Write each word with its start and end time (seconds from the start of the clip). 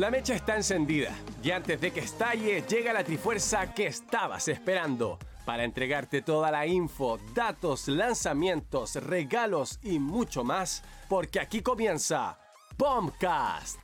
La 0.00 0.10
mecha 0.10 0.34
está 0.34 0.56
encendida 0.56 1.14
y 1.42 1.50
antes 1.50 1.78
de 1.78 1.90
que 1.90 2.00
estalle 2.00 2.64
llega 2.66 2.90
la 2.94 3.04
trifuerza 3.04 3.74
que 3.74 3.86
estabas 3.86 4.48
esperando 4.48 5.18
para 5.44 5.62
entregarte 5.62 6.22
toda 6.22 6.50
la 6.50 6.66
info, 6.66 7.18
datos, 7.34 7.86
lanzamientos, 7.86 8.94
regalos 8.94 9.78
y 9.82 9.98
mucho 9.98 10.42
más, 10.42 10.82
porque 11.06 11.38
aquí 11.38 11.60
comienza 11.60 12.38
Bombcast. 12.78 13.78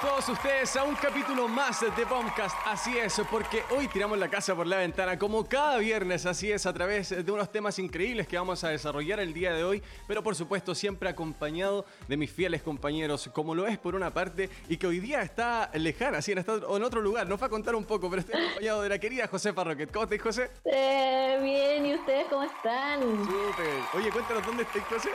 Todos 0.00 0.30
ustedes 0.30 0.74
a 0.76 0.84
un 0.84 0.94
capítulo 0.94 1.46
más 1.46 1.82
de 1.82 2.04
Bombcast. 2.06 2.56
Así 2.64 2.96
es, 2.96 3.20
porque 3.30 3.62
hoy 3.70 3.86
tiramos 3.86 4.16
la 4.16 4.30
casa 4.30 4.54
por 4.54 4.66
la 4.66 4.78
ventana, 4.78 5.18
como 5.18 5.44
cada 5.44 5.76
viernes, 5.76 6.24
así 6.24 6.50
es, 6.50 6.64
a 6.64 6.72
través 6.72 7.10
de 7.10 7.30
unos 7.30 7.52
temas 7.52 7.78
increíbles 7.78 8.26
que 8.26 8.38
vamos 8.38 8.64
a 8.64 8.70
desarrollar 8.70 9.20
el 9.20 9.34
día 9.34 9.52
de 9.52 9.62
hoy, 9.62 9.82
pero 10.06 10.22
por 10.22 10.34
supuesto 10.34 10.74
siempre 10.74 11.10
acompañado 11.10 11.84
de 12.08 12.16
mis 12.16 12.30
fieles 12.30 12.62
compañeros, 12.62 13.28
como 13.34 13.54
lo 13.54 13.66
es 13.66 13.76
por 13.76 13.94
una 13.94 14.10
parte, 14.10 14.48
y 14.70 14.78
que 14.78 14.86
hoy 14.86 15.00
día 15.00 15.20
está 15.20 15.70
lejana, 15.74 16.18
así 16.18 16.32
está 16.32 16.54
en 16.54 16.82
otro 16.82 17.02
lugar. 17.02 17.28
Nos 17.28 17.40
va 17.40 17.46
a 17.46 17.50
contar 17.50 17.74
un 17.74 17.84
poco, 17.84 18.08
pero 18.08 18.20
estoy 18.20 18.40
acompañado 18.40 18.80
de 18.80 18.88
la 18.88 18.98
querida 18.98 19.28
Josefa 19.28 19.64
Rocket. 19.64 19.92
¿Cómo 19.92 20.04
estáis, 20.04 20.22
José? 20.22 20.50
Eh, 20.64 21.38
bien, 21.42 21.84
¿y 21.84 21.94
ustedes 21.96 22.26
cómo 22.30 22.44
están? 22.44 23.00
Súper. 23.02 23.82
Oye, 23.92 24.10
cuéntanos 24.10 24.46
dónde 24.46 24.62
estáis, 24.62 24.84
José. 24.86 25.10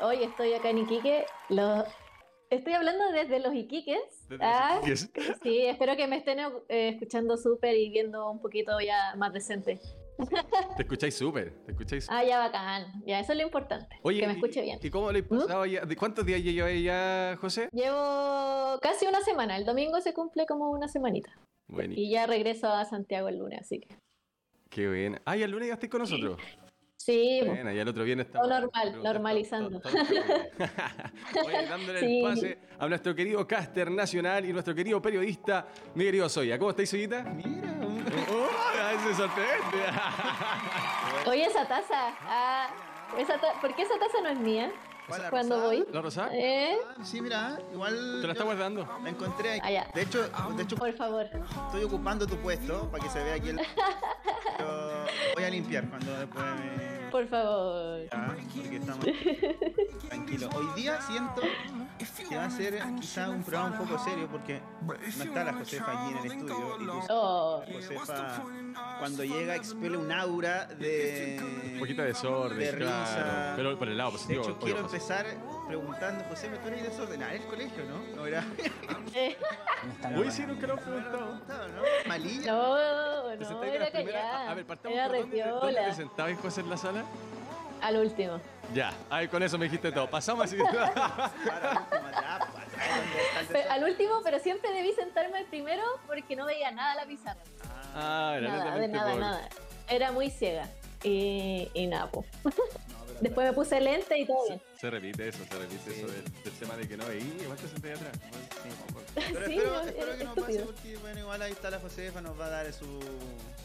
Hoy 0.00 0.22
estoy 0.22 0.54
acá 0.54 0.70
en 0.70 0.78
Iquique. 0.78 1.26
Los... 1.48 1.84
Estoy 2.52 2.74
hablando 2.74 3.10
desde 3.12 3.40
los 3.40 3.54
Iquiques. 3.54 3.98
Desde 4.28 4.44
los 4.44 4.54
Ah, 4.54 4.80
Iquiques. 4.82 5.10
Sí, 5.42 5.62
espero 5.66 5.96
que 5.96 6.06
me 6.06 6.16
estén 6.16 6.38
eh, 6.68 6.88
escuchando 6.90 7.36
súper 7.38 7.76
y 7.76 7.88
viendo 7.90 8.30
un 8.30 8.40
poquito 8.40 8.78
ya 8.80 9.14
más 9.16 9.32
decente. 9.32 9.80
Te 10.76 10.82
escucháis 10.82 11.16
súper, 11.16 11.52
te 11.64 11.72
escucháis 11.72 12.06
Ah, 12.10 12.22
ya 12.22 12.38
bacán. 12.38 13.02
Ya, 13.06 13.18
eso 13.20 13.32
es 13.32 13.38
lo 13.38 13.44
importante. 13.44 13.96
que 14.04 14.26
me 14.26 14.34
escuche 14.34 14.60
¿y- 14.60 14.64
bien. 14.64 14.78
¿Mm? 14.82 14.86
¿Y 14.86 14.90
cómo 14.90 15.10
le 15.10 15.22
pasado 15.22 15.64
ya? 15.66 15.84
¿De 15.86 15.96
cuántos 15.96 16.26
días 16.26 16.42
lleváis 16.42 16.84
ya, 16.84 17.36
José? 17.40 17.68
Llevo 17.72 18.78
casi 18.82 19.06
una 19.06 19.22
semana. 19.22 19.56
El 19.56 19.64
domingo 19.64 20.00
se 20.02 20.12
cumple 20.12 20.44
como 20.46 20.70
una 20.70 20.88
semanita. 20.88 21.30
Y 21.90 22.10
ya 22.10 22.26
regreso 22.26 22.68
a 22.68 22.84
Santiago 22.84 23.28
el 23.28 23.38
lunes, 23.38 23.60
así 23.62 23.80
que. 23.80 23.88
qué 24.68 24.86
bien. 24.88 25.20
Ah, 25.24 25.36
y 25.38 25.42
el 25.42 25.50
lunes 25.50 25.68
ya 25.68 25.74
estáis 25.74 25.90
con 25.90 26.00
nosotros. 26.02 26.36
Sí, 26.38 26.58
Bueno, 27.46 27.72
ya 27.72 27.82
el 27.82 27.88
otro 27.88 28.04
viernes 28.04 28.26
normal, 28.32 29.02
normalizando. 29.02 29.80
todo- 29.80 29.92
todo- 29.92 30.04
todo- 30.04 31.44
Oye, 31.46 31.66
dándole 31.68 32.00
Sí. 32.00 32.18
el 32.18 32.24
pase 32.24 32.58
a 32.78 32.88
nuestro 32.88 33.14
querido 33.14 33.46
caster 33.46 33.90
nacional 33.90 34.44
y 34.44 34.52
nuestro 34.52 34.74
querido 34.74 35.00
periodista, 35.02 35.66
mi 35.94 36.04
querido 36.04 36.28
Soya. 36.28 36.58
¿Cómo 36.58 36.70
estáis, 36.70 36.90
Soyita? 36.90 37.22
Mira, 37.22 37.72
un- 37.80 38.04
¡Oh! 38.30 38.48
¡Se 39.08 39.14
sorprende! 39.14 39.84
Oye, 41.26 41.44
esa 41.46 41.66
taza. 41.66 42.14
Ah, 42.22 42.68
esa 43.18 43.38
ta- 43.40 43.60
¿Por 43.60 43.74
qué 43.74 43.82
esa 43.82 43.98
taza 43.98 44.20
no 44.22 44.28
es 44.28 44.38
mía? 44.38 44.70
¿Cuál, 45.08 45.22
la 45.22 45.30
Cuando 45.30 45.54
rosada? 45.56 45.72
voy. 45.72 45.86
¿La 45.92 46.00
rosada? 46.02 46.30
¿Eh? 46.32 46.76
Ah, 46.88 47.04
sí, 47.04 47.20
mira, 47.20 47.58
igual. 47.72 48.18
¿Te 48.20 48.26
la 48.26 48.32
está 48.32 48.44
guardando? 48.44 48.88
La 49.02 49.10
encontré 49.10 49.60
Ah, 49.62 49.70
ya. 49.70 49.86
De 49.94 50.02
hecho, 50.02 50.22
de 50.56 50.62
hecho, 50.62 50.76
Por 50.76 50.92
favor. 50.94 51.26
estoy 51.66 51.84
ocupando 51.84 52.26
tu 52.26 52.36
puesto 52.36 52.88
para 52.90 53.02
que 53.04 53.10
se 53.10 53.22
vea 53.22 53.34
aquí 53.34 53.48
el. 53.50 53.56
Voy 55.34 55.44
a 55.44 55.50
limpiar 55.50 55.88
cuando 55.88 56.18
después 56.18 56.44
me. 56.44 57.01
Por 57.12 57.26
favor. 57.28 58.00
Ya, 58.10 58.26
porque 58.26 58.76
estamos 58.76 59.06
tranquilos. 60.08 60.54
Hoy 60.54 60.66
día 60.82 61.00
siento 61.02 61.42
que 62.28 62.36
va 62.36 62.46
a 62.46 62.50
ser 62.50 62.82
quizá 63.00 63.28
un 63.28 63.42
programa 63.44 63.78
un 63.80 63.86
poco 63.86 64.02
serio 64.02 64.28
porque 64.30 64.60
no 64.86 64.94
está 65.24 65.44
la 65.44 65.52
Josefa 65.52 65.92
aquí 65.92 66.12
en 66.12 66.18
el 66.18 66.24
estudio. 66.32 66.76
Y 66.80 66.86
tú 66.86 66.92
Oh. 67.10 67.62
Josefa, 67.70 68.42
cuando 68.98 69.24
llega, 69.24 69.54
expele 69.56 69.96
un 69.98 70.10
aura 70.10 70.64
de. 70.66 71.38
Un 71.74 71.78
poquito 71.80 72.00
de 72.02 72.08
desorden, 72.08 72.58
de 72.58 72.76
claro. 72.76 73.52
Pero 73.56 73.78
por 73.78 73.88
el 73.88 73.98
lado 73.98 74.10
De 74.12 74.16
positivo. 74.18 74.42
hecho, 74.42 74.52
obvio, 74.52 74.60
quiero 74.64 74.82
José. 74.82 74.96
empezar 74.96 75.26
preguntando, 75.68 76.24
José, 76.24 76.48
¿me 76.50 76.58
tú 76.58 76.68
eres 76.68 76.82
desordenada 76.84 77.34
en 77.34 77.42
el 77.42 77.48
colegio, 77.48 77.84
no? 77.84 78.16
No 78.16 78.26
era. 78.26 78.44
Uy, 80.16 80.30
sí, 80.30 80.44
nunca 80.46 80.66
lo 80.66 80.74
he 80.74 80.78
preguntado. 80.78 81.38
¿no? 81.68 81.82
Malilla. 82.08 82.52
no, 82.52 82.74
¿Te 83.38 83.44
no, 83.44 83.60
de 83.60 83.76
era 83.76 83.90
callada. 83.90 84.50
A 84.50 84.54
ver, 84.54 84.66
partamos 84.66 84.96
Era 84.98 85.08
por 85.08 85.16
dónde, 85.18 85.36
te- 85.42 85.48
¿Dónde 85.48 85.80
te 85.82 85.94
sentabas, 85.94 86.38
José, 86.40 86.60
en 86.60 86.70
la 86.70 86.76
sala? 86.76 87.01
Al 87.80 87.96
último. 87.96 88.40
Ya, 88.74 88.92
ahí 89.10 89.26
con 89.28 89.42
eso 89.42 89.58
me 89.58 89.64
dijiste 89.66 89.90
todo. 89.92 90.08
Pasamos 90.08 90.44
así. 90.44 90.56
Pues, 93.48 93.66
al 93.70 93.84
último, 93.88 94.20
pero 94.22 94.38
siempre 94.38 94.72
debí 94.72 94.92
sentarme 94.92 95.38
al 95.38 95.44
primero 95.46 95.82
porque 96.06 96.36
no 96.36 96.46
veía 96.46 96.70
nada 96.70 96.92
a 96.92 96.96
la 96.96 97.06
pizarra. 97.06 97.40
Ah, 97.94 98.34
era 98.38 98.48
Nada, 98.48 98.76
de 98.76 98.88
nada, 98.88 99.10
por- 99.10 99.20
nada. 99.20 99.48
Era 99.88 100.12
muy 100.12 100.30
ciega. 100.30 100.68
Y, 101.02 101.68
y 101.74 101.86
nada, 101.88 102.08
pero 102.42 102.54
Después 103.20 103.46
me 103.46 103.52
puse 103.52 103.80
lente 103.80 104.18
y 104.18 104.26
todo 104.26 104.44
bien. 104.48 104.60
Se 104.80 104.90
repite 104.90 105.28
eso, 105.28 105.44
se 105.48 105.56
repite 105.58 105.92
Sí. 105.92 105.98
eso 106.00 106.08
del, 106.08 106.24
del 106.42 106.52
tema 106.54 106.76
de 106.76 106.88
que 106.88 106.96
no 106.96 107.06
veí. 107.06 107.36
Igual 107.40 107.56
te 107.58 107.68
senté 107.68 107.88
ahí 107.92 107.94
atrás. 107.94 108.12
Pero 109.14 109.46
Sí, 109.46 109.54
espero, 109.58 109.70
no, 109.74 109.80
espero 109.82 110.12
es 110.12 110.18
que 110.18 110.24
no 110.24 110.34
pase 110.34 110.58
porque, 110.60 110.96
bueno, 110.96 111.20
igual 111.20 111.42
ahí 111.42 111.52
está 111.52 111.70
la 111.70 111.78
Josefa, 111.78 112.20
nos 112.20 112.40
va 112.40 112.46
a 112.46 112.50
dar 112.50 112.72
su, 112.72 112.86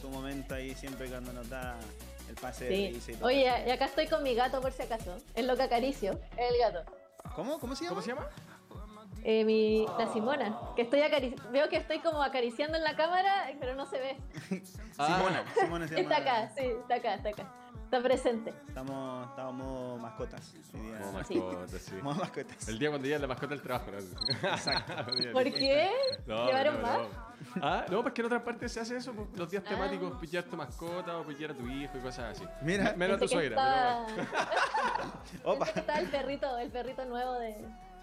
su 0.00 0.08
momento 0.10 0.54
ahí 0.54 0.74
siempre 0.74 1.08
cuando 1.08 1.32
nos 1.32 1.48
da 1.48 1.74
el 2.28 2.34
pase 2.34 2.64
de 2.66 2.70
Sí. 2.76 2.90
risa 2.94 3.12
y 3.12 3.14
todo. 3.14 3.26
Oye, 3.28 3.64
y 3.66 3.70
acá 3.70 3.84
estoy 3.86 4.06
con 4.06 4.22
mi 4.22 4.34
gato 4.34 4.60
por 4.60 4.72
si 4.72 4.82
acaso. 4.82 5.16
Es 5.34 5.44
lo 5.44 5.56
que 5.56 5.62
acaricio. 5.62 6.20
Es 6.36 6.52
el 6.52 6.58
gato. 6.58 6.90
¿Cómo? 7.34 7.58
¿Cómo 7.58 7.74
se 7.74 7.84
llama? 7.84 7.94
¿Cómo 7.96 8.02
se 8.02 8.08
llama? 8.08 8.28
Eh, 9.24 9.44
mi, 9.44 9.84
la 9.98 10.12
Simona, 10.12 10.58
que 10.76 10.82
estoy 10.82 11.00
veo 11.50 11.68
que 11.68 11.76
estoy 11.76 11.98
como 11.98 12.22
acariciando 12.22 12.78
en 12.78 12.84
la 12.84 12.94
cámara, 12.96 13.50
pero 13.58 13.74
no 13.74 13.84
se 13.84 13.98
ve. 13.98 14.16
Simona. 14.92 15.44
Simona 15.58 15.88
se 15.88 15.96
llama. 15.96 16.14
Está 16.14 16.16
acá, 16.16 16.50
sí, 16.56 16.64
está 16.64 16.94
acá, 16.94 17.14
está 17.14 17.28
acá. 17.30 17.54
Está 17.84 18.02
presente. 18.02 18.52
Estamos, 18.68 19.28
estamos 19.30 20.00
mascotas. 20.00 20.54
Como 20.70 21.24
Sí. 21.24 21.36
mascota, 21.40 21.78
sí. 21.78 21.92
Modo 22.02 22.14
mascotas. 22.16 22.68
El 22.68 22.78
día 22.78 22.90
cuando 22.90 23.06
llega 23.08 23.18
la 23.18 23.26
mascota 23.26 23.54
del 23.54 23.62
trabajo. 23.62 23.90
¿no? 23.90 23.98
Exacto. 24.50 24.94
¿Por 25.32 25.44
qué? 25.44 25.90
No, 26.26 26.46
¿Llevaron 26.46 26.76
no, 26.76 26.82
más? 26.82 26.98
no. 27.56 27.62
Ah, 27.66 27.86
no, 27.90 28.02
pues 28.02 28.14
que 28.14 28.20
en 28.20 28.26
otras 28.26 28.42
partes 28.42 28.72
se 28.72 28.80
hace 28.80 28.96
eso, 28.96 29.12
pues, 29.12 29.28
los 29.36 29.50
días 29.50 29.62
Ah. 29.66 29.70
temáticos, 29.70 30.18
pillar 30.20 30.44
tu 30.44 30.56
mascota 30.56 31.18
o 31.18 31.24
pillar 31.24 31.50
a 31.52 31.54
tu 31.54 31.66
hijo 31.68 31.96
y 31.96 32.00
cosas 32.00 32.36
así. 32.36 32.44
Mira. 32.62 32.94
menos 32.96 33.16
a 33.16 33.20
tu 33.20 33.28
suegra. 33.28 33.56
estaba- 33.56 34.06
Opa. 35.44 35.64
pensé 35.66 35.72
que 35.74 35.80
estaba 35.80 35.98
el 36.00 36.08
perrito, 36.10 36.58
el 36.58 36.70
perrito 36.70 37.04
nuevo 37.04 37.34
de, 37.34 37.56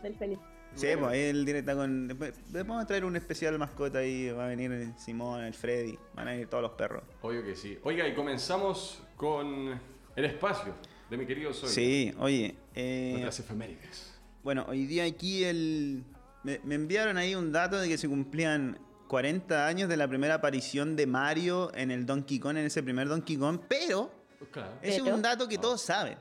del 0.04 0.16
Felipe. 0.16 0.42
Sí, 0.76 0.88
pues 1.00 1.12
ahí 1.14 1.22
el 1.22 1.46
directo 1.46 1.74
con. 1.76 2.18
Vamos 2.52 2.84
a 2.84 2.86
traer 2.86 3.06
un 3.06 3.16
especial 3.16 3.58
mascota 3.58 4.00
ahí. 4.00 4.30
Va 4.32 4.44
a 4.44 4.48
venir 4.48 4.72
el 4.74 4.94
Simón, 5.00 5.42
el 5.42 5.54
Freddy. 5.54 5.98
Van 6.16 6.28
a 6.28 6.32
venir 6.32 6.48
todos 6.50 6.64
los 6.64 6.72
perros. 6.74 7.02
pero- 7.08 7.20
Obvio 7.32 7.44
que 7.46 7.56
sí. 7.56 7.80
Oiga, 7.84 8.06
y 8.06 8.14
comenzamos 8.14 9.02
con 9.16 9.80
el 10.18 10.26
espacio 10.26 10.74
de 11.10 11.16
mi 11.18 11.26
querido 11.26 11.54
Soy. 11.54 11.70
Sí, 11.70 12.14
oye. 12.20 12.56
eh, 12.74 13.10
Nuestras 13.14 13.40
efemérides. 13.40 14.20
Bueno, 14.44 14.66
hoy 14.68 14.86
día 14.86 15.06
aquí 15.06 15.46
el. 15.46 16.04
Me, 16.44 16.60
me 16.66 16.76
enviaron 16.76 17.18
ahí 17.18 17.36
un 17.36 17.54
dato 17.54 17.80
de 17.80 17.88
que 17.88 17.98
se 17.98 18.10
cumplían 18.10 18.78
40 19.08 19.68
años 19.68 19.90
de 19.90 19.98
la 19.98 20.08
primera 20.08 20.36
aparición 20.36 20.96
de 20.96 21.06
Mario 21.08 21.72
en 21.76 21.92
el 21.92 22.06
Donkey 22.06 22.40
Kong, 22.40 22.58
en 22.58 22.66
ese 22.66 22.82
primer 22.84 23.08
Donkey 23.08 23.38
Kong, 23.38 23.60
pero 23.68 24.12
claro. 24.52 24.72
ese 24.82 24.98
es 24.98 25.02
un 25.04 25.22
dato 25.22 25.48
que 25.48 25.58
todos 25.58 25.82
saben. 25.82 26.18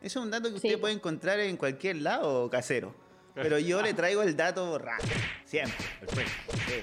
Ese 0.00 0.06
es 0.18 0.24
un 0.24 0.30
dato 0.30 0.44
que 0.52 0.60
Sí. 0.60 0.68
usted 0.68 0.80
puede 0.80 0.94
encontrar 0.94 1.40
en 1.40 1.56
cualquier 1.56 1.96
lado 1.96 2.48
casero. 2.50 2.94
Pero 3.34 3.58
yo 3.58 3.80
le 3.82 3.94
traigo 3.94 4.22
el 4.22 4.36
dato 4.36 4.78
raro, 4.78 5.04
siempre. 5.44 5.76
Perfecto. 6.00 6.32
Sí. 6.66 6.82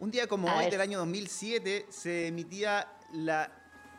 Un 0.00 0.10
día 0.10 0.26
como 0.26 0.48
A 0.48 0.56
hoy 0.56 0.62
ver. 0.64 0.72
del 0.72 0.80
año 0.80 0.98
2007 0.98 1.86
se 1.90 2.28
emitía 2.28 2.88
la 3.12 3.50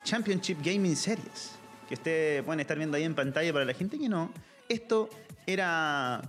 Championship 0.03 0.57
Gaming 0.63 0.95
Series, 0.95 1.51
que 1.87 1.93
ustedes 1.95 2.43
pueden 2.43 2.59
estar 2.61 2.77
viendo 2.77 2.97
ahí 2.97 3.03
en 3.03 3.13
pantalla 3.13 3.51
para 3.53 3.65
la 3.65 3.73
gente 3.73 3.99
que 3.99 4.09
no. 4.09 4.31
Esto 4.67 5.09
era 5.45 6.21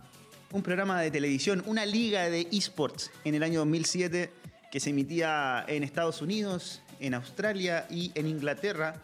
un 0.52 0.62
programa 0.62 1.00
de 1.00 1.10
televisión, 1.10 1.62
una 1.66 1.86
liga 1.86 2.28
de 2.28 2.48
esports 2.52 3.10
en 3.24 3.34
el 3.34 3.42
año 3.42 3.60
2007 3.60 4.30
que 4.70 4.80
se 4.80 4.90
emitía 4.90 5.64
en 5.68 5.82
Estados 5.82 6.22
Unidos, 6.22 6.82
en 7.00 7.14
Australia 7.14 7.86
y 7.90 8.12
en 8.14 8.26
Inglaterra. 8.26 9.02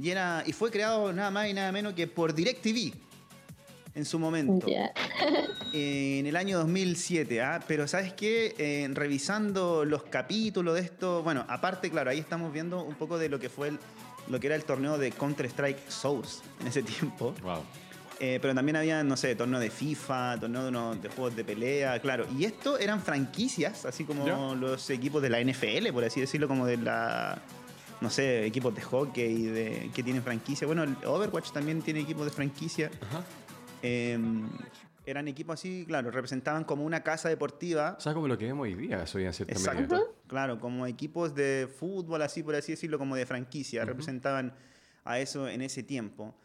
Y, 0.00 0.10
era, 0.10 0.42
y 0.46 0.52
fue 0.52 0.70
creado 0.70 1.12
nada 1.12 1.30
más 1.30 1.48
y 1.48 1.54
nada 1.54 1.70
menos 1.72 1.92
que 1.94 2.06
por 2.06 2.34
DirecTV 2.34 2.94
en 3.94 4.04
su 4.06 4.18
momento 4.18 4.66
en 5.72 6.26
el 6.26 6.34
año 6.36 6.58
2007, 6.58 7.42
¿ah? 7.42 7.60
pero 7.68 7.86
¿sabes 7.86 8.12
qué? 8.14 8.54
Eh, 8.56 8.88
revisando 8.92 9.84
los 9.84 10.04
capítulos 10.04 10.74
de 10.76 10.80
esto, 10.80 11.22
bueno, 11.22 11.44
aparte, 11.48 11.90
claro, 11.90 12.10
ahí 12.10 12.18
estamos 12.18 12.52
viendo 12.52 12.82
un 12.82 12.94
poco 12.94 13.18
de 13.18 13.28
lo 13.28 13.38
que 13.38 13.48
fue 13.50 13.68
el- 13.68 13.78
lo 14.28 14.38
que 14.40 14.46
era 14.46 14.56
el 14.56 14.64
torneo 14.64 14.96
de 14.98 15.10
Counter-Strike 15.10 15.90
Source 15.90 16.40
en 16.60 16.68
ese 16.68 16.82
tiempo. 16.82 17.34
Wow. 17.42 17.62
Eh, 18.24 18.38
pero 18.40 18.54
también 18.54 18.76
había, 18.76 19.02
no 19.02 19.16
sé, 19.16 19.34
torneo 19.34 19.58
de 19.58 19.68
FIFA, 19.68 20.38
torneo 20.38 20.62
de, 20.62 20.68
unos- 20.68 21.02
de 21.02 21.08
juegos 21.08 21.34
de 21.34 21.42
pelea, 21.44 22.00
claro. 22.00 22.24
Y 22.38 22.44
esto 22.44 22.78
eran 22.78 23.00
franquicias, 23.02 23.84
así 23.84 24.04
como 24.04 24.24
¿Ya? 24.24 24.36
los 24.54 24.88
equipos 24.90 25.20
de 25.22 25.28
la 25.28 25.40
NFL, 25.40 25.90
por 25.92 26.04
así 26.04 26.20
decirlo, 26.20 26.46
como 26.46 26.64
de 26.64 26.76
la, 26.76 27.42
no 28.00 28.10
sé, 28.10 28.46
equipos 28.46 28.72
de 28.76 28.80
hockey 28.80 29.42
de, 29.46 29.90
que 29.92 30.04
tienen 30.04 30.22
franquicia. 30.22 30.68
Bueno, 30.68 30.84
el 30.84 30.96
Overwatch 31.04 31.50
también 31.50 31.82
tiene 31.82 31.98
equipos 31.98 32.24
de 32.24 32.30
franquicia. 32.30 32.92
Ajá. 33.00 33.24
Eh, 33.82 34.16
eran 35.04 35.26
equipos 35.26 35.54
así, 35.54 35.84
claro, 35.84 36.12
representaban 36.12 36.62
como 36.62 36.84
una 36.84 37.02
casa 37.02 37.28
deportiva. 37.28 37.96
O 37.98 38.00
sea, 38.00 38.14
como 38.14 38.28
lo 38.28 38.38
que 38.38 38.44
vemos 38.44 38.62
hoy 38.62 38.74
día, 38.74 39.04
soy 39.04 39.24
en 39.24 39.32
cierta 39.32 39.54
medida. 39.58 39.72
Exacto. 39.72 40.14
Claro, 40.28 40.60
como 40.60 40.86
equipos 40.86 41.34
de 41.34 41.68
fútbol, 41.76 42.22
así 42.22 42.44
por 42.44 42.54
así 42.54 42.70
decirlo, 42.70 43.00
como 43.00 43.16
de 43.16 43.26
franquicia, 43.26 43.84
representaban 43.84 44.54
a 45.04 45.18
eso 45.18 45.48
en 45.48 45.60
ese 45.60 45.82
tiempo. 45.82 46.36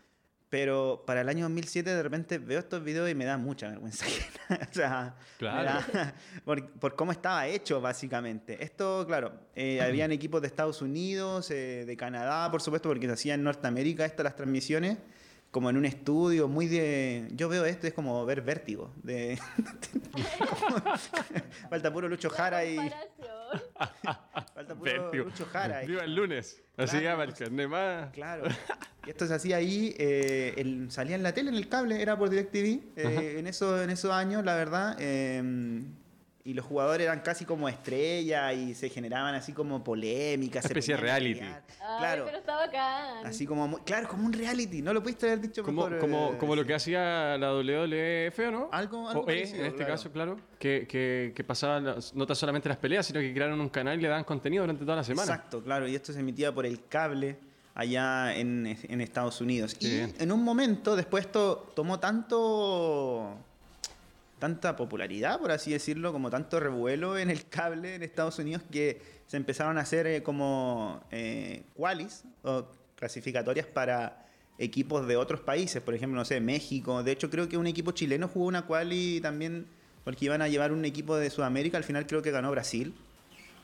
Pero 0.50 1.04
para 1.06 1.22
el 1.22 1.30
año 1.30 1.44
2007 1.44 1.94
de 1.94 2.02
repente 2.02 2.38
veo 2.38 2.60
estos 2.60 2.82
videos 2.82 3.10
y 3.10 3.16
me 3.16 3.26
da 3.26 3.38
mucha 3.38 3.68
vergüenza. 3.70 4.06
o 4.50 4.74
sea, 4.74 5.16
Claro. 5.38 5.82
da- 5.94 6.14
por, 6.46 6.70
por 6.72 6.96
cómo 6.96 7.12
estaba 7.12 7.48
hecho 7.48 7.82
básicamente. 7.82 8.64
Esto, 8.64 9.04
claro, 9.06 9.34
eh, 9.56 9.82
habían 9.82 10.14
equipos 10.14 10.40
de 10.42 10.48
Estados 10.48 10.82
Unidos, 10.82 11.52
eh, 11.52 11.84
de 11.86 11.98
Canadá, 11.98 12.50
por 12.50 12.62
supuesto, 12.62 12.88
porque 12.88 13.08
se 13.08 13.14
hacía 13.14 13.34
en 13.34 13.44
Norteamérica 13.44 14.06
estas 14.06 14.24
las 14.24 14.36
transmisiones, 14.38 14.98
como 15.52 15.70
en 15.70 15.76
un 15.78 15.86
estudio 15.86 16.48
muy 16.48 16.68
de... 16.68 17.28
Yo 17.32 17.50
veo 17.50 17.66
esto, 17.66 17.88
es 17.88 17.94
como 17.94 18.26
ver 18.26 18.42
vértigo. 18.42 18.94
De... 19.04 19.38
Falta 21.70 21.92
puro 21.92 22.08
Lucho 22.08 22.30
Jara 22.30 22.64
y... 22.66 22.78
Falta 24.68 25.10
puro. 25.10 25.24
Lucho 25.26 25.46
Jara. 25.46 25.82
Viva 25.82 26.04
el 26.04 26.16
lunes. 26.16 26.62
Así 26.78 27.00
Claro. 27.00 27.24
el 27.24 27.34
carnet 27.34 27.68
más. 27.70 28.12
Claro. 28.14 28.44
Y 29.06 29.10
esto 29.10 29.26
se 29.26 29.34
hacía 29.34 29.56
ahí, 29.58 29.96
eh, 29.98 30.54
el- 30.58 30.92
salía 30.92 31.16
en 31.16 31.24
la 31.24 31.34
tele, 31.34 31.50
en 31.50 31.56
el 31.56 31.70
cable, 31.70 32.02
era 32.02 32.18
por 32.18 32.30
DirecTV. 32.30 32.82
eh, 32.98 33.36
en, 33.40 33.48
eso, 33.48 33.82
en 33.82 33.90
esos 33.90 34.12
años, 34.12 34.44
la 34.44 34.56
verdad. 34.56 34.96
eh, 35.00 35.42
y 36.48 36.54
los 36.54 36.66
jugadores 36.66 37.06
eran 37.06 37.20
casi 37.20 37.44
como 37.44 37.68
estrellas 37.68 38.56
y 38.56 38.74
se 38.74 38.90
generaban 38.90 39.36
así 39.36 39.52
como 39.52 39.84
polémicas. 39.84 40.62
se 40.64 40.70
especie 40.70 40.96
de 40.96 41.02
reality. 41.02 41.42
Ay, 41.42 41.54
Claro. 42.00 42.24
pero 42.26 42.38
está 42.38 42.56
bacán. 42.56 43.26
Así 43.26 43.46
como, 43.46 43.68
muy- 43.68 43.82
claro, 43.82 44.08
como 44.08 44.26
un 44.26 44.32
reality. 44.32 44.82
No 44.82 44.94
lo 44.94 45.04
pudiste 45.04 45.26
haber 45.28 45.42
dicho 45.42 45.62
Como, 45.62 45.84
mejor. 45.84 46.00
como, 46.00 46.32
eh, 46.34 46.38
como 46.40 46.56
lo 46.56 46.66
que 46.66 46.74
hacía 46.74 47.38
la 47.38 47.52
WWF, 47.52 48.40
¿o 48.48 48.52
no? 48.52 48.70
Algo- 48.72 49.10
algo 49.10 49.20
o 49.20 49.24
E, 49.24 49.26
parecido, 49.26 49.60
en 49.60 49.66
este 49.66 49.78
claro. 49.80 49.92
caso, 49.94 50.12
claro. 50.12 50.38
Que, 50.58 50.88
que, 50.88 51.34
que 51.36 51.44
pasaban 51.44 51.84
las- 51.84 52.14
no 52.16 52.26
tan 52.26 52.36
solamente 52.38 52.70
las 52.70 52.78
peleas, 52.78 53.06
sino 53.06 53.20
que 53.20 53.34
crearon 53.34 53.60
un 53.60 53.70
canal 53.70 54.00
y 54.00 54.02
le 54.02 54.08
daban 54.08 54.24
contenido 54.24 54.64
durante 54.64 54.86
toda 54.86 54.96
la 54.96 55.04
semana. 55.04 55.30
Exacto, 55.34 55.62
claro. 55.62 55.86
Y 55.88 55.96
esto 55.96 56.14
se 56.14 56.22
emitía 56.22 56.54
por 56.54 56.66
el 56.66 56.86
cable 56.88 57.38
allá 57.76 58.34
en, 58.38 58.78
en 58.88 59.02
Estados 59.02 59.42
Unidos. 59.42 59.76
Y 59.82 59.90
bien. 59.90 60.14
en 60.18 60.32
un 60.32 60.44
momento, 60.46 60.96
después 60.96 61.26
esto 61.26 61.72
tomó 61.76 62.00
tanto 62.00 63.36
tanta 64.40 64.76
popularidad, 64.76 65.40
por 65.40 65.52
así 65.52 65.72
decirlo, 65.72 66.14
como 66.14 66.30
tanto 66.30 66.60
revuelo 66.60 67.18
en 67.18 67.30
el 67.30 67.48
cable 67.48 67.96
en 67.96 68.04
Estados 68.04 68.40
Unidos 68.40 68.64
que 68.72 69.02
se 69.26 69.38
empezaron 69.38 69.78
a 69.78 69.82
hacer 69.82 70.08
eh, 70.08 70.24
como 70.24 71.04
eh, 71.12 71.64
o 72.44 72.66
clasificatorias 72.96 73.68
para 73.68 74.26
equipos 74.58 75.08
de 75.08 75.18
otros 75.18 75.42
países, 75.42 75.82
por 75.82 75.94
ejemplo, 75.94 76.18
no 76.18 76.26
sé, 76.26 76.40
México. 76.40 77.04
De 77.04 77.12
hecho, 77.12 77.30
creo 77.30 77.48
que 77.48 77.58
un 77.58 77.68
equipo 77.68 77.92
chileno 77.92 78.28
jugó 78.28 78.48
una 78.48 78.66
quali 78.66 79.20
también 79.22 79.68
porque 80.04 80.26
iban 80.26 80.42
a 80.42 80.48
llevar 80.48 80.72
un 80.72 80.86
equipo 80.86 81.16
de 81.16 81.30
Sudamérica. 81.30 81.78
Al 81.78 81.84
final 81.84 82.08
creo 82.08 82.22
que 82.22 82.32
ganó 82.32 82.50
Brasil 82.50 82.96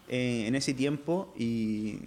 eh, 0.09 0.45
en 0.47 0.55
ese 0.55 0.73
tiempo 0.73 1.33
y, 1.37 1.99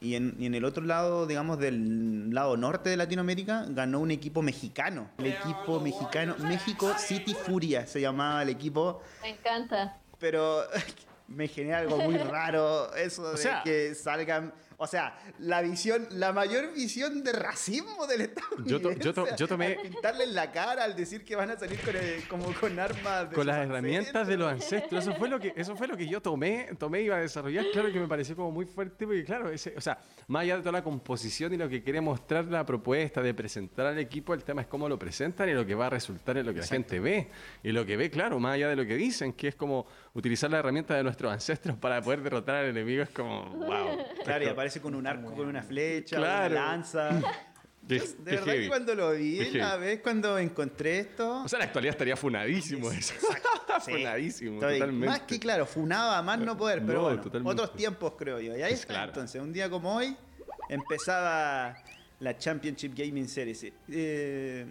y 0.00 0.14
en, 0.14 0.36
y 0.38 0.46
en 0.46 0.54
el 0.54 0.64
otro 0.64 0.84
lado, 0.84 1.26
digamos, 1.26 1.58
del 1.58 2.32
lado 2.34 2.56
norte 2.56 2.90
de 2.90 2.96
Latinoamérica, 2.96 3.64
ganó 3.68 4.00
un 4.00 4.10
equipo 4.10 4.42
mexicano. 4.42 5.08
El 5.18 5.26
equipo 5.26 5.80
mexicano, 5.80 6.36
México 6.40 6.92
City 6.98 7.34
Furia 7.34 7.86
se 7.86 8.00
llamaba 8.00 8.42
el 8.42 8.50
equipo, 8.50 9.00
Me 9.22 9.30
encanta. 9.30 9.98
pero 10.18 10.62
me 11.28 11.48
genera 11.48 11.78
algo 11.78 11.96
muy 11.98 12.16
raro 12.18 12.94
eso 12.94 13.32
de 13.32 13.38
sea- 13.38 13.62
que 13.64 13.94
salgan... 13.94 14.52
O 14.78 14.86
sea, 14.86 15.18
la 15.38 15.62
visión, 15.62 16.06
la 16.10 16.32
mayor 16.32 16.72
visión 16.74 17.22
de 17.24 17.32
racismo 17.32 18.06
del 18.06 18.20
Estado. 18.22 18.48
Yo 18.64 18.80
to- 18.80 18.92
yo 18.92 19.14
to- 19.14 19.26
yo 19.36 19.48
tomé- 19.48 19.76
Al 19.76 19.82
pintarle 19.82 20.24
en 20.24 20.34
la 20.34 20.52
cara, 20.52 20.84
al 20.84 20.94
decir 20.94 21.24
que 21.24 21.34
van 21.34 21.50
a 21.50 21.58
salir 21.58 21.80
con 21.80 21.96
el- 21.96 22.28
como 22.28 22.52
con 22.54 22.78
armas. 22.78 23.30
de 23.30 23.34
Con 23.36 23.46
las 23.46 23.58
herramientas 23.66 24.26
de 24.26 24.36
los 24.36 24.50
ancestros. 24.52 24.82
ancestros. 24.82 25.06
Eso 25.06 25.14
fue 25.18 25.28
lo 25.28 25.40
que, 25.40 25.52
eso 25.56 25.76
fue 25.76 25.86
lo 25.88 25.96
que 25.96 26.06
yo 26.06 26.20
tomé, 26.20 26.68
tomé 26.78 27.00
y 27.02 27.04
iba 27.06 27.16
a 27.16 27.20
desarrollar. 27.20 27.64
Claro 27.72 27.90
que 27.92 27.98
me 28.00 28.06
pareció 28.08 28.36
como 28.36 28.50
muy 28.50 28.66
fuerte, 28.66 29.06
porque 29.06 29.24
claro, 29.24 29.50
ese, 29.50 29.74
o 29.76 29.80
sea, 29.80 29.98
más 30.28 30.42
allá 30.42 30.56
de 30.56 30.60
toda 30.62 30.72
la 30.72 30.82
composición 30.84 31.54
y 31.54 31.56
lo 31.56 31.68
que 31.68 31.82
quiere 31.82 32.00
mostrar 32.00 32.44
la 32.46 32.64
propuesta 32.66 33.22
de 33.22 33.32
presentar 33.34 33.86
al 33.86 33.98
equipo, 33.98 34.34
el 34.34 34.44
tema 34.44 34.60
es 34.62 34.66
cómo 34.66 34.88
lo 34.88 34.98
presentan 34.98 35.48
y 35.48 35.52
lo 35.52 35.64
que 35.64 35.74
va 35.74 35.86
a 35.86 35.90
resultar 35.90 36.36
en 36.36 36.46
lo 36.46 36.52
que 36.52 36.60
la 36.60 36.66
gente 36.66 37.00
ve. 37.00 37.28
Y 37.62 37.72
lo 37.72 37.86
que 37.86 37.96
ve, 37.96 38.10
claro, 38.10 38.38
más 38.38 38.54
allá 38.54 38.68
de 38.68 38.76
lo 38.76 38.84
que 38.84 38.96
dicen, 38.96 39.32
que 39.32 39.48
es 39.48 39.54
como 39.54 39.86
utilizar 40.16 40.50
la 40.50 40.58
herramienta 40.58 40.94
de 40.94 41.02
nuestros 41.02 41.30
ancestros 41.32 41.76
para 41.76 42.00
poder 42.00 42.22
derrotar 42.22 42.56
al 42.56 42.66
enemigo, 42.66 43.02
es 43.02 43.10
como, 43.10 43.44
wow. 43.50 43.98
Claro, 44.24 44.44
y 44.44 44.48
aparece 44.48 44.80
con 44.80 44.94
un 44.94 45.06
arco, 45.06 45.32
con 45.34 45.46
una 45.46 45.62
flecha, 45.62 46.16
Claro. 46.16 46.54
una 46.54 46.62
lanza. 46.68 47.10
De 47.86 48.02
verdad 48.24 48.46
heavy. 48.46 48.62
que 48.62 48.68
cuando 48.68 48.94
lo 48.96 49.12
vi, 49.12 49.38
Qué 49.38 49.58
la 49.58 49.68
heavy. 49.70 49.84
vez 49.84 50.00
cuando 50.02 50.36
encontré 50.40 50.98
esto. 50.98 51.42
O 51.44 51.48
sea, 51.48 51.58
en 51.58 51.60
la 51.60 51.64
actualidad 51.66 51.92
estaría 51.92 52.16
funadísimo 52.16 52.90
eso. 52.90 53.14
sí, 53.84 53.92
funadísimo, 53.92 54.54
estoy 54.54 54.74
totalmente. 54.80 55.06
Más 55.06 55.20
que 55.20 55.38
claro, 55.38 55.66
funaba 55.66 56.20
más 56.22 56.40
no 56.40 56.56
poder, 56.56 56.80
pero 56.84 56.98
No, 56.98 57.04
bueno, 57.04 57.20
totalmente. 57.22 57.62
otros 57.62 57.76
tiempos 57.76 58.14
creo 58.18 58.40
yo. 58.40 58.56
Y 58.56 58.62
ahí 58.62 58.72
está, 58.72 58.88
Claro. 58.88 59.08
entonces, 59.10 59.40
un 59.40 59.52
día 59.52 59.70
como 59.70 59.94
hoy, 59.94 60.16
empezaba 60.68 61.76
la 62.18 62.36
Championship 62.36 62.92
Gaming 62.96 63.28
Series. 63.28 63.66
Eh, 63.88 64.66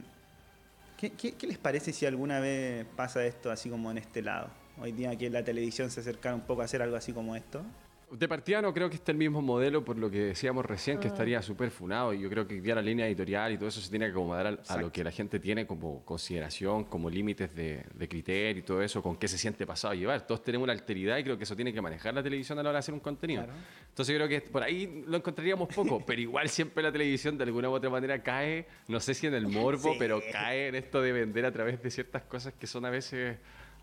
¿qué, 0.98 1.12
qué, 1.12 1.34
qué 1.36 1.48
les 1.48 1.58
parece 1.58 1.94
si 1.94 2.06
alguna 2.06 2.42
vez 2.42 2.86
pasa 2.98 3.24
esto 3.26 3.50
así 3.50 3.70
como 3.70 3.92
en 3.92 4.00
este 4.00 4.22
lado? 4.24 4.50
Hoy 4.82 4.92
día 4.92 5.16
que 5.18 5.30
la 5.30 5.44
televisión 5.44 5.90
se 5.90 6.02
acercara 6.02 6.36
un 6.36 6.42
poco 6.42 6.62
a 6.62 6.66
hacer 6.66 6.82
algo 6.82 6.96
así 6.98 7.14
como 7.14 7.36
esto. 7.36 7.64
De 8.12 8.28
partida 8.28 8.62
no 8.62 8.72
creo 8.72 8.88
que 8.88 8.96
esté 8.98 9.12
el 9.14 9.18
mismo 9.18 9.42
modelo 9.42 9.84
por 9.84 9.98
lo 9.98 10.12
que 10.12 10.20
decíamos 10.20 10.64
recién, 10.64 10.98
Ah. 10.98 11.00
que 11.00 11.08
estaría 11.08 11.42
súper 11.42 11.72
funado. 11.72 12.14
Y 12.14 12.20
yo 12.22 12.30
creo 12.30 12.48
que 12.48 12.62
ya 12.62 12.76
la 12.76 12.82
línea 12.82 13.08
editorial 13.08 13.54
y 13.54 13.58
todo 13.58 13.68
eso 13.68 13.82
se 13.82 13.90
tiene 13.90 14.06
que 14.06 14.12
acomodar 14.12 14.60
a, 14.68 14.78
lo 14.78 14.92
que 14.92 15.04
la 15.04 15.12
gente 15.12 15.40
tiene 15.40 15.66
como 15.66 16.06
consideración, 16.06 16.84
como 16.86 17.10
límites 17.10 17.56
de, 17.56 17.84
de 17.94 18.08
criterio 18.08 18.60
y 18.60 18.64
todo 18.64 18.82
eso, 18.84 19.02
con 19.02 19.18
qué 19.18 19.28
se 19.28 19.38
siente 19.40 19.66
pasado 19.66 19.94
a 19.94 19.96
llevar. 19.96 20.28
Todos 20.28 20.44
tenemos 20.44 20.66
una 20.66 20.74
alteridad 20.74 21.18
y 21.18 21.24
creo 21.24 21.38
que 21.38 21.46
eso 21.46 21.56
tiene 21.56 21.74
que 21.74 21.82
manejar 21.82 22.14
la 22.14 22.22
televisión 22.22 22.60
a 22.60 22.64
la 22.64 22.70
hora 22.70 22.78
de 22.78 22.80
hacer 22.82 22.94
un 22.94 23.00
contenido. 23.00 23.44
Claro. 23.44 23.60
Entonces 23.90 24.14
yo 24.14 24.20
creo 24.26 24.30
que 24.30 24.48
por 24.50 24.62
ahí 24.62 25.04
lo 25.08 25.18
encontraríamos 25.18 25.74
poco, 25.74 26.00
pero 26.06 26.22
igual 26.22 26.48
siempre 26.48 26.84
la 26.84 26.92
televisión 26.92 27.38
de 27.38 27.44
alguna 27.46 27.70
u 27.70 27.74
otra 27.74 27.90
manera 27.90 28.22
cae, 28.22 28.68
no 28.88 29.00
sé 29.00 29.14
si 29.16 29.26
en 29.26 29.34
el 29.34 29.48
morbo, 29.48 29.94
Sí. 29.94 29.96
pero 29.98 30.22
cae 30.32 30.68
en 30.68 30.76
esto 30.76 31.02
de 31.02 31.12
vender 31.12 31.46
a 31.46 31.52
través 31.52 31.82
de 31.82 31.90
ciertas 31.90 32.22
cosas 32.24 32.54
que 32.54 32.68
son 32.68 32.86
a 32.86 32.92
veces 32.92 33.38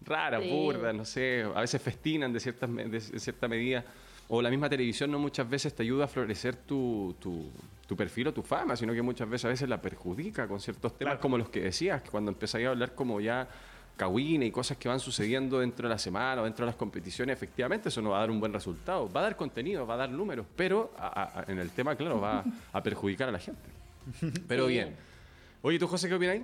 raras, 0.05 0.43
Sí. 0.43 0.51
burdas, 0.51 0.95
no 0.95 1.05
sé, 1.05 1.45
a 1.55 1.61
veces 1.61 1.81
festinan 1.83 2.33
de, 2.33 2.41
ciertas, 2.41 2.71
de 2.75 3.01
cierta 3.01 3.49
medida. 3.49 3.85
O 4.29 4.41
la 4.41 4.49
misma 4.51 4.69
televisión 4.69 5.11
no 5.11 5.19
muchas 5.19 5.49
veces 5.49 5.75
te 5.75 5.83
ayuda 5.83 6.05
a 6.05 6.09
florecer 6.09 6.57
tu, 6.57 7.15
tu, 7.21 7.51
tu 7.87 7.97
perfil 7.97 8.29
o 8.29 8.33
tu 8.33 8.43
fama, 8.43 8.77
sino 8.77 8.95
que 8.95 9.03
muchas 9.03 9.29
veces 9.29 9.45
a 9.45 9.49
veces 9.49 9.69
la 9.69 9.81
perjudica 9.83 10.47
con 10.49 10.59
ciertos 10.61 10.97
temas 10.97 11.13
Claro. 11.15 11.21
como 11.21 11.37
los 11.39 11.49
que 11.51 11.61
decías, 11.61 12.01
que 12.03 12.09
cuando 12.11 12.31
empezáis 12.31 12.67
a 12.67 12.71
hablar 12.71 12.95
como 12.95 13.21
ya 13.21 13.47
cagüines 13.97 14.49
y 14.49 14.51
cosas 14.51 14.79
que 14.79 14.89
van 14.89 15.01
sucediendo 15.01 15.59
dentro 15.61 15.87
de 15.87 15.93
la 15.95 15.99
semana 15.99 16.41
o 16.41 16.45
dentro 16.45 16.65
de 16.65 16.71
las 16.71 16.77
competiciones, 16.77 17.35
efectivamente 17.37 17.91
eso 17.91 18.01
no 18.01 18.11
va 18.11 18.19
a 18.19 18.21
dar 18.21 18.31
un 18.31 18.41
buen 18.41 18.53
resultado. 18.55 19.11
Va 19.13 19.21
a 19.21 19.25
dar 19.25 19.37
contenido, 19.37 19.87
va 19.87 19.95
a 19.95 19.99
dar 19.99 20.11
números, 20.11 20.47
pero 20.57 20.93
a- 20.97 21.41
a- 21.41 21.45
en 21.53 21.59
el 21.59 21.71
tema, 21.71 21.95
claro, 21.95 22.19
va 22.21 22.43
a 22.73 22.83
perjudicar 22.83 23.29
a 23.29 23.33
la 23.33 23.39
gente. 23.39 23.69
Pero 24.49 24.67
bien. 24.67 24.97
Oye, 25.61 25.79
¿tú, 25.79 25.87
José, 25.87 26.09
qué 26.09 26.15
opináis? 26.15 26.43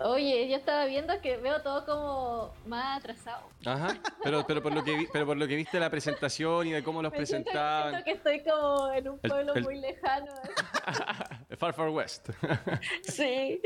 Oye, 0.00 0.48
yo 0.48 0.56
estaba 0.56 0.84
viendo 0.84 1.20
que 1.20 1.38
veo 1.38 1.60
todo 1.62 1.84
como 1.84 2.54
más 2.66 2.98
atrasado. 2.98 3.48
Ajá. 3.66 3.96
Pero, 4.22 4.46
pero, 4.46 4.62
por 4.62 4.72
lo 4.72 4.84
que 4.84 4.96
vi- 4.96 5.08
pero 5.12 5.26
por 5.26 5.36
lo 5.36 5.48
que 5.48 5.56
viste 5.56 5.80
la 5.80 5.90
presentación 5.90 6.68
y 6.68 6.70
de 6.72 6.84
cómo 6.84 7.02
los 7.02 7.10
Me 7.10 7.18
presentaban. 7.18 7.90
siento 7.90 8.04
que 8.04 8.12
estoy 8.12 8.42
como 8.44 8.92
en 8.92 9.08
un 9.08 9.18
pueblo 9.18 9.54
el- 9.54 9.64
muy 9.64 9.78
lejano. 9.80 10.32
Far 11.58 11.72
Far 11.74 11.88
West. 11.88 12.28
Sí. 13.02 13.60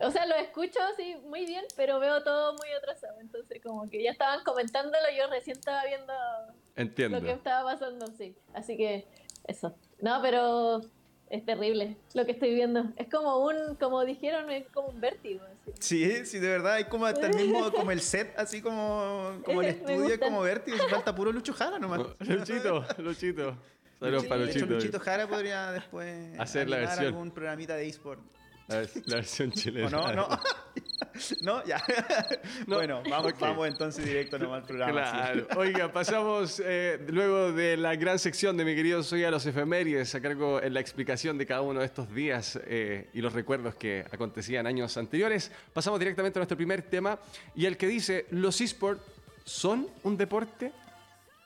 O 0.00 0.10
sea, 0.12 0.24
lo 0.26 0.36
escucho 0.36 0.78
sí 0.96 1.16
muy 1.24 1.46
bien, 1.46 1.64
pero 1.76 1.98
veo 1.98 2.22
todo 2.22 2.52
muy 2.54 2.70
atrasado. 2.78 3.18
Entonces, 3.20 3.60
como 3.62 3.90
que 3.90 4.02
ya 4.04 4.12
estaban 4.12 4.44
comentándolo, 4.44 5.04
yo 5.18 5.26
recién 5.28 5.56
estaba 5.58 5.84
viendo 5.84 6.12
Entiendo. 6.76 7.18
lo 7.18 7.24
que 7.24 7.32
estaba 7.32 7.72
pasando, 7.72 8.06
sí. 8.16 8.36
Así 8.54 8.76
que, 8.76 9.06
eso. 9.48 9.74
No, 10.00 10.20
pero 10.22 10.82
es 11.28 11.44
terrible 11.44 11.96
lo 12.14 12.24
que 12.24 12.32
estoy 12.32 12.54
viendo. 12.54 12.84
Es 12.96 13.08
como 13.10 13.38
un, 13.38 13.74
como 13.76 14.04
dijeron, 14.04 14.48
es 14.50 14.68
como 14.68 14.88
un 14.88 15.00
vértigo. 15.00 15.44
Sí, 15.78 16.24
sí, 16.26 16.38
de 16.38 16.48
verdad, 16.48 16.80
es 16.80 16.86
como 16.86 17.06
hasta 17.06 17.28
el 17.28 17.36
mismo, 17.36 17.70
como 17.72 17.90
el 17.92 18.00
set, 18.00 18.34
así 18.36 18.60
como, 18.60 19.40
como 19.44 19.62
el 19.62 19.68
estudio, 19.74 20.18
como 20.18 20.40
vértigo, 20.42 20.76
falta 20.90 21.14
puro 21.14 21.30
Lucho 21.32 21.52
Jara 21.52 21.78
nomás. 21.78 22.00
Luchito, 22.20 22.84
Luchito. 22.98 23.56
Saludos 24.00 24.24
para 24.26 24.40
de 24.44 24.50
hecho, 24.50 24.60
Luchito. 24.60 24.74
Luchito 24.74 25.00
Jara 25.00 25.28
podría 25.28 25.70
después 25.70 26.38
Hacer 26.40 26.68
la 26.68 26.78
versión. 26.78 27.06
algún 27.06 27.30
programita 27.30 27.76
de 27.76 27.86
eSport. 27.86 28.20
La, 28.72 28.82
vers- 28.82 29.02
la 29.06 29.14
versión 29.16 29.52
chilena. 29.52 29.86
¿O 29.86 29.90
no? 29.90 30.12
¿No? 30.14 30.28
¿No? 31.42 31.64
Ya. 31.64 31.82
No, 32.66 32.76
Bueno, 32.76 33.02
vamos, 33.08 33.32
ok. 33.32 33.40
vamos 33.40 33.68
entonces 33.68 34.04
directo 34.04 34.38
nomás 34.38 34.62
al 34.62 34.66
programa. 34.66 35.04
sí. 35.06 35.12
Claro. 35.16 35.46
Oiga, 35.56 35.92
pasamos 35.92 36.62
eh, 36.64 36.98
luego 37.08 37.52
de 37.52 37.76
la 37.76 37.94
gran 37.96 38.18
sección 38.18 38.56
de 38.56 38.64
mi 38.64 38.74
querido 38.74 39.02
Soy 39.02 39.24
a 39.24 39.30
los 39.30 39.44
efemérides, 39.46 40.14
a 40.14 40.20
cargo 40.20 40.62
en 40.62 40.74
la 40.74 40.80
explicación 40.80 41.36
de 41.38 41.46
cada 41.46 41.60
uno 41.62 41.80
de 41.80 41.86
estos 41.86 42.12
días 42.14 42.58
eh, 42.66 43.08
y 43.12 43.20
los 43.20 43.32
recuerdos 43.32 43.74
que 43.74 44.04
acontecían 44.10 44.66
años 44.66 44.96
anteriores. 44.96 45.50
Pasamos 45.72 45.98
directamente 45.98 46.38
a 46.38 46.40
nuestro 46.40 46.56
primer 46.56 46.82
tema 46.82 47.18
y 47.54 47.66
el 47.66 47.76
que 47.76 47.86
dice: 47.88 48.26
¿Los 48.30 48.60
esports 48.60 49.02
son 49.44 49.88
un 50.04 50.16
deporte 50.16 50.72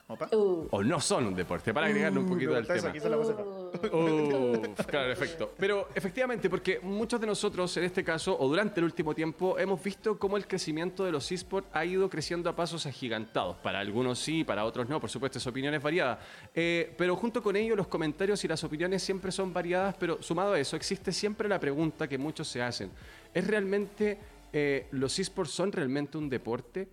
Opa. 0.09 0.29
Uh. 0.33 0.69
o 0.71 0.85
no 0.85 1.01
son 1.01 1.27
un 1.27 1.35
deporte? 1.35 1.75
Para 1.75 1.89
agregarle 1.89 2.21
un 2.21 2.27
Uh, 2.27 2.29
poquito 2.29 2.57
eso, 2.57 2.73
tema. 2.93 3.09
la. 3.09 3.19
Uh. 3.19 4.75
Claro, 4.87 5.11
efecto. 5.13 5.53
Pero 5.59 5.89
efectivamente, 5.95 6.49
porque 6.49 6.79
muchos 6.81 7.21
de 7.21 7.27
nosotros 7.27 7.77
en 7.77 7.83
este 7.85 8.05
caso, 8.05 8.37
o 8.39 8.47
durante 8.49 8.79
el 8.79 8.85
último 8.85 9.15
tiempo, 9.17 9.59
hemos 9.59 9.83
visto 9.83 10.17
cómo 10.17 10.37
el 10.37 10.47
crecimiento 10.47 11.05
de 11.05 11.11
los 11.11 11.31
esports 11.33 11.69
ha 11.73 11.85
ido 11.85 12.09
creciendo 12.09 12.49
a 12.49 12.55
pasos 12.55 12.87
agigantados. 12.87 13.57
Para 13.57 13.81
algunos 13.81 14.21
sí, 14.21 14.45
para 14.45 14.65
otros 14.65 14.89
no, 14.89 15.01
por 15.01 15.11
supuesto, 15.11 15.39
es 15.39 15.47
opiniones 15.49 15.83
variadas. 15.83 16.19
Eh, 16.55 16.95
pero 16.97 17.17
junto 17.17 17.43
con 17.43 17.57
ello, 17.57 17.75
los 17.75 17.89
comentarios 17.89 18.45
y 18.45 18.49
las 18.49 18.63
opiniones 18.63 19.03
siempre 19.03 19.33
son 19.33 19.53
variadas, 19.53 19.97
pero 19.99 20.23
sumado 20.23 20.53
a 20.53 20.61
eso, 20.61 20.77
existe 20.77 21.11
siempre 21.11 21.49
la 21.49 21.59
pregunta 21.59 22.07
que 22.07 22.17
muchos 22.17 22.47
se 22.47 22.63
hacen. 22.63 22.93
¿Es 23.35 23.45
realmente, 23.45 24.19
eh, 24.53 24.87
los 24.93 25.19
esports 25.19 25.51
son 25.51 25.73
realmente 25.73 26.17
un 26.17 26.29
deporte? 26.31 26.87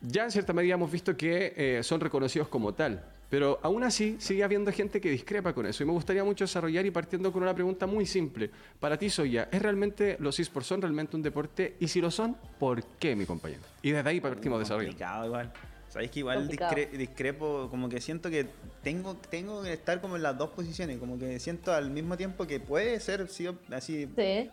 Ya 0.00 0.24
en 0.24 0.30
cierta 0.30 0.52
medida 0.52 0.74
hemos 0.74 0.90
visto 0.90 1.16
que 1.16 1.54
eh, 1.56 1.82
son 1.82 2.00
reconocidos 2.00 2.48
como 2.48 2.72
tal, 2.72 3.04
pero 3.28 3.58
aún 3.62 3.82
así 3.82 4.16
sigue 4.20 4.44
habiendo 4.44 4.72
gente 4.72 5.00
que 5.00 5.10
discrepa 5.10 5.52
con 5.52 5.66
eso. 5.66 5.82
Y 5.82 5.86
me 5.86 5.92
gustaría 5.92 6.22
mucho 6.22 6.44
desarrollar 6.44 6.86
y 6.86 6.90
partiendo 6.90 7.32
con 7.32 7.42
una 7.42 7.54
pregunta 7.54 7.86
muy 7.86 8.06
simple. 8.06 8.50
Para 8.78 8.96
ti, 8.96 9.10
Soya, 9.10 9.48
¿es 9.50 9.60
realmente 9.60 10.16
los 10.20 10.38
esports 10.38 10.68
son 10.68 10.80
realmente 10.80 11.16
un 11.16 11.22
deporte? 11.22 11.76
Y 11.80 11.88
si 11.88 12.00
lo 12.00 12.10
son, 12.10 12.36
¿por 12.58 12.84
qué, 12.98 13.16
mi 13.16 13.26
compañero? 13.26 13.62
Y 13.82 13.90
desde 13.90 14.08
ahí 14.08 14.20
partimos 14.20 14.60
desarrollo. 14.60 14.90
igual. 14.90 15.52
Sabéis 15.98 16.12
que 16.12 16.20
igual 16.20 16.46
discrepo, 16.92 17.66
como 17.68 17.88
que 17.88 18.00
siento 18.00 18.30
que 18.30 18.46
tengo, 18.84 19.16
tengo 19.16 19.64
que 19.64 19.72
estar 19.72 20.00
como 20.00 20.14
en 20.14 20.22
las 20.22 20.38
dos 20.38 20.50
posiciones, 20.50 20.96
como 20.98 21.18
que 21.18 21.40
siento 21.40 21.72
al 21.74 21.90
mismo 21.90 22.16
tiempo 22.16 22.46
que 22.46 22.60
puede 22.60 23.00
ser 23.00 23.26
así 23.72 24.08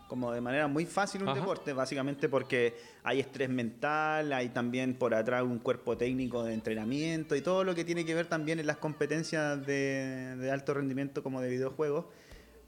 como 0.08 0.32
de 0.32 0.40
manera 0.40 0.66
muy 0.66 0.86
fácil 0.86 1.22
un 1.22 1.32
deporte, 1.32 1.72
básicamente 1.72 2.28
porque 2.28 2.74
hay 3.04 3.20
estrés 3.20 3.48
mental, 3.48 4.32
hay 4.32 4.48
también 4.48 4.94
por 4.94 5.14
atrás 5.14 5.44
un 5.44 5.60
cuerpo 5.60 5.96
técnico 5.96 6.42
de 6.42 6.52
entrenamiento 6.52 7.36
y 7.36 7.42
todo 7.42 7.62
lo 7.62 7.76
que 7.76 7.84
tiene 7.84 8.04
que 8.04 8.16
ver 8.16 8.26
también 8.26 8.58
en 8.58 8.66
las 8.66 8.78
competencias 8.78 9.64
de, 9.64 10.34
de 10.40 10.50
alto 10.50 10.74
rendimiento 10.74 11.22
como 11.22 11.40
de 11.40 11.48
videojuegos, 11.48 12.06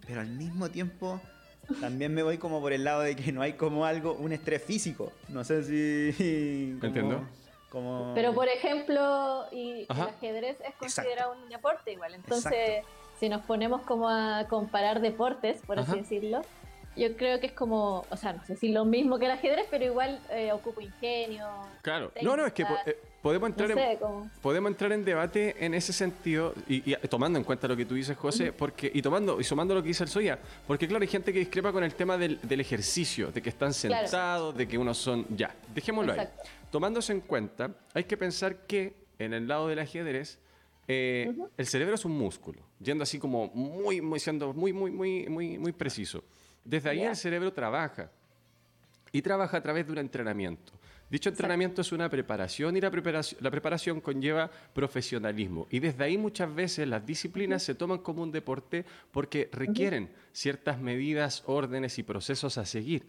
pero 0.07 0.21
al 0.21 0.29
mismo 0.29 0.71
tiempo 0.71 1.21
también 1.81 2.15
me 2.15 2.23
voy 2.23 2.39
como 2.39 2.61
por 2.61 2.73
el 2.73 2.85
lado 2.85 3.01
de 3.01 3.17
que 3.17 3.33
no 3.33 3.43
hay 3.43 3.55
como 3.55 3.85
algo, 3.85 4.15
un 4.15 4.31
estrés 4.31 4.63
físico. 4.63 5.13
No 5.31 5.43
sé 5.43 5.65
si... 5.65 6.79
Entiendo. 6.81 7.27
Pero 8.15 8.33
por 8.35 8.49
ejemplo, 8.49 9.47
y 9.53 9.87
el 9.89 10.01
ajedrez 10.01 10.61
es 10.61 10.75
considerado 10.77 11.33
un 11.33 11.49
deporte 11.49 11.93
igual. 11.93 12.15
Entonces, 12.15 12.85
si 13.19 13.29
nos 13.29 13.45
ponemos 13.45 13.83
como 13.83 14.09
a 14.09 14.47
comparar 14.49 15.01
deportes, 15.01 15.61
por 15.67 15.79
así 15.79 15.99
decirlo, 15.99 16.43
yo 16.97 17.17
creo 17.17 17.39
que 17.41 17.47
es 17.47 17.53
como, 17.53 18.05
o 18.11 18.17
sea, 18.17 18.33
no 18.33 18.45
sé 18.45 18.57
si 18.57 18.71
lo 18.71 18.85
mismo 18.85 19.19
que 19.19 19.27
el 19.27 19.33
ajedrez, 19.33 19.67
pero 19.71 19.85
igual 19.85 20.21
eh, 20.31 20.53
ocupo 20.53 20.81
ingenio. 20.81 21.47
Claro, 21.83 22.13
no, 22.23 22.37
no, 22.37 22.47
es 22.47 22.53
que 22.53 22.63
eh, 22.63 22.97
podemos 23.23 23.51
entrar, 23.51 23.71
en, 23.71 23.99
podemos 24.41 24.71
entrar 24.71 24.93
en 24.93 25.05
debate 25.05 25.57
en 25.65 25.75
ese 25.75 25.93
sentido, 25.93 26.55
y, 26.69 26.95
tomando 27.09 27.39
en 27.39 27.45
cuenta 27.45 27.69
lo 27.69 27.77
que 27.77 27.85
tú 27.85 27.95
dices, 27.95 28.17
José, 28.17 28.53
porque 28.53 28.91
y 28.93 29.03
tomando 29.03 29.41
y 29.41 29.45
sumando 29.45 29.75
lo 29.75 29.83
que 29.83 29.89
dice 29.89 30.05
el 30.05 30.09
Soya, 30.09 30.39
porque 30.67 30.87
claro, 30.87 31.03
hay 31.03 31.09
gente 31.09 31.33
que 31.33 31.39
discrepa 31.41 31.73
con 31.73 31.85
el 31.85 31.95
tema 31.95 32.17
del, 32.17 32.39
ejercicio, 32.61 33.31
de 33.31 33.43
que 33.43 33.49
están 33.49 33.75
sentados, 33.75 34.57
de 34.57 34.67
que 34.67 34.79
unos 34.79 34.99
son. 34.99 35.27
Ya, 35.37 35.55
dejémoslo 35.75 36.13
ahí. 36.13 36.29
Tomándose 36.71 37.13
en 37.13 37.21
cuenta, 37.21 37.71
hay 37.95 38.05
que 38.05 38.17
pensar 38.17 38.67
que 38.67 38.95
en 39.19 39.33
el 39.33 39.49
lado 39.49 39.69
del 39.69 39.79
ajedrez, 39.79 40.39
eh, 40.87 41.35
el 41.57 41.67
cerebro 41.67 41.95
es 41.95 42.05
un 42.05 42.13
músculo, 42.13 42.63
yendo 42.81 43.03
así 43.03 43.19
como 43.19 43.49
muy, 43.49 44.01
muy, 44.01 44.21
siendo 44.21 44.53
muy, 44.53 44.73
muy, 44.73 44.91
muy, 44.91 45.29
muy, 45.29 45.59
muy 45.59 45.73
preciso. 45.73 46.25
Desde 46.65 46.91
ahí 46.91 47.03
el 47.03 47.17
cerebro 47.17 47.53
trabaja 47.53 48.11
y 49.13 49.23
trabaja 49.23 49.57
a 49.57 49.63
través 49.63 49.87
de 49.87 49.93
un 49.93 49.99
entrenamiento. 49.99 50.78
Dicho 51.11 51.31
entrenamiento 51.31 51.81
es 51.81 51.93
una 51.93 52.11
preparación 52.11 52.77
y 52.77 52.81
la 52.81 52.91
preparación, 52.91 53.41
la 53.43 53.51
preparación 53.51 54.01
conlleva 54.01 54.51
profesionalismo. 54.75 55.67
Y 55.71 55.81
desde 55.81 56.05
ahí 56.05 56.19
muchas 56.19 56.55
veces 56.55 56.87
las 56.87 57.07
disciplinas 57.07 57.63
se 57.63 57.75
toman 57.75 57.99
como 57.99 58.23
un 58.23 58.31
deporte 58.31 58.85
porque 59.11 59.49
requieren 59.53 60.11
ciertas 60.33 60.79
medidas, 60.81 61.43
órdenes 61.47 61.99
y 61.99 62.03
procesos 62.03 62.59
a 62.59 62.67
seguir 62.67 63.07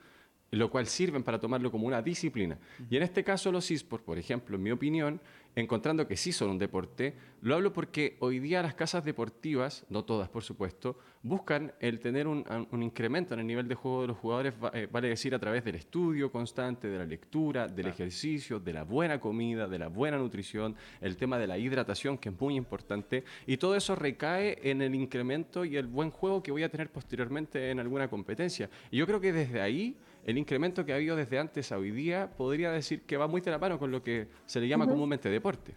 lo 0.52 0.70
cual 0.72 0.88
sirven 0.88 1.24
para 1.24 1.40
tomarlo 1.40 1.72
como 1.72 1.88
una 1.88 2.02
disciplina. 2.02 2.58
Y 2.90 2.98
en 2.98 3.04
este 3.04 3.24
caso 3.24 3.52
los 3.52 3.70
esports, 3.70 4.06
por 4.06 4.18
ejemplo, 4.18 4.56
en 4.56 4.64
mi 4.64 4.72
opinión, 4.72 5.22
encontrando 5.56 6.08
que 6.08 6.18
sí 6.18 6.32
son 6.32 6.50
un 6.50 6.58
deporte, 6.58 7.16
lo 7.42 7.56
hablo 7.56 7.72
porque 7.74 8.18
hoy 8.20 8.40
día 8.40 8.62
las 8.62 8.76
casas 8.76 9.04
deportivas, 9.04 9.86
no 9.90 10.04
todas 10.04 10.30
por 10.30 10.44
supuesto, 10.44 10.98
buscan 11.22 11.74
el 11.80 12.00
tener 12.00 12.28
un, 12.28 12.44
incremento 12.82 13.34
en 13.34 13.42
el 13.42 13.48
nivel 13.48 13.68
de 13.68 13.76
juego 13.76 14.02
de 14.02 14.08
los 14.08 14.18
jugadores, 14.18 14.54
eh, 14.74 14.88
vale 14.92 15.10
decir, 15.10 15.34
a 15.36 15.40
través 15.40 15.64
del 15.64 15.76
estudio 15.76 16.32
constante, 16.32 16.88
de 16.88 16.98
la 16.98 17.06
lectura, 17.06 17.68
del 17.68 17.88
ejercicio, 17.88 18.60
de 18.60 18.74
la 18.74 18.84
buena 18.84 19.20
comida, 19.20 19.68
de 19.68 19.80
la 19.80 19.88
buena 19.88 20.18
nutrición, 20.18 20.76
el 21.02 21.18
tema 21.18 21.38
de 21.38 21.48
la 21.48 21.58
hidratación, 21.58 22.18
que 22.18 22.30
es 22.30 22.40
muy 22.40 22.56
importante, 22.56 23.24
y 23.46 23.58
todo 23.58 23.76
eso 23.76 23.96
recae 23.96 24.60
en 24.70 24.82
el 24.82 24.96
incremento 24.96 25.66
y 25.66 25.78
el 25.78 25.88
buen 25.88 26.12
juego 26.12 26.44
que 26.44 26.52
voy 26.52 26.64
a 26.64 26.70
tener 26.70 26.92
posteriormente 26.92 27.72
en 27.72 27.80
alguna 27.80 28.10
competencia. 28.10 28.70
Y 28.92 28.98
yo 28.98 29.06
creo 29.06 29.20
que 29.20 29.34
desde 29.34 29.62
ahí 29.62 29.98
el 30.26 30.38
incremento 30.38 30.86
que 30.86 30.94
ha 30.94 30.96
habido 30.96 31.16
desde 31.16 31.40
antes 31.40 31.72
a 31.72 31.78
hoy 31.78 31.92
día 31.92 32.30
podría 32.38 32.72
decir 32.72 33.06
que 33.06 33.18
va 33.18 33.28
muy 33.28 33.42
de 33.42 33.52
la 33.52 33.58
mano 33.58 33.80
con 33.80 33.92
lo 33.92 34.04
que 34.04 34.28
se 34.46 34.60
le 34.60 34.68
llama 34.68 34.88
comúnmente 34.88 35.30
deporte. 35.30 35.76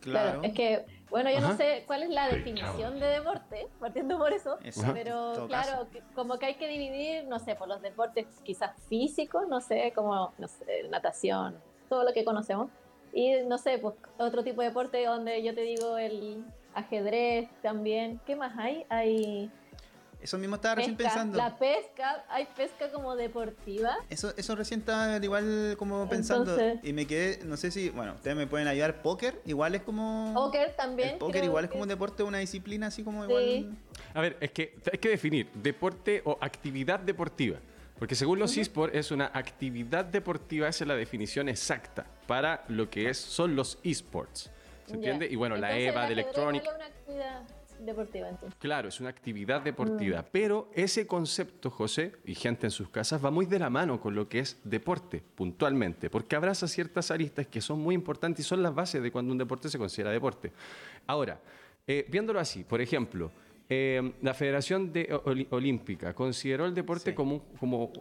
Claro. 0.00 0.42
Es 0.42 0.52
que, 0.52 0.84
bueno, 1.10 1.30
yo 1.30 1.40
no 1.40 1.56
sé 1.56 1.82
cuál 1.86 2.04
es 2.04 2.10
la 2.10 2.28
definición 2.28 3.00
de 3.00 3.06
deporte, 3.06 3.66
partiendo 3.80 4.16
por 4.16 4.32
eso, 4.32 4.58
pero 4.94 5.46
claro, 5.48 5.88
como 6.14 6.38
que 6.38 6.46
hay 6.46 6.54
que 6.54 6.68
dividir, 6.68 7.26
no 7.26 7.38
sé, 7.38 7.56
por 7.56 7.68
los 7.68 7.82
deportes 7.82 8.26
quizás 8.44 8.70
físicos, 8.88 9.48
no 9.48 9.60
sé, 9.60 9.92
como, 9.94 10.32
no 10.38 10.46
sé, 10.46 10.84
natación, 10.88 11.56
todo 11.88 12.04
lo 12.04 12.12
que 12.12 12.24
conocemos. 12.24 12.70
Y 13.12 13.42
no 13.46 13.58
sé, 13.58 13.78
pues 13.78 13.94
otro 14.18 14.44
tipo 14.44 14.60
de 14.60 14.68
deporte 14.68 15.04
donde 15.04 15.42
yo 15.42 15.54
te 15.54 15.62
digo 15.62 15.98
el 15.98 16.44
ajedrez 16.74 17.48
también. 17.62 18.20
¿Qué 18.26 18.36
más 18.36 18.56
hay? 18.56 18.84
Hay 18.88 19.50
eso 20.20 20.36
mismo 20.36 20.56
estaba 20.56 20.76
recién 20.76 20.96
pensando. 20.96 21.38
La 21.38 21.56
pesca, 21.56 22.24
hay 22.28 22.46
pesca 22.56 22.90
como 22.90 23.14
deportiva. 23.14 23.96
Eso, 24.10 24.32
eso 24.36 24.56
recién 24.56 24.80
estaba 24.80 25.16
igual 25.18 25.76
como 25.78 26.08
pensando. 26.08 26.56
y 26.82 26.92
me 26.92 27.06
quedé, 27.06 27.44
no 27.44 27.56
sé 27.56 27.70
si, 27.70 27.90
bueno, 27.90 28.14
ustedes 28.14 28.36
me 28.36 28.46
pueden 28.46 28.66
ayudar. 28.66 29.00
Póker, 29.00 29.40
igual 29.44 29.76
es 29.76 29.82
como. 29.82 30.32
Póker 30.34 30.74
también. 30.76 31.18
póker 31.18 31.44
igual 31.44 31.66
es 31.66 31.70
como 31.70 31.84
un 31.84 31.88
deporte, 31.88 32.22
una 32.22 32.38
disciplina 32.38 32.88
así 32.88 33.04
como 33.04 33.24
igual. 33.24 33.76
A 34.14 34.20
ver, 34.20 34.36
es 34.40 34.50
que 34.50 34.76
hay 34.90 34.98
que 34.98 35.08
definir 35.08 35.48
deporte 35.54 36.22
o 36.24 36.36
actividad 36.40 36.98
deportiva. 36.98 37.58
Porque 37.98 38.14
según 38.14 38.38
los 38.38 38.56
esports 38.56 38.94
es 38.96 39.10
una 39.10 39.30
actividad 39.34 40.04
deportiva, 40.04 40.68
esa 40.68 40.84
es 40.84 40.88
la 40.88 40.94
definición 40.94 41.48
exacta 41.48 42.06
para 42.28 42.64
lo 42.68 42.88
que 42.88 43.08
es, 43.10 43.18
son 43.18 43.56
los 43.56 43.78
esports. 43.82 44.50
¿Se 44.86 44.94
entiende? 44.94 45.26
Y 45.26 45.36
bueno, 45.36 45.56
la 45.56 45.76
EVA 45.76 46.06
de 46.06 46.12
Electronic 46.12 46.62
deportiva 47.80 48.28
entonces. 48.28 48.58
Claro, 48.58 48.88
es 48.88 49.00
una 49.00 49.10
actividad 49.10 49.62
deportiva, 49.62 50.22
mm. 50.22 50.24
pero 50.32 50.70
ese 50.74 51.06
concepto, 51.06 51.70
José, 51.70 52.12
y 52.24 52.34
gente 52.34 52.66
en 52.66 52.70
sus 52.70 52.88
casas, 52.88 53.24
va 53.24 53.30
muy 53.30 53.46
de 53.46 53.58
la 53.58 53.70
mano 53.70 54.00
con 54.00 54.14
lo 54.14 54.28
que 54.28 54.40
es 54.40 54.58
deporte, 54.64 55.22
puntualmente, 55.34 56.10
porque 56.10 56.36
abraza 56.36 56.68
ciertas 56.68 57.10
aristas 57.10 57.46
que 57.46 57.60
son 57.60 57.80
muy 57.80 57.94
importantes 57.94 58.44
y 58.44 58.48
son 58.48 58.62
las 58.62 58.74
bases 58.74 59.02
de 59.02 59.10
cuando 59.10 59.32
un 59.32 59.38
deporte 59.38 59.68
se 59.68 59.78
considera 59.78 60.10
deporte. 60.10 60.52
Ahora, 61.06 61.40
eh, 61.86 62.06
viéndolo 62.08 62.40
así, 62.40 62.64
por 62.64 62.80
ejemplo, 62.80 63.30
eh, 63.70 64.14
la 64.22 64.32
Federación 64.32 64.90
de 64.94 65.46
Olímpica 65.50 66.14
consideró 66.14 66.64
el 66.64 66.74
deporte 66.74 67.14
como, 67.14 67.34
un, 67.34 67.40
como, 67.58 67.92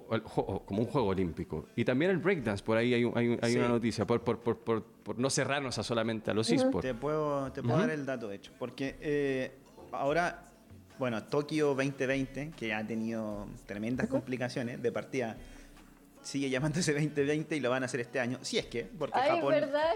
como, 0.66 0.82
un 0.82 0.86
juego 0.86 1.08
olímpico. 1.10 1.68
Y 1.76 1.84
también 1.84 2.12
el 2.12 2.20
breakdance, 2.20 2.64
por 2.64 2.78
ahí 2.78 2.94
hay, 2.94 3.04
una 3.04 3.68
noticia, 3.68 4.08
por, 4.08 4.22
por, 4.22 4.40
por, 4.40 5.20
no 5.20 5.30
cerrarnos 5.30 5.78
a 5.78 5.84
solamente 5.84 6.32
a 6.32 6.34
los 6.34 6.50
esports. 6.50 6.88
Te 6.88 6.94
puedo, 6.94 7.52
te 7.52 7.62
puedo 7.62 7.80
dar 7.80 7.90
el 7.90 8.06
dato, 8.06 8.30
de 8.30 8.38
hecho, 8.38 8.54
porque 8.58 8.96
eh, 9.02 9.52
ahora, 9.92 10.44
bueno, 11.00 11.24
Tokio 11.24 11.68
2020, 11.76 12.52
que 12.52 12.74
ha 12.74 12.86
tenido 12.86 13.48
tremendas 13.66 14.08
complicaciones 14.08 14.82
de 14.82 14.92
partida, 14.92 15.38
sigue 16.28 16.50
llamándose 16.50 16.94
2020 16.94 17.56
y 17.56 17.60
lo 17.60 17.70
van 17.70 17.84
a 17.84 17.86
hacer 17.86 18.02
este 18.02 18.20
año. 18.20 18.40
Si 18.42 18.58
es 18.58 18.66
que, 18.66 18.84
porque 18.84 19.18
Ay, 19.18 19.38
Japón. 19.38 19.52
¿verdad? 19.52 19.94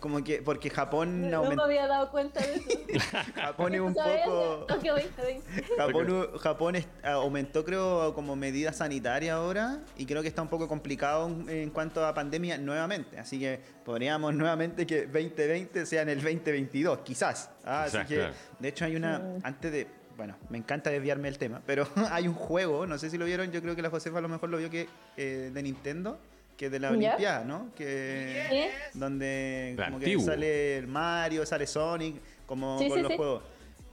Como 0.00 0.24
que, 0.24 0.42
porque 0.42 0.70
Japón. 0.70 1.30
No, 1.30 1.44
me 1.44 1.62
había 1.62 1.86
dado 1.86 2.10
cuenta 2.10 2.40
de 2.40 2.56
eso. 2.56 3.18
Japón 3.34 3.74
es 3.74 3.80
un 3.80 3.94
poco. 3.94 4.66
Tokio 4.66 4.94
2020. 4.94 5.76
Japón, 5.76 6.38
Japón 6.38 6.76
aumentó, 7.04 7.64
creo, 7.64 8.12
como 8.14 8.34
medida 8.36 8.72
sanitaria 8.72 9.34
ahora 9.34 9.80
y 9.96 10.06
creo 10.06 10.22
que 10.22 10.28
está 10.28 10.42
un 10.42 10.48
poco 10.48 10.66
complicado 10.68 11.28
en 11.48 11.70
cuanto 11.70 12.04
a 12.04 12.12
pandemia 12.12 12.58
nuevamente. 12.58 13.18
Así 13.18 13.38
que 13.38 13.60
podríamos 13.84 14.34
nuevamente 14.34 14.86
que 14.86 15.06
2020 15.06 15.86
sea 15.86 16.02
en 16.02 16.08
el 16.10 16.20
2022, 16.20 16.98
quizás. 17.00 17.50
Ah, 17.64 17.84
así 17.84 17.98
que, 18.08 18.28
de 18.58 18.68
hecho, 18.68 18.84
hay 18.84 18.96
una. 18.96 19.22
Antes 19.42 19.72
de 19.72 19.97
bueno, 20.18 20.36
me 20.50 20.58
encanta 20.58 20.90
desviarme 20.90 21.28
del 21.28 21.38
tema, 21.38 21.62
pero 21.64 21.86
hay 22.10 22.26
un 22.26 22.34
juego, 22.34 22.86
no 22.86 22.98
sé 22.98 23.08
si 23.08 23.16
lo 23.16 23.24
vieron, 23.24 23.52
yo 23.52 23.62
creo 23.62 23.76
que 23.76 23.82
la 23.82 23.88
Josefa 23.88 24.18
a 24.18 24.20
lo 24.20 24.28
mejor 24.28 24.50
lo 24.50 24.58
vio 24.58 24.68
que 24.68 24.88
eh, 25.16 25.52
de 25.54 25.62
Nintendo, 25.62 26.18
que 26.56 26.66
es 26.66 26.72
de 26.72 26.80
la 26.80 26.90
Olimpiada, 26.90 27.44
¿no? 27.44 27.70
Que 27.76 28.72
donde 28.94 29.76
como 29.78 30.00
que 30.00 30.18
sale 30.18 30.82
Mario, 30.88 31.46
sale 31.46 31.68
Sonic, 31.68 32.16
como 32.46 32.76
con 32.76 33.00
los 33.00 33.14
juegos. 33.14 33.42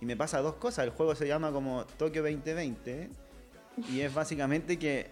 Y 0.02 0.06
me 0.06 0.18
pasa 0.18 0.42
dos 0.42 0.56
cosas, 0.56 0.86
el 0.86 0.90
juego 0.90 1.14
se 1.14 1.28
llama 1.28 1.52
como 1.52 1.86
Tokio 1.86 2.24
2020 2.24 3.08
y 3.92 4.02
es 4.02 4.12
básicamente 4.12 4.80
que 4.80 5.12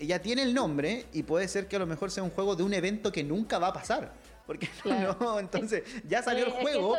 ya 0.00 0.18
tiene 0.18 0.42
el 0.42 0.52
nombre 0.52 1.04
y 1.12 1.22
puede 1.22 1.46
ser 1.46 1.68
que 1.68 1.76
a 1.76 1.78
lo 1.78 1.86
mejor 1.86 2.10
sea 2.10 2.24
un 2.24 2.30
juego 2.30 2.56
de 2.56 2.64
un 2.64 2.74
evento 2.74 3.12
que 3.12 3.22
nunca 3.22 3.60
va 3.60 3.68
a 3.68 3.72
pasar. 3.72 4.12
Porque 4.46 4.68
no, 4.84 5.38
entonces 5.38 5.84
ya 6.08 6.24
salió 6.24 6.46
el 6.46 6.50
juego. 6.50 6.96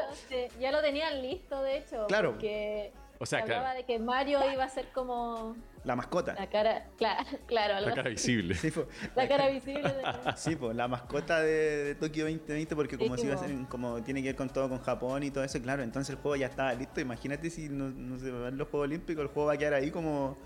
ya 0.57 0.71
lo 0.71 0.81
tenían 0.81 1.21
listo, 1.21 1.61
de 1.61 1.79
hecho. 1.79 2.07
Claro. 2.07 2.31
Porque 2.31 2.93
O 3.21 3.25
sea, 3.27 3.43
hablaba 3.43 3.75
de 3.75 3.83
que 3.83 3.99
Mario 3.99 4.39
iba 4.51 4.63
a 4.63 4.69
ser 4.69 4.87
como 4.93 5.55
la 5.83 5.95
mascota. 5.95 6.33
La 6.33 6.49
cara, 6.49 6.87
claro, 6.97 7.23
claro. 7.45 7.79
La 7.85 7.93
cara 7.93 8.09
visible. 8.09 8.55
Sí, 8.55 8.73
la 9.15 9.27
cara 9.27 9.47
visible. 9.49 9.93
sí, 10.35 10.55
pues 10.55 10.75
la 10.75 10.87
mascota 10.87 11.39
de, 11.39 11.95
Tokio 11.99 12.23
2020, 12.23 12.75
porque 12.75 12.97
como 12.97 13.15
si 13.17 13.27
iba 13.27 13.35
a 13.35 13.37
ser, 13.37 13.51
como 13.69 14.01
tiene 14.01 14.23
que 14.23 14.29
ver 14.29 14.35
con 14.35 14.49
todo 14.49 14.69
con 14.69 14.79
Japón 14.79 15.21
y 15.21 15.29
todo 15.29 15.43
eso, 15.43 15.61
claro, 15.61 15.83
entonces 15.83 16.15
el 16.15 16.19
juego 16.19 16.35
ya 16.35 16.47
estaba 16.47 16.73
listo. 16.73 16.99
Imagínate 16.99 17.51
si 17.51 17.69
no, 17.69 17.89
no 17.89 18.17
se 18.17 18.31
van 18.31 18.57
los 18.57 18.67
Juegos 18.69 18.87
Olímpicos, 18.87 19.21
el 19.21 19.27
juego 19.27 19.49
va 19.49 19.53
a 19.53 19.57
quedar 19.57 19.75
ahí 19.75 19.91
como 19.91 20.39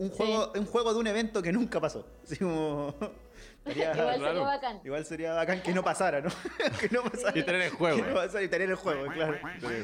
un 0.00 0.08
juego, 0.08 0.50
un 0.54 0.64
juego 0.64 0.94
de 0.94 0.98
un 0.98 1.06
evento 1.06 1.42
que 1.42 1.52
nunca 1.52 1.78
pasó. 1.78 2.06
Así 2.24 2.36
como 2.36 2.94
igual 3.66 4.18
sería 4.18 4.40
bacán. 4.40 4.80
Igual 4.82 5.04
sería 5.04 5.32
bacán 5.34 5.62
que 5.62 5.74
no 5.74 5.84
pasara, 5.84 6.22
¿no? 6.22 6.30
que 6.80 6.88
no 6.88 7.02
pasara. 7.02 7.38
Y 7.38 7.42
tener 7.42 7.60
el 7.60 7.70
juego. 7.70 7.96
Que 7.98 8.02
no 8.08 8.14
pasara 8.14 8.42
y 8.42 8.48
tener 8.48 8.70
el 8.70 8.76
juego, 8.76 9.12
claro. 9.12 9.38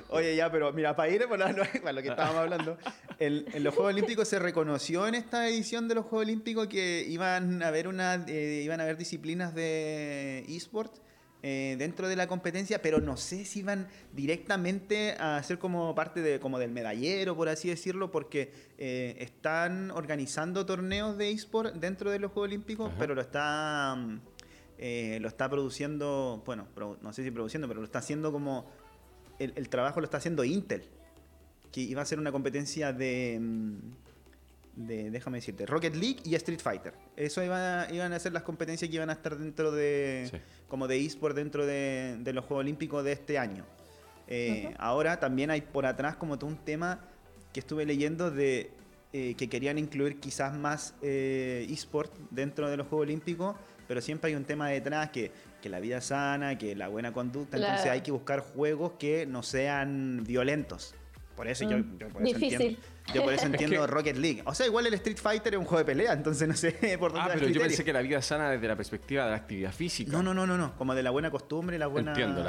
Oye, 0.09 0.35
ya, 0.35 0.51
pero 0.51 0.73
mira, 0.73 0.97
para 0.97 1.11
ir 1.11 1.27
por 1.29 1.39
lo 1.39 2.03
que 2.03 2.09
estábamos 2.09 2.37
hablando, 2.37 2.79
en 3.19 3.63
los 3.63 3.75
Juegos 3.75 3.93
Olímpicos 3.93 4.27
se 4.27 4.39
reconoció 4.39 5.07
en 5.07 5.15
esta 5.15 5.47
edición 5.49 5.87
de 5.87 5.97
los 5.97 6.07
Juegos 6.07 6.27
Olímpicos 6.27 6.67
que 6.67 7.05
iban 7.07 7.63
a 7.63 7.69
haber 7.69 7.87
una, 7.87 8.25
eh, 8.27 8.63
iban 8.65 8.81
a 8.81 8.85
haber 8.85 8.97
disciplinas 8.97 9.55
de 9.55 10.47
eSport 10.49 10.95
eh, 11.49 11.77
dentro 11.79 12.09
de 12.09 12.17
la 12.17 12.27
competencia, 12.27 12.83
pero 12.83 13.01
no 13.01 13.17
sé 13.17 13.45
si 13.45 13.63
van 13.63 13.87
directamente 14.13 15.13
a 15.13 15.41
ser 15.45 15.61
como 15.61 15.95
parte 15.95 16.21
de, 16.21 16.41
como 16.41 16.59
del 16.59 16.73
medallero, 16.73 17.37
por 17.37 17.49
así 17.49 17.69
decirlo, 17.69 18.11
porque 18.11 18.53
eh, 18.79 19.15
están 19.21 19.93
organizando 19.93 20.67
torneos 20.67 21.17
de 21.17 21.31
eSport 21.31 21.77
dentro 21.77 22.11
de 22.11 22.19
los 22.19 22.33
Juegos 22.33 22.49
Olímpicos, 22.49 22.93
pero 22.99 23.15
lo 23.15 23.21
está, 23.21 23.95
mm, 23.97 24.21
eh, 24.79 25.19
lo 25.21 25.29
está 25.29 25.49
produciendo, 25.49 26.43
bueno, 26.45 26.67
no 27.01 27.13
sé 27.13 27.23
si 27.23 27.31
produciendo, 27.31 27.69
pero 27.69 27.79
lo 27.79 27.87
está 27.87 28.01
haciendo 28.01 28.33
como, 28.33 28.69
el, 29.39 29.69
trabajo 29.69 30.01
lo 30.01 30.07
está 30.07 30.17
haciendo 30.17 30.43
Intel, 30.43 30.83
que 31.71 31.81
iba 31.81 32.03
a 32.03 32.07
ser 32.07 32.19
una 32.19 32.33
competencia 32.33 32.93
de... 32.93 33.41
De, 34.77 35.11
déjame 35.11 35.39
decirte, 35.39 35.65
Rocket 35.65 35.97
League 35.97 36.19
y 36.25 36.35
Street 36.35 36.61
Fighter. 36.61 36.93
Eso 37.17 37.43
iban 37.43 38.13
a 38.13 38.19
ser 38.19 38.33
las 38.33 38.43
competencias 38.43 38.89
que 38.89 38.97
iban 38.97 39.09
a 39.09 39.15
estar 39.15 39.37
dentro 39.37 39.73
de, 39.73 40.43
como 40.69 40.87
de 40.87 41.05
eSport 41.05 41.35
dentro 41.35 41.65
de, 41.65 42.31
los 42.35 42.45
Juegos 42.45 42.63
Olímpicos 42.63 43.03
de 43.03 43.13
este 43.13 43.39
año. 43.39 43.65
Eh, 44.29 44.75
ahora 44.79 45.19
también 45.19 45.51
hay 45.51 45.63
por 45.63 45.87
atrás 45.87 46.17
como 46.17 46.39
todo 46.39 46.51
un 46.51 46.59
tema 46.59 47.01
que 47.53 47.61
estuve 47.61 47.87
leyendo 47.87 48.31
de 48.31 48.71
eh, 49.13 49.35
que 49.35 49.49
querían 49.49 49.79
incluir 49.79 50.21
quizás 50.21 50.59
más 50.59 50.95
eh, 51.01 51.67
eSport 51.71 52.13
dentro 52.31 52.69
de 52.69 52.77
los 52.77 52.87
Juegos 52.87 53.05
Olímpicos, 53.05 53.57
pero 53.89 54.03
siempre 54.03 54.29
hay 54.31 54.37
un 54.37 54.45
tema 54.45 54.69
detrás 54.69 55.09
que, 55.11 55.31
que 55.63 55.71
la 55.71 55.81
vida 55.81 56.03
sana, 56.03 56.59
que 56.59 56.77
la 56.77 56.89
buena 56.89 57.15
conducta, 57.15 57.57
entonces 57.57 57.87
hay 57.87 58.03
que 58.03 58.11
buscar 58.11 58.41
juegos 58.41 58.93
que 58.99 59.25
no 59.25 59.43
sean 59.43 60.23
violentos. 60.25 60.95
Por 61.35 61.49
eso 61.49 61.67
yo, 61.67 61.79
mm. 61.79 61.99
por 62.13 62.27
eso 62.27 62.37
entiendo, 62.37 62.79
yo 63.15 63.23
por 63.23 63.33
eso 63.33 63.47
entiendo 63.47 63.87
Rocket 63.87 64.17
League. 64.17 64.43
O 64.45 64.55
sea, 64.55 64.67
igual 64.67 64.87
el 64.87 64.95
Street 64.95 65.19
Fighter 65.19 65.55
es 65.55 65.59
un 65.59 65.65
juego 65.65 65.79
de 65.79 65.85
pelea, 65.85 66.13
entonces 66.13 66.47
no 66.47 66.55
sé 66.55 66.73
por 66.99 67.13
dónde 67.13 67.31
Ah, 67.31 67.35
pero 67.35 67.49
yo 67.49 67.61
pensé 67.61 67.85
que 67.85 67.93
la 67.93 68.03
vida 68.03 68.21
sana 68.23 68.51
desde 68.51 68.69
la 68.69 68.77
perspectiva 68.77 69.25
de 69.25 69.31
la 69.31 69.37
actividad 69.37 69.73
física. 69.73 70.13
No, 70.13 70.23
no, 70.23 70.35
no, 70.35 70.47
no, 70.47 70.57
no. 70.57 70.77
Como 70.77 70.95
de 70.95 71.03
la 71.03 71.11
buena 71.11 71.31
costumbre, 71.31 71.79
la 71.79 71.87
buena. 71.87 72.13
Entiendo, 72.13 72.45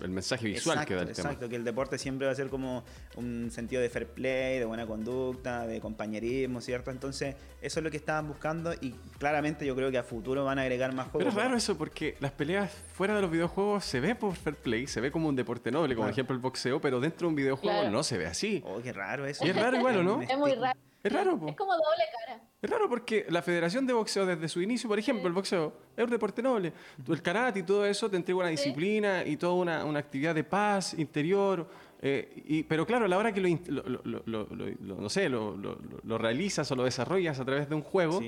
el 0.00 0.10
mensaje 0.10 0.46
visual 0.46 0.84
que 0.84 0.94
da 0.94 1.02
el 1.02 1.08
exacto, 1.08 1.30
Exacto, 1.30 1.48
que 1.48 1.56
el 1.56 1.64
deporte 1.64 1.98
siempre 1.98 2.26
va 2.26 2.32
a 2.32 2.36
ser 2.36 2.48
como 2.48 2.84
un 3.16 3.50
sentido 3.50 3.82
de 3.82 3.88
fair 3.88 4.06
play, 4.06 4.58
de 4.58 4.64
buena 4.64 4.86
conducta, 4.86 5.66
de 5.66 5.80
compañerismo, 5.80 6.60
¿cierto? 6.60 6.90
Entonces, 6.90 7.36
eso 7.60 7.80
es 7.80 7.84
lo 7.84 7.90
que 7.90 7.96
estaban 7.96 8.26
buscando 8.26 8.72
y 8.80 8.94
claramente 9.18 9.66
yo 9.66 9.74
creo 9.76 9.90
que 9.90 9.98
a 9.98 10.02
futuro 10.02 10.44
van 10.44 10.58
a 10.58 10.62
agregar 10.62 10.92
más 10.94 11.08
juegos. 11.08 11.18
Pero 11.18 11.30
es 11.30 11.34
raro 11.34 11.56
eso 11.56 11.76
porque 11.76 12.16
las 12.20 12.32
peleas 12.32 12.70
fuera 12.94 13.14
de 13.14 13.22
los 13.22 13.30
videojuegos 13.30 13.84
se 13.84 14.00
ve 14.00 14.14
por 14.14 14.34
fair 14.34 14.56
play, 14.56 14.86
se 14.86 15.00
ve 15.00 15.10
como 15.10 15.28
un 15.28 15.36
deporte 15.36 15.70
noble, 15.70 15.94
como 15.94 16.06
por 16.06 16.12
ejemplo 16.12 16.34
el 16.34 16.40
boxeo, 16.40 16.80
pero 16.80 17.00
dentro 17.00 17.26
de 17.26 17.28
un 17.30 17.34
videojuego 17.34 17.90
no 17.90 18.02
se 18.02 18.18
ve 18.18 18.26
así. 18.26 18.62
Oh, 18.64 18.80
qué 18.82 18.92
raro 18.92 19.26
eso. 19.26 19.44
Y 19.44 19.50
es 19.50 19.56
raro 19.56 19.76
igual, 19.78 19.99
no? 20.02 20.22
Es 20.22 20.38
muy 20.38 20.54
raro. 20.54 20.78
Es 21.02 21.10
raro, 21.10 21.40
Es 21.48 21.56
como 21.56 21.72
doble 21.72 22.04
cara. 22.26 22.42
Es 22.60 22.68
raro 22.68 22.86
porque 22.88 23.24
la 23.30 23.40
Federación 23.40 23.86
de 23.86 23.94
Boxeo 23.94 24.26
desde 24.26 24.48
su 24.48 24.60
inicio, 24.60 24.86
por 24.86 24.98
ejemplo, 24.98 25.26
el 25.26 25.32
boxeo 25.32 25.72
es 25.96 26.04
un 26.04 26.10
deporte 26.10 26.42
noble. 26.42 26.74
El 27.08 27.22
karate 27.22 27.60
y 27.60 27.62
todo 27.62 27.86
eso 27.86 28.10
te 28.10 28.16
entrega 28.16 28.40
una 28.40 28.48
disciplina 28.48 29.24
y 29.24 29.38
toda 29.38 29.54
una, 29.54 29.84
una, 29.86 29.98
actividad 29.98 30.34
de 30.34 30.44
paz 30.44 30.92
interior. 30.98 31.66
Eh, 32.02 32.42
y, 32.46 32.62
pero 32.64 32.86
claro, 32.86 33.06
a 33.06 33.08
la 33.08 33.16
hora 33.16 33.32
que 33.32 33.40
lo, 33.40 33.82
lo, 33.82 35.00
no 35.00 35.08
sé, 35.08 35.30
lo, 35.30 36.18
realizas 36.18 36.70
o 36.70 36.76
lo 36.76 36.84
desarrollas 36.84 37.40
a 37.40 37.46
través 37.46 37.66
de 37.66 37.74
un 37.74 37.82
juego, 37.82 38.20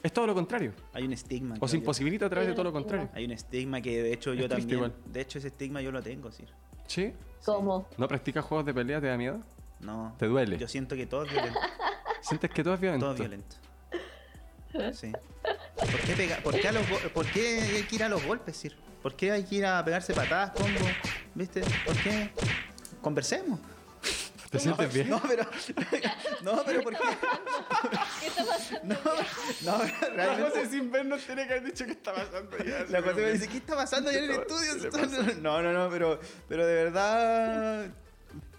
es 0.00 0.12
todo 0.12 0.28
lo 0.28 0.34
contrario. 0.34 0.72
Hay 0.92 1.04
un 1.04 1.14
estigma. 1.14 1.56
O 1.58 1.66
se 1.66 1.78
imposibilita 1.78 2.26
a 2.26 2.30
través 2.30 2.48
de 2.48 2.54
todo 2.54 2.64
lo 2.64 2.72
contrario. 2.72 3.08
Hay 3.12 3.24
un 3.24 3.32
estigma 3.32 3.80
que 3.80 4.02
de 4.02 4.12
hecho 4.12 4.34
yo 4.34 4.48
también... 4.48 4.92
De 5.06 5.20
hecho 5.20 5.38
ese 5.38 5.48
estigma 5.48 5.82
yo 5.82 5.90
lo 5.90 6.00
tengo, 6.00 6.30
¿sí? 6.30 6.44
¿Sí? 6.86 7.12
¿Cómo? 7.44 7.88
¿No 7.98 8.06
practicas 8.06 8.44
juegos 8.44 8.66
de 8.66 8.74
pelea? 8.74 9.00
¿Te 9.00 9.08
da 9.08 9.16
miedo? 9.16 9.40
No. 9.84 10.14
¿Te 10.18 10.26
duele? 10.26 10.56
Yo 10.58 10.66
siento 10.66 10.96
que 10.96 11.06
todo 11.06 11.24
es 11.24 11.32
violento. 11.32 11.60
¿Sientes 12.22 12.50
que 12.50 12.64
todo 12.64 12.74
es 12.74 12.80
violento? 12.80 13.04
Todo 13.04 13.14
es 13.14 13.20
violento. 13.20 13.56
Sí. 14.92 15.12
¿Por 15.76 16.00
qué, 16.00 16.14
pega, 16.16 16.36
por, 16.38 16.58
qué 16.58 16.68
a 16.68 16.72
los 16.72 16.84
¿Por 17.12 17.26
qué 17.26 17.60
hay 17.60 17.82
que 17.82 17.94
ir 17.96 18.02
a 18.04 18.08
los 18.08 18.24
golpes, 18.24 18.56
Sir? 18.56 18.74
¿Por 19.02 19.14
qué 19.14 19.30
hay 19.30 19.44
que 19.44 19.56
ir 19.56 19.66
a 19.66 19.84
pegarse 19.84 20.14
patadas, 20.14 20.50
combo? 20.52 20.80
¿Viste? 21.34 21.62
¿Por 21.84 21.96
qué? 22.02 22.30
Conversemos. 23.00 23.60
¿Te 24.50 24.58
sientes 24.58 24.92
bien? 24.92 25.10
No, 25.10 25.20
pero. 25.20 25.44
No, 26.42 26.64
pero 26.64 26.82
¿por 26.82 26.94
qué? 26.94 27.02
¿Qué 28.20 28.26
está 28.26 28.44
pasando? 28.44 28.94
No, 28.94 29.78
no, 29.78 29.78
realmente. 30.14 30.16
La 30.16 30.48
José 30.48 30.70
sin 30.70 30.90
vernos 30.90 31.22
tiene 31.24 31.46
que 31.46 31.52
haber 31.52 31.64
dicho 31.64 31.84
qué 31.84 31.92
está 31.92 32.14
pasando 32.14 32.58
ya. 32.58 32.84
La 32.88 33.02
José 33.02 33.20
me 33.20 33.32
dice, 33.32 33.48
¿qué 33.48 33.56
está 33.58 33.76
pasando 33.76 34.10
allá 34.10 34.18
en 34.18 34.24
el 34.24 34.30
estudio? 34.30 35.34
No, 35.42 35.60
no, 35.60 35.72
no, 35.72 35.90
pero, 35.90 36.18
pero 36.48 36.66
de 36.66 36.74
verdad 36.74 37.90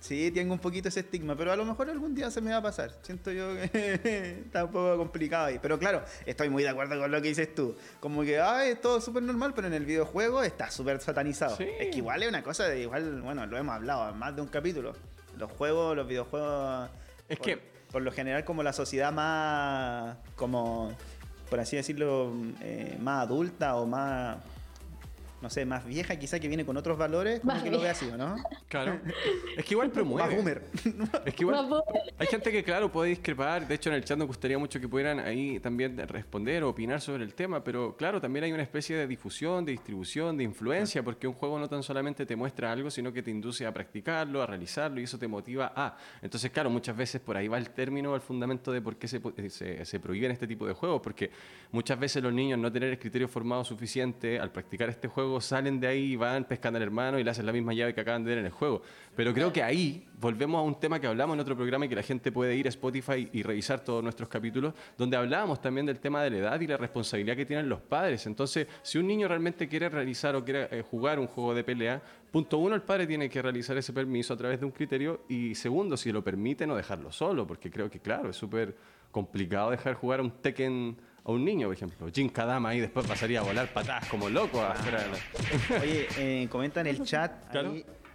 Sí, 0.06 0.30
tengo 0.30 0.54
un 0.54 0.60
poquito 0.60 0.88
ese 0.88 1.00
estigma, 1.00 1.36
pero 1.36 1.52
a 1.52 1.56
lo 1.56 1.66
mejor 1.66 1.90
algún 1.90 2.14
día 2.14 2.30
se 2.30 2.40
me 2.40 2.52
va 2.52 2.58
a 2.58 2.62
pasar. 2.62 2.92
Siento 3.02 3.32
yo 3.32 3.56
que 3.56 4.40
está 4.46 4.66
un 4.66 4.72
poco 4.72 4.98
complicado 4.98 5.48
ahí. 5.48 5.58
Pero 5.60 5.80
claro, 5.80 6.04
estoy 6.28 6.48
muy 6.48 6.62
de 6.62 6.70
acuerdo 6.70 7.00
con 7.00 7.10
lo 7.10 7.20
que 7.24 7.30
dices 7.30 7.56
tú. 7.56 7.76
Como 8.00 8.22
que, 8.22 8.40
ay, 8.40 8.74
es 8.74 8.82
todo 8.82 9.02
súper 9.02 9.24
normal, 9.24 9.54
pero 9.56 9.66
en 9.66 9.74
el 9.74 9.84
videojuego 9.84 10.44
está 10.44 10.70
súper 10.70 11.02
satanizado. 11.02 11.58
Es 11.58 11.90
que 11.90 11.98
igual 11.98 12.22
es 12.22 12.30
una 12.30 12.44
cosa 12.44 12.66
de 12.66 12.82
igual, 12.82 13.20
bueno, 13.24 13.48
lo 13.48 13.58
hemos 13.58 13.74
hablado 13.74 14.12
en 14.12 14.20
más 14.20 14.36
de 14.36 14.44
un 14.44 14.48
capítulo. 14.48 14.94
Los 15.40 15.52
juegos, 15.54 15.96
los 15.96 16.08
videojuegos. 16.08 16.88
Es 17.28 17.40
que. 17.40 17.74
Por 17.92 18.04
lo 18.04 18.12
general, 18.12 18.46
como 18.46 18.62
la 18.62 18.74
sociedad 18.74 19.12
más. 19.12 20.18
como. 20.36 20.96
por 21.50 21.60
así 21.60 21.78
decirlo, 21.78 22.32
eh, 22.62 22.96
más 23.00 23.24
adulta 23.24 23.76
o 23.76 23.88
más 23.88 24.38
no 25.42 25.50
sé, 25.50 25.66
más 25.66 25.86
vieja, 25.86 26.16
quizá 26.18 26.40
que 26.40 26.48
viene 26.48 26.66
con 26.66 26.78
otros 26.78 26.98
valores, 26.98 27.42
como 27.42 27.62
que 27.62 27.72
lo 27.72 27.80
ve 27.80 27.90
así, 27.90 28.08
¿no? 28.18 28.36
Claro. 28.68 29.00
Es 29.58 29.64
que 29.64 29.74
igual 29.74 29.90
promueve. 29.90 30.28
Más 30.28 30.36
boomer. 30.36 30.64
Es 31.26 31.34
que 31.34 31.44
igual 31.44 31.84
hay 32.18 32.28
gente 32.28 32.52
que, 32.52 32.64
claro, 32.64 32.92
puede 32.92 33.10
discrepar. 33.10 33.68
De 33.68 33.76
hecho, 33.76 33.90
en 33.90 33.96
el 33.96 34.04
chat 34.04 34.18
nos 34.18 34.28
gustaría 34.28 34.58
mucho 34.58 34.80
que 34.80 34.88
pudieran 34.88 35.20
ahí 35.20 35.60
también 35.60 35.98
responder 36.08 36.64
o 36.64 36.70
opinar 36.70 37.00
sobre 37.00 37.24
el 37.24 37.34
tema. 37.34 37.64
Pero 37.64 37.96
claro, 37.96 38.20
también 38.20 38.46
hay 38.46 38.52
una 38.52 38.64
especie 38.64 38.98
de 38.98 39.08
difusión, 39.08 39.64
de 39.64 39.72
distribución, 39.72 40.38
de 40.38 40.44
influencia, 40.44 41.04
porque 41.04 41.28
un 41.28 41.34
juego 41.34 41.58
no 41.58 41.70
tan 41.70 41.84
solamente 41.84 42.26
te 42.26 42.36
muestra 42.36 42.72
algo, 42.72 42.92
sino 42.92 43.14
que 43.14 43.24
te 43.24 43.32
induce 43.32 43.66
a 43.66 43.74
practicarlo, 43.74 44.42
a 44.42 44.46
realizarlo 44.46 45.00
y 45.00 45.04
eso 45.04 45.18
te 45.18 45.28
motiva 45.28 45.72
a. 45.76 45.98
Entonces, 46.22 46.52
claro, 46.52 46.70
muchas 46.70 46.98
veces 46.98 47.22
por 47.22 47.38
ahí 47.38 47.48
va 47.48 47.58
el 47.58 47.70
término, 47.70 48.14
el 48.16 48.22
fundamento 48.22 48.72
de 48.72 48.82
por 48.82 48.98
qué 48.98 49.08
se, 49.08 49.22
se, 49.50 49.86
se 49.86 50.00
prohíben 50.00 50.32
este 50.32 50.48
tipo 50.48 50.68
de 50.68 50.74
juegos, 50.74 51.02
porque 51.02 51.32
muchas 51.72 51.98
veces 51.98 52.22
los 52.22 52.34
niños 52.34 52.60
no 52.60 52.72
tener 52.72 52.90
el 52.90 53.00
criterio 53.00 53.28
formado 53.28 53.64
suficiente 53.64 54.40
al 54.40 54.52
practicar 54.52 54.90
este 54.90 55.08
juego 55.08 55.25
salen 55.42 55.80
de 55.80 55.88
ahí 55.88 56.14
y 56.14 56.16
van 56.16 56.46
pescando 56.46 56.78
al 56.78 56.84
hermano 56.84 57.20
y 57.20 57.24
le 57.24 57.32
hacen 57.32 57.46
la 57.46 57.52
misma 57.52 57.74
llave 57.74 57.94
que 57.94 58.02
acaban 58.02 58.24
de 58.24 58.30
ver 58.30 58.40
en 58.40 58.46
el 58.46 58.52
juego. 58.52 58.82
Pero 59.16 59.34
creo 59.34 59.52
que 59.52 59.64
ahí 59.64 60.06
volvemos 60.20 60.60
a 60.60 60.62
un 60.62 60.80
tema 60.80 61.00
que 61.00 61.08
hablamos 61.08 61.36
en 61.36 61.40
otro 61.40 61.56
programa 61.56 61.86
y 61.86 61.90
que 61.90 61.96
la 61.96 62.04
gente 62.04 62.32
puede 62.32 62.56
ir 62.56 62.66
a 62.66 62.70
Spotify 62.70 63.30
y 63.32 63.44
revisar 63.44 63.80
todos 63.80 64.04
nuestros 64.04 64.30
capítulos, 64.30 64.74
donde 64.98 65.18
hablábamos 65.18 65.62
también 65.62 65.86
del 65.86 66.00
tema 66.00 66.24
de 66.24 66.32
la 66.32 66.38
edad 66.38 66.60
y 66.60 66.68
la 66.68 66.78
responsabilidad 66.78 67.36
que 67.36 67.46
tienen 67.46 67.70
los 67.70 67.82
padres. 67.82 68.26
Entonces, 68.26 68.68
si 68.82 68.98
un 68.98 69.08
niño 69.08 69.28
realmente 69.28 69.68
quiere 69.68 69.90
realizar 69.90 70.36
o 70.36 70.44
quiere 70.44 70.68
eh, 70.72 70.82
jugar 70.82 71.20
un 71.20 71.28
juego 71.28 71.54
de 71.54 71.64
pelea, 71.64 72.02
punto 72.32 72.58
uno, 72.58 72.76
el 72.76 72.82
padre 72.82 73.08
tiene 73.08 73.30
que 73.30 73.42
realizar 73.42 73.78
ese 73.78 73.94
permiso 73.94 74.34
a 74.34 74.38
través 74.38 74.60
de 74.60 74.66
un 74.66 74.72
criterio 74.72 75.22
y 75.30 75.56
segundo, 75.56 75.96
si 75.96 76.12
lo 76.12 76.24
permite, 76.24 76.68
no 76.68 76.76
dejarlo 76.76 77.12
solo, 77.12 77.48
porque 77.48 77.72
creo 77.72 77.90
que, 77.90 78.00
claro, 78.00 78.30
es 78.30 78.36
súper 78.36 78.76
complicado 79.12 79.72
dejar 79.72 79.94
jugar 79.94 80.20
un 80.20 80.32
Tekken 80.32 80.98
a 81.26 81.32
un 81.32 81.44
niño, 81.44 81.68
por 81.68 81.76
ejemplo. 81.76 82.08
Jin 82.14 82.30
Kadama 82.30 82.70
ahí 82.70 82.80
después 82.80 83.06
pasaría 83.08 83.40
a 83.40 83.44
volar 83.44 83.74
patadas 83.74 84.08
como 84.08 84.30
loco. 84.30 84.62
Oye, 85.82 86.08
eh, 86.18 86.48
comenta 86.50 86.82
en 86.82 86.88
el 86.88 87.04
chat, 87.04 87.32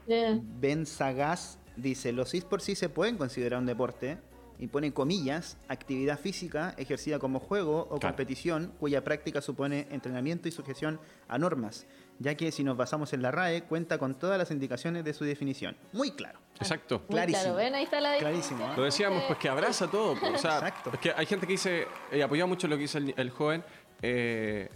Ben 0.07 0.87
Sagaz 0.87 1.59
dice, 1.77 2.13
los 2.13 2.33
esports 2.35 2.65
sí 2.65 2.75
se 2.75 2.89
pueden 2.89 3.17
considerar 3.17 3.59
un 3.59 3.67
deporte 3.67 4.19
y 4.59 4.67
pone 4.69 4.93
comillas, 4.93 5.57
actividad 5.69 6.19
física 6.19 6.75
ejercida 6.77 7.19
como 7.19 7.41
juego 7.41 7.89
o 7.91 7.99
competición 7.99 8.73
cuya 8.79 9.03
práctica 9.03 9.41
supone 9.41 9.89
entrenamiento 9.91 10.49
y 10.49 10.53
sujeción 10.53 11.01
a 11.29 11.39
normas 11.39 11.87
ya 12.21 12.35
que 12.35 12.53
si 12.53 12.63
nos 12.63 12.77
basamos 12.77 13.13
en 13.15 13.23
la 13.23 13.31
RAE, 13.31 13.63
cuenta 13.63 13.97
con 13.97 14.15
todas 14.15 14.39
las 14.39 14.51
indicaciones 14.51 15.05
de 15.05 15.15
su 15.15 15.25
definición. 15.25 15.75
Muy 15.93 16.13
claro. 16.13 16.39
Exacto. 16.61 17.03
Clarísimo. 17.09 17.55
Claro, 17.55 17.75
ahí 17.75 17.83
está 17.83 17.99
la 17.99 18.19
Clarísimo. 18.19 18.63
¿eh? 18.63 18.75
Lo 18.77 18.85
decíamos, 18.85 19.25
pues 19.27 19.39
que 19.39 19.49
abraza 19.49 19.91
todo. 19.91 20.13
O 20.13 20.39
sea, 20.39 20.59
Exacto. 20.59 20.91
Es 20.93 21.01
que 21.01 21.13
hay 21.17 21.25
gente 21.25 21.47
que 21.47 21.55
dice, 21.55 21.87
y 22.13 22.21
apoya 22.21 22.45
mucho 22.45 22.69
lo 22.69 22.77
que 22.77 22.83
dice 22.83 22.99
el, 23.17 23.31
joven, 23.31 23.65
eh, 24.03 24.69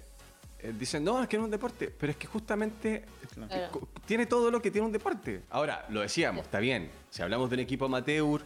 eh, 0.59 0.73
dicen, 0.79 1.05
no, 1.05 1.23
es 1.23 1.29
que 1.29 1.37
no 1.37 1.43
es 1.43 1.45
un 1.45 1.51
deporte, 1.51 1.95
pero 1.97 2.13
es 2.13 2.17
que 2.17 2.27
justamente 2.27 3.05
tiene 4.07 4.25
todo 4.25 4.51
lo 4.51 4.63
que 4.63 4.71
tiene 4.71 4.87
un 4.87 4.93
deporte. 4.93 5.43
Ahora, 5.51 5.85
lo 5.91 6.01
decíamos, 6.01 6.47
está 6.47 6.61
bien, 6.61 6.91
si 7.11 7.21
hablamos 7.21 7.51
de 7.51 7.57
un 7.57 7.61
equipo 7.61 7.85
amateur, 7.85 8.41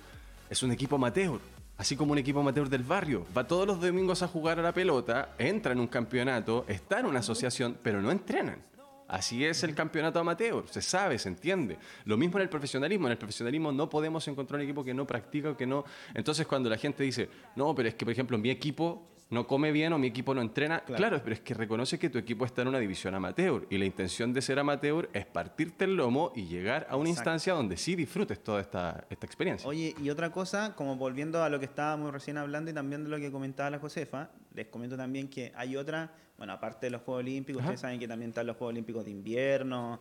es 0.51 0.61
un 0.65 0.73
equipo 0.73 0.97
amateur. 0.97 1.41
Así 1.77 1.95
como 1.95 2.11
un 2.11 2.19
equipo 2.19 2.41
amateur 2.41 2.69
del 2.69 2.83
barrio. 2.83 3.25
Va 3.37 3.47
todos 3.47 3.65
los 3.65 3.81
domingos 3.81 4.25
a 4.25 4.27
jugar 4.27 4.59
a 4.59 4.63
la 4.63 4.73
pelota, 4.73 5.37
entra 5.39 5.71
en 5.71 5.79
un 5.79 5.87
campeonato, 5.87 6.65
está 6.67 6.99
en 6.99 7.07
una 7.07 7.21
asociación, 7.21 7.79
pero 7.81 8.03
no 8.03 8.11
entrenan. 8.11 8.67
Así 9.09 9.45
es 9.45 9.63
el 9.65 9.75
campeonato 9.75 10.21
amateur, 10.21 10.69
se 10.69 10.83
sabe, 10.83 11.19
se 11.19 11.31
entiende. 11.31 11.79
Lo 12.05 12.19
mismo 12.19 12.39
en 12.39 12.43
el 12.43 12.49
profesionalismo, 12.51 13.07
en 13.07 13.13
el 13.13 13.19
profesionalismo 13.19 13.73
no 13.73 13.89
podemos 13.89 14.29
encontrar 14.29 14.61
un 14.61 14.65
equipo 14.65 14.85
que 14.85 14.93
no 14.93 15.07
practica 15.07 15.51
o 15.51 15.57
que 15.57 15.67
no... 15.67 15.85
Entonces 16.15 16.47
cuando 16.47 16.69
la 16.69 16.77
gente 16.77 17.03
dice, 17.03 17.29
no, 17.57 17.75
pero 17.75 17.89
es 17.89 17.95
que 17.95 18.05
por 18.05 18.13
ejemplo 18.13 18.37
mi 18.37 18.51
equipo 18.51 19.09
no 19.31 19.47
come 19.47 19.73
bien 19.73 19.93
o 19.93 19.99
mi 19.99 20.09
equipo 20.09 20.35
no 20.35 20.41
entrena. 20.41 20.81
Claro. 20.81 21.21
pero 21.23 21.35
es 21.35 21.41
que 21.41 21.55
reconoce 21.55 21.99
que 21.99 22.11
tu 22.11 22.19
equipo 22.19 22.45
está 22.45 22.63
en 22.63 22.69
una 22.69 22.79
división 22.79 23.15
amateur 23.15 23.67
y 23.71 23.79
la 23.79 23.85
intención 23.85 24.33
de 24.33 24.43
ser 24.43 24.59
amateur 24.59 25.09
es 25.13 25.27
partirte 25.27 25.85
el 25.85 25.97
lomo 25.97 26.33
y 26.35 26.47
llegar 26.47 26.87
a 26.91 26.97
una 26.97 27.09
instancia 27.09 27.53
donde 27.53 27.77
sí 27.77 27.95
disfrutes 27.95 28.43
toda 28.43 28.61
esta, 28.61 29.07
esta 29.11 29.27
experiencia. 29.27 29.69
Oye, 29.69 29.95
y 30.03 30.11
otra 30.11 30.31
cosa, 30.31 30.75
como 30.75 30.97
volviendo 30.97 31.43
a 31.43 31.49
lo 31.49 31.59
que 31.59 31.67
estábamos 31.67 32.13
recién 32.13 32.39
hablando 32.39 32.71
y 32.71 32.75
también 32.75 33.05
de 33.05 33.11
lo 33.11 33.19
que 33.19 33.31
comentaba 33.31 33.71
la 33.71 33.79
Josefa, 33.79 34.31
les 34.55 34.67
comento 34.67 34.97
también 34.97 35.29
que 35.29 35.53
hay 35.57 35.77
otra 35.77 36.13
bueno, 36.39 36.53
aparte 36.53 36.87
de 36.87 36.91
los 36.91 37.03
Juegos 37.03 37.25
Olímpicos, 37.25 37.61
ustedes 37.61 37.81
saben 37.81 37.99
que 37.99 38.07
también 38.07 38.31
están 38.31 38.47
los 38.47 38.57
Juegos 38.57 38.73
Olímpicos 38.73 39.05
de 39.05 39.11
invierno, 39.11 39.99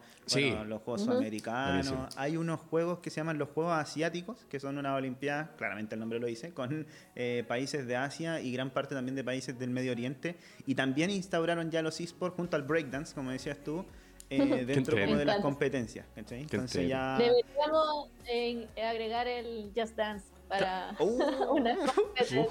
los 0.67 0.81
Juegos 0.83 1.01
Sudamericanos. 1.01 2.15
Hay 2.15 2.37
unos 2.37 2.59
juegos 2.59 2.99
que 2.99 3.09
se 3.09 3.17
llaman 3.17 3.39
los 3.39 3.49
Juegos 3.49 3.73
Asiáticos, 3.73 4.45
que 4.47 4.59
son 4.59 4.77
una 4.77 4.93
Olimpiada, 4.93 5.55
claramente 5.57 5.95
el 5.95 5.99
nombre 5.99 6.19
lo 6.19 6.27
dice, 6.27 6.53
con 6.53 6.85
eh, 7.15 7.43
países 7.47 7.87
de 7.87 7.95
Asia 7.95 8.39
y 8.39 8.51
gran 8.51 8.69
parte 8.69 8.93
también 8.93 9.15
de 9.15 9.23
países 9.23 9.57
del 9.57 9.71
Medio 9.71 9.91
Oriente. 9.91 10.37
Y 10.67 10.75
también 10.75 11.09
instauraron 11.09 11.71
ya 11.71 11.81
los 11.81 11.99
esports 11.99 12.35
junto 12.35 12.55
al 12.55 12.61
breakdance, 12.61 13.15
como 13.15 13.31
decías 13.31 13.57
tú. 13.63 13.83
Eh, 14.29 14.37
dentro 14.67 14.95
de 14.95 15.25
las 15.25 15.39
competencias. 15.39 16.05
Entonces 16.15 16.87
ya... 16.87 17.17
Deberíamos 17.17 18.09
eh, 18.27 18.67
agregar 18.77 19.27
el 19.27 19.71
Just 19.75 19.95
Dance 19.95 20.36
para 20.47 20.95
uh, 20.99 21.03
una 21.51 21.75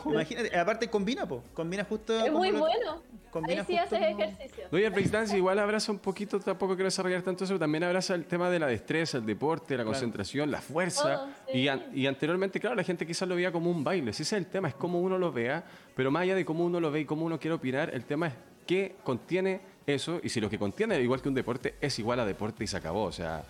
Imagínate, 0.07 0.57
aparte 0.57 0.89
combina, 0.89 1.27
po, 1.27 1.43
combina 1.55 1.85
justo. 1.85 2.25
Es 2.25 2.33
muy 2.33 2.51
bueno. 2.51 3.03
Ahí 3.47 3.63
sí 3.67 3.77
haces 3.77 4.01
ejercicio. 4.01 4.65
No, 4.71 4.79
y 4.79 4.85
el 4.85 4.91
breakdance 4.91 5.37
igual 5.37 5.59
abraza 5.59 5.93
un 5.93 5.99
poquito, 5.99 6.41
tampoco 6.41 6.75
quiero 6.75 6.87
desarrollar 6.87 7.21
tanto 7.21 7.45
eso, 7.45 7.53
pero 7.53 7.61
también 7.61 7.85
abraza 7.85 8.15
el 8.15 8.25
tema 8.25 8.49
de 8.49 8.59
la 8.59 8.67
destreza, 8.67 9.19
el 9.19 9.27
deporte, 9.27 9.77
la 9.77 9.85
concentración, 9.85 10.51
la 10.51 10.63
fuerza. 10.63 11.29
y, 11.53 11.69
y, 11.93 12.07
anteriormente, 12.07 12.59
claro, 12.61 12.77
la 12.77 12.85
gente 12.85 13.07
quizás 13.07 13.29
lo 13.29 13.35
veía 13.35 13.53
como 13.53 13.71
un 13.71 13.85
baile. 13.85 14.13
Si 14.15 14.23
ese 14.23 14.37
es 14.37 14.43
el 14.45 14.47
tema, 14.47 14.69
es 14.69 14.75
cómo 14.75 15.01
uno 15.01 15.19
lo 15.19 15.33
vea, 15.33 15.65
pero 15.95 16.11
más 16.11 16.23
allá 16.23 16.35
de 16.35 16.45
cómo 16.45 16.65
uno 16.65 16.81
lo 16.81 16.91
ve 16.91 17.01
y 17.01 17.05
cómo 17.05 17.27
uno 17.27 17.39
quiere 17.39 17.55
opinar, 17.55 17.91
el 17.93 18.05
tema 18.05 18.29
es 18.29 18.35
qué 18.67 18.97
contiene 19.05 19.61
eso 19.87 20.21
y 20.23 20.29
si 20.29 20.41
lo 20.41 20.51
que 20.51 20.59
contiene, 20.59 21.01
igual 21.01 21.23
que 21.23 21.29
un 21.29 21.35
deporte, 21.35 21.75
es 21.81 21.99
igual 21.99 22.21
a 22.21 22.25
deporte 22.25 22.65
y 22.65 22.67
se 22.67 22.77
acabó. 22.77 23.05
O 23.05 23.13
sea, 23.13 23.45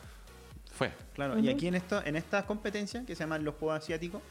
fue. 0.77 0.93
Claro, 1.15 1.39
y 1.39 1.49
aquí 1.49 1.67
en, 1.67 1.75
esto, 1.75 2.03
en 2.05 2.17
estas 2.17 2.45
competencias 2.45 3.05
que 3.07 3.15
se 3.15 3.25
llaman 3.25 3.45
los 3.45 3.55
Juegos 3.55 3.79
Asiáticos, 3.79 4.23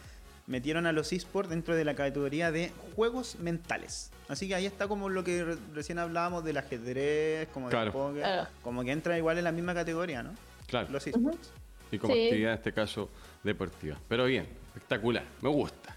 metieron 0.47 0.85
a 0.85 0.91
los 0.91 1.11
esports 1.11 1.49
dentro 1.49 1.75
de 1.75 1.83
la 1.83 1.95
categoría 1.95 2.51
de 2.51 2.71
juegos 2.95 3.37
mentales. 3.39 4.11
Así 4.27 4.47
que 4.47 4.55
ahí 4.55 4.65
está 4.65 4.87
como 4.87 5.09
lo 5.09 5.23
que 5.23 5.57
recién 5.73 5.99
hablábamos 5.99 6.43
del 6.43 6.57
ajedrez, 6.57 7.47
como 7.49 7.69
del 7.69 7.91
póker, 7.91 8.47
como 8.61 8.83
que 8.83 8.91
entra 8.91 9.17
igual 9.17 9.37
en 9.37 9.43
la 9.43 9.51
misma 9.51 9.73
categoría, 9.73 10.23
¿no? 10.23 10.33
Claro. 10.67 10.87
Los 10.91 11.05
esports. 11.07 11.51
Y 11.91 11.97
como 11.97 12.13
actividad 12.13 12.53
en 12.53 12.57
este 12.57 12.73
caso 12.73 13.09
deportiva. 13.43 13.97
Pero 14.07 14.25
bien, 14.25 14.47
espectacular, 14.67 15.23
me 15.41 15.49
gusta. 15.49 15.95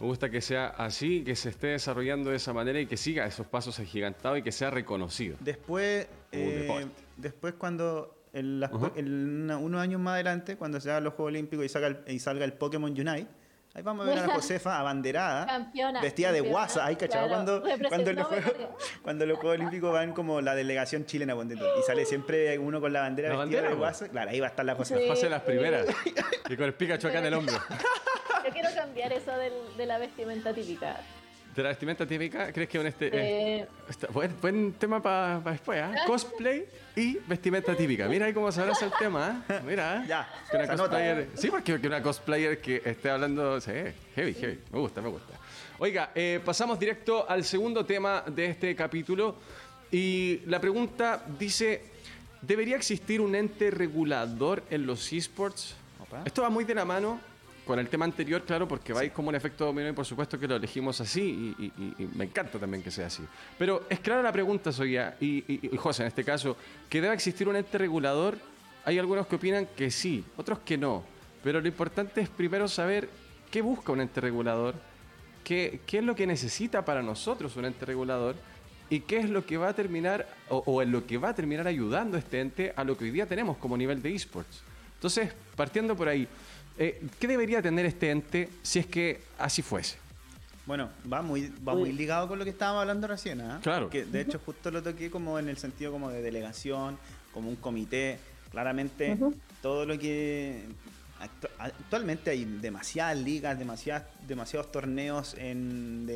Me 0.00 0.06
gusta 0.06 0.30
que 0.30 0.40
sea 0.40 0.68
así, 0.68 1.22
que 1.22 1.36
se 1.36 1.50
esté 1.50 1.68
desarrollando 1.68 2.30
de 2.30 2.36
esa 2.36 2.52
manera 2.52 2.80
y 2.80 2.86
que 2.86 2.96
siga 2.96 3.24
esos 3.24 3.46
pasos 3.46 3.78
agigantados 3.78 4.38
y 4.38 4.42
que 4.42 4.50
sea 4.50 4.70
reconocido. 4.70 5.36
Después, 5.40 6.08
eh, 6.32 6.86
después 7.16 7.54
cuando 7.54 8.21
unos 8.34 9.80
años 9.80 10.00
más 10.00 10.14
adelante, 10.14 10.56
cuando 10.56 10.80
se 10.80 10.90
hagan 10.90 11.04
los 11.04 11.14
Juegos 11.14 11.30
Olímpicos 11.30 11.64
y, 11.64 11.68
salga 11.68 11.88
el, 11.88 11.98
y 12.06 12.18
salga 12.18 12.44
el 12.44 12.54
Pokémon 12.54 12.90
Unite, 12.90 13.26
ahí 13.74 13.82
vamos 13.82 14.06
a 14.06 14.10
ver 14.10 14.18
a 14.20 14.26
la 14.26 14.34
Josefa 14.34 14.78
abanderada, 14.78 15.70
vestida 16.00 16.32
de 16.32 16.40
guasa. 16.40 16.86
Ahí, 16.86 16.96
¿cachado? 16.96 17.28
cuando, 17.28 17.62
cuando, 17.88 18.12
los 18.12 18.26
juegos, 18.26 18.52
cuando 19.02 19.26
los 19.26 19.38
Juegos 19.38 19.58
Olímpicos 19.58 19.92
van 19.92 20.12
como 20.12 20.40
la 20.40 20.54
delegación 20.54 21.04
chilena, 21.04 21.34
y 21.34 21.82
sale 21.86 22.04
siempre 22.06 22.58
uno 22.58 22.80
con 22.80 22.92
la 22.92 23.00
bandera 23.00 23.36
vestida 23.36 23.62
de 23.62 23.74
guasa. 23.74 24.08
Claro, 24.08 24.30
ahí 24.30 24.40
va 24.40 24.46
a 24.46 24.50
estar 24.50 24.64
la 24.64 24.74
Josefa. 24.74 25.08
José 25.08 25.28
las 25.28 25.42
primeras. 25.42 25.86
y 26.48 26.56
con 26.56 26.66
el 26.66 26.74
Pikachu 26.74 27.08
acá 27.08 27.18
en 27.18 27.26
el 27.26 27.34
hombro. 27.34 27.54
Yo 28.44 28.50
quiero 28.50 28.68
cambiar 28.74 29.12
eso 29.12 29.36
del, 29.36 29.52
de 29.76 29.86
la 29.86 29.98
vestimenta 29.98 30.54
típica. 30.54 31.00
¿De 31.54 31.62
la 31.62 31.68
vestimenta 31.68 32.06
típica? 32.06 32.50
¿Crees 32.50 32.68
que 32.68 32.78
un 32.78 32.86
este, 32.86 33.08
eh, 33.08 33.58
eh 33.60 33.66
buen, 34.10 34.34
buen, 34.40 34.72
tema 34.72 35.02
para 35.02 35.38
después, 35.40 35.78
¿eh? 35.78 35.98
Cosplay 36.06 36.64
y 36.96 37.18
vestimenta 37.26 37.76
típica. 37.76 38.08
Mira 38.08 38.24
ahí 38.24 38.32
cómo 38.32 38.50
se 38.50 38.62
abraza 38.62 38.86
el 38.86 38.92
tema, 38.98 39.44
¿eh? 39.50 39.60
Mira, 39.66 40.02
ya. 40.06 40.26
Que 40.50 40.56
una 40.56 40.76
cosplayer, 40.76 41.28
sí, 41.34 41.48
porque 41.50 41.74
una 41.74 42.02
cosplayer 42.02 42.58
que 42.58 42.80
esté 42.82 43.10
hablando, 43.10 43.60
sí, 43.60 43.70
heavy, 44.16 44.32
heavy. 44.32 44.60
Me 44.72 44.78
gusta, 44.78 45.02
me 45.02 45.10
gusta. 45.10 45.34
Oiga, 45.78 46.10
eh, 46.14 46.40
pasamos 46.42 46.78
directo 46.78 47.28
al 47.28 47.44
segundo 47.44 47.84
tema 47.84 48.24
de 48.26 48.46
este 48.46 48.74
capítulo. 48.74 49.36
Y 49.90 50.40
la 50.46 50.58
pregunta 50.58 51.22
dice: 51.38 51.82
¿debería 52.40 52.76
existir 52.76 53.20
un 53.20 53.34
ente 53.34 53.70
regulador 53.70 54.62
en 54.70 54.86
los 54.86 55.12
esports? 55.12 55.76
Esto 56.24 56.42
va 56.42 56.48
muy 56.48 56.64
de 56.64 56.74
la 56.74 56.86
mano 56.86 57.31
con 57.72 57.78
el 57.78 57.88
tema 57.88 58.04
anterior, 58.04 58.42
claro, 58.42 58.68
porque 58.68 58.92
vais 58.92 59.10
como 59.12 59.30
un 59.30 59.34
efecto 59.34 59.64
dominó 59.64 59.88
y 59.88 59.92
por 59.92 60.04
supuesto 60.04 60.38
que 60.38 60.46
lo 60.46 60.56
elegimos 60.56 61.00
así 61.00 61.56
y, 61.58 61.72
me 62.14 62.24
encanta 62.24 62.58
también 62.58 62.82
que 62.82 62.90
sea 62.90 63.06
así. 63.06 63.22
Pero 63.58 63.86
es 63.88 63.98
clara 64.00 64.20
la 64.20 64.30
pregunta, 64.30 64.70
Soya, 64.70 65.16
y, 65.18 65.42
y, 65.48 65.74
José, 65.78 66.02
en 66.02 66.08
este 66.08 66.22
caso, 66.22 66.54
que 66.90 67.00
debe 67.00 67.14
existir 67.14 67.48
un 67.48 67.56
ente 67.56 67.78
regulador. 67.78 68.36
Hay 68.84 68.98
algunos 68.98 69.26
que 69.26 69.36
opinan 69.36 69.66
que 69.74 69.90
sí, 69.90 70.22
otros 70.36 70.58
que 70.58 70.76
no. 70.76 71.02
Pero 71.42 71.62
lo 71.62 71.66
importante 71.66 72.20
es 72.20 72.28
primero 72.28 72.68
saber 72.68 73.08
qué 73.50 73.62
busca 73.62 73.90
un 73.90 74.02
ente 74.02 74.20
regulador, 74.20 74.74
qué, 75.42 75.80
qué 75.86 76.00
es 76.00 76.04
lo 76.04 76.14
que 76.14 76.26
necesita 76.26 76.84
para 76.84 77.00
nosotros 77.02 77.56
un 77.56 77.64
ente 77.64 77.86
regulador 77.86 78.34
y 78.90 79.00
qué 79.00 79.16
es 79.16 79.30
lo 79.30 79.46
que 79.46 79.56
va 79.56 79.68
a 79.68 79.72
terminar 79.72 80.28
o, 80.50 80.62
o 80.66 80.82
en 80.82 80.92
lo 80.92 81.06
que 81.06 81.16
va 81.16 81.30
a 81.30 81.34
terminar 81.34 81.66
ayudando 81.66 82.18
este 82.18 82.38
ente 82.38 82.74
a 82.76 82.84
lo 82.84 82.98
que 82.98 83.04
hoy 83.04 83.12
día 83.12 83.24
tenemos 83.24 83.56
como 83.56 83.78
nivel 83.78 84.02
de 84.02 84.14
esports. 84.14 84.62
Entonces, 84.96 85.32
partiendo 85.56 85.96
por 85.96 86.06
ahí, 86.06 86.28
eh, 86.78 87.02
¿Qué 87.18 87.28
debería 87.28 87.62
tener 87.62 87.86
este 87.86 88.10
ente 88.10 88.48
si 88.62 88.78
es 88.78 88.86
que 88.86 89.20
así 89.38 89.62
fuese? 89.62 89.96
Bueno, 90.64 90.90
va 91.12 91.22
muy, 91.22 91.52
va 91.66 91.74
muy 91.74 91.92
ligado 91.92 92.28
con 92.28 92.38
lo 92.38 92.44
que 92.44 92.50
estábamos 92.50 92.82
hablando 92.82 93.08
recién, 93.08 93.40
¿ah? 93.40 93.58
Claro. 93.62 93.90
Que 93.90 94.04
de 94.04 94.20
hecho 94.20 94.40
justo 94.44 94.70
lo 94.70 94.82
toqué 94.82 95.10
como 95.10 95.38
en 95.38 95.48
el 95.48 95.56
sentido 95.56 95.90
como 95.90 96.10
de 96.10 96.22
delegación, 96.22 96.98
como 97.32 97.48
un 97.48 97.56
comité. 97.56 98.18
Claramente 98.50 99.16
todo 99.62 99.86
lo 99.86 99.98
que 99.98 100.66
actualmente 101.58 102.30
hay 102.30 102.44
demasiadas 102.44 103.16
ligas, 103.18 103.58
demasiadas, 103.58 104.04
demasiados 104.26 104.70
torneos 104.70 105.34
en 105.38 106.06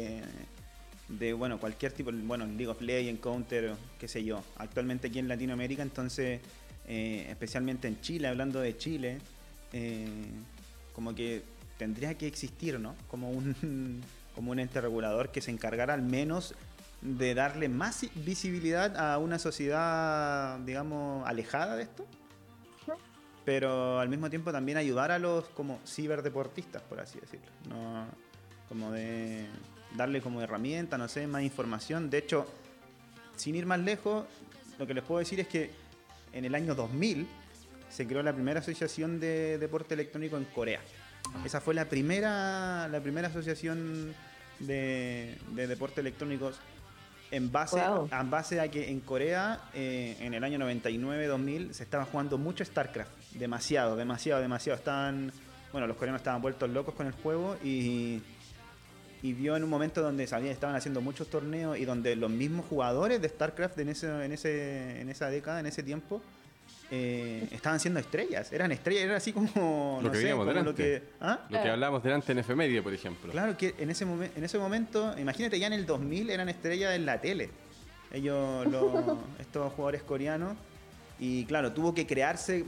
de, 1.09 1.33
bueno 1.33 1.59
cualquier 1.59 1.93
tipo, 1.93 2.11
bueno 2.13 2.47
League 2.47 2.69
of 2.69 2.81
Legends, 2.81 3.21
Counter, 3.21 3.75
qué 3.99 4.07
sé 4.07 4.23
yo. 4.23 4.43
Actualmente 4.59 5.09
aquí 5.09 5.19
en 5.19 5.29
Latinoamérica, 5.29 5.83
entonces 5.83 6.41
eh, 6.87 7.27
especialmente 7.31 7.89
en 7.89 8.01
Chile, 8.01 8.29
hablando 8.29 8.61
de 8.61 8.77
Chile, 8.77 9.19
eh, 9.77 10.07
como 10.95 11.15
que 11.15 11.43
tendría 11.77 12.17
que 12.17 12.27
existir, 12.27 12.81
¿no? 12.81 12.95
Como 13.11 13.31
un, 13.31 14.03
como 14.35 14.53
un 14.53 14.59
ente 14.59 14.81
regulador 14.81 15.31
que 15.31 15.43
se 15.43 15.51
encargara 15.51 15.93
al 15.93 16.03
menos 16.03 16.55
de 17.03 17.35
darle 17.35 17.69
más 17.69 18.07
visibilidad 18.15 18.97
a 18.97 19.19
una 19.19 19.39
sociedad, 19.39 20.59
digamos, 20.61 21.29
alejada 21.29 21.77
de 21.77 21.83
esto, 21.83 22.07
pero 23.45 24.01
al 24.01 24.09
mismo 24.09 24.31
tiempo 24.31 24.51
también 24.51 24.79
ayudar 24.79 25.11
a 25.11 25.19
los 25.19 25.45
como 25.51 25.79
ciberdeportistas, 25.87 26.83
por 26.83 26.99
así 26.99 27.21
decirlo, 27.21 27.47
¿no? 27.69 28.07
Como 28.69 28.91
de 28.93 29.47
darle 29.95 30.23
como 30.23 30.41
herramienta, 30.41 30.97
no 30.97 31.07
sé, 31.07 31.27
más 31.27 31.43
información. 31.43 32.09
De 32.09 32.19
hecho, 32.19 32.47
sin 33.37 33.55
ir 33.55 33.67
más 33.67 33.81
lejos, 33.81 34.25
lo 34.79 34.87
que 34.87 34.95
les 34.95 35.05
puedo 35.05 35.19
decir 35.19 35.39
es 35.39 35.49
que 35.49 35.71
en 36.33 36.47
el 36.47 36.55
año 36.55 36.75
2000 36.75 37.29
se 37.89 38.07
creó 38.07 38.23
la 38.23 38.33
primera 38.33 38.61
asociación 38.61 39.21
de 39.21 39.59
deporte 39.59 39.95
electrónico 39.95 40.37
en 40.37 40.45
Corea. 40.45 40.81
Esa 41.45 41.61
fue 41.61 41.75
la 41.75 41.87
primera, 41.87 42.89
la 42.89 43.01
primera 43.01 43.29
asociación 43.29 44.15
de, 44.61 45.39
de 45.51 45.67
deporte 45.67 46.01
electrónicos 46.01 46.61
en 47.31 47.51
base, 47.51 47.81
en 48.11 48.31
base 48.31 48.61
a 48.61 48.71
que 48.71 48.91
en 48.91 49.01
Corea, 49.01 49.61
eh, 49.75 50.17
en 50.21 50.35
el 50.35 50.45
año 50.45 50.59
99-2000, 50.59 51.73
se 51.73 51.83
estaba 51.83 52.05
jugando 52.05 52.39
mucho 52.39 52.65
StarCraft. 52.65 53.11
Demasiado, 53.33 53.97
demasiado, 53.97 54.41
demasiado. 54.41 54.79
Estaban, 54.79 55.33
bueno, 55.73 55.87
los 55.87 55.97
coreanos 55.97 56.21
estaban 56.21 56.41
vueltos 56.41 56.71
locos 56.71 56.95
con 56.95 57.07
el 57.07 57.13
juego 57.13 57.57
y, 57.65 58.23
y 59.23 59.33
vio 59.33 59.57
en 59.57 59.65
un 59.65 59.71
momento 59.71 60.03
donde 60.03 60.27
sabían, 60.27 60.53
estaban 60.53 60.77
haciendo 60.77 61.01
muchos 61.01 61.29
torneos 61.29 61.77
y 61.79 61.85
donde 61.85 62.15
los 62.17 62.31
mismos 62.31 62.67
jugadores 62.67 63.21
de 63.21 63.29
StarCraft 63.29 63.79
en, 63.79 63.89
ese, 63.89 64.25
en, 64.25 64.33
ese, 64.33 65.01
en 65.01 65.09
esa 65.09 65.29
década, 65.29 65.61
en 65.61 65.67
ese 65.67 65.83
tiempo, 65.83 66.23
eh, 66.91 67.49
estaban 67.51 67.81
siendo 67.81 67.99
estrellas, 67.99 68.53
eran 68.53 68.71
estrellas, 68.71 69.05
era 69.05 69.17
así 69.17 69.33
como 69.33 69.99
lo 70.03 70.13
que 70.13 70.19
sé, 70.19 70.31
lo 70.31 70.75
que, 70.75 71.03
¿ah? 71.21 71.41
lo 71.49 71.63
que 71.63 71.69
hablábamos 71.69 72.03
delante 72.03 72.33
en 72.33 72.39
F-Media, 72.39 72.83
por 72.83 72.95
ejemplo. 72.95 73.33
Claro, 73.33 73.57
que 73.57 73.75
en 73.79 73.91
ese, 73.91 74.05
en 74.05 74.45
ese 74.45 74.59
momento, 74.59 75.19
imagínate, 75.19 75.59
ya 75.59 75.67
en 75.67 75.73
el 75.73 75.85
2000 75.85 76.31
eran 76.31 76.49
estrellas 76.49 76.95
en 76.95 77.05
la 77.05 77.21
tele, 77.21 77.51
ellos, 78.13 78.67
estos 79.41 79.73
jugadores 79.73 80.03
coreanos, 80.03 80.57
y 81.19 81.45
claro, 81.47 81.73
tuvo 81.73 81.95
que 81.95 82.07
crearse 82.07 82.65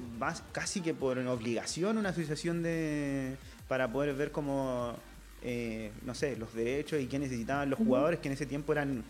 casi 0.53 0.81
que 0.81 0.95
por 0.95 1.19
obligación 1.19 1.99
una 1.99 2.09
asociación 2.09 2.63
de, 2.63 3.37
para 3.69 3.93
poder 3.93 4.15
ver 4.15 4.33
cómo, 4.33 4.95
eh, 5.43 5.93
no 6.05 6.15
sé, 6.15 6.37
los 6.37 6.55
derechos 6.55 7.01
y 7.01 7.07
qué 7.07 7.19
necesitaban 7.19 7.71
los 7.71 7.79
jugadores, 7.79 8.21
que 8.21 8.29
en 8.29 8.35
ese 8.35 8.47
tiempo 8.47 8.73
eran, 8.73 9.05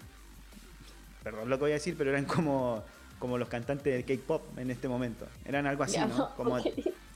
perdón 1.22 1.48
lo 1.48 1.56
que 1.56 1.62
voy 1.62 1.70
a 1.70 1.74
decir, 1.74 1.94
pero 1.96 2.10
eran 2.10 2.24
como, 2.24 2.84
como 3.18 3.38
los 3.38 3.48
cantantes 3.48 3.92
del 3.92 4.04
K-pop 4.04 4.58
en 4.58 4.70
este 4.70 4.88
momento. 4.88 5.26
Eran 5.44 5.66
algo 5.66 5.82
así, 5.82 5.98
¿no? 5.98 6.34
Como 6.36 6.58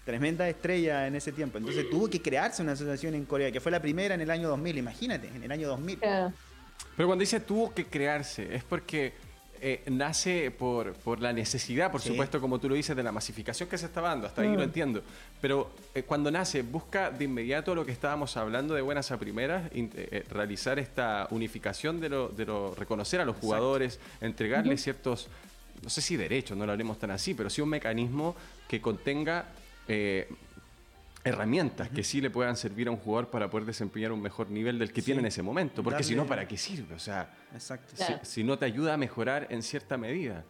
tremenda 0.05 0.49
estrella 0.49 1.07
en 1.07 1.15
ese 1.15 1.33
tiempo. 1.33 1.59
Entonces 1.59 1.88
tuvo 1.91 2.09
que 2.09 2.21
crearse 2.21 2.62
una 2.62 2.73
asociación 2.73 3.15
en 3.15 3.25
Corea, 3.25 3.53
que 3.53 3.61
fue 3.61 3.73
la 3.73 3.81
primera 3.81 4.15
en 4.15 4.21
el 4.21 4.31
año 4.31 4.49
2000, 4.49 4.79
imagínate, 4.79 5.29
en 5.29 5.43
el 5.43 5.53
año 5.53 5.69
2000. 5.69 5.99
Pero 6.01 7.09
cuando 7.09 7.21
dice 7.21 7.41
tuvo 7.41 7.73
que 7.73 7.87
crearse, 7.87 8.55
es 8.55 8.65
porque 8.65 9.12
eh, 9.65 9.81
nace 9.87 10.51
por, 10.51 10.93
por, 10.95 11.21
la 11.21 11.33
necesidad, 11.33 11.93
por 11.93 12.01
supuesto, 12.01 12.41
como 12.41 12.59
tú 12.59 12.69
lo 12.69 12.75
dices, 12.75 12.97
de 12.97 13.03
la 13.05 13.12
masificación 13.12 13.69
que 13.69 13.79
se 13.79 13.87
está 13.87 14.01
dando, 14.01 14.27
hasta 14.27 14.43
ahí 14.43 14.49
lo 14.49 14.59
mm. 14.59 14.62
entiendo. 14.62 15.03
Pero 15.41 15.71
eh, 15.95 16.03
cuando 16.03 16.33
nace, 16.33 16.62
busca 16.62 17.12
de 17.12 17.27
inmediato 17.27 17.73
lo 17.73 17.87
que 17.87 17.93
estábamos 17.93 18.37
hablando 18.37 18.75
de 18.75 18.83
buenas 18.83 19.12
a 19.12 19.19
primeras, 19.19 19.71
eh, 19.73 20.25
realizar 20.31 20.81
esta 20.81 21.29
unificación 21.31 22.01
de 22.01 22.09
lo, 22.09 22.29
de 22.29 22.45
lo, 22.45 22.75
reconocer 22.75 23.21
a 23.21 23.25
los 23.25 23.37
jugadores, 23.37 24.01
entregarles 24.21 24.83
ciertos, 24.83 25.29
no 25.83 25.90
sé 25.90 26.01
si 26.01 26.16
derechos, 26.16 26.57
no 26.57 26.64
lo 26.66 26.73
haremos 26.73 26.99
tan 26.99 27.11
así, 27.11 27.35
pero 27.35 27.51
sí 27.51 27.61
un 27.61 27.68
mecanismo 27.68 28.35
que 28.68 28.81
contenga 28.81 29.47
herramientas 31.25 31.88
que 31.88 32.03
sí 32.03 32.21
le 32.21 32.31
puedan 32.31 32.57
servir 32.57 32.88
a 32.88 32.90
un 32.90 32.97
jugador 32.97 33.29
para 33.29 33.49
poder 33.49 33.66
desempeñar 33.66 34.12
un 34.12 34.21
mejor 34.21 34.51
nivel 34.51 34.79
del 34.79 34.92
que 34.92 35.03
tiene 35.03 35.21
en 35.21 35.27
ese 35.27 35.42
momento. 35.42 35.83
Porque 35.83 36.03
si 36.03 36.14
no, 36.14 36.27
¿para 36.27 36.47
qué 36.47 36.57
sirve? 36.57 36.95
O 36.95 36.99
sea, 36.99 37.31
Si, 38.23 38.42
no 38.42 38.59
te 38.59 38.64
ayuda 38.64 38.95
a 38.95 38.97
mejorar 38.97 39.47
en 39.51 39.62
cierta 39.62 39.97
medida. 39.97 40.45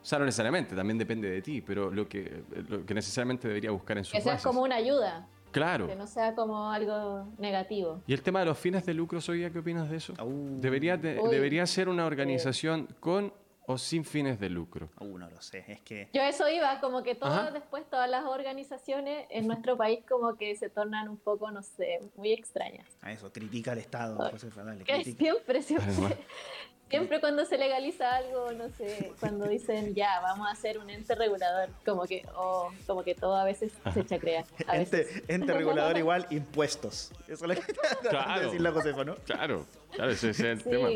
O 0.00 0.04
sea, 0.04 0.18
no 0.18 0.24
necesariamente, 0.24 0.74
también 0.74 0.98
depende 0.98 1.30
de 1.30 1.42
ti, 1.42 1.60
pero 1.60 1.90
lo 1.90 2.08
que, 2.08 2.42
lo 2.68 2.84
que 2.84 2.94
necesariamente 2.94 3.46
debería 3.46 3.70
buscar 3.70 3.98
en 3.98 4.04
su 4.04 4.12
Que 4.12 4.20
sea 4.20 4.36
como 4.38 4.62
una 4.62 4.76
ayuda. 4.76 5.28
Claro. 5.52 5.86
Que 5.86 5.94
no 5.94 6.06
sea 6.06 6.34
como 6.34 6.72
algo 6.72 7.28
negativo. 7.38 8.02
¿Y 8.06 8.12
el 8.12 8.22
tema 8.22 8.40
de 8.40 8.46
los 8.46 8.58
fines 8.58 8.84
de 8.84 8.94
lucro, 8.94 9.20
Soya, 9.20 9.50
qué 9.50 9.58
opinas 9.58 9.90
de 9.90 9.96
eso? 9.96 10.14
debería, 10.60 10.96
debería 10.96 11.66
ser 11.66 11.88
una 11.88 12.06
organización 12.06 12.88
con 13.00 13.32
o 13.66 13.78
sin 13.78 14.04
fines 14.04 14.40
de 14.40 14.48
lucro? 14.48 14.90
Uh, 15.00 15.18
no 15.18 15.30
lo 15.30 15.40
sé, 15.40 15.64
es 15.68 15.80
que... 15.80 16.08
Yo 16.12 16.22
eso 16.22 16.48
iba, 16.48 16.80
como 16.80 17.02
que 17.02 17.14
todas 17.14 17.52
después, 17.52 17.88
todas 17.88 18.08
las 18.08 18.24
organizaciones 18.24 19.26
en 19.30 19.46
nuestro 19.46 19.76
país 19.76 20.00
como 20.08 20.36
que 20.36 20.54
se 20.56 20.68
tornan 20.68 21.08
un 21.08 21.18
poco, 21.18 21.50
no 21.50 21.62
sé, 21.62 22.00
muy 22.16 22.32
extrañas. 22.32 22.86
A 23.00 23.12
eso, 23.12 23.32
critica 23.32 23.72
al 23.72 23.78
Estado, 23.78 24.30
José 24.30 24.50
Siempre, 24.52 25.62
siempre, 25.62 26.18
siempre 26.92 27.20
cuando 27.20 27.44
se 27.46 27.56
legaliza 27.56 28.16
algo, 28.16 28.52
no 28.52 28.68
sé, 28.68 29.12
cuando 29.18 29.48
dicen 29.48 29.94
ya, 29.94 30.20
vamos 30.20 30.46
a 30.46 30.50
hacer 30.50 30.78
un 30.78 30.90
ente 30.90 31.14
regulador, 31.14 31.70
como 31.86 32.04
que, 32.04 32.22
oh, 32.36 32.70
como 32.86 33.02
que 33.02 33.14
todo 33.14 33.34
a 33.34 33.44
veces 33.44 33.72
se 33.94 34.04
chacrea. 34.04 34.44
ente, 34.72 35.06
ente 35.28 35.52
regulador 35.54 35.96
igual 35.96 36.26
impuestos. 36.30 37.10
Eso 37.28 37.46
es 37.46 37.48
lo 37.48 37.54
que 37.54 37.72
claro. 38.10 38.42
decir 38.42 38.60
la 38.60 38.72
Josefa, 38.72 39.04
¿no? 39.04 39.14
Claro, 39.24 39.66
claro, 39.92 40.10
ese 40.10 40.30
es 40.30 40.40
el 40.40 40.62
tema. 40.62 40.88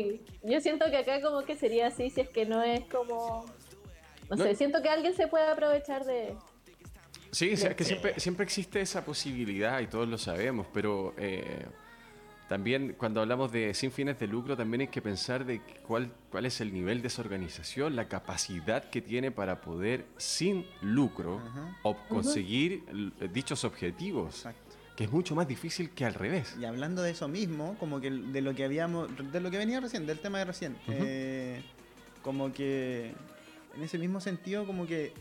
Yo 0.43 0.61
siento 0.61 0.89
que 0.89 0.97
acá 0.97 1.21
como 1.21 1.43
que 1.43 1.55
sería 1.55 1.87
así 1.87 2.09
si 2.09 2.21
es 2.21 2.29
que 2.29 2.45
no 2.45 2.61
es 2.63 2.81
como... 2.85 3.45
No, 4.29 4.37
sé, 4.37 4.55
siento 4.55 4.81
que 4.81 4.89
alguien 4.89 5.13
se 5.13 5.27
puede 5.27 5.47
aprovechar 5.47 6.05
de... 6.05 6.35
Sí, 7.31 7.51
es 7.51 7.63
que 7.75 7.83
siempre, 7.83 8.19
siempre 8.19 8.43
existe 8.43 8.81
esa 8.81 9.05
posibilidad 9.05 9.79
y 9.79 9.87
todos 9.87 10.07
lo 10.07 10.17
sabemos, 10.17 10.67
pero... 10.73 11.13
Eh, 11.17 11.65
también 12.47 12.95
cuando 12.97 13.19
hablamos 13.21 13.51
de 13.51 13.73
sin 13.73 13.91
fines 13.91 14.17
de 14.19 14.27
lucro, 14.27 14.55
también 14.55 14.81
hay 14.81 14.87
que 14.87 15.01
pensar 15.01 15.45
de 15.45 15.61
cuál, 15.85 16.11
cuál 16.31 16.45
es 16.45 16.61
el 16.61 16.73
nivel 16.73 17.01
de 17.01 17.09
esa 17.09 17.21
organización, 17.21 17.95
la 17.95 18.07
capacidad 18.07 18.89
que 18.89 19.01
tiene 19.01 19.31
para 19.31 19.59
poder 19.59 20.05
sin 20.15 20.65
lucro 20.81 21.41
conseguir 22.07 22.85
dichos 23.33 23.65
objetivos. 23.65 24.47
Que 24.97 25.03
es 25.03 25.11
mucho 25.11 25.35
más 25.35 25.47
difícil 25.47 25.91
que 25.91 26.05
al 26.05 26.15
revés. 26.15 26.55
Y 26.59 26.65
hablando 26.65 27.03
de 27.03 27.11
eso 27.11 27.27
mismo, 27.27 27.75
como 27.79 28.01
que 28.01 28.09
de 28.09 28.41
lo 28.41 28.55
que 28.55 28.65
habíamos, 28.65 29.07
de 29.31 29.39
lo 29.39 29.51
que 29.51 29.59
venía 29.59 29.79
recién, 29.79 30.07
del 30.07 30.17
tema 30.17 30.39
de 30.39 30.45
recién, 30.45 30.75
eh, 30.87 31.61
como 32.23 32.51
que 32.51 33.13
en 33.75 33.83
ese 33.83 33.99
mismo 33.99 34.19
sentido, 34.19 34.65
como 34.65 34.87
que 34.87 35.13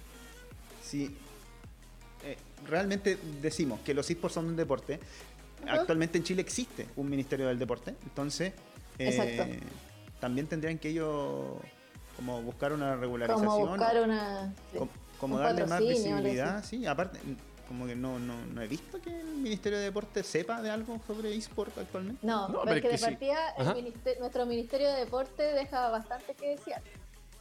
si 0.82 1.14
eh, 2.24 2.38
realmente 2.66 3.18
decimos 3.42 3.78
que 3.80 3.92
los 3.92 4.08
esports 4.08 4.36
son 4.36 4.46
un 4.46 4.56
deporte, 4.56 4.98
actualmente 5.68 6.16
en 6.16 6.24
Chile 6.24 6.40
existe 6.40 6.88
un 6.96 7.10
Ministerio 7.10 7.46
del 7.46 7.58
Deporte, 7.58 7.96
entonces 8.02 8.54
eh, 8.98 9.60
también 10.18 10.46
tendrían 10.46 10.78
que 10.78 10.88
ellos 10.88 11.58
como 12.16 12.40
buscar 12.40 12.72
una 12.72 12.96
regularización. 12.96 13.46
Como 13.46 13.66
buscar 13.66 14.02
una... 14.02 14.54
como, 15.20 15.38
darle 15.38 15.66
más 15.66 15.80
visibilidad, 15.80 16.64
sí, 16.64 16.86
aparte 16.86 17.20
como 17.66 17.86
que 17.86 17.96
no, 17.96 18.18
no, 18.18 18.34
no, 18.46 18.62
he 18.62 18.68
visto 18.68 19.00
que 19.00 19.20
el 19.20 19.26
Ministerio 19.26 19.78
de 19.78 19.84
Deporte 19.84 20.22
sepa 20.22 20.62
de 20.62 20.70
algo 20.70 21.00
sobre 21.06 21.34
eSport 21.34 21.76
actualmente. 21.78 22.26
No, 22.26 22.48
porque 22.52 22.88
de 22.88 22.98
partida 22.98 23.54
nuestro 24.20 24.46
Ministerio 24.46 24.90
de 24.92 25.00
Deporte 25.00 25.42
deja 25.42 25.90
bastante 25.90 26.34
que 26.34 26.50
decir, 26.50 26.74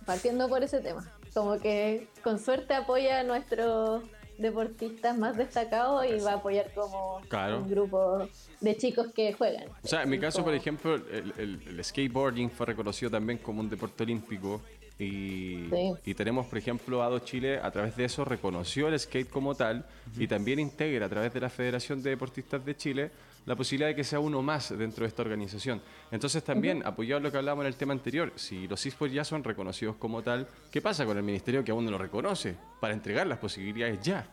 partiendo 0.05 0.49
por 0.49 0.63
ese 0.63 0.81
tema. 0.81 1.11
Como 1.33 1.59
que 1.59 2.07
con 2.23 2.39
suerte 2.39 2.73
apoya 2.73 3.19
a 3.19 3.23
nuestro 3.23 4.03
deportistas 4.37 5.17
más 5.17 5.37
destacados 5.37 6.05
y 6.05 6.19
va 6.19 6.31
a 6.31 6.35
apoyar 6.35 6.71
como 6.73 7.17
un 7.17 7.69
grupo 7.69 8.27
de 8.59 8.77
chicos 8.77 9.07
que 9.13 9.33
juegan. 9.33 9.69
O 9.83 9.87
sea, 9.87 10.03
en 10.03 10.09
mi 10.09 10.19
caso, 10.19 10.43
por 10.43 10.53
ejemplo, 10.53 10.95
el, 10.95 11.79
skateboarding 11.83 12.49
fue 12.51 12.65
reconocido 12.67 13.11
también 13.11 13.39
como 13.39 13.61
un 13.61 13.69
deporte 13.69 14.03
olímpico 14.03 14.61
y, 14.97 15.69
y, 16.05 16.13
tenemos, 16.13 16.45
por 16.45 16.57
ejemplo, 16.57 17.03
ADO 17.03 17.19
Chile, 17.19 17.59
a 17.61 17.69
través 17.69 17.97
de 17.97 18.05
eso 18.05 18.23
reconoció 18.23 18.87
el 18.87 18.97
skate 18.97 19.29
como 19.29 19.53
tal 19.53 19.85
y 20.17 20.25
también 20.27 20.59
integra 20.59 21.07
a 21.07 21.09
través 21.09 21.33
de 21.33 21.41
la 21.41 21.49
Federación 21.49 22.01
de 22.01 22.11
Deportistas 22.11 22.63
de 22.63 22.77
Chile 22.77 23.11
la 23.45 23.55
posibilidad 23.55 23.89
de 23.89 23.95
que 23.95 24.03
sea 24.03 24.19
uno 24.19 24.41
más 24.41 24.75
dentro 24.77 25.03
de 25.03 25.09
esta 25.09 25.21
organización. 25.21 25.81
Entonces 26.11 26.43
también, 26.43 26.81
apoyado 26.85 27.19
a 27.19 27.23
lo 27.23 27.31
que 27.31 27.37
hablábamos 27.37 27.63
en 27.63 27.67
el 27.67 27.75
tema 27.75 27.93
anterior, 27.93 28.31
si 28.35 28.67
los 28.67 28.83
esports 28.85 29.13
ya 29.13 29.23
son 29.23 29.43
reconocidos 29.43 29.97
como 29.97 30.23
tal, 30.23 30.47
¿qué 30.71 30.81
pasa 30.81 31.05
con 31.05 31.17
el 31.17 31.23
ministerio 31.23 31.63
que 31.63 31.71
aún 31.71 31.85
no 31.85 31.91
lo 31.91 31.97
reconoce? 31.97 32.55
Para 32.79 32.93
entregar 32.93 33.27
las 33.27 33.37
posibilidades 33.37 34.01
ya. 34.01 34.27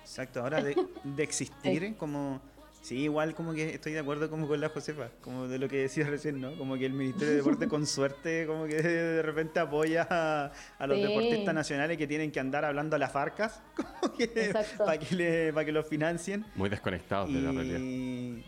Exacto, 0.00 0.40
ahora 0.40 0.62
de, 0.62 0.76
de 1.02 1.22
existir 1.22 1.96
como 1.96 2.40
Sí, 2.84 2.98
igual 2.98 3.34
como 3.34 3.54
que 3.54 3.76
estoy 3.76 3.92
de 3.92 4.00
acuerdo 4.00 4.28
como 4.28 4.46
con 4.46 4.60
la 4.60 4.68
Josefa, 4.68 5.08
como 5.22 5.48
de 5.48 5.58
lo 5.58 5.70
que 5.70 5.78
decías 5.78 6.06
recién, 6.06 6.38
¿no? 6.38 6.54
Como 6.58 6.76
que 6.76 6.84
el 6.84 6.92
Ministerio 6.92 7.30
de 7.30 7.36
Deporte 7.38 7.66
con 7.66 7.86
suerte 7.86 8.46
como 8.46 8.66
que 8.66 8.74
de 8.74 9.22
repente 9.22 9.58
apoya 9.58 10.06
a, 10.10 10.86
los 10.86 11.00
deportistas 11.00 11.54
nacionales 11.54 11.96
que 11.96 12.06
tienen 12.06 12.30
que 12.30 12.40
andar 12.40 12.62
hablando 12.62 12.94
a 12.96 12.98
las 12.98 13.10
farcas 13.10 13.62
para 14.76 14.98
que, 14.98 15.14
le, 15.16 15.50
para 15.54 15.64
que 15.64 15.72
los 15.72 15.88
financien. 15.88 16.44
Muy 16.56 16.68
desconectados 16.68 17.32
de 17.32 17.40
la 17.40 17.52
realidad. 17.52 17.80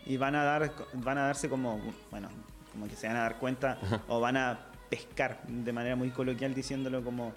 Y 0.05 0.17
van 0.17 0.35
a, 0.35 0.43
dar, 0.43 0.71
van 0.93 1.17
a 1.17 1.25
darse 1.25 1.49
como, 1.49 1.81
bueno, 2.11 2.29
como 2.71 2.87
que 2.87 2.95
se 2.95 3.07
van 3.07 3.15
a 3.15 3.21
dar 3.21 3.39
cuenta 3.39 3.79
o 4.07 4.19
van 4.19 4.37
a 4.37 4.59
pescar 4.87 5.41
de 5.47 5.73
manera 5.73 5.95
muy 5.95 6.11
coloquial 6.11 6.53
diciéndolo 6.53 7.03
como 7.03 7.33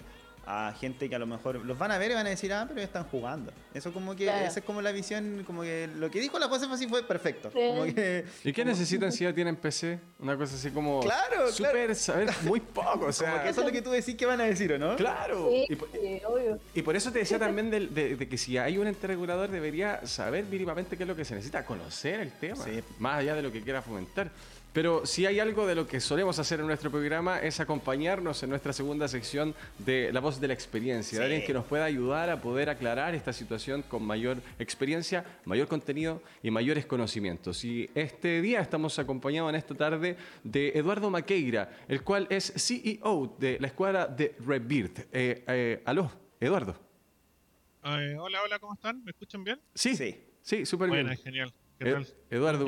a 0.51 0.73
gente 0.73 1.07
que 1.07 1.15
a 1.15 1.19
lo 1.19 1.27
mejor 1.27 1.63
los 1.65 1.77
van 1.77 1.91
a 1.91 1.97
ver 1.97 2.11
y 2.11 2.13
van 2.13 2.27
a 2.27 2.29
decir, 2.29 2.51
ah, 2.51 2.65
pero 2.67 2.81
están 2.81 3.05
jugando. 3.05 3.53
Eso 3.73 3.93
como 3.93 4.15
que, 4.15 4.25
esa 4.25 4.59
es 4.59 4.65
como 4.65 4.81
la 4.81 4.91
visión, 4.91 5.43
como 5.47 5.61
que 5.61 5.87
lo 5.95 6.11
que 6.11 6.19
dijo 6.19 6.37
la 6.39 6.49
Josefa 6.49 6.73
así 6.73 6.87
fue 6.87 7.03
perfecto. 7.03 7.49
¿Y 8.43 8.51
qué 8.51 8.65
necesitan 8.65 9.11
si 9.13 9.23
ya 9.23 9.33
tienen 9.33 9.55
PC? 9.55 9.99
Una 10.19 10.35
cosa 10.35 10.55
así 10.55 10.69
como... 10.71 10.99
Claro, 10.99 11.49
Súper 11.51 11.95
saber 11.95 12.29
muy 12.43 12.59
poco, 12.59 13.05
o 13.05 13.13
sea... 13.13 13.31
Como 13.31 13.43
que 13.43 13.49
eso 13.49 13.61
es 13.61 13.67
lo 13.67 13.71
que 13.71 13.81
tú 13.81 13.91
decís 13.91 14.15
que 14.15 14.25
van 14.25 14.41
a 14.41 14.45
decir, 14.45 14.73
¿o 14.73 14.77
no? 14.77 14.95
Claro. 14.97 15.49
y, 15.51 15.73
obvio. 16.25 16.59
y 16.73 16.81
por 16.81 16.95
eso 16.95 17.11
te 17.11 17.19
decía 17.19 17.39
también 17.39 17.71
de, 17.71 18.27
que 18.29 18.37
si 18.37 18.57
hay 18.57 18.77
un 18.77 18.87
ente 18.87 19.07
regulador 19.07 19.49
debería 19.49 20.05
saber 20.05 20.43
mínimamente 20.45 20.97
qué 20.97 21.03
es 21.03 21.07
lo 21.07 21.15
que 21.15 21.23
se 21.23 21.35
necesita, 21.35 21.65
conocer 21.65 22.19
el 22.19 22.31
tema, 22.33 22.65
más 22.99 23.19
allá 23.19 23.35
de 23.35 23.41
lo 23.41 23.51
que 23.51 23.61
quiera 23.61 23.81
fomentar. 23.81 24.31
Pero 24.73 25.05
si 25.05 25.25
hay 25.25 25.41
algo 25.41 25.67
de 25.67 25.75
lo 25.75 25.85
que 25.85 25.99
solemos 25.99 26.39
hacer 26.39 26.61
en 26.61 26.67
nuestro 26.67 26.89
programa 26.89 27.39
es 27.39 27.59
acompañarnos 27.59 28.41
en 28.41 28.49
nuestra 28.49 28.71
segunda 28.71 29.09
sección 29.09 29.53
de 29.79 30.13
La 30.13 30.21
Voz 30.21 30.39
de 30.39 30.47
la 30.47 30.53
Experiencia, 30.53 31.21
alguien 31.21 31.43
que 31.45 31.53
nos 31.53 31.65
pueda 31.65 31.83
ayudar 31.83 32.29
a 32.29 32.41
poder 32.41 32.69
aclarar 32.69 33.13
esta 33.13 33.33
situación 33.33 33.81
con 33.81 34.03
mayor 34.03 34.37
experiencia, 34.59 35.25
mayor 35.43 35.67
contenido 35.67 36.23
y 36.41 36.51
mayores 36.51 36.85
conocimientos. 36.85 37.65
Y 37.65 37.89
este 37.95 38.41
día 38.41 38.61
estamos 38.61 38.97
acompañados 38.97 39.49
en 39.49 39.55
esta 39.55 39.75
tarde 39.75 40.15
de 40.41 40.69
Eduardo 40.69 41.09
Maqueira, 41.09 41.69
el 41.89 42.01
cual 42.01 42.27
es 42.29 42.53
CEO 42.55 43.35
de 43.39 43.57
la 43.59 43.67
escuadra 43.67 44.07
de 44.07 44.35
Rebirth. 44.39 44.99
Eh, 45.11 45.43
eh, 45.47 45.81
aló, 45.83 46.09
Eduardo. 46.39 46.79
Eh, 47.83 48.15
hola, 48.17 48.41
hola, 48.41 48.57
¿cómo 48.59 48.75
están? 48.75 49.03
¿Me 49.03 49.11
escuchan 49.11 49.43
bien? 49.43 49.59
Sí, 49.75 49.97
sí, 49.97 50.17
sí 50.41 50.65
súper 50.65 50.89
bien. 50.89 51.07
Bueno, 51.07 51.21
genial. 51.21 51.53
Eduardo, 52.29 52.65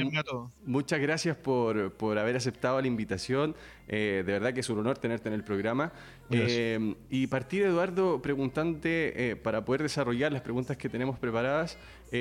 muchas 0.66 1.00
gracias 1.00 1.38
por, 1.38 2.18
haber 2.18 2.36
aceptado 2.36 2.82
la 2.82 2.88
invitación. 2.88 3.56
Eh, 3.88 4.24
de 4.26 4.34
verdad 4.34 4.54
que 4.54 4.62
es 4.62 4.70
un 4.70 4.80
honor 4.80 4.98
tenerte 4.98 5.30
en 5.30 5.36
el 5.36 5.44
programa. 5.44 5.94
Eh, 6.30 6.96
y 7.10 7.28
partir, 7.28 7.64
Eduardo, 7.64 8.22
preguntante, 8.22 9.32
eh, 9.32 9.36
para 9.36 9.64
poder 9.64 9.84
desarrollar 9.84 10.32
las 10.32 10.42
preguntas 10.42 10.78
que 10.78 10.90
tenemos 10.90 11.20
preparadas, 11.20 11.78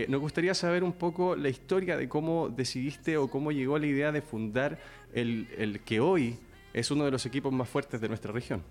nos 0.09 0.21
gustaría 0.21 0.55
saber 0.55 0.85
un 0.85 0.93
poco 0.93 1.37
la 1.37 1.49
historia 1.49 1.97
de 1.97 2.09
cómo 2.09 2.49
decidiste 2.49 3.17
o 3.19 3.29
cómo 3.29 3.53
llegó 3.53 3.79
la 3.79 3.87
idea 3.87 4.11
de 4.11 4.23
fundar 4.23 4.79
el, 5.13 5.49
el 5.59 5.81
que 5.81 6.01
hoy 6.01 6.39
es 6.73 6.91
uno 6.91 7.05
de 7.05 7.11
los 7.11 7.27
equipos 7.27 7.53
más 7.53 7.69
fuertes 7.69 8.01
de 8.01 8.09
nuestra 8.09 8.33
región. 8.33 8.63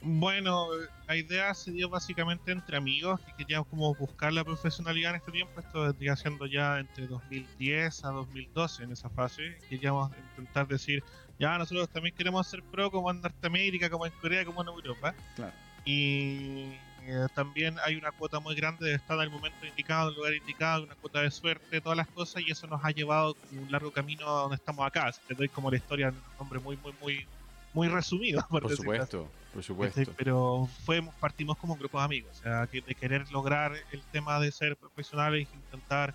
Bueno, 0.00 0.68
la 1.08 1.16
idea 1.16 1.52
se 1.54 1.72
dio 1.72 1.88
básicamente 1.88 2.52
entre 2.52 2.76
amigos 2.76 3.20
que 3.20 3.32
queríamos 3.38 3.66
como 3.68 3.94
buscar 3.94 4.32
la 4.32 4.44
profesionalidad 4.44 5.10
en 5.10 5.16
este 5.16 5.32
tiempo. 5.32 5.60
Esto 5.60 5.82
vendría 5.82 6.14
siendo 6.14 6.46
ya 6.46 6.78
entre 6.78 7.06
2010 7.08 8.04
a 8.04 8.08
2012 8.10 8.84
en 8.84 8.92
esa 8.92 9.10
fase. 9.10 9.58
Queríamos 9.68 10.12
intentar 10.30 10.68
decir, 10.68 11.02
ya 11.38 11.58
nosotros 11.58 11.88
también 11.88 12.14
queremos 12.14 12.46
ser 12.46 12.62
pro 12.62 12.90
como 12.90 13.10
en 13.10 13.20
Norteamérica, 13.20 13.90
como 13.90 14.06
en 14.06 14.12
Corea, 14.20 14.44
como 14.44 14.62
en 14.62 14.68
Europa. 14.68 15.14
Claro. 15.34 15.52
Y 15.84 16.72
eh, 17.10 17.26
también 17.34 17.76
hay 17.84 17.96
una 17.96 18.12
cuota 18.12 18.38
muy 18.38 18.54
grande 18.54 18.86
de 18.86 18.94
estar 18.94 19.16
en 19.16 19.24
el 19.24 19.30
momento 19.30 19.64
indicado, 19.64 20.08
en 20.08 20.14
el 20.14 20.16
lugar 20.16 20.34
indicado, 20.34 20.84
una 20.84 20.94
cuota 20.94 21.22
de 21.22 21.30
suerte, 21.30 21.80
todas 21.80 21.96
las 21.96 22.08
cosas, 22.08 22.42
y 22.46 22.50
eso 22.50 22.66
nos 22.66 22.84
ha 22.84 22.90
llevado 22.90 23.34
un 23.52 23.72
largo 23.72 23.90
camino 23.90 24.28
a 24.28 24.42
donde 24.42 24.56
estamos 24.56 24.86
acá. 24.86 25.10
Te 25.26 25.34
doy 25.34 25.48
como 25.48 25.70
la 25.70 25.78
historia 25.78 26.10
un 26.10 26.38
nombre 26.38 26.60
muy, 26.60 26.76
muy, 26.76 26.92
muy, 27.00 27.26
muy 27.72 27.88
resumido. 27.88 28.44
Por, 28.50 28.74
supuesto. 28.74 29.30
Por 29.52 29.62
supuesto. 29.62 30.12
pero 30.16 30.68
fuimos, 30.84 31.14
partimos 31.16 31.56
como 31.58 31.74
un 31.74 31.78
grupo 31.78 31.98
de 31.98 32.04
amigos, 32.04 32.38
o 32.38 32.42
sea, 32.42 32.66
que 32.66 32.80
de 32.80 32.94
querer 32.94 33.30
lograr 33.30 33.72
el 33.92 34.02
tema 34.12 34.38
de 34.40 34.52
ser 34.52 34.76
profesionales 34.76 35.48
e 35.52 35.56
intentar 35.56 36.14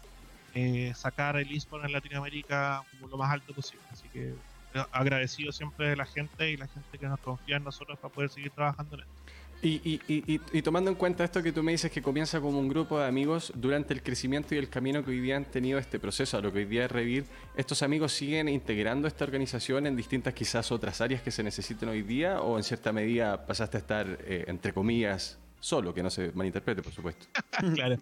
eh, 0.53 0.93
sacar 0.95 1.35
el 1.37 1.51
eSport 1.51 1.83
en 1.85 1.91
Latinoamérica 1.91 2.83
como 2.91 3.07
lo 3.07 3.17
más 3.17 3.31
alto 3.31 3.53
posible. 3.53 3.83
Así 3.91 4.07
que 4.09 4.29
eh, 4.29 4.85
agradecido 4.91 5.51
siempre 5.51 5.89
de 5.89 5.95
la 5.95 6.05
gente 6.05 6.51
y 6.51 6.57
la 6.57 6.67
gente 6.67 6.97
que 6.97 7.07
nos 7.07 7.19
confía 7.19 7.57
en 7.57 7.63
nosotros 7.63 7.97
para 7.99 8.13
poder 8.13 8.29
seguir 8.29 8.51
trabajando 8.51 8.95
en 8.95 9.01
esto. 9.01 9.22
Y, 9.63 10.01
y, 10.07 10.41
y, 10.51 10.61
tomando 10.61 10.91
en 10.91 10.97
cuenta 10.97 11.23
esto 11.23 11.41
que 11.41 11.53
tú 11.53 11.63
me 11.63 11.71
dices 11.71 11.89
que 11.89 12.01
comienza 12.01 12.41
como 12.41 12.59
un 12.59 12.67
grupo 12.67 12.99
de 12.99 13.07
amigos, 13.07 13.53
durante 13.55 13.93
el 13.93 14.03
crecimiento 14.03 14.53
y 14.53 14.57
el 14.57 14.69
camino 14.69 15.05
que 15.05 15.11
hoy 15.11 15.21
día 15.21 15.37
han 15.37 15.45
tenido 15.45 15.79
este 15.79 15.99
proceso, 15.99 16.37
a 16.37 16.41
lo 16.41 16.51
que 16.51 16.59
hoy 16.59 16.65
día 16.65 16.83
es 16.83 16.91
Revir, 16.91 17.25
¿estos 17.55 17.81
amigos 17.81 18.11
siguen 18.11 18.49
integrando 18.49 19.07
esta 19.07 19.23
organización 19.23 19.87
en 19.87 19.95
distintas 19.95 20.33
quizás 20.33 20.69
otras 20.73 20.99
áreas 20.99 21.21
que 21.21 21.31
se 21.31 21.43
necesiten 21.43 21.87
hoy 21.87 22.01
día 22.01 22.41
o 22.41 22.57
en 22.57 22.63
cierta 22.63 22.91
medida 22.91 23.45
pasaste 23.45 23.77
a 23.77 23.79
estar, 23.79 24.17
eh, 24.25 24.43
entre 24.47 24.73
comillas, 24.73 25.39
solo, 25.61 25.93
que 25.93 26.03
no 26.03 26.09
se 26.09 26.33
malinterprete, 26.33 26.81
por 26.81 26.91
supuesto? 26.91 27.25
claro. 27.73 27.97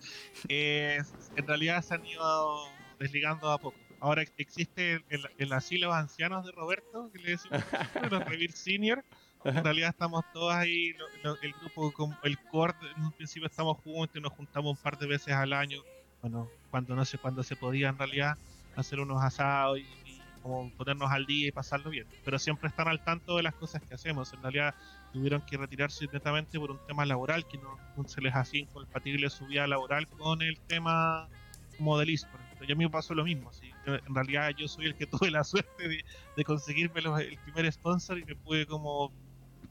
Eh, 0.50 0.98
en 1.36 1.48
realidad 1.48 1.84
se 1.84 1.94
han 1.94 2.06
ido 2.08 2.64
desligando 2.98 3.52
a 3.52 3.60
poco. 3.60 3.78
Ahora 4.00 4.24
existe 4.38 5.04
el, 5.10 5.30
el 5.38 5.54
asilo 5.54 5.92
de 5.92 6.00
ancianos 6.00 6.44
de 6.44 6.54
Roberto, 6.54 7.12
que 7.14 7.20
le 7.20 7.30
decimos 7.32 7.64
los 8.10 8.26
Revir 8.26 8.52
Senior 8.52 9.04
en 9.44 9.64
realidad 9.64 9.90
estamos 9.90 10.24
todos 10.34 10.54
ahí, 10.54 10.94
el 11.42 11.54
grupo, 11.54 12.14
el 12.24 12.40
core, 12.40 12.74
en 12.96 13.06
un 13.06 13.12
principio 13.12 13.48
estamos 13.48 13.78
juntos 13.80 14.16
y 14.16 14.22
nos 14.22 14.34
juntamos 14.34 14.78
un 14.78 14.84
par 14.84 14.98
de 14.98 15.08
veces 15.08 15.34
al 15.34 15.54
año, 15.54 15.82
bueno, 16.22 16.48
cuando 16.70 16.96
no 16.96 17.06
sé 17.06 17.18
cuándo 17.18 17.44
se 17.44 17.56
podía 17.56 17.90
en 17.90 17.98
realidad 17.98 18.38
hacer 18.76 19.00
unos 19.00 19.22
asados 19.24 19.80
y, 19.80 19.86
como 20.42 20.70
ponernos 20.72 21.12
al 21.12 21.26
día 21.26 21.48
y 21.48 21.52
pasarlo 21.52 21.90
bien. 21.90 22.08
Pero 22.26 22.40
siempre 22.40 22.70
están 22.70 22.88
al 22.88 23.04
tanto 23.04 23.38
de 23.38 23.44
las 23.44 23.54
cosas 23.56 23.82
que 23.84 23.94
hacemos. 23.94 24.34
En 24.34 24.42
realidad 24.42 24.76
tuvieron 25.14 25.42
que 25.42 25.58
retirarse 25.58 26.08
netamente 26.12 26.60
por 26.60 26.72
un 26.72 26.80
tema 26.88 27.06
laboral 27.06 27.46
que 27.46 27.58
no, 27.58 27.78
se 28.08 28.22
les 28.22 28.34
hacía 28.34 28.62
incompatible 28.62 29.30
su 29.30 29.46
vida 29.46 29.68
laboral 29.68 30.08
con 30.08 30.42
el 30.42 30.60
tema 30.62 31.28
como 31.78 31.98
del 31.98 32.10
eSport. 32.10 32.42
Yo 32.68 32.76
a 32.76 32.78
mí 32.78 32.86
me 32.86 32.92
pasó 32.92 33.14
lo 33.16 33.24
mismo. 33.24 33.52
En 33.86 34.16
realidad 34.16 34.52
yo 34.58 34.68
soy 34.68 34.86
el 34.86 34.96
que 34.96 35.06
tuve 35.08 35.32
la 35.32 35.44
suerte 35.44 35.88
de, 35.88 36.04
de 36.38 36.44
conseguirme 36.44 37.02
el 37.02 37.38
primer 37.40 37.72
sponsor 37.72 38.20
y 38.20 38.26
me 38.26 38.36
pude 38.36 38.66
como 38.66 39.12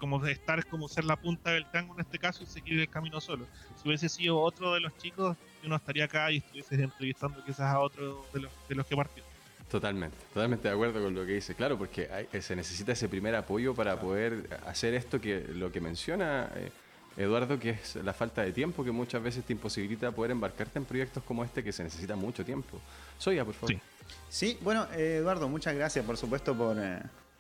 como 0.01 0.27
estar 0.27 0.67
como 0.67 0.89
ser 0.89 1.05
la 1.05 1.15
punta 1.17 1.51
del 1.53 1.71
tango 1.71 1.95
en 1.95 2.01
este 2.01 2.19
caso 2.19 2.43
y 2.43 2.47
seguir 2.47 2.81
el 2.81 2.89
camino 2.89 3.21
solo. 3.21 3.47
Si 3.77 3.87
hubiese 3.87 4.09
sido 4.09 4.41
otro 4.41 4.75
de 4.75 4.81
los 4.81 4.97
chicos, 4.97 5.37
yo 5.63 5.69
no 5.69 5.77
estaría 5.77 6.07
acá 6.07 6.33
y 6.33 6.39
estuviese 6.39 6.83
entrevistando 6.83 7.45
quizás 7.45 7.73
a 7.73 7.79
otro 7.79 8.27
de 8.33 8.41
los, 8.41 8.53
de 8.69 8.75
los 8.75 8.87
que 8.87 8.97
partió. 8.97 9.23
Totalmente, 9.71 10.17
totalmente 10.35 10.67
de 10.67 10.75
acuerdo 10.75 11.01
con 11.01 11.15
lo 11.15 11.25
que 11.25 11.35
dice. 11.35 11.55
Claro, 11.55 11.79
porque 11.79 12.09
eh, 12.33 12.43
se 12.43 12.57
necesita 12.57 12.91
ese 12.93 13.09
primer 13.09 13.37
apoyo 13.37 13.73
para 13.73 14.01
poder 14.01 14.59
hacer 14.67 14.95
esto 14.95 15.21
que 15.21 15.47
lo 15.55 15.71
que 15.71 15.81
menciona 15.81 16.51
eh, 16.57 16.73
Eduardo, 17.17 17.59
que 17.59 17.71
es 17.71 17.97
la 17.97 18.13
falta 18.13 18.43
de 18.43 18.51
tiempo 18.51 18.83
que 18.83 18.91
muchas 18.91 19.23
veces 19.23 19.45
te 19.45 19.53
imposibilita 19.53 20.11
poder 20.11 20.33
embarcarte 20.33 20.79
en 20.79 20.85
proyectos 20.87 21.23
como 21.23 21.45
este 21.45 21.63
que 21.63 21.71
se 21.71 21.85
necesita 21.85 22.17
mucho 22.17 22.45
tiempo. 22.45 22.81
Soya, 23.19 23.45
por 23.45 23.55
favor. 23.55 23.71
Sí, 23.71 23.81
sí 24.29 24.59
bueno, 24.63 24.89
eh, 24.93 25.19
Eduardo, 25.19 25.49
muchas 25.49 25.75
gracias, 25.75 26.05
por 26.05 26.17
supuesto, 26.17 26.57
por, 26.57 26.77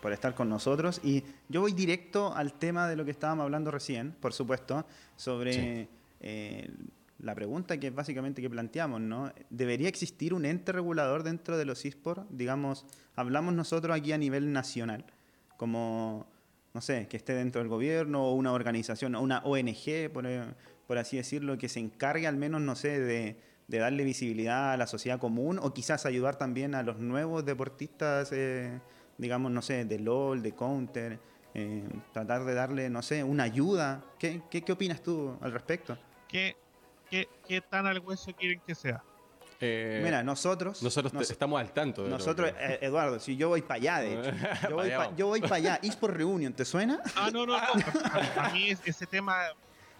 por 0.01 0.13
estar 0.13 0.35
con 0.35 0.49
nosotros. 0.49 1.01
Y 1.03 1.23
yo 1.49 1.61
voy 1.61 1.73
directo 1.73 2.35
al 2.35 2.55
tema 2.55 2.89
de 2.89 2.97
lo 2.97 3.05
que 3.05 3.11
estábamos 3.11 3.45
hablando 3.45 3.71
recién, 3.71 4.13
por 4.21 4.33
supuesto, 4.33 4.85
sobre 5.17 5.89
eh, 6.21 6.71
la 7.19 7.35
pregunta 7.35 7.79
que 7.79 7.91
básicamente 7.91 8.41
que 8.43 8.51
planteamos, 8.51 9.01
¿no? 9.01 9.33
¿Debería 9.51 9.89
existir 9.89 10.33
un 10.35 10.45
ente 10.45 10.73
regulador 10.73 11.23
dentro 11.23 11.59
de 11.59 11.65
los 11.65 11.85
eSports? 11.85 12.25
Digamos, 12.31 12.87
hablamos 13.15 13.55
nosotros 13.55 13.97
aquí 13.97 14.13
a 14.13 14.19
nivel 14.19 14.53
nacional, 14.53 15.05
como, 15.57 16.27
no 16.73 16.81
sé, 16.81 17.07
que 17.09 17.17
esté 17.17 17.35
dentro 17.35 17.61
del 17.61 17.69
gobierno 17.69 18.25
o 18.25 18.35
una 18.35 18.53
organización, 18.53 19.15
o 19.15 19.21
una 19.21 19.41
ONG, 19.41 20.11
por, 20.13 20.27
por 20.87 20.99
así 20.99 21.17
decirlo, 21.17 21.59
que 21.59 21.69
se 21.69 21.81
encargue 21.81 22.27
al 22.27 22.37
menos, 22.37 22.63
no 22.63 22.75
sé, 22.75 22.99
de, 23.01 23.37
de 23.69 23.79
darle 23.79 24.03
visibilidad 24.05 24.73
a 24.73 24.77
la 24.77 24.87
sociedad 24.87 25.21
común 25.21 25.61
o 25.63 25.73
quizás 25.73 26.05
ayudar 26.05 26.37
también 26.37 26.75
a 26.75 26.83
los 26.83 26.99
nuevos 26.99 27.45
deportistas. 27.45 28.31
Eh, 28.33 28.81
digamos, 29.21 29.53
no 29.53 29.61
sé, 29.61 29.85
de 29.85 29.99
LOL, 29.99 30.43
de 30.43 30.53
Counter, 30.53 31.19
eh, 31.53 31.89
tratar 32.13 32.45
de 32.45 32.55
darle, 32.55 32.89
no 32.89 33.03
sé, 33.03 33.23
una 33.23 33.45
ayuda. 33.45 34.03
¿Qué, 34.19 34.43
qué, 34.51 34.73
opinas 34.73 35.03
tú 35.03 35.37
al 35.41 35.53
respecto? 35.53 35.99
¿Qué, 36.27 36.57
qué, 37.11 37.29
qué 37.47 37.61
tan 37.61 37.87
al 37.87 37.99
hueso 38.01 38.33
quieren 38.35 38.61
que 38.67 38.75
sea? 38.75 39.03
Eh, 39.61 40.01
Mira, 40.03 40.23
nosotros. 40.23 40.83
Nosotros 40.83 41.31
estamos 41.31 41.61
al 41.61 41.71
tanto. 41.73 42.05
De 42.05 42.09
nosotros, 42.09 42.51
eh, 42.59 42.79
Eduardo, 42.81 43.21
si 43.21 43.37
yo 43.37 43.51
voy 43.51 43.61
para 43.61 43.75
allá, 43.75 43.99
de 43.99 44.15
hecho. 44.15 44.31
Yo 45.17 45.27
voy 45.27 45.41
para 45.43 45.57
allá. 45.57 45.81
por 46.01 46.17
Reunion, 46.17 46.55
¿te 46.55 46.65
suena? 46.65 47.03
Ah, 47.15 47.29
no, 47.31 47.45
no, 47.45 47.59
no. 47.59 47.59
a, 48.41 48.51
mí 48.55 48.71
ese 48.71 49.07
tema 49.07 49.43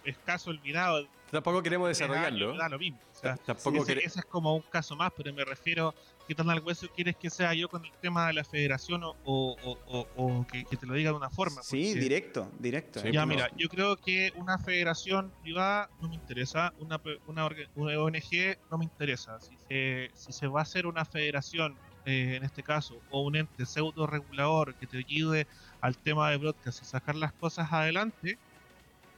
es 0.03 0.17
caso 0.19 0.49
olvidado. 0.49 1.07
Tampoco 1.31 1.63
queremos 1.63 1.87
desarrollarlo. 1.87 2.57
Da, 2.57 2.67
lo 2.67 2.77
mismo. 2.77 2.99
ese, 3.23 3.99
es 4.03 4.25
como 4.25 4.53
un 4.53 4.63
caso 4.63 4.97
más, 4.97 5.13
pero 5.15 5.33
me 5.33 5.45
refiero 5.45 5.95
qué 6.27 6.35
tan 6.35 6.49
al 6.49 6.59
hueso 6.59 6.89
quieres 6.93 7.15
que 7.15 7.29
sea 7.29 7.53
yo 7.53 7.69
con 7.69 7.85
el 7.85 7.91
tema 8.01 8.27
de 8.27 8.33
la 8.33 8.43
federación 8.43 9.01
o, 9.03 9.15
o, 9.23 10.45
que, 10.51 10.65
te 10.75 10.85
lo 10.85 10.93
diga 10.93 11.11
de 11.11 11.17
una 11.17 11.29
forma. 11.29 11.63
Sí, 11.63 11.93
directo, 11.93 12.51
directo. 12.59 13.01
ya, 13.09 13.25
mira, 13.25 13.49
yo 13.55 13.69
creo 13.69 13.95
que 13.95 14.33
una 14.35 14.57
federación 14.57 15.31
privada 15.41 15.89
no 16.01 16.09
me 16.09 16.15
interesa, 16.15 16.73
una, 16.79 16.99
una, 17.27 17.45
ONG 17.45 18.57
no 18.69 18.77
me 18.77 18.83
interesa. 18.83 19.39
Si 19.39 19.55
se, 19.69 20.11
si 20.13 20.33
se 20.33 20.47
va 20.47 20.59
a 20.59 20.63
hacer 20.63 20.85
una 20.85 21.05
federación, 21.05 21.77
eh, 22.05 22.35
en 22.35 22.43
este 22.43 22.61
caso, 22.61 22.99
o 23.09 23.21
un 23.21 23.37
ente 23.37 23.65
pseudo 23.65 24.05
regulador 24.05 24.75
que 24.75 24.87
te 24.87 24.97
ayude 24.97 25.47
al 25.79 25.97
tema 25.97 26.29
de 26.31 26.37
broadcast 26.37 26.81
y 26.81 26.85
sacar 26.85 27.15
las 27.15 27.31
cosas 27.31 27.71
adelante, 27.71 28.37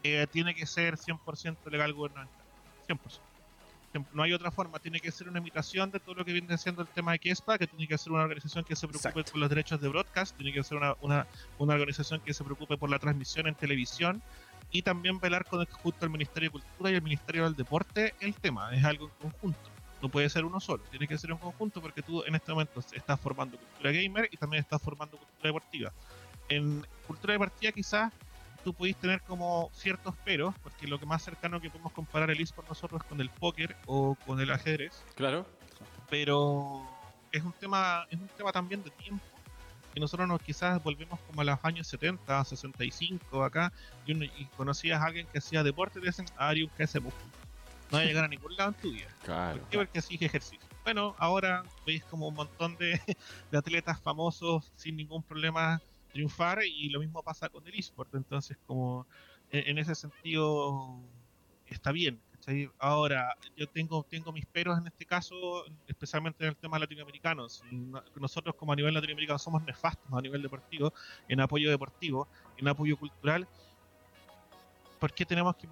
eh, 0.04 0.28
tiene 0.32 0.54
que 0.54 0.66
ser 0.66 0.98
100% 0.98 1.58
legal 1.72 1.94
gubernamental. 1.94 2.46
100%. 2.88 2.98
No 4.12 4.24
hay 4.24 4.34
otra 4.34 4.50
forma, 4.50 4.80
tiene 4.80 5.00
que 5.00 5.12
ser 5.12 5.30
una 5.30 5.38
imitación 5.40 5.92
de 5.92 6.00
todo 6.00 6.16
lo 6.16 6.26
que 6.26 6.34
viene 6.34 6.58
siendo 6.58 6.82
el 6.82 6.88
tema 6.88 7.12
de 7.12 7.20
KESPA, 7.20 7.60
que 7.60 7.68
tiene 7.68 7.88
que 7.88 7.98
ser 7.98 8.12
una 8.12 8.24
organización 8.24 8.64
que 8.66 8.76
se 8.76 8.88
preocupe 8.88 9.24
por 9.24 9.38
los 9.38 9.50
derechos 9.50 9.80
de 9.80 9.88
broadcast, 9.88 10.36
tiene 10.36 10.52
que 10.52 10.64
ser 10.64 10.78
una, 10.78 10.96
una, 11.02 11.28
una, 11.60 11.74
organización 11.76 12.20
que 12.22 12.34
se 12.34 12.44
preocupe 12.44 12.76
por 12.76 12.90
la 12.90 12.98
transmisión 12.98 13.48
en 13.48 13.54
televisión 13.54 14.22
y 14.72 14.82
también 14.82 15.20
velar 15.20 15.46
con 15.46 15.62
el, 15.62 15.68
junto 15.68 16.06
al 16.06 16.10
Ministerio 16.10 16.50
de 16.50 16.54
Cultura 16.54 16.90
y 16.90 16.96
el 16.96 17.04
Ministerio 17.04 17.44
del 17.44 17.56
Deporte 17.56 18.16
el 18.20 18.34
tema, 18.34 18.74
es 18.76 18.84
algo 18.84 19.06
en 19.06 19.30
conjunto. 19.30 19.70
No 20.02 20.10
puede 20.10 20.28
ser 20.28 20.44
uno 20.44 20.60
solo, 20.60 20.84
tiene 20.90 21.08
que 21.08 21.18
ser 21.18 21.32
un 21.32 21.38
conjunto 21.38 21.80
porque 21.80 22.02
tú 22.02 22.24
en 22.26 22.34
este 22.34 22.52
momento 22.52 22.84
estás 22.94 23.20
formando 23.20 23.58
cultura 23.58 23.92
gamer 23.92 24.28
y 24.32 24.38
también 24.38 24.62
estás 24.62 24.82
formando 24.82 25.18
cultura 25.18 25.50
deportiva. 25.50 25.94
En 26.50 26.86
cultura 27.06 27.34
deportiva 27.34 27.72
quizás 27.72 28.12
tú 28.64 28.74
podéis 28.74 28.96
tener 28.98 29.22
como 29.22 29.70
ciertos 29.74 30.16
peros, 30.18 30.56
porque 30.64 30.88
lo 30.88 31.00
que 31.00 31.06
más 31.06 31.22
cercano 31.22 31.60
que 31.60 31.70
podemos 31.70 31.92
comparar 31.92 32.32
el 32.32 32.40
eSport 32.40 32.68
nosotros 32.68 33.02
es 33.02 33.08
con 33.08 33.20
el 33.22 33.30
póker 33.30 33.76
o 33.86 34.16
con 34.26 34.40
el 34.40 34.52
ajedrez. 34.52 35.04
Claro. 35.16 35.46
Pero 36.10 36.88
es 37.32 37.44
un 37.44 37.54
tema, 37.54 38.06
es 38.10 38.20
un 38.20 38.28
tema 38.30 38.52
también 38.52 38.84
de 38.84 38.90
tiempo. 38.92 39.24
Y 39.96 40.00
nosotros 40.00 40.28
nos 40.28 40.42
quizás 40.42 40.82
volvemos 40.82 41.20
como 41.22 41.42
a 41.42 41.44
los 41.44 41.60
años 41.64 41.88
70, 41.88 42.44
65 42.46 43.44
acá, 43.44 43.72
y, 44.08 44.24
y 44.24 44.46
conocías 44.58 45.02
a 45.02 45.06
alguien 45.06 45.28
que 45.28 45.38
hacía 45.38 45.62
deporte 45.62 46.00
y 46.00 46.02
te 46.02 46.08
dicen, 46.08 46.26
ah, 46.38 46.52
un 46.56 46.70
que 46.70 46.84
hace 46.84 47.00
No 47.00 47.12
va 47.92 48.00
a 48.00 48.06
llegar 48.06 48.24
a 48.24 48.28
ningún 48.28 48.56
lado 48.56 48.70
en 48.72 48.76
tu 48.82 48.92
vida. 48.92 49.10
Claro. 49.24 49.60
¿Por 49.60 49.70
qué? 49.70 49.78
Porque 49.78 50.00
así 50.00 50.18
ejercicio. 50.20 50.68
Bueno, 50.84 51.16
ahora 51.20 51.64
veis 51.86 52.04
como 52.06 52.28
un 52.28 52.34
montón 52.34 52.76
de, 52.78 53.00
de 53.52 53.58
atletas 53.58 54.02
famosos 54.02 54.72
sin 54.76 54.96
ningún 54.96 55.22
problema 55.22 55.80
triunfar 56.14 56.64
y 56.64 56.90
lo 56.90 57.00
mismo 57.00 57.22
pasa 57.22 57.50
con 57.50 57.68
el 57.68 57.74
eSport. 57.78 58.14
Entonces, 58.16 58.58
como 58.66 59.06
en, 59.52 59.78
ese 59.78 59.96
sentido 59.96 61.02
está 61.66 61.92
bien. 61.92 62.22
Ahora, 62.78 63.36
yo 63.56 63.68
tengo, 63.68 64.04
tengo 64.04 64.32
mis 64.34 64.46
peros 64.46 64.78
en 64.78 64.88
este 64.88 65.06
caso, 65.06 65.66
especialmente 65.88 66.44
en 66.44 66.50
el 66.50 66.56
tema 66.58 66.78
latinoamericano. 66.78 67.48
nosotros 68.16 68.56
como 68.56 68.74
a 68.74 68.76
nivel 68.76 68.94
latinoamericano 68.94 69.40
somos 69.40 69.64
nefastos 69.64 70.12
a 70.12 70.22
nivel 70.22 70.42
deportivo, 70.42 70.94
en 71.28 71.40
apoyo 71.40 71.70
deportivo, 71.70 72.28
en 72.58 72.68
apoyo 72.68 72.98
cultural. 72.98 73.48
¿Por 75.00 75.14
qué 75.14 75.26
tenemos 75.26 75.56
que 75.56 75.68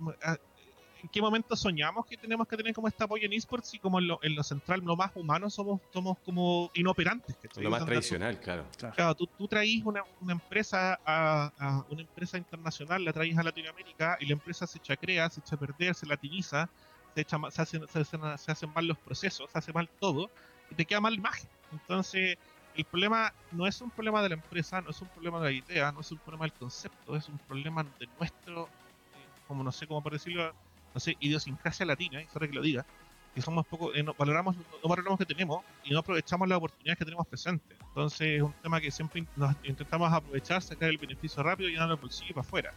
¿En 1.03 1.09
qué 1.09 1.21
momento 1.21 1.55
soñamos 1.55 2.05
que 2.05 2.15
tenemos 2.15 2.47
que 2.47 2.55
tener 2.55 2.73
como 2.73 2.87
este 2.87 3.03
apoyo 3.03 3.25
en 3.25 3.33
esports 3.33 3.73
y 3.73 3.79
como 3.79 3.99
en 3.99 4.07
lo, 4.07 4.19
en 4.21 4.35
lo 4.35 4.43
central, 4.43 4.81
lo 4.83 4.95
más 4.95 5.11
humano, 5.15 5.49
somos, 5.49 5.81
somos 5.91 6.19
como 6.19 6.69
inoperantes? 6.75 7.35
Lo 7.57 7.71
más 7.71 7.85
tradicional, 7.85 8.39
claro. 8.39 8.65
Claro, 8.77 9.15
tú, 9.15 9.27
tú 9.37 9.47
traís 9.47 9.83
una, 9.83 10.03
una 10.19 10.33
empresa 10.33 10.99
a, 11.03 11.83
una 11.89 12.01
empresa 12.01 12.37
internacional, 12.37 13.03
la 13.03 13.13
traís 13.13 13.35
a 13.37 13.43
Latinoamérica 13.43 14.17
y 14.19 14.27
la 14.27 14.33
empresa 14.33 14.67
se 14.67 14.79
chacrea, 14.79 15.29
se 15.29 15.39
echa 15.39 15.55
a 15.55 15.59
perder, 15.59 15.95
se 15.95 16.05
latiniza, 16.05 16.69
se, 17.15 17.21
echa, 17.21 17.37
se, 17.49 17.61
hacen, 17.61 17.87
se, 17.87 18.05
se 18.05 18.51
hacen 18.51 18.73
mal 18.73 18.85
los 18.85 18.97
procesos, 18.99 19.49
se 19.49 19.57
hace 19.57 19.73
mal 19.73 19.89
todo 19.99 20.29
y 20.69 20.75
te 20.75 20.85
queda 20.85 21.01
mal 21.01 21.13
la 21.13 21.19
imagen. 21.19 21.49
Entonces, 21.71 22.37
el 22.75 22.85
problema 22.85 23.33
no 23.51 23.65
es 23.65 23.81
un 23.81 23.89
problema 23.89 24.21
de 24.21 24.29
la 24.29 24.35
empresa, 24.35 24.81
no 24.81 24.91
es 24.91 25.01
un 25.01 25.07
problema 25.09 25.39
de 25.39 25.45
la 25.45 25.51
idea, 25.51 25.91
no 25.91 26.01
es 26.01 26.11
un 26.11 26.19
problema 26.19 26.45
del 26.45 26.53
concepto, 26.53 27.15
es 27.15 27.27
un 27.27 27.37
problema 27.39 27.83
de 27.83 28.07
nuestro, 28.19 28.65
eh, 28.65 29.27
como 29.47 29.63
no 29.63 29.71
sé 29.71 29.87
cómo 29.87 30.01
por 30.01 30.13
decirlo, 30.13 30.53
no 30.93 30.99
sé, 30.99 31.15
idiosincrasia 31.19 31.85
latina, 31.85 32.21
y 32.21 32.25
que 32.25 32.47
lo 32.47 32.61
diga, 32.61 32.85
que 33.33 33.41
somos 33.41 33.65
poco, 33.65 33.93
eh, 33.93 34.03
no 34.03 34.13
valoramos, 34.17 34.55
no 34.57 34.89
valoramos 34.89 35.17
que 35.17 35.25
tenemos 35.25 35.63
y 35.83 35.91
no 35.91 35.99
aprovechamos 35.99 36.47
las 36.47 36.57
oportunidades 36.57 36.97
que 36.97 37.05
tenemos 37.05 37.27
presentes. 37.27 37.77
Entonces 37.87 38.37
es 38.37 38.41
un 38.41 38.53
tema 38.61 38.81
que 38.81 38.91
siempre 38.91 39.25
nos 39.35 39.55
intentamos 39.63 40.11
aprovechar, 40.11 40.61
sacar 40.61 40.89
el 40.89 40.97
beneficio 40.97 41.41
rápido 41.41 41.69
y 41.69 41.73
llenar 41.73 41.89
el 41.89 41.95
bolsillo 41.95 42.33
para 42.35 42.45
afuera. 42.45 42.73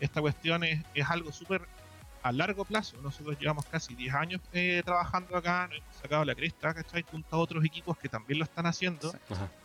Esta 0.00 0.20
cuestión 0.20 0.64
es, 0.64 0.82
es 0.94 1.08
algo 1.08 1.30
súper 1.30 1.62
a 2.22 2.32
largo 2.32 2.64
plazo. 2.64 2.96
Nosotros 3.02 3.38
llevamos 3.38 3.66
casi 3.66 3.94
10 3.94 4.14
años 4.14 4.40
eh, 4.52 4.82
trabajando 4.84 5.36
acá, 5.36 5.66
nos 5.68 5.78
hemos 5.78 5.96
sacado 5.96 6.24
la 6.24 6.34
cresta, 6.34 6.72
¿cachai? 6.72 7.02
Junto 7.02 7.36
a 7.36 7.38
otros 7.38 7.64
equipos 7.64 7.98
que 7.98 8.08
también 8.08 8.38
lo 8.38 8.44
están 8.44 8.66
haciendo, 8.66 9.12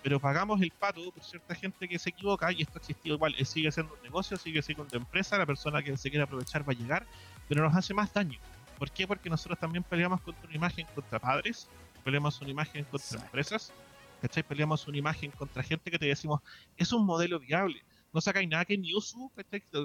pero 0.03 0.19
pagamos 0.19 0.61
el 0.61 0.71
pato 0.71 1.11
por 1.11 1.23
cierta 1.23 1.55
gente 1.55 1.87
que 1.87 1.99
se 1.99 2.09
equivoca 2.09 2.51
y 2.51 2.61
esto 2.61 2.73
ha 2.75 2.79
existido 2.79 3.15
igual. 3.15 3.35
Eh, 3.37 3.45
sigue 3.45 3.71
siendo 3.71 3.93
un 3.93 4.01
negocio, 4.01 4.37
sigue 4.37 4.61
siendo 4.61 4.83
una 4.83 4.97
empresa, 4.97 5.37
la 5.37 5.45
persona 5.45 5.83
que 5.83 5.95
se 5.97 6.09
quiere 6.09 6.23
aprovechar 6.23 6.67
va 6.67 6.73
a 6.73 6.75
llegar, 6.75 7.05
pero 7.47 7.63
nos 7.63 7.75
hace 7.75 7.93
más 7.93 8.13
daño. 8.13 8.39
¿Por 8.77 8.91
qué? 8.91 9.07
Porque 9.07 9.29
nosotros 9.29 9.59
también 9.59 9.83
peleamos 9.83 10.21
contra 10.21 10.45
una 10.45 10.55
imagen 10.55 10.85
contra 10.93 11.19
padres, 11.19 11.67
peleamos 12.03 12.39
una 12.41 12.51
imagen 12.51 12.85
contra 12.85 13.19
empresas, 13.21 13.73
¿cachai? 14.21 14.43
Peleamos 14.43 14.87
una 14.87 14.97
imagen 14.97 15.31
contra 15.31 15.63
gente 15.63 15.89
que 15.89 15.99
te 15.99 16.05
decimos, 16.05 16.41
es 16.77 16.91
un 16.91 17.05
modelo 17.05 17.39
viable 17.39 17.83
no 18.13 18.21
sacáis 18.21 18.49
nada 18.49 18.65
que 18.65 18.77
Newsu, 18.77 19.31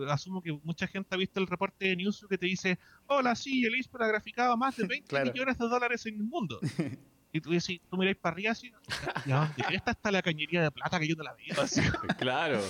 asumo 0.08 0.42
que 0.42 0.52
mucha 0.64 0.86
gente 0.86 1.14
ha 1.14 1.18
visto 1.18 1.40
el 1.40 1.46
reporte 1.46 1.88
de 1.88 1.96
Newsu 1.96 2.28
que 2.28 2.38
te 2.38 2.46
dice, 2.46 2.78
hola, 3.06 3.34
sí, 3.34 3.64
el 3.64 3.74
eSport 3.74 4.04
ha 4.04 4.06
graficado 4.06 4.56
más 4.56 4.76
de 4.76 4.86
20 4.88 5.24
millones 5.32 5.58
de 5.58 5.68
dólares 5.68 6.06
en 6.06 6.14
el 6.14 6.22
mundo. 6.22 6.58
y 7.32 7.40
tú 7.40 7.50
decís, 7.50 7.80
tú 7.88 7.96
miráis 7.96 8.18
para 8.18 8.34
arriba 8.34 8.52
así, 8.52 8.70
¿y 9.26 9.30
dónde 9.30 9.64
esta 9.72 9.92
está 9.92 10.10
la 10.10 10.20
cañería 10.20 10.62
de 10.62 10.70
plata 10.70 11.00
que 11.00 11.08
yo 11.08 11.16
no 11.16 11.24
la 11.24 11.34
veo? 11.34 11.62
Así. 11.62 11.80
claro, 12.18 12.60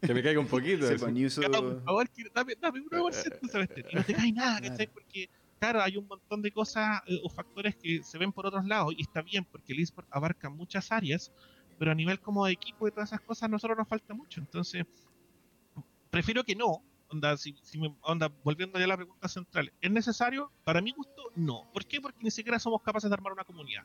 que 0.00 0.12
me 0.14 0.22
caiga 0.22 0.40
un 0.40 0.46
poquito. 0.46 0.86
Sí, 0.86 0.96
pues, 0.98 1.38
por 1.38 1.82
favor, 1.84 2.10
dame, 2.34 2.54
dame 2.60 2.80
un 2.80 2.88
1%, 2.88 3.50
¿sabes? 3.50 3.68
Y 3.90 3.96
no 3.96 4.04
te 4.04 4.14
cae 4.14 4.32
nada, 4.32 4.60
¿cachai? 4.60 4.86
Porque 4.88 5.30
claro, 5.58 5.80
hay 5.80 5.96
un 5.96 6.06
montón 6.06 6.42
de 6.42 6.52
cosas 6.52 7.00
eh, 7.06 7.18
o 7.22 7.30
factores 7.30 7.74
que 7.76 8.02
se 8.02 8.18
ven 8.18 8.32
por 8.32 8.46
otros 8.46 8.66
lados 8.66 8.92
y 8.96 9.02
está 9.02 9.22
bien 9.22 9.46
porque 9.46 9.72
el 9.72 9.80
eSport 9.80 10.06
abarca 10.10 10.50
muchas 10.50 10.92
áreas, 10.92 11.32
pero 11.78 11.90
a 11.90 11.94
nivel 11.94 12.20
como 12.20 12.44
de 12.44 12.52
equipo 12.52 12.86
y 12.86 12.90
todas 12.90 13.08
esas 13.08 13.22
cosas, 13.22 13.44
a 13.44 13.48
nosotros 13.48 13.78
nos 13.78 13.88
falta 13.88 14.12
mucho. 14.12 14.40
Entonces, 14.40 14.84
prefiero 16.10 16.44
que 16.44 16.54
no. 16.54 16.82
Onda, 17.14 17.36
si, 17.36 17.54
me, 17.78 17.94
onda, 18.02 18.28
volviendo 18.42 18.76
ya 18.76 18.86
a 18.86 18.88
la 18.88 18.96
pregunta 18.96 19.28
central, 19.28 19.72
¿es 19.80 19.90
necesario? 19.90 20.50
Para 20.64 20.80
mi 20.80 20.90
gusto, 20.90 21.30
no. 21.36 21.62
¿Por 21.72 21.86
qué? 21.86 22.00
Porque 22.00 22.18
ni 22.24 22.30
siquiera 22.32 22.58
somos 22.58 22.82
capaces 22.82 23.08
de 23.08 23.14
armar 23.14 23.32
una 23.32 23.44
comunidad. 23.44 23.84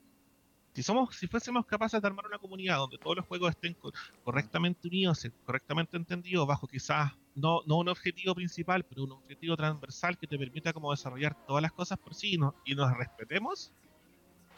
Si, 0.74 0.82
somos, 0.82 1.16
si 1.16 1.28
fuésemos 1.28 1.64
capaces 1.68 2.02
de 2.02 2.08
armar 2.08 2.26
una 2.26 2.40
comunidad 2.40 2.78
donde 2.78 2.98
todos 2.98 3.16
los 3.18 3.28
juegos 3.28 3.52
estén 3.52 3.78
correctamente 4.24 4.88
unidos, 4.88 5.30
correctamente 5.46 5.96
entendidos, 5.96 6.48
bajo 6.48 6.68
quizás 6.68 7.12
no, 7.36 7.62
no 7.68 7.78
un 7.78 7.90
objetivo 7.90 8.34
principal, 8.34 8.84
pero 8.84 9.04
un 9.04 9.12
objetivo 9.12 9.56
transversal 9.56 10.18
que 10.18 10.26
te 10.26 10.40
permita 10.40 10.74
como 10.74 10.90
desarrollar 10.90 11.36
todas 11.46 11.62
las 11.62 11.72
cosas 11.72 12.00
por 12.00 12.16
sí 12.16 12.36
y 12.66 12.76
nos 12.76 12.98
respetemos, 12.98 13.72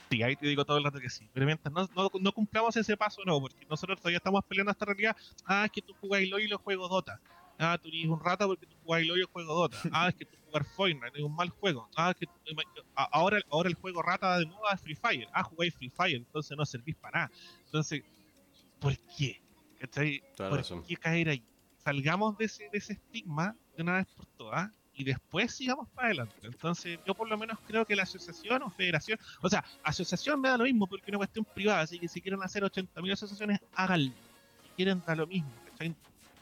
Sí, 0.09 0.21
ahí 0.23 0.35
te 0.35 0.45
digo 0.45 0.65
todo 0.65 0.77
el 0.77 0.83
rato 0.83 0.99
que 0.99 1.09
sí. 1.09 1.29
Pero 1.33 1.45
mientras 1.45 1.73
no, 1.73 2.11
no, 2.19 2.31
cumplamos 2.33 2.75
ese 2.75 2.97
paso, 2.97 3.21
no, 3.25 3.39
porque 3.39 3.65
nosotros 3.69 3.97
todavía 3.97 4.17
estamos 4.17 4.43
peleando 4.43 4.73
esta 4.73 4.83
realidad. 4.83 5.15
Ah, 5.45 5.63
es 5.63 5.71
que 5.71 5.81
tú 5.81 5.93
jugáis 6.01 6.29
LOL 6.29 6.41
y 6.41 6.49
lo 6.49 6.57
juego 6.57 6.89
Dota. 6.89 7.21
Ah, 7.61 7.77
tú 7.77 7.89
eres 7.89 8.07
un 8.07 8.19
rata 8.19 8.47
porque 8.47 8.65
tú 8.65 8.75
jugáis 8.83 9.07
LOL 9.07 9.17
y 9.17 9.21
yo 9.21 9.27
juego 9.27 9.53
Dota. 9.53 9.77
Ah, 9.91 10.09
es 10.09 10.15
que 10.15 10.25
tú 10.25 10.35
jugar 10.47 10.65
Fortnite 10.65 11.17
es 11.17 11.23
un 11.23 11.35
mal 11.35 11.49
juego. 11.49 11.87
Ah, 11.95 12.11
es 12.11 12.17
que 12.17 12.27
ahora, 12.95 13.39
ahora 13.51 13.69
el 13.69 13.75
juego 13.75 14.01
rata 14.01 14.39
de 14.39 14.47
moda 14.47 14.73
es 14.73 14.81
Free 14.81 14.95
Fire. 14.95 15.27
Ah, 15.31 15.43
jugáis 15.43 15.75
Free 15.75 15.89
Fire, 15.89 16.15
entonces 16.15 16.57
no 16.57 16.65
servís 16.65 16.95
para 16.95 17.19
nada. 17.19 17.31
Entonces, 17.65 18.03
¿por 18.79 18.97
qué? 19.17 19.41
¿Por 20.37 20.85
qué 20.85 20.95
caer 20.97 21.29
ahí? 21.29 21.43
Salgamos 21.77 22.37
de 22.37 22.45
ese, 22.45 22.69
de 22.71 22.77
ese 22.79 22.93
estigma 22.93 23.55
de 23.75 23.83
una 23.83 23.97
vez 23.97 24.07
por 24.15 24.25
todas 24.25 24.71
y 24.93 25.03
después 25.03 25.53
sigamos 25.53 25.87
para 25.89 26.07
adelante. 26.07 26.35
Entonces, 26.43 26.99
yo 27.05 27.15
por 27.15 27.29
lo 27.29 27.37
menos 27.37 27.59
creo 27.65 27.85
que 27.85 27.95
la 27.95 28.03
asociación 28.03 28.61
o 28.63 28.69
federación, 28.69 29.19
o 29.41 29.49
sea, 29.49 29.63
asociación 29.83 30.41
me 30.41 30.49
da 30.49 30.57
lo 30.57 30.63
mismo 30.63 30.87
porque 30.87 31.05
es 31.05 31.09
una 31.09 31.17
cuestión 31.17 31.45
privada, 31.45 31.81
así 31.81 31.99
que 31.99 32.07
si 32.07 32.21
quieren 32.21 32.41
hacer 32.43 32.63
80.000 32.63 33.13
asociaciones, 33.13 33.59
háganlo. 33.73 34.13
Si 34.63 34.69
quieren, 34.75 35.01
da 35.05 35.15
lo 35.15 35.27
mismo. 35.27 35.51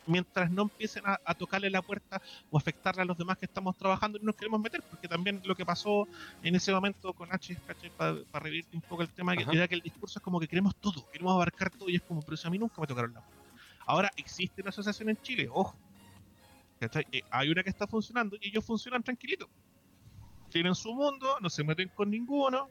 Mientras 0.09 0.49
no 0.49 0.63
empiecen 0.63 1.03
a, 1.05 1.35
tocarle 1.35 1.69
la 1.69 1.83
puerta 1.83 2.19
o 2.49 2.57
afectarle 2.57 3.03
a 3.03 3.05
los 3.05 3.15
demás 3.15 3.37
que 3.37 3.45
estamos 3.45 3.77
trabajando 3.77 4.17
y 4.17 4.25
nos 4.25 4.35
queremos 4.35 4.59
meter, 4.59 4.81
porque 4.89 5.07
también 5.07 5.39
lo 5.45 5.55
que 5.55 5.63
pasó 5.63 6.07
en 6.41 6.55
ese 6.55 6.73
momento 6.73 7.13
con 7.13 7.31
H, 7.31 7.55
para 7.95 8.19
revivir 8.33 8.65
un 8.73 8.81
poco 8.81 9.03
el 9.03 9.09
tema, 9.09 9.35
que 9.35 9.43
era 9.55 9.67
que 9.67 9.75
el 9.75 9.81
discurso 9.81 10.17
es 10.17 10.23
como 10.23 10.39
que 10.39 10.47
queremos 10.47 10.75
todo, 10.77 11.07
queremos 11.11 11.33
abarcar 11.33 11.69
todo 11.69 11.89
y 11.89 11.97
es 11.97 12.01
como, 12.01 12.21
pero 12.21 12.33
eso 12.33 12.47
a 12.47 12.51
mí 12.51 12.57
nunca 12.57 12.81
me 12.81 12.87
tocaron 12.87 13.13
la 13.13 13.21
puerta. 13.21 13.43
Ahora 13.85 14.11
existe 14.17 14.61
una 14.61 14.69
asociación 14.69 15.09
en 15.09 15.21
Chile, 15.21 15.47
ojo, 15.51 15.77
eh, 16.81 17.21
hay 17.29 17.49
una 17.49 17.61
que 17.61 17.69
está 17.69 17.85
funcionando 17.85 18.35
y 18.41 18.47
ellos 18.47 18.65
funcionan 18.65 19.03
tranquilito. 19.03 19.47
Tienen 20.49 20.73
su 20.73 20.91
mundo, 20.91 21.37
no 21.39 21.49
se 21.51 21.63
meten 21.63 21.89
con 21.89 22.09
ninguno. 22.09 22.67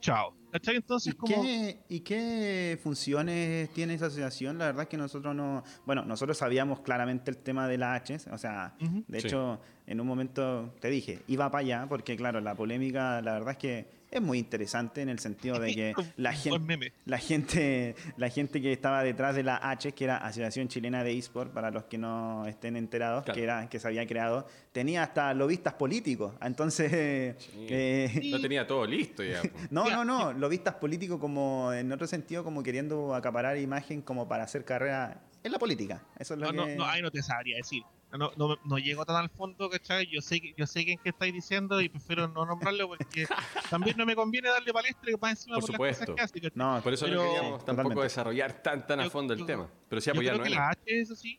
Chao. 0.00 0.39
Entonces, 0.52 1.14
¿Y, 1.14 1.26
qué, 1.26 1.78
¿Y 1.88 2.00
qué 2.00 2.78
funciones 2.82 3.70
tiene 3.70 3.94
esa 3.94 4.06
asociación? 4.06 4.58
La 4.58 4.66
verdad 4.66 4.82
es 4.82 4.88
que 4.88 4.96
nosotros 4.96 5.34
no. 5.34 5.62
Bueno, 5.86 6.04
nosotros 6.04 6.38
sabíamos 6.38 6.80
claramente 6.80 7.30
el 7.30 7.38
tema 7.38 7.68
de 7.68 7.78
la 7.78 7.94
H. 7.94 8.18
O 8.30 8.38
sea, 8.38 8.74
de 8.78 9.18
hecho, 9.18 9.60
en 9.86 10.00
un 10.00 10.06
momento 10.06 10.74
te 10.80 10.88
dije, 10.88 11.20
iba 11.28 11.50
para 11.50 11.60
allá, 11.60 11.86
porque 11.88 12.16
claro, 12.16 12.40
la 12.40 12.54
polémica, 12.54 13.20
la 13.22 13.32
verdad 13.34 13.52
es 13.52 13.58
que 13.58 14.00
es 14.10 14.20
muy 14.20 14.38
interesante 14.38 15.02
en 15.02 15.08
el 15.08 15.20
sentido 15.20 15.58
de 15.58 15.74
que 15.74 15.94
la 16.16 16.32
gente, 16.32 16.92
la 17.04 17.18
gente, 17.18 17.94
la 18.16 18.28
gente 18.28 18.60
que 18.60 18.72
estaba 18.72 19.02
detrás 19.04 19.36
de 19.36 19.42
la 19.44 19.56
H, 19.56 19.92
que 19.92 20.04
era 20.04 20.16
Asociación 20.16 20.68
Chilena 20.68 21.04
de 21.04 21.16
eSport, 21.16 21.52
para 21.52 21.70
los 21.70 21.84
que 21.84 21.96
no 21.98 22.46
estén 22.46 22.76
enterados, 22.76 23.24
que 23.24 23.42
era 23.42 23.68
que 23.68 23.78
se 23.78 23.86
había 23.86 24.06
creado, 24.06 24.46
tenía 24.72 25.04
hasta 25.04 25.32
lobistas 25.34 25.74
políticos. 25.74 26.34
Entonces, 26.42 26.90
eh, 26.92 28.30
no 28.30 28.40
tenía 28.40 28.66
todo 28.66 28.84
listo 28.84 29.22
ya. 29.22 29.42
no, 29.70 29.88
no, 29.88 30.04
no, 30.04 30.32
lobistas 30.40 30.74
políticos 30.74 31.18
como 31.20 31.72
en 31.72 31.92
otro 31.92 32.06
sentido 32.06 32.42
como 32.44 32.62
queriendo 32.62 33.14
acaparar 33.14 33.58
imagen 33.58 34.02
como 34.02 34.28
para 34.28 34.44
hacer 34.44 34.64
carrera 34.64 35.22
en 35.42 35.52
la 35.52 35.58
política. 35.58 36.02
Eso 36.18 36.34
es 36.34 36.40
lo 36.40 36.52
no, 36.52 36.66
no, 36.66 36.84
ahí 36.84 37.02
no 37.02 37.10
te 37.10 37.22
sabría 37.22 37.56
decir 37.56 37.82
no, 38.18 38.32
no, 38.36 38.58
no, 38.64 38.78
llego 38.78 39.04
tan 39.04 39.16
al 39.16 39.30
fondo, 39.30 39.70
¿cachai? 39.70 40.06
Yo 40.06 40.20
sé, 40.20 40.40
yo 40.56 40.66
sé 40.66 40.84
quién 40.84 40.98
que 40.98 41.10
estáis 41.10 41.32
diciendo 41.32 41.80
y 41.80 41.88
prefiero 41.88 42.26
no 42.28 42.44
nombrarlo 42.44 42.88
porque 42.88 43.26
también 43.70 43.96
no 43.96 44.04
me 44.04 44.16
conviene 44.16 44.48
darle 44.48 44.72
palestra 44.72 45.12
más 45.20 45.32
encima 45.32 45.58
por, 45.58 45.76
por 45.76 45.86
las 45.86 45.98
cosas 45.98 46.14
que 46.16 46.22
hace. 46.22 46.52
No, 46.54 46.80
por 46.82 46.92
eso 46.92 47.06
no 47.06 47.22
queríamos 47.22 47.64
tampoco 47.64 48.02
desarrollar 48.02 48.62
tan, 48.62 48.86
tan 48.86 49.00
a 49.00 49.10
fondo 49.10 49.32
el 49.34 49.46
tema. 49.46 49.68
Pero 49.88 50.00
sí 50.00 50.10
apoyarnos 50.10 50.38
yo 50.38 50.42
creo 50.44 50.52
que 50.52 50.60
la 50.60 50.70
H, 50.70 51.00
eso 51.00 51.14
sí, 51.14 51.38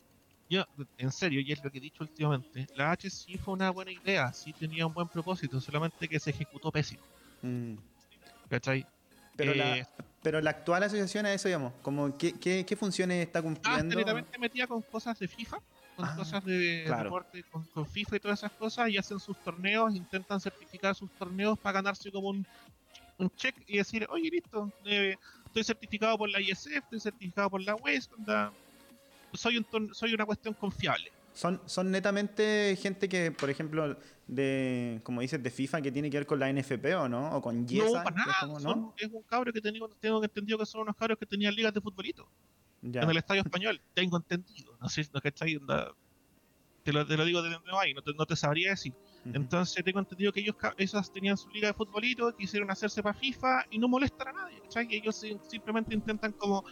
yo, 0.49 0.65
en 0.97 1.11
serio, 1.11 1.41
y 1.41 1.51
es 1.51 1.63
lo 1.63 1.71
que 1.71 1.79
he 1.79 1.81
dicho 1.81 2.03
últimamente, 2.03 2.67
la 2.75 2.91
H 2.91 3.09
sí 3.09 3.37
fue 3.37 3.53
una 3.53 3.69
buena 3.69 3.91
idea, 3.91 4.31
sí 4.31 4.53
tenía 4.53 4.85
un 4.85 4.93
buen 4.93 5.09
propósito, 5.09 5.59
solamente 5.59 6.07
que 6.07 6.19
se 6.19 6.29
ejecutó 6.29 6.71
pésimo. 6.71 7.03
Mm. 7.41 7.75
¿Cachai? 8.51 8.85
Pero, 9.37 9.55
la, 9.55 9.77
eh, 9.77 9.87
pero 10.21 10.41
la 10.41 10.49
actual 10.49 10.83
asociación 10.83 11.25
a 11.25 11.33
eso, 11.33 11.47
digamos, 11.47 11.71
como 11.81 12.17
¿qué, 12.17 12.33
qué, 12.33 12.65
qué 12.65 12.75
funciones 12.75 13.25
está 13.25 13.39
ah, 13.39 13.43
cumpliendo? 13.43 14.05
Ah, 14.05 14.37
metía 14.37 14.67
con 14.67 14.81
cosas 14.81 15.17
de 15.17 15.27
FIFA 15.29 15.57
con 15.95 16.05
ah, 16.05 16.15
cosas 16.17 16.43
de 16.43 16.83
deporte, 16.85 17.43
con, 17.43 17.85
FIFA 17.85 18.15
y 18.17 18.19
todas 18.19 18.39
esas 18.39 18.51
cosas, 18.51 18.89
y 18.89 18.97
hacen 18.97 19.19
sus 19.19 19.37
torneos, 19.37 19.95
intentan 19.95 20.41
certificar 20.41 20.95
sus 20.95 21.09
torneos 21.11 21.57
para 21.59 21.75
ganarse 21.75 22.11
como 22.11 22.29
un, 22.29 22.45
un 23.17 23.29
check 23.35 23.55
y 23.67 23.77
decir, 23.77 24.05
oye, 24.09 24.29
listo, 24.29 24.69
eh, 24.85 25.15
estoy 25.45 25.63
certificado 25.63 26.17
por 26.17 26.29
la 26.29 26.41
ISF, 26.41 26.67
estoy 26.67 26.99
certificado 26.99 27.49
por 27.49 27.61
la 27.61 27.75
West, 27.75 28.11
soy, 29.33 29.57
un 29.57 29.93
soy 29.93 30.13
una 30.13 30.25
cuestión 30.25 30.53
confiable. 30.53 31.09
Son, 31.41 31.59
son 31.65 31.89
netamente 31.89 32.77
gente 32.79 33.09
que, 33.09 33.31
por 33.31 33.49
ejemplo, 33.49 33.97
de 34.27 35.01
como 35.03 35.21
dices, 35.21 35.41
de 35.41 35.49
FIFA 35.49 35.81
que 35.81 35.91
tiene 35.91 36.11
que 36.11 36.17
ver 36.17 36.27
con 36.27 36.39
la 36.39 36.53
NFP 36.53 36.85
o 36.95 37.09
no, 37.09 37.35
o 37.35 37.41
con 37.41 37.67
Yesa. 37.67 37.85
No, 37.85 37.93
para 38.03 38.15
nada. 38.15 38.93
Es, 38.97 39.09
un 39.11 39.23
cabro 39.23 39.51
que 39.51 39.59
tengo, 39.59 39.89
tengo 39.99 40.23
entendido 40.23 40.59
que 40.59 40.67
son 40.67 40.81
unos 40.81 40.95
cabros 40.95 41.17
que 41.17 41.25
tenían 41.25 41.55
ligas 41.55 41.73
de 41.73 41.81
futbolito 41.81 42.29
en 42.83 43.09
el 43.09 43.17
estadio 43.17 43.41
español. 43.45 43.81
Tengo 43.95 44.17
entendido. 44.17 44.77
No 44.79 44.87
sé, 44.87 45.09
no, 45.11 45.19
¿cachai? 45.19 45.59
Te 46.83 46.93
lo, 46.93 47.07
te 47.07 47.17
lo 47.17 47.25
digo 47.25 47.41
de 47.41 47.49
donde 47.49 47.71
va 47.71 47.85
no 47.95 48.03
te, 48.03 48.13
no 48.13 48.25
te 48.27 48.35
sabría 48.35 48.69
decir. 48.69 48.93
Entonces 49.25 49.83
tengo 49.83 49.97
entendido 49.97 50.31
que 50.31 50.41
ellos 50.41 50.55
esas 50.77 51.11
tenían 51.11 51.37
su 51.37 51.49
liga 51.49 51.69
de 51.69 51.73
futbolito, 51.73 52.37
quisieron 52.37 52.69
hacerse 52.69 53.01
para 53.01 53.17
FIFA 53.17 53.65
y 53.71 53.79
no 53.79 53.87
molestan 53.87 54.27
a 54.27 54.33
nadie, 54.33 54.61
¿cachai? 54.61 54.87
ellos 54.91 55.25
simplemente 55.49 55.95
intentan 55.95 56.33
como 56.33 56.63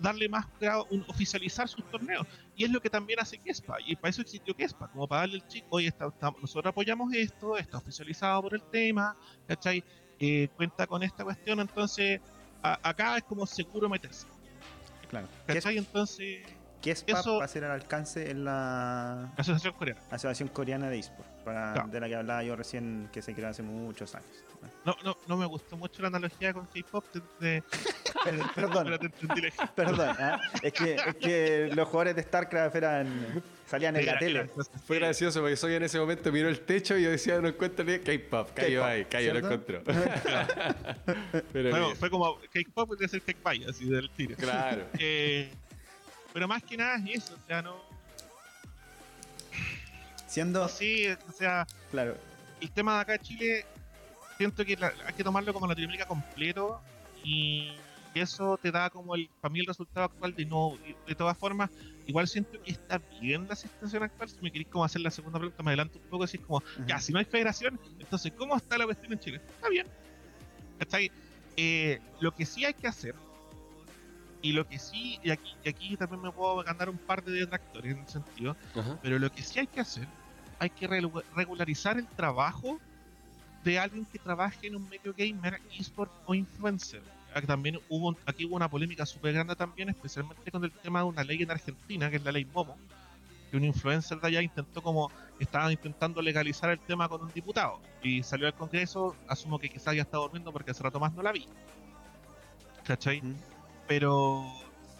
darle 0.00 0.28
más 0.28 0.46
grado, 0.60 0.86
un, 0.90 1.04
oficializar 1.08 1.68
sus 1.68 1.84
torneos. 1.90 2.26
Y 2.56 2.64
es 2.64 2.70
lo 2.70 2.80
que 2.80 2.90
también 2.90 3.20
hace 3.20 3.38
Kespa. 3.38 3.76
Y 3.86 3.96
para 3.96 4.10
eso 4.10 4.22
existió 4.22 4.54
Kespa, 4.54 4.88
como 4.88 5.06
para 5.06 5.22
darle 5.22 5.36
el 5.36 5.46
chico, 5.46 5.68
oye, 5.70 5.88
está, 5.88 6.10
nosotros 6.40 6.66
apoyamos 6.66 7.12
esto, 7.12 7.56
está 7.56 7.78
oficializado 7.78 8.42
por 8.42 8.54
el 8.54 8.62
tema, 8.62 9.16
¿cachai? 9.46 9.84
Eh, 10.18 10.48
cuenta 10.56 10.86
con 10.86 11.02
esta 11.02 11.24
cuestión, 11.24 11.60
entonces 11.60 12.20
acá 12.62 13.16
es 13.18 13.24
como 13.24 13.46
seguro 13.46 13.88
meterse. 13.88 14.26
Claro. 15.08 15.28
¿Cachai? 15.46 15.76
Entonces 15.76 16.44
¿Qué 16.84 16.90
es 16.90 17.02
eso, 17.06 17.38
va 17.38 17.46
a 17.46 17.48
ser 17.48 17.64
al 17.64 17.70
alcance 17.70 18.30
en 18.30 18.44
la 18.44 19.32
Asociación 19.38 19.72
Coreana? 19.72 20.02
Asociación 20.10 20.50
Coreana 20.50 20.90
de 20.90 20.98
eSport, 21.52 21.90
de 21.90 22.00
la 22.00 22.08
que 22.08 22.16
hablaba 22.16 22.42
yo 22.42 22.56
recién, 22.56 23.08
que 23.12 23.22
se 23.22 23.34
creó 23.34 23.48
hace 23.48 23.62
muchos 23.62 24.14
años. 24.14 24.44
No, 24.84 24.96
no, 25.04 25.16
no 25.26 25.36
me 25.36 25.46
gustó 25.46 25.76
mucho 25.76 26.02
la 26.02 26.08
analogía 26.08 26.52
con 26.52 26.66
K-pop. 26.66 27.04
De, 27.40 27.62
perdón, 28.54 28.98
perdón 29.74 30.16
¿eh? 30.18 30.36
es, 30.62 30.72
que, 30.72 30.94
es 30.94 31.14
que 31.16 31.70
los 31.74 31.88
jugadores 31.88 32.16
de 32.16 32.22
StarCraft 32.22 32.76
eran, 32.76 33.42
salían 33.66 33.96
en 33.96 34.06
la 34.06 34.18
tele. 34.18 34.50
Fue 34.86 34.98
gracioso 34.98 35.40
porque 35.40 35.56
soy 35.56 35.74
en 35.74 35.82
ese 35.84 35.98
momento 35.98 36.30
miró 36.32 36.48
el 36.48 36.60
techo 36.60 36.96
y 36.96 37.02
yo 37.02 37.10
decía, 37.10 37.40
no 37.40 37.48
encuentro 37.48 37.84
ni 37.84 37.98
K-pop. 37.98 38.50
Cayó 38.54 38.84
ahí, 38.84 39.04
cayó, 39.06 39.32
lo 39.32 39.38
encontró. 39.40 39.82
Pero 41.52 41.94
fue 41.96 42.10
como 42.10 42.38
K-pop 42.52 42.88
puede 42.88 43.08
ser 43.08 43.22
K-pop, 43.22 43.68
así 43.68 43.88
del 43.88 44.10
tiro. 44.10 44.36
Claro. 44.36 44.86
Eh, 44.98 45.50
pero 46.32 46.48
más 46.48 46.62
que 46.62 46.76
nada 46.76 46.96
es 46.96 47.22
eso, 47.22 47.34
o 47.42 47.46
sea, 47.46 47.62
no. 47.62 47.93
Siendo. 50.34 50.68
Sí, 50.68 51.06
o 51.28 51.32
sea. 51.32 51.64
Claro. 51.92 52.16
El 52.60 52.68
tema 52.72 52.96
de 52.96 53.00
acá 53.02 53.14
en 53.14 53.20
Chile, 53.20 53.66
siento 54.36 54.64
que 54.64 54.76
hay 54.82 55.14
que 55.16 55.22
tomarlo 55.22 55.54
como 55.54 55.68
Latinoamérica 55.68 56.08
completo 56.08 56.80
y 57.22 57.72
eso 58.14 58.58
te 58.60 58.72
da 58.72 58.90
como 58.90 59.14
el, 59.14 59.30
para 59.40 59.52
mí 59.52 59.60
el 59.60 59.66
resultado 59.66 60.06
actual 60.06 60.34
de 60.34 60.44
no. 60.44 60.76
De 61.06 61.14
todas 61.14 61.38
formas, 61.38 61.70
igual 62.08 62.26
siento 62.26 62.60
que 62.64 62.72
está 62.72 63.00
bien 63.20 63.46
la 63.48 63.54
situación 63.54 64.02
actual. 64.02 64.28
Si 64.28 64.40
me 64.42 64.50
queréis 64.50 64.70
como 64.70 64.84
hacer 64.84 65.02
la 65.02 65.12
segunda 65.12 65.38
pregunta, 65.38 65.62
me 65.62 65.70
adelanto 65.70 65.98
un 65.98 66.04
poco, 66.06 66.24
decir 66.24 66.40
como, 66.40 66.64
ya, 66.84 66.98
si 66.98 67.12
no 67.12 67.20
hay 67.20 67.26
federación, 67.26 67.78
entonces, 68.00 68.32
¿cómo 68.36 68.56
está 68.56 68.76
la 68.76 68.86
cuestión 68.86 69.12
en 69.12 69.20
Chile? 69.20 69.40
Está 69.54 69.68
bien. 69.68 69.86
Está 70.80 70.96
ahí. 70.96 71.12
Eh, 71.56 72.00
lo 72.18 72.34
que 72.34 72.44
sí 72.44 72.64
hay 72.64 72.74
que 72.74 72.88
hacer 72.88 73.14
y 74.42 74.52
lo 74.52 74.66
que 74.66 74.80
sí, 74.80 75.20
y 75.22 75.30
aquí, 75.30 75.54
aquí 75.64 75.96
también 75.96 76.20
me 76.22 76.32
puedo 76.32 76.56
ganar 76.64 76.90
un 76.90 76.98
par 76.98 77.22
de 77.22 77.32
detractores 77.32 77.92
en 77.92 78.02
ese 78.02 78.14
sentido, 78.14 78.56
pero 79.00 79.18
lo 79.20 79.30
que 79.30 79.42
sí 79.42 79.60
hay 79.60 79.66
que 79.68 79.80
hacer, 79.80 80.06
hay 80.58 80.70
que 80.70 80.86
regularizar 80.86 81.98
el 81.98 82.06
trabajo 82.06 82.78
de 83.64 83.78
alguien 83.78 84.04
que 84.04 84.18
trabaje 84.18 84.66
en 84.66 84.76
un 84.76 84.88
medio 84.88 85.14
gamer, 85.16 85.60
eSport 85.78 86.12
o 86.26 86.34
influencer. 86.34 87.02
También 87.46 87.80
hubo, 87.88 88.16
aquí 88.26 88.44
hubo 88.44 88.54
una 88.54 88.68
polémica 88.68 89.04
súper 89.04 89.32
grande 89.32 89.56
también, 89.56 89.88
especialmente 89.88 90.50
con 90.50 90.64
el 90.64 90.70
tema 90.70 91.00
de 91.00 91.06
una 91.06 91.24
ley 91.24 91.42
en 91.42 91.50
Argentina, 91.50 92.08
que 92.08 92.16
es 92.16 92.24
la 92.24 92.30
ley 92.30 92.44
Momo, 92.44 92.76
que 93.50 93.56
un 93.56 93.64
influencer 93.64 94.20
de 94.20 94.28
allá 94.28 94.42
intentó 94.42 94.82
como, 94.82 95.10
estaba 95.40 95.72
intentando 95.72 96.22
legalizar 96.22 96.70
el 96.70 96.78
tema 96.78 97.08
con 97.08 97.22
un 97.22 97.32
diputado, 97.32 97.80
y 98.02 98.22
salió 98.22 98.46
al 98.46 98.54
Congreso, 98.54 99.16
asumo 99.26 99.58
que 99.58 99.68
quizás 99.68 99.96
ya 99.96 100.02
está 100.02 100.18
durmiendo 100.18 100.52
porque 100.52 100.70
hace 100.70 100.82
rato 100.84 101.00
más 101.00 101.12
no 101.12 101.22
la 101.22 101.32
vi. 101.32 101.46
¿Cachai? 102.84 103.22
pero 103.86 104.44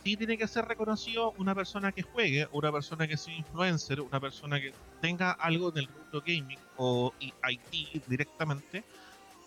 sí 0.04 0.16
tiene 0.16 0.36
que 0.36 0.46
ser 0.46 0.66
reconocido 0.66 1.32
una 1.38 1.54
persona 1.54 1.90
que 1.90 2.02
juegue, 2.02 2.46
una 2.52 2.70
persona 2.70 3.08
que 3.08 3.16
sea 3.16 3.34
influencer, 3.34 4.00
una 4.02 4.20
persona 4.20 4.60
que 4.60 4.72
tenga 5.00 5.32
algo 5.32 5.70
en 5.70 5.78
el 5.78 5.88
mundo 5.88 6.22
gaming 6.24 6.58
o 6.76 7.12
IT 7.20 8.04
directamente, 8.06 8.84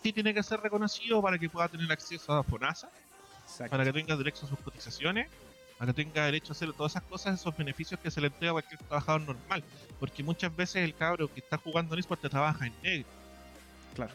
sí 0.01 0.11
tiene 0.11 0.33
que 0.33 0.41
ser 0.41 0.59
reconocido 0.59 1.21
para 1.21 1.37
que 1.37 1.47
pueda 1.47 1.67
tener 1.67 1.91
acceso 1.91 2.33
a 2.33 2.43
FONASA, 2.43 2.89
para 3.69 3.83
que 3.83 3.93
tenga 3.93 4.15
derecho 4.15 4.45
a 4.45 4.49
sus 4.49 4.59
cotizaciones, 4.59 5.29
para 5.77 5.93
que 5.93 6.03
tenga 6.03 6.25
derecho 6.25 6.53
a 6.53 6.55
hacer 6.55 6.73
todas 6.73 6.93
esas 6.93 7.03
cosas, 7.03 7.39
esos 7.39 7.55
beneficios 7.55 7.99
que 7.99 8.09
se 8.09 8.19
le 8.19 8.27
entrega 8.27 8.49
a 8.49 8.53
cualquier 8.53 8.79
trabajador 8.79 9.21
normal, 9.21 9.63
porque 9.99 10.23
muchas 10.23 10.55
veces 10.55 10.83
el 10.83 10.95
cabro 10.95 11.31
que 11.31 11.39
está 11.39 11.57
jugando 11.57 11.93
en 11.93 11.99
eSport 11.99 12.19
te 12.19 12.29
trabaja 12.29 12.65
en 12.65 12.73
negro. 12.81 13.07
Claro. 13.93 14.13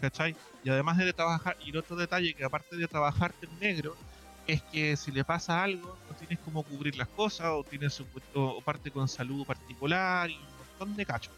¿Cachai? 0.00 0.36
Y 0.62 0.70
además 0.70 0.98
de 0.98 1.12
trabajar, 1.12 1.56
y 1.64 1.76
otro 1.76 1.96
detalle 1.96 2.34
que 2.34 2.44
aparte 2.44 2.76
de 2.76 2.86
trabajarte 2.86 3.46
en 3.46 3.58
negro, 3.58 3.96
es 4.52 4.62
que 4.62 4.96
si 4.96 5.12
le 5.12 5.24
pasa 5.24 5.62
algo, 5.62 5.96
no 6.08 6.16
tienes 6.16 6.38
cómo 6.44 6.62
cubrir 6.62 6.96
las 6.96 7.08
cosas, 7.08 7.48
o 7.48 7.62
tienes 7.62 8.02
o 8.34 8.60
parte 8.62 8.90
con 8.90 9.06
salud 9.08 9.46
particular 9.46 10.28
y 10.28 10.34
un 10.34 10.56
montón 10.58 10.96
de 10.96 11.06
cachos. 11.06 11.32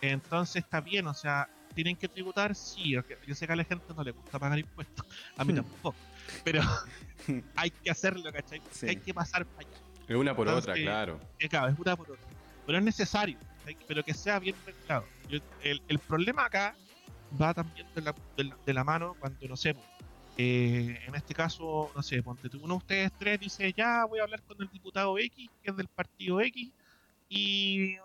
Entonces 0.00 0.64
está 0.64 0.80
bien, 0.80 1.06
o 1.06 1.14
sea, 1.14 1.48
tienen 1.74 1.94
que 1.94 2.08
tributar, 2.08 2.54
sí, 2.54 2.92
yo 3.26 3.34
sé 3.34 3.46
que 3.46 3.52
a 3.52 3.56
la 3.56 3.64
gente 3.64 3.84
no 3.94 4.02
le 4.02 4.12
gusta 4.12 4.38
pagar 4.38 4.58
impuestos, 4.58 5.06
a 5.36 5.44
mí 5.44 5.52
hmm. 5.52 5.56
tampoco, 5.56 5.94
pero 6.42 6.62
hay 7.56 7.70
que 7.70 7.90
hacerlo, 7.90 8.32
¿cachai? 8.32 8.60
Hay 8.88 8.96
que 8.96 9.12
pasar 9.12 9.44
para 9.44 9.68
allá. 9.68 9.78
Es 10.08 10.16
una 10.16 10.34
por 10.34 10.48
otra, 10.48 10.74
claro. 10.74 11.20
Es, 11.38 11.48
claro, 11.48 11.68
es 11.68 11.78
una 11.78 11.96
por 11.96 12.10
otra. 12.10 12.26
Pero 12.66 12.78
es 12.78 12.84
necesario, 12.84 13.38
pero 13.86 14.02
que 14.02 14.14
sea 14.14 14.38
bien 14.38 14.56
mezclado. 14.66 15.04
El, 15.62 15.82
el, 15.88 15.98
problema 15.98 16.46
acá 16.46 16.74
va 17.40 17.54
también 17.54 17.86
de 17.94 18.02
la, 18.02 18.14
de 18.66 18.74
la 18.74 18.84
mano 18.84 19.16
cuando, 19.18 19.48
no 19.48 19.56
sé, 19.56 19.74
eh, 20.36 20.98
en 21.06 21.14
este 21.14 21.34
caso, 21.34 21.92
no 21.94 22.02
sé, 22.02 22.22
ponte 22.22 22.48
uno 22.56 22.74
de 22.74 22.78
ustedes 22.78 23.12
tres 23.18 23.40
dice, 23.40 23.72
ya 23.76 24.04
voy 24.06 24.18
a 24.18 24.22
hablar 24.22 24.42
con 24.42 24.60
el 24.60 24.68
diputado 24.70 25.18
X, 25.18 25.50
que 25.62 25.70
es 25.70 25.76
del 25.76 25.88
partido 25.88 26.40
X, 26.40 26.72
y 27.28 27.96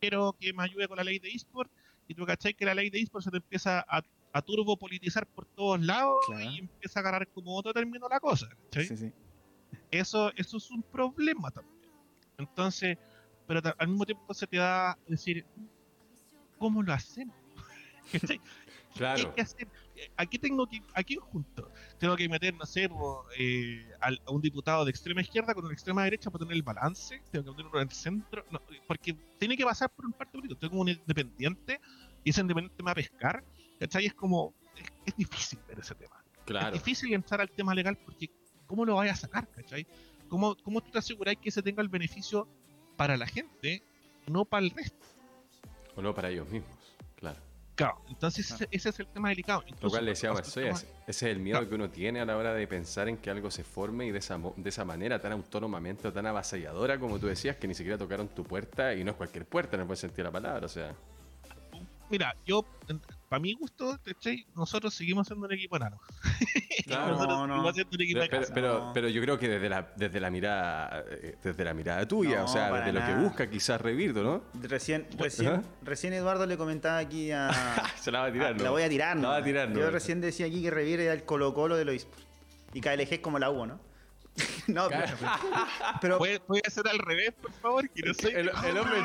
quiero 0.00 0.36
que 0.38 0.52
me 0.52 0.62
ayude 0.62 0.88
con 0.88 0.96
la 0.96 1.04
ley 1.04 1.18
de 1.18 1.30
eSport, 1.30 1.70
y 2.06 2.14
tú 2.14 2.26
cachai 2.26 2.54
que 2.54 2.64
la 2.66 2.74
ley 2.74 2.90
de 2.90 3.00
eSport 3.00 3.24
se 3.24 3.30
te 3.30 3.38
empieza 3.38 3.84
a, 3.88 4.02
a 4.32 4.42
turbo 4.42 4.76
politizar 4.76 5.26
por 5.26 5.46
todos 5.46 5.80
lados 5.80 6.20
y 6.52 6.58
empieza 6.60 6.98
a 6.98 7.00
agarrar 7.00 7.28
como 7.28 7.56
otro 7.56 7.72
término 7.72 8.08
la 8.08 8.20
cosa, 8.20 8.48
Eso, 9.90 10.32
eso 10.36 10.56
es 10.56 10.70
un 10.70 10.82
problema 10.82 11.50
también. 11.50 11.90
Entonces, 12.38 12.98
pero 13.46 13.60
al 13.78 13.88
mismo 13.88 14.04
tiempo 14.04 14.34
se 14.34 14.46
te 14.46 14.58
da 14.58 14.92
a 14.92 14.98
decir, 15.06 15.46
¿cómo 16.58 16.82
lo 16.82 16.92
hacemos? 16.92 17.36
Claro. 18.94 19.16
¿Qué 19.20 19.26
hay 19.28 19.34
que 19.34 19.40
hacer? 19.42 19.68
aquí 20.16 20.38
tengo 20.38 20.66
que, 20.66 20.82
aquí 20.94 21.16
junto, 21.16 21.70
tengo 21.98 22.16
que 22.16 22.28
meter, 22.28 22.54
no 22.54 22.66
sé, 22.66 22.88
eh, 23.38 23.90
a 24.00 24.30
un 24.30 24.40
diputado 24.40 24.84
de 24.84 24.90
extrema 24.90 25.20
izquierda 25.20 25.54
con 25.54 25.64
una 25.64 25.74
extrema 25.74 26.04
derecha 26.04 26.30
para 26.30 26.44
tener 26.44 26.56
el 26.56 26.62
balance, 26.62 27.20
tengo 27.30 27.44
que 27.44 27.50
meter 27.50 27.66
uno 27.66 27.80
en 27.80 27.88
el 27.88 27.94
centro, 27.94 28.44
porque 28.86 29.16
tiene 29.38 29.56
que 29.56 29.64
pasar 29.64 29.90
por 29.90 30.06
un 30.06 30.12
parte 30.12 30.32
político, 30.32 30.58
tengo 30.58 30.80
un 30.80 30.88
independiente 30.88 31.80
y 32.24 32.30
ese 32.30 32.40
independiente 32.40 32.82
me 32.82 32.86
va 32.86 32.92
a 32.92 32.96
pescar, 32.96 33.44
¿cachai? 33.78 34.06
Es 34.06 34.14
como, 34.14 34.54
es, 35.06 35.16
difícil 35.16 35.58
ver 35.68 35.78
ese 35.80 35.94
tema. 35.94 36.22
Claro. 36.44 36.74
Es 36.76 36.82
difícil 36.82 37.12
entrar 37.12 37.40
al 37.40 37.50
tema 37.50 37.74
legal 37.74 37.96
porque, 38.04 38.30
¿cómo 38.66 38.84
lo 38.84 38.96
vayas 38.96 39.18
a 39.18 39.20
sacar, 39.26 39.48
¿cachai? 39.48 39.86
¿Cómo, 40.28 40.56
¿Cómo 40.56 40.80
tú 40.80 40.90
te 40.90 40.98
aseguras 40.98 41.36
que 41.36 41.50
ese 41.50 41.62
tenga 41.62 41.82
el 41.82 41.88
beneficio 41.88 42.48
para 42.96 43.16
la 43.16 43.26
gente, 43.26 43.82
no 44.26 44.44
para 44.44 44.64
el 44.64 44.70
resto? 44.70 45.06
O 45.94 46.02
no 46.02 46.14
para 46.14 46.30
ellos 46.30 46.48
mismos, 46.48 46.78
claro. 47.16 47.51
Claro, 47.74 48.02
entonces 48.08 48.50
ese, 48.50 48.68
es 48.70 48.98
el 48.98 49.06
tema 49.06 49.30
delicado. 49.30 49.64
Lo 49.80 49.88
cual 49.88 50.04
le 50.04 50.10
decíamos, 50.10 50.40
ese 50.40 50.72
es 51.06 51.22
el 51.22 51.38
miedo 51.38 51.66
que 51.66 51.74
uno 51.74 51.90
tiene 51.90 52.20
a 52.20 52.24
la 52.24 52.36
hora 52.36 52.52
de 52.52 52.66
pensar 52.66 53.08
en 53.08 53.16
que 53.16 53.30
algo 53.30 53.50
se 53.50 53.64
forme 53.64 54.06
y 54.06 54.10
de 54.10 54.18
esa, 54.18 54.38
de 54.56 54.68
esa 54.68 54.84
manera 54.84 55.18
tan 55.18 55.32
autónomamente 55.32 56.08
o 56.08 56.12
tan 56.12 56.26
avasalladora 56.26 56.98
como 56.98 57.18
tú 57.18 57.26
decías, 57.26 57.56
que 57.56 57.66
ni 57.66 57.74
siquiera 57.74 57.96
tocaron 57.96 58.28
tu 58.28 58.44
puerta 58.44 58.94
y 58.94 59.04
no 59.04 59.12
es 59.12 59.16
cualquier 59.16 59.46
puerta 59.46 59.76
en 59.76 59.80
el 59.80 59.86
buen 59.86 59.96
sentido 59.96 60.24
de 60.24 60.24
la 60.24 60.32
palabra, 60.32 60.66
o 60.66 60.68
sea. 60.68 60.94
Mira, 62.12 62.36
yo 62.44 62.62
para 63.30 63.40
mi 63.40 63.54
gusto, 63.54 63.98
nosotros 64.54 64.92
seguimos 64.92 65.26
siendo 65.26 65.46
un 65.46 65.52
equipo 65.54 65.78
enano. 65.78 65.98
no, 66.86 67.46
no. 67.46 67.72
pero, 68.52 68.90
pero, 68.92 69.08
yo 69.08 69.22
creo 69.22 69.38
que 69.38 69.48
desde 69.48 69.70
la, 69.70 69.90
desde 69.96 70.20
la 70.20 70.28
mirada 70.28 71.04
eh, 71.08 71.36
desde 71.42 71.64
la 71.64 71.72
mirada 71.72 72.06
tuya, 72.06 72.44
o 72.44 72.48
sea, 72.48 72.70
desde 72.70 72.92
lo 72.92 73.06
que 73.06 73.14
busca 73.14 73.48
quizás 73.48 73.80
Revirdo, 73.80 74.22
¿no? 74.22 74.42
Recién, 74.60 75.06
recién, 75.16 75.62
recién 75.80 76.12
Eduardo 76.12 76.44
le 76.44 76.58
comentaba 76.58 76.98
aquí 76.98 77.30
a. 77.32 77.50
Se 77.98 78.12
la 78.12 78.20
va 78.20 78.26
a 78.26 78.32
tirar, 78.32 78.60
La 78.60 78.68
voy 78.68 78.82
a 78.82 78.90
tirar, 78.90 79.16
¿no? 79.16 79.22
La 79.22 79.28
va 79.28 79.36
a 79.36 79.42
tirar, 79.42 79.72
Yo 79.72 79.90
recién 79.90 80.20
decía 80.20 80.44
aquí 80.44 80.60
que 80.60 80.70
Revir 80.70 81.00
era 81.00 81.14
el 81.14 81.24
Colo-Colo 81.24 81.76
de 81.76 81.86
los 81.86 82.06
Y 82.74 82.80
KLG 82.82 83.14
es 83.14 83.20
como 83.20 83.38
la 83.38 83.48
U, 83.48 83.64
¿no? 83.64 83.80
no, 84.66 84.88
pero, 86.00 86.18
¿Puede, 86.18 86.40
ser 86.70 86.88
al 86.88 86.98
revés, 86.98 87.32
por 87.40 87.52
favor? 87.52 87.88
Que 87.90 88.02
no 88.02 88.12
El, 88.28 88.78
hombre, 88.78 88.96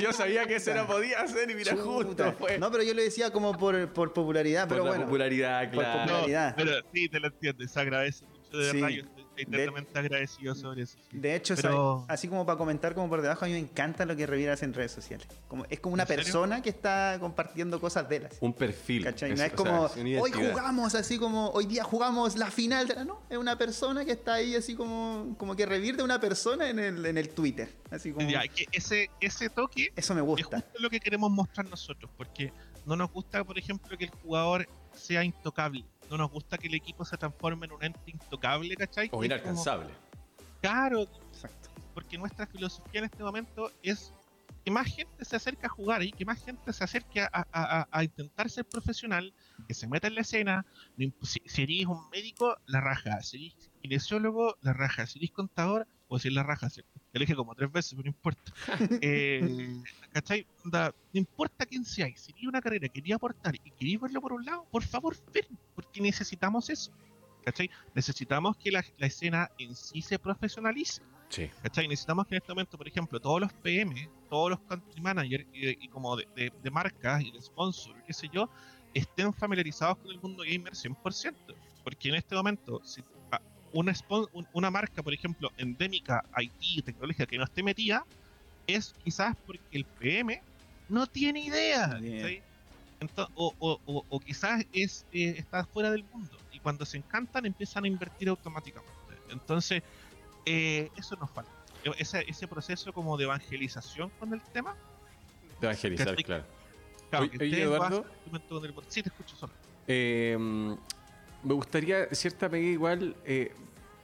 yo 0.00 0.12
sabía 0.12 0.46
que 0.46 0.56
eso 0.56 0.74
no 0.74 0.86
podía 0.86 1.20
hacer 1.20 1.50
y 1.50 1.54
mira, 1.54 1.76
justo 1.76 2.32
fue. 2.38 2.58
No, 2.58 2.70
pero 2.70 2.84
yo 2.84 2.94
lo 2.94 3.02
decía 3.02 3.30
como 3.30 3.56
por, 3.56 3.92
por 3.92 4.12
popularidad, 4.12 4.66
pero 4.68 4.84
bueno. 4.84 5.04
popularidad, 5.04 5.70
claro. 5.70 5.92
Por 5.92 6.08
popularidad. 6.08 6.54
pero 6.56 6.72
sí, 6.92 7.08
te 7.08 7.20
lo 7.20 7.28
entiendo, 7.28 7.66
se 7.66 7.80
agradece 7.80 8.26
mucho 8.26 8.56
de 8.56 8.72
verdad 8.72 8.88
eternamente 9.36 9.98
agradecido 9.98 10.54
sobre 10.54 10.82
eso. 10.82 10.96
De 11.12 11.34
hecho, 11.34 12.04
así 12.08 12.28
como 12.28 12.44
para 12.46 12.58
comentar 12.58 12.94
como 12.94 13.08
por 13.08 13.22
debajo, 13.22 13.44
a 13.44 13.48
mí 13.48 13.54
me 13.54 13.60
encanta 13.60 14.04
lo 14.04 14.16
que 14.16 14.24
hace 14.50 14.64
en 14.64 14.74
redes 14.74 14.92
sociales. 14.92 15.26
Como, 15.48 15.64
es 15.68 15.80
como 15.80 15.94
una 15.94 16.06
persona 16.06 16.62
que 16.62 16.70
está 16.70 17.16
compartiendo 17.20 17.80
cosas 17.80 18.08
de 18.08 18.16
él. 18.16 18.28
Un 18.40 18.52
perfil. 18.52 19.04
¿cachai? 19.04 19.34
no 19.34 19.42
es 19.42 19.52
como, 19.52 19.90
hoy 20.20 20.32
jugamos 20.32 20.94
así 20.94 21.18
como, 21.18 21.48
hoy 21.50 21.66
día 21.66 21.84
jugamos 21.84 22.36
la 22.36 22.50
final 22.50 22.88
de 22.88 22.94
la... 22.94 23.04
No, 23.04 23.20
es 23.28 23.38
una 23.38 23.56
persona 23.56 24.04
que 24.04 24.12
está 24.12 24.34
ahí 24.34 24.54
así 24.54 24.74
como, 24.74 25.34
como 25.38 25.56
que 25.56 25.66
revierte 25.66 26.02
una 26.02 26.20
persona 26.20 26.68
en 26.68 26.78
el, 26.78 27.04
en 27.04 27.18
el 27.18 27.28
Twitter. 27.30 27.68
Así 27.90 28.12
como... 28.12 28.28
ese, 28.72 29.10
ese 29.20 29.50
toque... 29.50 29.92
Eso 29.96 30.14
me 30.14 30.20
gusta. 30.20 30.58
Es 30.58 30.80
lo 30.80 30.90
que 30.90 31.00
queremos 31.00 31.30
mostrar 31.30 31.68
nosotros, 31.68 32.10
porque 32.16 32.52
no 32.86 32.96
nos 32.96 33.10
gusta, 33.10 33.42
por 33.44 33.58
ejemplo, 33.58 33.96
que 33.96 34.04
el 34.04 34.10
jugador 34.10 34.68
sea 34.94 35.24
intocable. 35.24 35.84
No 36.14 36.18
nos 36.18 36.30
gusta 36.30 36.56
que 36.58 36.68
el 36.68 36.74
equipo 36.74 37.04
se 37.04 37.16
transforme 37.16 37.66
en 37.66 37.72
un 37.72 37.82
ente 37.82 38.08
intocable, 38.08 38.76
¿cachai? 38.76 39.08
O 39.10 39.24
inalcanzable. 39.24 39.92
claro, 40.60 41.08
exacto. 41.32 41.70
Porque 41.92 42.16
nuestra 42.16 42.46
filosofía 42.46 43.00
en 43.00 43.06
este 43.06 43.24
momento 43.24 43.72
es 43.82 44.14
que 44.64 44.70
más 44.70 44.94
gente 44.94 45.24
se 45.24 45.34
acerque 45.34 45.66
a 45.66 45.68
jugar 45.68 46.04
y 46.04 46.12
que 46.12 46.24
más 46.24 46.40
gente 46.44 46.72
se 46.72 46.84
acerque 46.84 47.26
a, 47.32 48.04
intentar 48.04 48.48
ser 48.48 48.64
profesional, 48.64 49.34
que 49.66 49.74
se 49.74 49.88
meta 49.88 50.06
en 50.06 50.14
la 50.14 50.20
escena. 50.20 50.64
Si, 51.22 51.62
eres 51.62 51.86
un 51.86 52.08
médico, 52.10 52.58
la 52.66 52.80
raja. 52.80 53.20
Si 53.20 53.46
eres 53.46 53.70
kinesiólogo, 53.82 54.56
la 54.60 54.72
raja. 54.72 55.08
Si 55.08 55.18
eres 55.18 55.32
contador, 55.32 55.88
o 56.06 56.20
si 56.20 56.28
es 56.28 56.34
la 56.34 56.44
raja. 56.44 56.70
¿cierto? 56.70 56.93
Te 57.14 57.20
dije 57.20 57.36
como 57.36 57.54
tres 57.54 57.70
veces, 57.70 57.92
pero 57.92 58.02
no 58.02 58.08
importa. 58.08 58.52
eh, 59.00 59.80
¿Cachai? 60.12 60.44
no 60.64 60.90
importa 61.12 61.64
quién 61.64 61.84
seáis, 61.84 62.22
si 62.22 62.44
una 62.44 62.60
carrera, 62.60 62.88
quería 62.88 63.14
aportar 63.14 63.54
y 63.54 63.70
queréis 63.70 64.00
verlo 64.00 64.20
por 64.20 64.32
un 64.32 64.44
lado, 64.44 64.66
por 64.68 64.82
favor, 64.82 65.16
ven, 65.32 65.46
porque 65.76 66.00
necesitamos 66.00 66.70
eso. 66.70 66.90
¿Cachai? 67.44 67.70
Necesitamos 67.94 68.56
que 68.56 68.72
la, 68.72 68.84
escena 68.98 69.48
en 69.60 69.76
sí 69.76 70.02
se 70.02 70.18
profesionalice. 70.18 71.02
Sí. 71.28 71.48
¿Cachai? 71.62 71.86
Necesitamos 71.86 72.26
que 72.26 72.34
en 72.34 72.42
este 72.42 72.52
momento, 72.52 72.76
por 72.76 72.88
ejemplo, 72.88 73.20
todos 73.20 73.42
los 73.42 73.52
PM, 73.52 74.10
todos 74.28 74.50
los 74.50 74.60
country 74.62 75.00
managers 75.00 75.46
y, 75.52 75.86
como 75.86 76.16
de, 76.16 76.52
de, 76.60 76.70
marcas 76.72 77.22
y 77.22 77.30
de 77.30 77.40
sponsors, 77.40 78.02
qué 78.08 78.12
sé 78.12 78.28
yo, 78.32 78.50
estén 78.92 79.32
familiarizados 79.32 79.98
con 79.98 80.10
el 80.10 80.20
mundo 80.20 80.42
gamer 80.42 80.72
100%. 80.72 81.32
Porque 81.84 82.08
en 82.08 82.16
este 82.16 82.34
momento, 82.34 82.80
si 82.82 83.02
una, 83.74 83.92
una 84.52 84.70
marca, 84.70 85.02
por 85.02 85.12
ejemplo, 85.12 85.50
endémica, 85.56 86.24
IT, 86.38 86.84
tecnología 86.84 87.26
que 87.26 87.36
no 87.36 87.44
esté 87.44 87.62
metida, 87.62 88.04
es 88.66 88.94
quizás 89.02 89.36
porque 89.44 89.64
el 89.72 89.84
PM 89.84 90.40
no 90.88 91.06
tiene 91.06 91.40
idea. 91.40 91.98
o, 93.34 94.20
quizás 94.24 94.64
es, 94.72 95.04
eh, 95.12 95.34
está 95.36 95.64
fuera 95.64 95.90
del 95.90 96.04
mundo. 96.04 96.38
Y 96.52 96.60
cuando 96.60 96.86
se 96.86 96.98
encantan 96.98 97.46
empiezan 97.46 97.84
a 97.84 97.88
invertir 97.88 98.28
automáticamente. 98.28 98.92
Entonces, 99.30 99.82
eh, 100.46 100.88
eso 100.96 101.16
nos 101.16 101.30
falta. 101.30 101.50
Ese, 101.98 102.24
ese 102.28 102.46
proceso 102.46 102.92
como 102.92 103.16
de 103.16 103.24
evangelización 103.24 104.10
con 104.20 104.32
el 104.32 104.40
tema. 104.40 104.76
De 105.60 105.66
evangelizar, 105.66 106.14
claro. 106.22 106.44
claro 107.10 107.28
oye, 107.40 107.62
Eduardo. 107.62 108.06
Sí, 108.88 109.02
te 109.02 109.08
escucho 109.08 109.36
solo. 109.36 109.52
Eh, 109.88 110.36
me 110.38 111.52
gustaría, 111.52 112.06
cierta 112.14 112.48
medida 112.48 112.70
igual, 112.70 113.16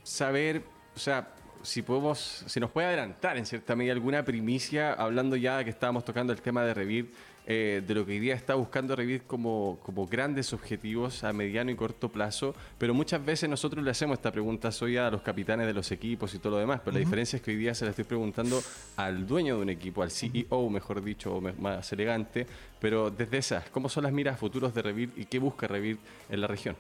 saber, 0.03 0.63
o 0.95 0.99
sea, 0.99 1.35
si 1.63 1.83
podemos, 1.83 2.45
si 2.47 2.61
nos 2.61 2.71
puede 2.71 2.89
adelantar 2.89 3.37
en 3.37 3.47
cierta 3.47 3.77
medida 3.77 3.93
alguna 3.93 4.25
primicia, 4.25 4.93
hablando 4.93 5.37
ya 5.37 5.63
que 5.65 5.71
estábamos 5.71 6.05
tocando 6.05 6.33
el 6.33 6.41
tema 6.41 6.65
de 6.65 6.75
Revit, 6.75 7.11
eh, 7.47 7.83
de 7.85 7.95
lo 7.95 8.07
que 8.07 8.13
hoy 8.13 8.19
día 8.21 8.35
está 8.35 8.55
buscando 8.55 8.95
Revit 8.95 9.27
como, 9.27 9.81
como 9.83 10.07
grandes 10.07 10.53
objetivos 10.53 11.25
a 11.25 11.33
mediano 11.33 11.71
y 11.71 11.75
corto 11.75 12.09
plazo, 12.09 12.55
pero 12.79 12.95
muchas 12.95 13.25
veces 13.25 13.49
nosotros 13.49 13.83
le 13.83 13.91
hacemos 13.91 14.19
esta 14.19 14.31
pregunta 14.31 14.71
hoy 14.81 14.97
a 14.97 15.11
los 15.11 15.23
capitanes 15.23 15.67
de 15.67 15.73
los 15.73 15.91
equipos 15.91 16.35
y 16.35 16.39
todo 16.39 16.53
lo 16.53 16.59
demás, 16.59 16.81
pero 16.85 16.95
la 16.95 17.01
diferencia 17.01 17.39
es 17.39 17.43
que 17.43 17.51
hoy 17.51 17.57
día 17.57 17.75
se 17.75 17.85
la 17.85 17.91
estoy 17.91 18.05
preguntando 18.05 18.63
al 18.97 19.27
dueño 19.27 19.57
de 19.57 19.63
un 19.63 19.71
equipo, 19.71 20.03
al 20.03 20.11
CEO, 20.11 20.71
mejor 20.71 21.03
dicho, 21.03 21.35
o 21.35 21.41
más 21.41 21.93
elegante, 21.93 22.47
pero 22.79 23.11
desde 23.11 23.39
esas, 23.39 23.69
¿cómo 23.71 23.89
son 23.89 24.05
las 24.05 24.13
miras 24.13 24.39
futuros 24.39 24.75
de 24.75 24.83
Revit 24.83 25.19
y 25.19 25.25
qué 25.25 25.39
busca 25.39 25.67
Revit 25.67 25.99
en 26.29 26.41
la 26.41 26.47
región? 26.47 26.77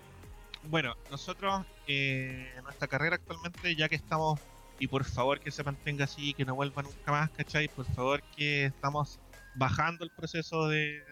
Bueno, 0.64 0.94
nosotros 1.10 1.64
eh, 1.86 2.52
nuestra 2.62 2.86
carrera 2.86 3.16
actualmente, 3.16 3.74
ya 3.74 3.88
que 3.88 3.96
estamos, 3.96 4.38
y 4.78 4.86
por 4.86 5.04
favor 5.04 5.40
que 5.40 5.50
se 5.50 5.64
mantenga 5.64 6.04
así, 6.04 6.34
que 6.34 6.44
no 6.44 6.54
vuelva 6.54 6.82
nunca 6.82 7.10
más, 7.10 7.30
¿cachai? 7.30 7.68
Por 7.68 7.86
favor 7.86 8.22
que 8.36 8.66
estamos 8.66 9.18
bajando 9.54 10.04
el 10.04 10.10
proceso 10.10 10.68
de, 10.68 11.02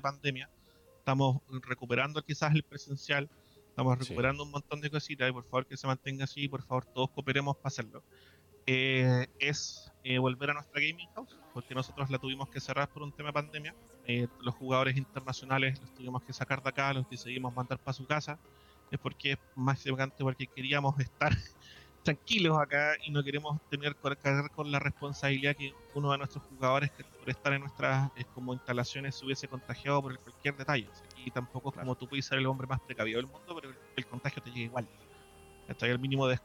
pandemia, 0.00 0.48
estamos 0.98 1.42
recuperando 1.68 2.22
quizás 2.22 2.54
el 2.54 2.62
presencial, 2.62 3.28
estamos 3.68 3.98
recuperando 3.98 4.44
un 4.44 4.52
montón 4.52 4.80
de 4.80 4.88
cositas, 4.88 5.28
y 5.28 5.32
por 5.32 5.44
favor 5.44 5.66
que 5.66 5.76
se 5.76 5.86
mantenga 5.86 6.24
así, 6.24 6.48
por 6.48 6.62
favor 6.62 6.84
todos 6.86 7.10
cooperemos 7.10 7.56
para 7.56 7.68
hacerlo. 7.68 8.04
Eh, 8.66 9.26
es 9.40 9.90
eh, 10.04 10.18
volver 10.18 10.50
a 10.50 10.54
nuestra 10.54 10.80
gaming 10.80 11.08
house, 11.16 11.36
porque 11.52 11.74
nosotros 11.74 12.08
la 12.08 12.18
tuvimos 12.18 12.48
que 12.48 12.60
cerrar 12.60 12.88
por 12.88 13.02
un 13.02 13.10
tema 13.10 13.30
de 13.30 13.32
pandemia. 13.32 13.74
los 14.40 14.54
jugadores 14.54 14.96
internacionales 14.96 15.80
los 15.80 15.92
tuvimos 15.92 16.22
que 16.22 16.32
sacar 16.32 16.62
de 16.62 16.68
acá, 16.70 16.92
los 16.94 17.10
decidimos 17.10 17.52
mandar 17.54 17.78
para 17.80 17.92
su 17.92 18.06
casa 18.06 18.38
es 18.92 19.00
porque 19.00 19.32
es 19.32 19.38
más 19.56 19.84
importante 19.86 20.16
porque 20.22 20.46
queríamos 20.46 20.98
estar 21.00 21.32
tranquilos 22.02 22.58
acá 22.58 22.94
y 23.04 23.10
no 23.10 23.22
queremos 23.22 23.60
tener 23.70 23.94
que 23.96 24.16
cargar 24.16 24.50
con 24.50 24.70
la 24.70 24.78
responsabilidad 24.78 25.56
que 25.56 25.72
uno 25.94 26.12
de 26.12 26.18
nuestros 26.18 26.44
jugadores 26.44 26.90
que 26.90 27.04
por 27.04 27.30
estar 27.30 27.52
en 27.52 27.60
nuestras 27.60 28.10
como 28.34 28.52
instalaciones 28.52 29.14
se 29.14 29.24
hubiese 29.24 29.48
contagiado 29.48 30.02
por 30.02 30.18
cualquier 30.18 30.56
detalle. 30.56 30.88
Y 31.24 31.30
tampoco 31.30 31.70
es 31.70 31.76
como 31.76 31.94
tú 31.94 32.08
puedes 32.08 32.26
ser 32.26 32.38
el 32.38 32.46
hombre 32.46 32.66
más 32.66 32.80
precavido 32.80 33.18
del 33.18 33.26
mundo, 33.26 33.54
pero 33.54 33.72
el, 33.96 34.06
contagio 34.06 34.42
te 34.42 34.50
llega 34.50 34.66
igual. 34.66 34.88
Hasta 35.68 35.86
el 35.86 35.98
mínimo 35.98 36.26
de 36.26 36.38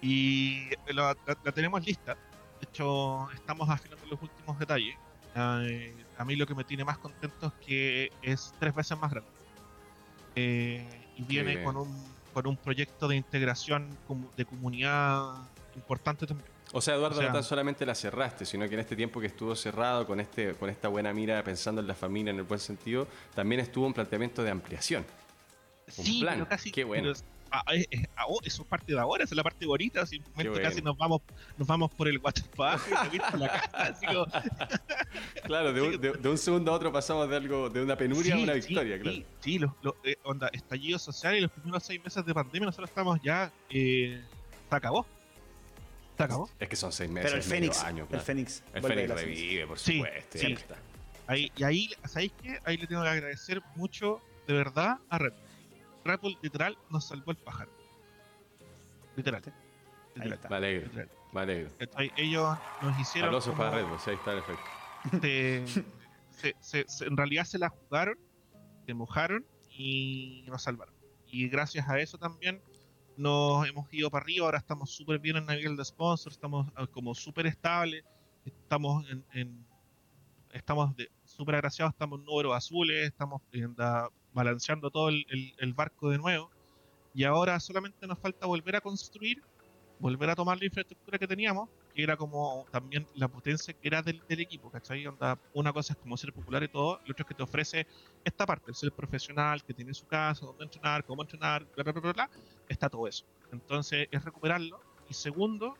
Y 0.00 0.68
la, 0.92 1.14
tenemos 1.54 1.84
lista. 1.84 2.14
De 2.60 2.66
hecho, 2.68 3.30
estamos 3.32 3.68
afinando 3.68 4.06
los 4.06 4.22
últimos 4.22 4.58
detalles. 4.58 4.96
Eh, 5.34 5.94
a 6.16 6.24
mí 6.24 6.36
lo 6.36 6.46
que 6.46 6.54
me 6.54 6.64
tiene 6.64 6.84
más 6.84 6.98
contento 6.98 7.48
es 7.48 7.66
que 7.66 8.12
es 8.22 8.52
tres 8.58 8.74
veces 8.74 8.98
más 8.98 9.10
grande. 9.10 9.37
Eh, 10.36 10.86
y 11.16 11.22
viene 11.22 11.62
con 11.64 11.76
un, 11.76 12.04
con 12.32 12.46
un 12.46 12.56
proyecto 12.56 13.08
de 13.08 13.16
integración 13.16 13.88
de 14.36 14.44
comunidad 14.44 15.34
importante 15.74 16.26
también. 16.26 16.48
O 16.72 16.80
sea, 16.80 16.96
Eduardo, 16.96 17.22
no 17.22 17.32
tan 17.32 17.42
solamente 17.42 17.86
la 17.86 17.94
cerraste, 17.94 18.44
sino 18.44 18.68
que 18.68 18.74
en 18.74 18.80
este 18.80 18.94
tiempo 18.94 19.20
que 19.20 19.26
estuvo 19.26 19.56
cerrado 19.56 20.06
con 20.06 20.20
este 20.20 20.52
con 20.54 20.68
esta 20.68 20.88
buena 20.88 21.14
mira, 21.14 21.42
pensando 21.42 21.80
en 21.80 21.86
la 21.86 21.94
familia 21.94 22.30
en 22.30 22.36
el 22.36 22.42
buen 22.42 22.60
sentido, 22.60 23.08
también 23.34 23.60
estuvo 23.60 23.86
un 23.86 23.94
planteamiento 23.94 24.42
de 24.42 24.50
ampliación. 24.50 25.04
Un 25.96 26.04
sí, 26.04 26.20
plan. 26.20 26.44
casi, 26.44 26.70
Qué 26.70 26.84
bueno. 26.84 27.12
Eso 28.44 28.62
es 28.62 28.68
parte 28.68 28.92
de 28.92 28.98
ahora, 28.98 29.24
esa 29.24 29.34
es 29.34 29.36
la 29.36 29.42
parte 29.42 29.66
bonita, 29.66 30.06
simplemente 30.06 30.62
casi 30.62 30.82
nos 30.82 30.96
vamos, 30.96 31.22
nos 31.56 31.66
vamos 31.66 31.90
por 31.92 32.08
el 32.08 32.18
WhatsApp 32.18 32.48
claro, 35.44 35.72
de 35.72 35.82
un, 35.82 36.00
de, 36.00 36.28
un, 36.28 36.38
segundo 36.38 36.72
a 36.72 36.74
otro 36.74 36.92
pasamos 36.92 37.28
de 37.28 37.36
algo, 37.36 37.70
de 37.70 37.82
una 37.82 37.96
penuria 37.96 38.34
a 38.34 38.38
una 38.38 38.54
victoria, 38.54 38.98
claro. 38.98 39.18
Sí, 39.40 39.58
los, 39.58 39.72
eh, 40.04 40.16
onda, 40.22 40.48
estallido 40.52 40.98
social 40.98 41.36
y 41.36 41.40
los 41.40 41.50
primeros 41.50 41.82
seis 41.82 42.02
meses 42.02 42.24
de 42.24 42.34
pandemia 42.34 42.66
nosotros 42.66 42.90
estamos 42.90 43.20
ya, 43.22 43.52
eh, 43.70 44.22
se 44.68 44.76
acabó. 44.76 45.06
Se 46.16 46.24
acabó. 46.24 46.50
Es 46.58 46.68
que 46.68 46.76
son 46.76 46.92
seis 46.92 47.10
meses. 47.10 47.30
Pero 47.30 47.42
el 47.42 47.48
Fénix, 47.48 47.84
el 47.84 48.20
Fénix, 48.20 48.62
el 48.74 48.82
Fénix 48.82 49.14
revive, 49.14 49.66
por 49.66 49.78
supuesto. 49.78 50.38
Sí, 50.38 50.56
Ahí, 51.28 51.52
y 51.56 51.62
ahí, 51.62 51.90
¿sabéis 52.06 52.32
qué? 52.42 52.58
Ahí 52.64 52.78
le 52.78 52.86
tengo 52.86 53.02
que 53.02 53.08
agradecer 53.08 53.62
mucho, 53.76 54.20
de 54.46 54.54
verdad, 54.54 54.96
a 55.10 55.18
Red 55.18 55.34
Red 56.08 56.20
literal 56.42 56.78
nos 56.90 57.06
salvó 57.06 57.30
el 57.30 57.36
pájaro. 57.36 57.70
Literal. 59.16 59.42
literal. 60.14 60.46
Me 60.48 60.56
alegro. 60.56 61.08
Me 61.32 61.40
alegro. 61.40 61.70
Ellos 62.16 62.58
nos 62.82 63.00
hicieron. 63.00 63.28
Aplausos 63.28 63.54
para 63.54 63.70
Red 63.70 63.86
Bull, 63.86 63.98
ahí 64.06 64.14
está 64.14 64.32
el 64.32 64.38
efecto. 64.38 65.84
Se, 66.30 66.54
se, 66.60 67.04
en 67.04 67.16
realidad 67.16 67.42
se 67.42 67.58
la 67.58 67.68
jugaron, 67.68 68.16
se 68.86 68.94
mojaron 68.94 69.44
y 69.76 70.44
nos 70.46 70.62
salvaron. 70.62 70.94
Y 71.26 71.48
gracias 71.48 71.88
a 71.88 71.98
eso 71.98 72.16
también 72.16 72.62
nos 73.16 73.68
hemos 73.68 73.92
ido 73.92 74.08
para 74.08 74.22
arriba. 74.22 74.46
Ahora 74.46 74.58
estamos 74.58 74.90
súper 74.92 75.18
bien 75.18 75.36
en 75.36 75.46
nivel 75.46 75.76
de 75.76 75.84
sponsor, 75.84 76.30
estamos 76.30 76.68
ah, 76.76 76.86
como 76.86 77.12
súper 77.12 77.48
estables, 77.48 78.04
estamos 78.44 79.04
en, 79.10 79.24
en 79.32 79.66
estamos 80.52 80.94
súper 81.24 81.56
agraciados, 81.56 81.92
estamos 81.92 82.20
en 82.20 82.24
números 82.24 82.54
azules, 82.54 83.08
estamos 83.08 83.42
en 83.52 83.74
la, 83.76 84.08
balanceando 84.38 84.90
todo 84.90 85.08
el, 85.08 85.74
barco 85.74 86.10
de 86.10 86.18
nuevo. 86.18 86.50
Y 87.12 87.24
ahora 87.24 87.58
solamente 87.58 88.06
nos 88.06 88.18
falta 88.18 88.46
volver 88.46 88.76
a 88.76 88.80
construir, 88.80 89.42
volver 89.98 90.30
a 90.30 90.36
tomar 90.36 90.58
la 90.58 90.66
infraestructura 90.66 91.18
que 91.18 91.26
teníamos, 91.26 91.68
que 91.92 92.04
era 92.04 92.16
como 92.16 92.64
también 92.70 93.04
la 93.16 93.26
potencia 93.26 93.74
que 93.74 93.88
era 93.88 94.00
del, 94.00 94.22
equipo, 94.28 94.70
¿cachai? 94.70 95.04
una 95.54 95.72
cosa 95.72 95.94
es 95.94 95.98
como 95.98 96.16
ser 96.16 96.32
popular 96.32 96.62
y 96.62 96.68
todo, 96.68 97.00
lo 97.04 97.12
otro 97.12 97.24
es 97.24 97.26
que 97.26 97.34
te 97.34 97.42
ofrece 97.42 97.86
esta 98.24 98.46
parte, 98.46 98.70
el 98.70 98.76
ser 98.76 98.92
profesional, 98.92 99.64
que 99.64 99.74
tiene 99.74 99.92
su 99.92 100.06
casa, 100.06 100.46
dónde 100.46 100.64
entrenar, 100.64 101.04
cómo 101.04 101.22
entrenar, 101.22 101.66
bla, 101.74 101.82
bla, 101.82 101.92
bla, 101.92 102.12
bla, 102.12 102.30
está 102.68 102.88
todo 102.88 103.08
eso. 103.08 103.26
Entonces 103.50 104.06
es 104.10 104.24
recuperarlo. 104.24 104.80
Y 105.10 105.14
segundo, 105.14 105.74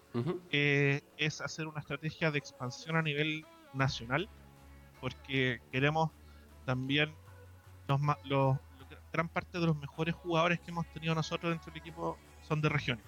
eh, 0.50 1.02
es 1.18 1.42
hacer 1.42 1.66
una 1.68 1.80
estrategia 1.80 2.30
de 2.30 2.38
expansión 2.38 2.96
a 2.96 3.02
nivel 3.02 3.44
nacional, 3.74 4.26
porque 5.00 5.60
queremos 5.70 6.10
también 6.64 7.14
los, 8.24 8.58
gran 9.12 9.28
parte 9.28 9.58
de 9.58 9.66
los 9.66 9.76
mejores 9.76 10.14
jugadores 10.14 10.60
que 10.60 10.70
hemos 10.70 10.86
tenido 10.88 11.14
nosotros 11.14 11.50
dentro 11.52 11.72
del 11.72 11.80
equipo 11.80 12.18
son 12.46 12.60
de 12.60 12.68
regiones. 12.68 13.04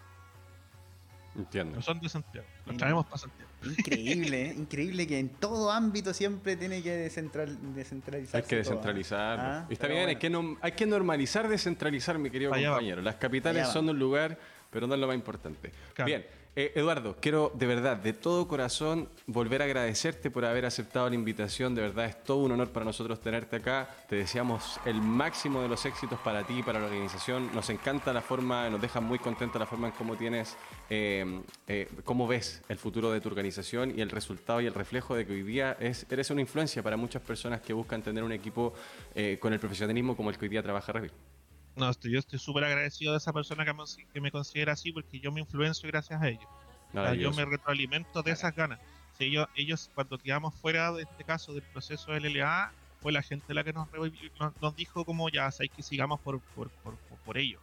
Entiendo. 1.37 1.77
No 1.77 1.83
son 1.83 2.01
de 2.01 2.09
Santiago. 2.09 2.47
Los 2.67 2.77
traemos 2.77 3.07
para 3.07 3.19
Santiago. 3.19 3.51
Increíble, 3.63 4.51
¿eh? 4.51 4.55
increíble 4.57 5.07
que 5.07 5.19
en 5.19 5.29
todo 5.29 5.71
ámbito 5.71 6.13
siempre 6.13 6.57
tiene 6.57 6.83
que 6.83 6.91
descentral, 6.91 7.57
descentralizar. 7.75 8.41
Hay 8.41 8.49
que 8.49 8.57
descentralizar. 8.57 9.41
¿ah? 9.41 9.67
Está 9.69 9.87
bien, 9.87 10.09
hay, 10.09 10.17
que 10.17 10.57
hay 10.61 10.73
que 10.73 10.87
normalizar 10.87 11.47
descentralizar, 11.47 12.19
mi 12.19 12.31
querido 12.31 12.51
compañero. 12.51 13.03
Las 13.03 13.17
capitales 13.17 13.69
son 13.69 13.89
un 13.89 13.99
lugar 13.99 14.39
pero 14.71 14.87
no 14.87 14.95
es 14.95 15.01
lo 15.01 15.07
más 15.07 15.17
importante. 15.17 15.73
Bien, 16.05 16.25
eh, 16.57 16.73
Eduardo, 16.75 17.17
quiero 17.21 17.53
de 17.55 17.67
verdad, 17.67 17.97
de 17.97 18.13
todo 18.13 18.49
corazón, 18.49 19.09
volver 19.27 19.63
a 19.63 19.67
agradecerte 19.67 20.31
por 20.31 20.45
haber 20.45 20.67
aceptado 20.67 21.09
la 21.09 21.15
invitación. 21.15 21.75
De 21.75 21.83
verdad, 21.83 22.07
es 22.07 22.23
todo 22.25 22.39
un 22.39 22.53
honor 22.53 22.71
para 22.71 22.85
nosotros 22.85 23.21
tenerte 23.21 23.57
acá. 23.57 23.89
Te 24.09 24.17
deseamos 24.17 24.81
el 24.85 25.01
máximo 25.01 25.63
de 25.63 25.69
los 25.69 25.85
éxitos 25.87 26.19
para 26.21 26.45
ti 26.45 26.59
y 26.59 26.63
para 26.63 26.81
la 26.81 26.87
organización. 26.87 27.51
Nos 27.55 27.71
encanta 27.71 28.13
la 28.13 28.21
forma, 28.21 28.69
nos 28.69 28.81
deja 28.81 29.01
muy 29.01 29.19
contenta 29.19 29.59
la 29.59 29.67
forma 29.67 29.89
en 29.89 29.95
cómo 29.95 30.17
tienes, 30.17 30.57
eh, 30.89 31.41
eh, 31.69 31.89
cómo 32.05 32.27
ves 32.27 32.63
el 32.69 32.79
futuro 32.79 33.13
de 33.13 33.21
tu 33.21 33.29
organización 33.29 33.97
y 33.97 34.01
el 34.01 34.11
resultado 34.11 34.61
y 34.61 34.67
el 34.67 34.75
reflejo 34.75 35.15
de 35.15 35.27
que 35.27 35.33
hoy 35.33 35.43
día 35.43 35.77
es, 35.79 36.07
eres 36.11 36.31
una 36.31 36.41
influencia 36.41 36.83
para 36.83 36.97
muchas 36.97 37.23
personas 37.23 37.61
que 37.61 37.73
buscan 37.73 38.03
tener 38.03 38.25
un 38.25 38.33
equipo 38.33 38.75
con 39.41 39.53
el 39.53 39.59
profesionalismo 39.59 40.17
como 40.17 40.31
el 40.31 40.39
que 40.39 40.47
hoy 40.47 40.49
día 40.49 40.63
trabaja 40.63 40.93
Revit. 40.93 41.13
No, 41.77 41.91
yo 42.03 42.19
estoy 42.19 42.39
súper 42.39 42.65
agradecido 42.65 43.13
de 43.13 43.19
esa 43.19 43.33
persona 43.33 43.65
que 43.65 44.21
me, 44.21 44.31
considera 44.31 44.73
así 44.73 44.93
porque 44.93 45.21
yo 45.21 45.33
me 45.33 45.41
influencio 45.41 45.89
gracias 45.89 46.21
a 46.21 46.29
ellos. 46.29 46.49
yo 47.17 47.33
me 47.33 47.45
retroalimento 47.45 48.23
de 48.23 48.33
esas 48.33 48.55
ganas. 48.55 48.81
Si 49.17 49.25
ellos, 49.25 49.47
ellos, 49.55 49.91
cuando 49.95 50.19
quedamos 50.19 50.55
fuera 50.55 50.93
de 50.93 51.03
este 51.03 51.25
caso 51.25 51.53
del 51.53 51.63
proceso 51.63 52.13
del 52.13 52.25
LLA, 52.33 52.73
fue 53.01 53.13
la 53.13 53.23
gente 53.23 53.55
la 53.55 53.65
que 53.65 53.73
nos, 53.73 53.89
nos, 54.61 54.77
dijo 54.77 55.05
como 55.05 55.29
ya, 55.29 55.51
hay 55.59 55.69
que 55.69 55.83
sigamos 55.83 56.21
por, 56.21 56.41
por, 56.41 56.69
por, 56.71 56.97
por 57.25 57.39
ellos. 57.39 57.61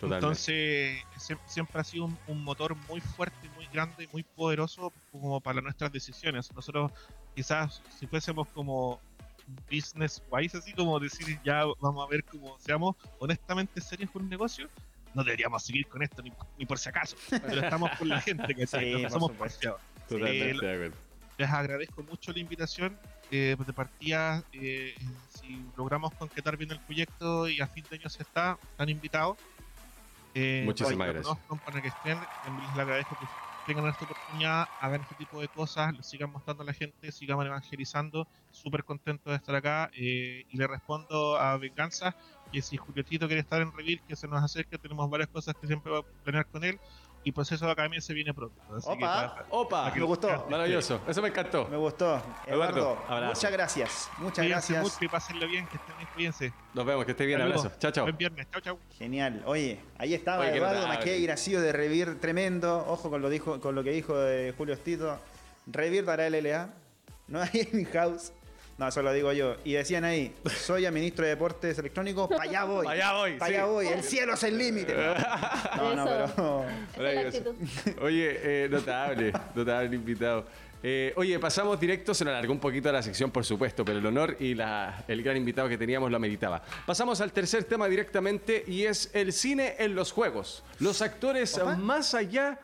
Entonces, 0.00 1.02
siempre 1.46 1.80
ha 1.80 1.84
sido 1.84 2.04
un, 2.04 2.18
un, 2.28 2.44
motor 2.44 2.76
muy 2.88 3.00
fuerte, 3.00 3.48
muy 3.56 3.66
grande 3.66 4.04
y 4.04 4.08
muy 4.12 4.22
poderoso 4.22 4.92
como 5.10 5.40
para 5.40 5.60
nuestras 5.60 5.90
decisiones. 5.90 6.52
Nosotros 6.54 6.92
quizás 7.34 7.82
si 7.98 8.06
fuésemos 8.06 8.46
como 8.48 9.00
business 9.70 10.22
wise, 10.30 10.58
así 10.58 10.72
como 10.72 10.98
decir, 10.98 11.38
ya 11.44 11.64
vamos 11.80 12.06
a 12.06 12.10
ver 12.10 12.24
cómo 12.24 12.58
seamos 12.58 12.96
honestamente 13.18 13.80
serios 13.80 14.10
con 14.10 14.22
un 14.22 14.28
negocio, 14.28 14.68
no 15.14 15.24
deberíamos 15.24 15.64
seguir 15.64 15.86
con 15.86 16.02
esto 16.02 16.22
ni, 16.22 16.66
por 16.66 16.78
si 16.78 16.88
acaso, 16.88 17.16
pero 17.30 17.62
estamos 17.62 17.90
con 17.98 18.08
la 18.08 18.20
gente 18.20 18.54
que 18.54 18.66
sí, 18.66 19.04
somos 19.08 19.32
eh, 20.10 20.90
les 21.36 21.50
agradezco 21.50 22.02
mucho 22.02 22.32
la 22.32 22.38
invitación. 22.40 22.98
Eh, 23.30 23.56
de 23.58 23.72
partida, 23.74 24.42
eh, 24.54 24.94
si 25.28 25.62
logramos 25.76 26.14
concretar 26.14 26.56
bien 26.56 26.70
el 26.70 26.80
proyecto 26.80 27.46
y 27.46 27.60
a 27.60 27.66
fin 27.66 27.84
de 27.90 27.96
año 27.96 28.08
se 28.08 28.22
está, 28.22 28.58
están 28.70 28.88
invitados. 28.88 29.36
Muchísimas 30.64 31.08
gracias. 31.08 31.36
Para 31.64 31.82
que 31.82 31.88
estén, 31.88 32.18
les 32.18 32.78
agradezco 32.78 33.18
que 33.18 33.26
tengan 33.68 33.86
esta 33.86 34.06
oportunidad, 34.06 34.66
hagan 34.80 35.02
este 35.02 35.14
tipo 35.14 35.40
de 35.40 35.48
cosas, 35.48 35.94
lo 35.94 36.02
sigan 36.02 36.32
mostrando 36.32 36.62
a 36.62 36.66
la 36.66 36.72
gente, 36.72 37.12
sigan 37.12 37.40
evangelizando. 37.42 38.26
Súper 38.50 38.82
contento 38.82 39.28
de 39.28 39.36
estar 39.36 39.54
acá. 39.54 39.90
Eh, 39.94 40.46
y 40.48 40.56
le 40.56 40.66
respondo 40.66 41.36
a 41.36 41.56
Venganza 41.58 42.16
que 42.50 42.62
si 42.62 42.78
Julietito 42.78 43.26
quiere 43.26 43.42
estar 43.42 43.60
en 43.60 43.70
Revir, 43.72 44.00
que 44.08 44.16
se 44.16 44.26
nos 44.26 44.42
acerque. 44.42 44.78
Tenemos 44.78 45.08
varias 45.10 45.28
cosas 45.28 45.54
que 45.54 45.66
siempre 45.66 45.92
va 45.92 45.98
a 45.98 46.02
planear 46.24 46.46
con 46.46 46.64
él 46.64 46.80
y 47.28 47.32
proceso 47.32 47.66
de 47.66 47.72
academia 47.72 48.00
se 48.00 48.14
viene 48.14 48.32
pronto. 48.32 48.58
opa, 48.84 49.44
opa, 49.50 49.92
me 49.94 50.02
gustó. 50.02 50.46
Maravilloso, 50.48 51.02
eso 51.06 51.20
me 51.20 51.28
encantó. 51.28 51.68
Me 51.68 51.76
gustó. 51.76 52.22
Eduardo, 52.46 52.98
muchas 53.26 53.52
gracias. 53.52 54.10
Muchas 54.16 54.48
gracias. 54.48 54.82
mucho 54.82 54.96
y 55.02 55.08
pásenlo 55.08 55.46
bien, 55.46 55.66
que 55.66 55.76
estén 55.76 55.94
bien, 55.98 56.08
cuídense. 56.14 56.52
Nos 56.72 56.86
vemos, 56.86 57.04
que 57.04 57.10
esté 57.10 57.26
bien, 57.26 57.42
abrazo. 57.42 57.70
Chao, 57.78 57.90
chao. 57.90 58.04
Buen 58.06 58.16
viernes, 58.16 58.46
chao, 58.50 58.62
chao. 58.62 58.78
Genial. 58.96 59.42
Oye, 59.44 59.78
ahí 59.98 60.14
estaba 60.14 60.48
Eduardo 60.48 60.88
Maquey, 60.88 61.22
Gracio 61.24 61.60
de 61.60 61.70
Revir, 61.72 62.18
tremendo. 62.18 62.86
Ojo 62.88 63.10
con 63.10 63.20
lo, 63.20 63.28
dijo, 63.28 63.60
con 63.60 63.74
lo 63.74 63.84
que 63.84 63.90
dijo 63.90 64.16
de 64.16 64.54
Julio 64.56 64.72
Estito. 64.72 65.20
Revir 65.66 66.06
dará 66.06 66.30
LLA. 66.30 66.70
No 67.26 67.42
hay 67.42 67.68
in-house. 67.74 68.32
No, 68.78 68.86
eso 68.86 69.02
lo 69.02 69.12
digo 69.12 69.32
yo. 69.32 69.56
Y 69.64 69.72
decían 69.72 70.04
ahí, 70.04 70.32
soy 70.64 70.88
ministro 70.92 71.24
de 71.24 71.30
Deportes 71.30 71.76
Electrónicos, 71.80 72.28
para 72.28 72.44
allá 72.44 72.64
voy. 72.64 72.84
Para 72.84 72.94
allá 72.96 73.12
voy. 73.12 73.32
Para 73.36 73.50
allá 73.50 73.64
voy. 73.64 73.86
El 73.88 74.02
cielo 74.04 74.34
es 74.34 74.42
el 74.44 74.56
límite. 74.56 74.94
No, 75.76 75.94
no, 75.94 76.64
pero. 76.96 77.24
Oye, 78.02 78.64
eh, 78.64 78.68
notable, 78.68 79.32
notable 79.54 79.96
invitado. 79.96 80.44
Eh, 80.82 81.12
oye, 81.16 81.38
pasamos 81.38 81.78
directo, 81.80 82.14
se 82.14 82.24
nos 82.24 82.32
alargó 82.32 82.52
un 82.52 82.60
poquito 82.60 82.90
la 82.92 83.02
sección, 83.02 83.30
por 83.30 83.44
supuesto, 83.44 83.84
pero 83.84 83.98
el 83.98 84.06
honor 84.06 84.36
y 84.38 84.54
la, 84.54 85.04
el 85.08 85.22
gran 85.22 85.36
invitado 85.36 85.68
que 85.68 85.76
teníamos 85.76 86.10
lo 86.10 86.16
ameritaba. 86.16 86.62
Pasamos 86.86 87.20
al 87.20 87.32
tercer 87.32 87.64
tema 87.64 87.88
directamente 87.88 88.64
y 88.66 88.84
es 88.84 89.10
el 89.12 89.32
cine 89.32 89.74
en 89.78 89.94
los 89.94 90.12
juegos. 90.12 90.62
Los 90.78 91.02
actores 91.02 91.60
más 91.78 92.14
allá 92.14 92.60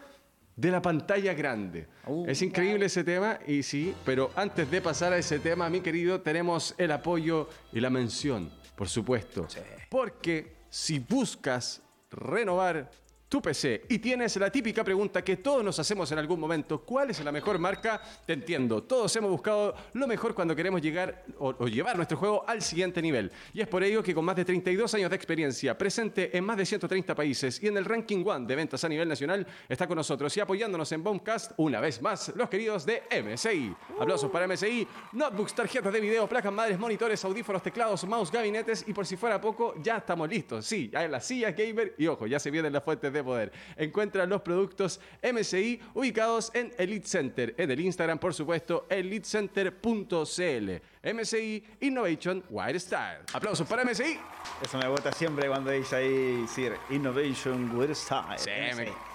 de 0.57 0.71
la 0.71 0.81
pantalla 0.81 1.35
grande. 1.35 1.89
Uh, 2.07 2.27
es 2.29 2.43
increíble 2.43 2.87
ese 2.87 3.05
tema 3.05 3.39
y 3.47 3.63
sí, 3.63 3.95
pero 4.05 4.31
antes 4.37 4.71
de 4.71 4.81
pasar 4.81 5.13
a 5.13 5.19
ese 5.19 5.39
tema, 5.39 5.69
mi 5.69 5.81
querido, 5.81 6.21
tenemos 6.21 6.75
el 6.79 6.93
apoyo 6.93 7.49
y 7.73 7.81
la 7.81 7.91
mención, 7.91 8.51
por 8.77 8.89
supuesto. 8.89 9.47
Porque 9.89 10.57
si 10.69 10.99
buscas 10.99 11.83
renovar 12.11 12.91
tu 13.29 13.43
PC 13.43 13.87
y 13.89 13.99
tienes 13.99 14.37
la 14.37 14.51
típica 14.51 14.85
pregunta 14.85 15.23
que 15.23 15.39
todos 15.39 15.65
nos 15.65 15.79
hacemos 15.79 16.11
en 16.13 16.19
algún 16.19 16.39
momento, 16.39 16.83
¿cuál 16.83 17.11
es 17.11 17.25
la 17.25 17.33
mejor 17.33 17.59
marca? 17.59 18.01
Te 18.27 18.33
entiendo, 18.33 18.83
todos 18.85 19.15
hemos 19.17 19.31
buscado 19.31 19.75
lo 19.95 20.07
mejor 20.07 20.35
cuando 20.35 20.55
queremos 20.55 20.81
llegar 20.81 21.25
o, 21.39 21.67
llevar 21.67 21.97
nuestro 21.97 22.17
juego 22.17 22.45
al 22.47 22.63
siguiente 22.63 23.03
nivel. 23.03 23.33
Y 23.53 23.61
es 23.61 23.69
por 23.69 23.83
ello 23.83 24.03
que 24.03 24.15
con 24.15 24.25
más 24.25 24.37
de 24.37 24.45
32 24.45 24.95
años 24.95 25.11
de 25.11 25.17
experiencia, 25.17 25.77
presente 25.77 26.37
en 26.37 26.45
más 26.45 26.57
de 26.57 26.67
130 26.67 27.15
países 27.15 27.63
y 27.63 27.67
en 27.67 27.77
el 27.77 27.85
ranking 27.85 28.25
one 28.25 28.47
de 28.47 28.57
ventas 28.57 28.85
a 28.85 28.89
nivel 28.89 29.09
nacional, 29.09 29.47
está 29.69 29.87
con 29.87 29.97
nosotros 29.97 30.37
y 30.37 30.41
apoyándonos 30.41 30.91
en 30.93 31.03
Boomcast 31.03 31.53
una 31.57 31.81
vez 31.81 32.01
más 32.03 32.33
los 32.37 32.49
queridos 32.49 32.87
de 32.87 33.03
MSI. 33.11 33.75
Aplausos 34.01 34.31
para 34.31 34.47
MSI, 34.47 34.87
notebooks, 35.13 35.55
tarjetas 35.55 35.93
de 35.93 36.01
video, 36.01 36.29
placas 36.29 36.53
madres, 36.53 36.79
monitores, 36.79 37.25
audífonos, 37.25 37.63
teclados, 37.63 38.05
mouse, 38.05 38.31
gabinetes 38.31 38.85
y 38.87 38.93
por 38.93 39.07
si 39.07 39.17
fuera 39.17 39.41
poco, 39.41 39.75
ya 39.83 39.99
estamos 39.99 40.29
listos. 40.29 40.65
Sí, 40.67 40.91
hay 40.95 41.09
las 41.09 41.27
sillas 41.27 41.57
gamer 41.57 41.95
y 41.99 42.07
ojo, 42.07 42.27
ya 42.27 42.39
se 42.39 42.51
vienen 42.51 42.73
las 42.73 42.85
fuentes 42.85 43.13
de 43.15 43.25
poder. 43.25 43.53
Encuentra 43.77 44.27
los 44.27 44.43
productos 44.43 45.01
MSI 45.23 45.81
ubicados 45.95 46.51
en 46.55 46.73
Elite 46.77 47.07
Center, 47.07 47.55
en 47.57 47.71
el 47.71 47.81
Instagram, 47.81 48.19
por 48.19 48.35
supuesto, 48.35 48.87
elitecenter.cl. 48.91 50.71
MSI 51.05 51.65
Innovation 51.81 52.43
Wire 52.49 52.81
Style. 52.81 53.21
Aplausos 53.33 53.67
para 53.69 53.85
MSI. 53.85 54.19
Eso 54.63 54.79
me 54.79 54.89
gusta 54.89 55.13
siempre 55.13 55.49
cuando 55.49 55.71
dice 55.71 55.97
ahí 55.97 56.47
Sir 56.49 56.75
Innovation 56.91 57.77
Wire 57.77 57.95
Style. 57.95 58.39
Sí, 58.39 58.51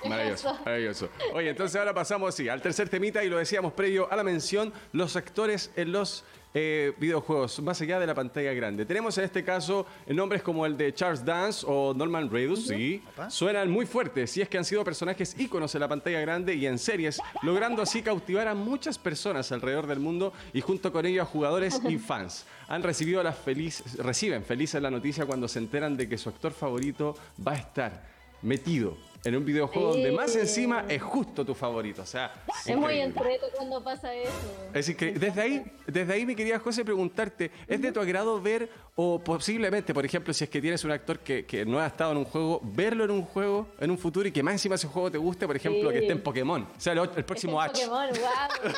maravilloso, 0.08 0.54
maravilloso. 0.66 1.10
Oye, 1.34 1.50
entonces 1.50 1.76
ahora 1.76 1.93
pasamos 1.93 2.36
sí, 2.36 2.47
al 2.47 2.62
tercer 2.62 2.89
temita 2.89 3.24
y 3.24 3.30
lo 3.30 3.38
decíamos 3.38 3.74
previo 3.74 4.12
a 4.12 4.16
la 4.16 4.24
mención, 4.24 4.72
los 4.91 5.16
actores 5.16 5.72
en 5.76 5.91
los 5.91 6.24
eh, 6.54 6.93
videojuegos 6.97 7.62
más 7.62 7.80
allá 7.82 8.00
de 8.00 8.08
la 8.08 8.16
pantalla 8.16 8.54
grande. 8.54 8.86
Tenemos 8.86 9.18
en 9.18 9.26
este 9.26 9.43
caso 9.43 9.86
nombres 10.08 10.41
como 10.41 10.66
el 10.66 10.76
de 10.78 10.93
Charles 10.93 11.24
Dance 11.24 11.66
o 11.68 11.93
Norman 11.93 12.30
Reedus, 12.30 12.68
sí, 12.68 13.04
suenan 13.30 13.70
muy 13.70 13.86
fuertes 13.86 14.36
y 14.38 14.41
es 14.41 14.50
que 14.50 14.58
han 14.58 14.66
sido 14.66 14.84
personajes 14.84 15.36
íconos 15.39 15.74
en 15.76 15.82
la 15.82 15.88
pantalla 15.88 16.20
grande 16.22 16.56
y 16.56 16.66
en 16.66 16.80
series, 16.80 17.22
logrando 17.43 17.82
así 17.82 18.02
cautivar 18.02 18.47
a 18.47 18.56
muchas 18.56 18.97
personas 18.97 19.52
alrededor 19.52 19.88
del 19.88 20.00
mundo 20.00 20.34
y 20.54 20.62
junto 20.62 20.91
con 20.91 21.06
ellos 21.06 21.24
a 21.24 21.32
jugadores 21.32 21.80
y 21.88 21.97
fans. 22.00 22.45
Han 22.68 22.84
recibido 22.84 23.22
la 23.22 23.34
feliz, 23.34 23.84
reciben 23.97 24.43
felices 24.43 24.82
la 24.82 24.91
noticia 24.91 25.26
cuando 25.26 25.47
se 25.47 25.60
enteran 25.60 25.97
de 25.97 26.10
que 26.10 26.18
su 26.18 26.30
actor 26.30 26.52
favorito 26.52 27.16
va 27.45 27.54
a 27.54 27.58
estar 27.58 28.10
metido 28.41 29.09
en 29.24 29.36
un 29.36 29.45
videojuego 29.45 29.93
donde 29.93 30.11
más 30.11 30.36
encima 30.36 30.86
es 30.88 31.01
justo 31.01 31.45
tu 31.45 31.53
favorito. 31.53 32.03
O 32.03 32.05
sea, 32.05 32.34
es 32.65 32.76
muy 32.76 32.99
entreto 32.99 33.47
cuando 33.55 33.84
pasa 33.84 34.13
eso. 34.13 34.32
Es 34.74 34.88
Desde 34.97 35.41
ahí, 35.41 35.63
desde 35.86 36.13
ahí 36.13 36.26
me 36.26 36.36
quería, 36.36 36.59
José, 36.59 36.86
preguntarte, 36.86 37.51
¿es 37.67 37.82
de 37.82 37.91
tu 37.91 37.99
agrado 37.99 38.41
ver, 38.41 38.70
o 38.95 39.20
posiblemente, 39.20 39.93
por 39.93 40.05
ejemplo, 40.05 40.34
si 40.34 40.43
es 40.45 40.49
que 40.49 40.61
tienes 40.61 40.84
un 40.84 40.91
actor 40.91 41.20
que, 41.20 41.45
que, 41.45 41.65
no 41.65 41.80
ha 41.80 41.88
estado 41.88 42.11
en 42.11 42.17
un 42.20 42.26
juego, 42.26 42.61
verlo 42.63 43.03
en 43.03 43.11
un 43.11 43.24
juego, 43.24 43.67
en 43.80 43.91
un 43.91 43.97
futuro 43.97 44.28
y 44.28 44.32
que 44.32 44.43
más 44.43 44.53
encima 44.53 44.76
ese 44.76 44.88
juego 44.88 45.11
te 45.11 45.17
guste, 45.17 45.45
por 45.47 45.55
ejemplo, 45.55 45.89
que 45.89 45.99
esté 45.99 46.13
en 46.13 46.24
Pokémon? 46.24 46.63
O 46.63 46.80
sea, 46.80 46.93
el, 46.93 47.26
próximo 47.26 47.61
H. 47.61 47.74
Pokémon, 47.74 48.09
wow. 48.09 48.72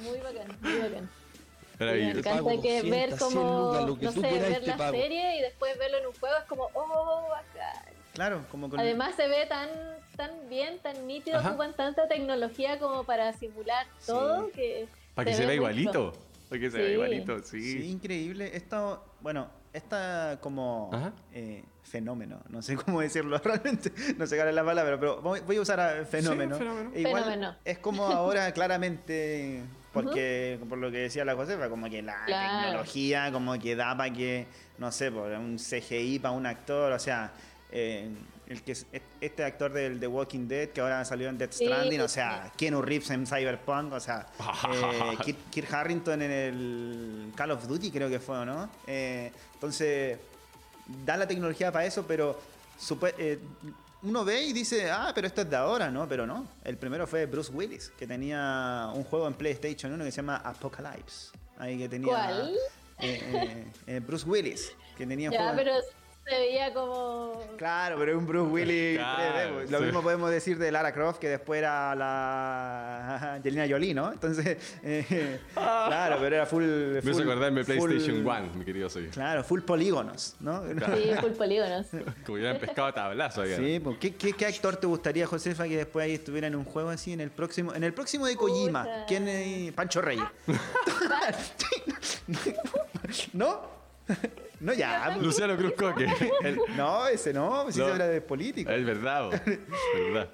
muy 0.10 0.18
bacán, 0.18 0.58
muy 0.60 0.78
bacán. 0.78 1.10
Me 1.78 2.10
encanta 2.10 2.60
que 2.60 2.82
ver 2.82 3.16
como, 3.16 3.96
no 4.00 4.12
sé, 4.12 4.20
ver 4.20 4.66
la 4.66 4.90
serie 4.90 5.38
y 5.38 5.42
después 5.42 5.78
verlo 5.78 5.98
en 5.98 6.06
un 6.08 6.12
juego 6.14 6.36
es 6.36 6.44
como, 6.44 6.68
oh, 6.74 7.28
bacán. 7.30 7.87
Claro, 8.18 8.44
como 8.50 8.68
Además 8.76 9.14
se 9.14 9.28
ve 9.28 9.46
tan 9.46 9.68
tan 10.16 10.48
bien, 10.48 10.80
tan 10.80 11.06
nítido, 11.06 11.40
con 11.56 11.72
tanta 11.74 12.08
tecnología 12.08 12.80
como 12.80 13.04
para 13.04 13.32
simular 13.32 13.86
todo 14.04 14.50
que... 14.50 14.88
Para 15.14 15.30
que 15.30 15.36
se, 15.36 15.46
vea 15.46 15.54
igualito. 15.54 16.12
Para 16.48 16.60
que 16.60 16.68
se 16.68 16.78
vea 16.78 16.90
igualito, 16.90 17.38
sí. 17.44 17.60
Sí, 17.60 17.88
increíble. 17.88 18.50
Esto, 18.56 19.04
bueno, 19.20 19.46
esta 19.72 20.38
como 20.40 20.90
eh, 21.32 21.62
fenómeno, 21.84 22.40
no 22.48 22.60
sé 22.60 22.74
cómo 22.74 23.00
decirlo 23.00 23.38
realmente, 23.44 23.92
no 24.16 24.26
sé 24.26 24.34
cuál 24.34 24.48
es 24.48 24.54
la 24.56 24.64
palabra, 24.64 24.98
pero 24.98 25.22
voy 25.22 25.56
a 25.56 25.60
usar 25.60 26.04
fenómeno. 26.06 26.58
fenómeno. 26.58 26.90
Igual 26.96 27.56
es 27.64 27.78
como 27.78 28.04
ahora 28.06 28.50
claramente, 28.52 29.62
porque 29.92 30.58
por 30.68 30.78
lo 30.78 30.90
que 30.90 30.98
decía 30.98 31.24
la 31.24 31.36
Josefa, 31.36 31.68
como 31.68 31.88
que 31.88 32.02
la 32.02 32.26
tecnología 32.26 33.30
como 33.30 33.56
que 33.60 33.76
da 33.76 33.96
para 33.96 34.12
que, 34.12 34.48
no 34.78 34.90
sé, 34.90 35.12
por 35.12 35.30
un 35.30 35.58
CGI 35.58 36.18
para 36.18 36.32
un 36.32 36.46
actor, 36.46 36.90
o 36.90 36.98
sea, 36.98 37.30
eh, 37.70 38.08
el 38.46 38.62
que 38.62 38.76
este 39.20 39.44
actor 39.44 39.72
del 39.72 40.00
The 40.00 40.06
Walking 40.06 40.48
Dead 40.48 40.70
que 40.70 40.80
ahora 40.80 41.04
salió 41.04 41.28
en 41.28 41.36
Death 41.36 41.52
Stranding, 41.52 42.00
o 42.00 42.08
sea, 42.08 42.50
Keanu 42.56 42.80
Reeves 42.80 43.10
en 43.10 43.26
Cyberpunk, 43.26 43.92
o 43.92 44.00
sea, 44.00 44.26
eh, 44.72 45.34
Kit, 45.50 45.72
Harrington 45.72 46.22
en 46.22 46.30
el 46.30 47.32
Call 47.36 47.50
of 47.50 47.66
Duty 47.66 47.90
creo 47.90 48.08
que 48.08 48.20
fue, 48.20 48.46
¿no? 48.46 48.70
Eh, 48.86 49.30
entonces, 49.54 50.18
da 51.04 51.16
la 51.16 51.28
tecnología 51.28 51.70
para 51.70 51.84
eso, 51.84 52.06
pero 52.06 52.38
uno 54.02 54.24
ve 54.24 54.42
y 54.42 54.52
dice, 54.52 54.90
ah, 54.90 55.12
pero 55.14 55.26
esto 55.26 55.42
es 55.42 55.50
de 55.50 55.56
ahora, 55.56 55.90
¿no? 55.90 56.08
Pero 56.08 56.26
no. 56.26 56.46
El 56.64 56.76
primero 56.76 57.06
fue 57.06 57.26
Bruce 57.26 57.52
Willis, 57.52 57.90
que 57.98 58.06
tenía 58.06 58.90
un 58.94 59.04
juego 59.04 59.26
en 59.26 59.34
PlayStation 59.34 59.92
1 59.92 60.04
que 60.04 60.10
se 60.10 60.16
llama 60.16 60.36
Apocalypse. 60.36 61.32
Ahí 61.58 61.76
que 61.76 61.88
tenía. 61.88 62.08
¿Cuál? 62.08 62.56
Eh, 63.00 63.64
eh, 63.86 64.00
Bruce 64.00 64.28
Willis, 64.28 64.72
que 64.96 65.06
tenía 65.06 65.30
ya, 65.30 65.52
pero 65.54 65.72
se 66.28 66.38
veía 66.38 66.72
como. 66.72 67.40
Claro, 67.56 67.96
pero 67.98 68.12
es 68.12 68.18
un 68.18 68.26
Bruce 68.26 68.50
Willis. 68.50 69.00
Pues. 69.54 69.70
Lo 69.70 69.80
mismo 69.80 70.02
podemos 70.02 70.30
decir 70.30 70.58
de 70.58 70.70
Lara 70.70 70.92
Croft, 70.92 71.18
que 71.18 71.28
después 71.28 71.58
era 71.58 71.94
la 71.94 73.32
Angelina 73.34 73.66
Jolie, 73.68 73.94
¿no? 73.94 74.12
Entonces, 74.12 74.78
eh, 74.82 75.40
claro, 75.54 76.16
pero 76.20 76.36
era 76.36 76.46
full. 76.46 76.64
Me 76.64 77.10
hizo 77.10 77.22
acordarme 77.22 77.64
Playstation 77.64 78.26
1, 78.26 78.54
mi 78.54 78.64
querido 78.64 78.88
soy. 78.88 79.08
Claro, 79.08 79.42
full 79.42 79.62
polígonos, 79.62 80.36
¿no? 80.40 80.62
Sí, 80.66 81.10
full 81.20 81.32
polígonos. 81.32 81.86
Como 82.26 82.36
hubieran 82.36 82.58
pescado 82.58 82.92
tablazo. 82.92 83.44
Sí, 83.44 83.80
pues, 83.80 83.98
¿qué, 83.98 84.14
qué, 84.14 84.46
actor 84.46 84.76
te 84.76 84.86
gustaría, 84.86 85.26
Josefa, 85.26 85.64
que 85.64 85.76
después 85.76 86.04
ahí 86.04 86.14
estuviera 86.14 86.46
en 86.46 86.56
un 86.56 86.64
juego 86.64 86.90
así 86.90 87.12
en 87.12 87.20
el 87.20 87.30
próximo, 87.30 87.74
en 87.74 87.84
el 87.84 87.94
próximo 87.94 88.26
de 88.26 88.36
Kojima? 88.36 89.04
¿Quién 89.06 89.28
es? 89.28 89.72
Pancho 89.72 90.00
Reyes. 90.00 90.24
¿No? 93.32 93.78
No, 94.60 94.72
ya. 94.72 95.16
Luciano 95.20 95.56
Cruz 95.56 95.72
Coque. 95.74 96.06
No, 96.76 97.06
ese 97.08 97.32
no, 97.32 97.66
si 97.70 97.78
se 97.78 97.84
habla 97.84 98.06
de 98.06 98.20
política. 98.20 98.74
Es 98.74 98.84
verdad, 98.84 99.32
es 99.34 100.04
verdad. 100.04 100.30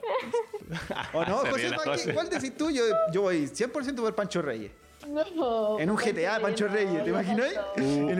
¿O 1.12 1.24
no, 1.24 1.36
José? 1.38 1.70
¿Cuál 2.12 2.28
decís 2.28 2.56
tú? 2.56 2.70
Yo, 2.70 2.84
yo 3.12 3.22
voy 3.22 3.46
100% 3.46 3.96
por 3.96 4.14
Pancho 4.14 4.42
Reyes. 4.42 4.72
No, 5.06 5.78
en 5.78 5.90
un 5.90 5.96
GTA, 5.96 6.40
Pancho 6.40 6.66
Reyes, 6.66 7.04
¿te 7.04 7.10
imaginas? 7.10 7.50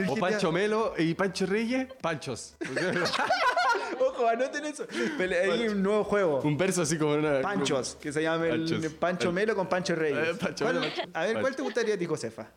o 0.09 0.17
Pancho 0.17 0.53
Melo 0.53 0.95
y 0.99 1.15
Pancho 1.15 1.47
Reyes, 1.47 1.89
Panchos. 2.01 2.57
Ojo, 3.99 4.29
anoten 4.29 4.67
eso. 4.67 4.87
Hay 5.51 5.69
un 5.69 5.83
nuevo 5.83 6.05
juego. 6.05 6.41
Un 6.43 6.59
verso 6.59 6.83
así 6.83 6.99
como 6.99 7.15
una. 7.15 7.41
Panchos, 7.41 7.97
que 7.97 8.13
se 8.13 8.23
llama 8.23 8.49
el 8.49 8.91
Pancho 8.99 9.33
Melo 9.33 9.57
con 9.57 9.67
Pancho 9.67 9.95
Reyes. 9.95 10.37
Eh, 10.43 11.09
a 11.15 11.25
ver, 11.25 11.41
¿cuál 11.41 11.57
te 11.57 11.63
gustaría 11.63 11.95
a 11.95 11.99
ti, 11.99 12.05
Josefa? 12.05 12.49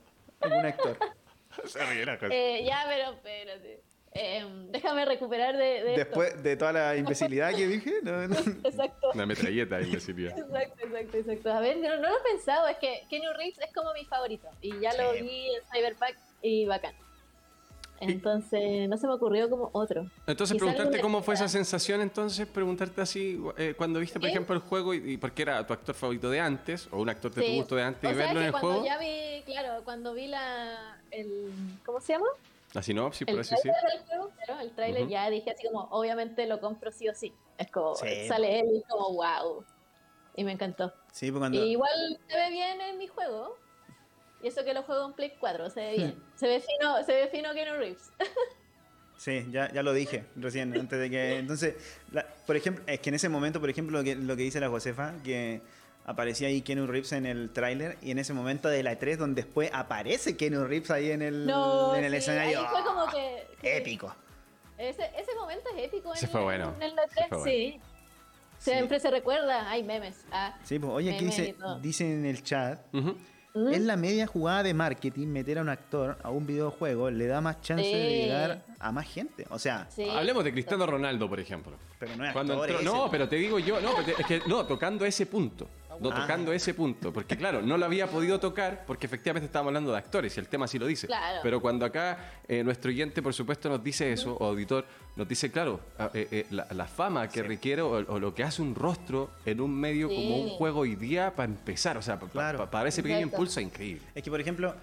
¿Algún 0.41 0.65
actor? 0.65 0.97
Eh, 2.31 2.63
ya, 2.65 2.85
pero 2.87 3.11
espérate. 3.13 3.81
Em, 4.13 4.71
déjame 4.71 5.05
recuperar 5.05 5.55
de, 5.55 5.93
Después 5.95 6.41
de 6.41 6.55
toda 6.55 6.73
la 6.73 6.95
imbecilidad 6.95 7.53
que 7.53 7.67
dije. 7.67 7.93
exacto. 8.63 9.11
Una 9.13 9.25
metralleta 9.25 9.77
de 9.77 9.83
imbecilidad. 9.83 10.37
Exacto, 10.39 10.85
exacto, 10.85 11.17
exacto. 11.17 11.51
A 11.51 11.59
ver, 11.59 11.77
no, 11.77 11.89
no, 11.97 12.09
lo 12.09 12.17
he 12.17 12.21
pensado. 12.21 12.67
Es 12.67 12.77
que 12.77 13.03
Kenny 13.09 13.27
Reeves 13.35 13.59
es 13.59 13.73
como 13.73 13.93
mi 13.93 14.05
favorito. 14.05 14.49
Y 14.61 14.79
ya 14.79 14.93
lo 14.93 15.13
vi 15.13 15.55
en 15.55 15.61
Cyberpunk 15.71 16.15
y 16.41 16.65
bacán. 16.65 16.95
Entonces, 17.99 18.87
no 18.87 18.97
se 18.97 19.07
me 19.07 19.13
ocurrió 19.13 19.49
como 19.49 19.69
otro. 19.73 20.09
Entonces, 20.25 20.57
preguntarte 20.57 20.99
cómo 20.99 21.21
fue 21.21 21.33
esa 21.33 21.47
sensación, 21.47 22.01
entonces, 22.01 22.47
preguntarte 22.47 23.01
así, 23.01 23.41
eh, 23.57 23.73
cuando 23.77 23.99
viste, 23.99 24.19
por 24.19 24.29
ejemplo, 24.29 24.55
el 24.55 24.61
juego 24.61 24.93
y, 24.93 25.17
por 25.17 25.31
qué 25.31 25.43
era 25.43 25.65
tu 25.65 25.73
actor 25.73 25.95
favorito 25.95 26.29
de 26.29 26.39
antes, 26.39 26.87
o 26.91 26.99
un 26.99 27.09
actor 27.09 27.33
de 27.33 27.43
tu 27.43 27.51
gusto 27.53 27.75
de 27.75 27.83
antes, 27.83 28.11
y 28.11 28.13
verlo 28.13 28.39
en 28.39 28.47
el 28.47 28.51
cuando 28.51 28.69
juego. 28.69 28.85
ya 28.85 28.97
vi, 28.97 29.41
claro, 29.45 29.83
cuando 29.83 30.13
vi 30.13 30.27
la. 30.27 30.99
El, 31.11 31.51
¿Cómo 31.85 31.99
se 31.99 32.13
llama? 32.13 32.27
La 32.73 32.83
sinopsis, 32.83 33.25
por 33.25 33.39
así 33.39 33.55
decirlo. 33.55 34.31
Claro, 34.45 34.61
el 34.61 34.71
trailer 34.71 35.07
ya 35.07 35.29
dije 35.29 35.51
así 35.51 35.65
como, 35.67 35.87
obviamente 35.91 36.45
lo 36.45 36.59
compro 36.59 36.91
sí 36.91 37.07
o 37.07 37.15
sí. 37.15 37.33
Es 37.57 37.71
como, 37.71 37.95
sale 37.95 38.59
él 38.59 38.67
y 38.73 38.83
como, 38.89 39.13
wow. 39.13 39.63
Y 40.35 40.43
me 40.43 40.51
encantó. 40.51 40.93
Sí, 41.11 41.31
pues 41.31 41.39
cuando... 41.39 41.57
y 41.57 41.71
igual 41.71 42.19
se 42.27 42.37
ve 42.37 42.51
bien 42.51 42.79
en 42.81 42.97
mi 42.99 43.07
juego. 43.07 43.57
Y 44.41 44.47
eso 44.47 44.63
que 44.63 44.73
lo 44.73 44.83
juego 44.83 45.05
en 45.07 45.13
Play 45.13 45.33
4, 45.39 45.69
se 45.69 45.79
ve 45.79 45.93
bien. 45.97 46.23
Se 46.35 46.47
ve 46.47 46.59
fino, 46.59 47.03
se 47.03 47.13
ve 47.13 47.27
fino 47.27 47.53
Keanu 47.53 47.77
Reeves. 47.77 48.11
Sí, 49.17 49.47
ya, 49.49 49.71
ya 49.73 49.81
lo 49.81 49.93
dije 49.93 50.25
recién, 50.35 50.77
antes 50.77 50.99
de 50.99 51.09
que... 51.09 51.39
Entonces, 51.39 51.75
por 52.45 52.55
ejemplo, 52.55 52.83
es 52.85 52.99
que 52.99 53.09
en 53.09 53.15
ese 53.15 53.29
momento, 53.29 53.59
por 53.59 53.69
ejemplo, 53.69 53.97
lo 53.97 54.03
que, 54.03 54.15
lo 54.15 54.35
que 54.37 54.43
dice 54.43 54.59
la 54.59 54.69
Josefa, 54.69 55.15
que 55.23 55.61
aparecía 56.05 56.49
ahí 56.49 56.61
Keanu 56.61 56.85
Reeves 56.85 57.11
en 57.13 57.25
el 57.25 57.49
tráiler 57.49 57.97
y 58.01 58.11
en 58.11 58.19
ese 58.19 58.33
momento 58.33 58.69
de 58.69 58.83
la 58.83 58.97
E3 58.97 59.17
donde 59.17 59.41
después 59.41 59.71
aparece 59.73 60.37
Keanu 60.37 60.65
Reeves 60.65 60.91
ahí 60.91 61.11
en 61.11 61.23
el, 61.23 61.49
en 61.49 62.03
el 62.03 62.13
escenario. 62.13 62.67
fue 62.69 62.83
como 62.83 63.07
que, 63.07 63.47
épico. 63.63 64.15
Ese, 64.77 65.09
ese 65.17 65.33
momento 65.35 65.67
es 65.75 65.85
épico 65.85 66.13
en, 66.13 66.29
fue 66.29 66.43
bueno. 66.43 66.75
en 66.75 66.83
el 66.83 66.95
E3, 66.95 67.43
sí. 67.43 67.79
Siempre 68.59 68.99
se 68.99 69.09
recuerda, 69.09 69.69
hay 69.69 69.83
memes. 69.83 70.25
Ah, 70.31 70.57
sí, 70.63 70.77
pues 70.77 70.91
oye, 70.91 71.15
aquí 71.15 71.25
dice, 71.25 71.55
dice 71.81 72.05
en 72.05 72.25
el 72.25 72.43
chat... 72.43 72.79
Es 73.53 73.81
la 73.81 73.97
media 73.97 74.27
jugada 74.27 74.61
de 74.61 74.73
marketing 74.73 75.27
meter 75.27 75.57
a 75.57 75.61
un 75.61 75.69
actor 75.69 76.17
a 76.21 76.29
un 76.29 76.45
videojuego, 76.45 77.09
le 77.09 77.25
da 77.25 77.41
más 77.41 77.61
chance 77.61 77.83
de 77.83 78.21
llegar 78.21 78.63
a 78.79 78.91
más 78.91 79.07
gente. 79.07 79.45
O 79.49 79.57
sea, 79.57 79.87
hablemos 80.13 80.43
de 80.43 80.51
Cristiano 80.51 80.85
Ronaldo, 80.85 81.27
por 81.27 81.39
ejemplo. 81.39 81.73
Pero 81.99 82.15
no 82.15 82.25
es 82.25 82.33
Cuando 82.33 82.67
No, 82.83 83.09
pero 83.09 83.27
te 83.27 83.37
digo 83.37 83.57
yo, 83.57 83.81
no, 83.81 83.99
es 83.99 84.25
que 84.25 84.41
no, 84.47 84.65
tocando 84.65 85.05
ese 85.05 85.25
punto 85.25 85.67
no 85.99 86.09
ah. 86.11 86.21
tocando 86.21 86.51
ese 86.53 86.73
punto, 86.73 87.11
porque 87.11 87.37
claro, 87.37 87.61
no 87.61 87.77
lo 87.77 87.85
había 87.85 88.07
podido 88.07 88.39
tocar 88.39 88.83
porque 88.85 89.05
efectivamente 89.05 89.45
estábamos 89.45 89.69
hablando 89.69 89.91
de 89.91 89.97
actores 89.97 90.35
y 90.37 90.39
el 90.39 90.47
tema 90.47 90.67
sí 90.67 90.79
lo 90.79 90.85
dice. 90.85 91.07
Pero 91.43 91.61
cuando 91.61 91.85
acá 91.85 92.31
eh, 92.47 92.63
nuestro 92.63 92.89
oyente, 92.89 93.21
por 93.21 93.33
supuesto, 93.33 93.69
nos 93.69 93.83
dice 93.83 94.11
eso, 94.11 94.35
o 94.35 94.45
auditor, 94.45 94.85
nos 95.15 95.27
dice, 95.27 95.51
claro, 95.51 95.79
eh, 96.13 96.27
eh, 96.31 96.45
la, 96.51 96.85
fama 96.85 97.27
que 97.27 97.43
requiere 97.43 97.81
o, 97.81 98.19
lo 98.19 98.33
que 98.33 98.43
hace 98.43 98.61
un 98.61 98.75
rostro 98.75 99.31
en 99.45 99.61
un 99.61 99.73
medio 99.73 100.07
como 100.07 100.37
un 100.43 100.49
juego 100.49 100.81
hoy 100.81 100.95
día 100.95 101.33
para 101.35 101.51
empezar, 101.51 101.97
o 101.97 102.01
sea, 102.01 102.19
para 102.19 102.89
ese 102.89 103.01
pequeño 103.03 103.21
impulso 103.21 103.59
increíble. 103.59 104.03
Es 104.15 104.23
que, 104.23 104.29
por 104.29 104.39
ejemplo, 104.39 104.73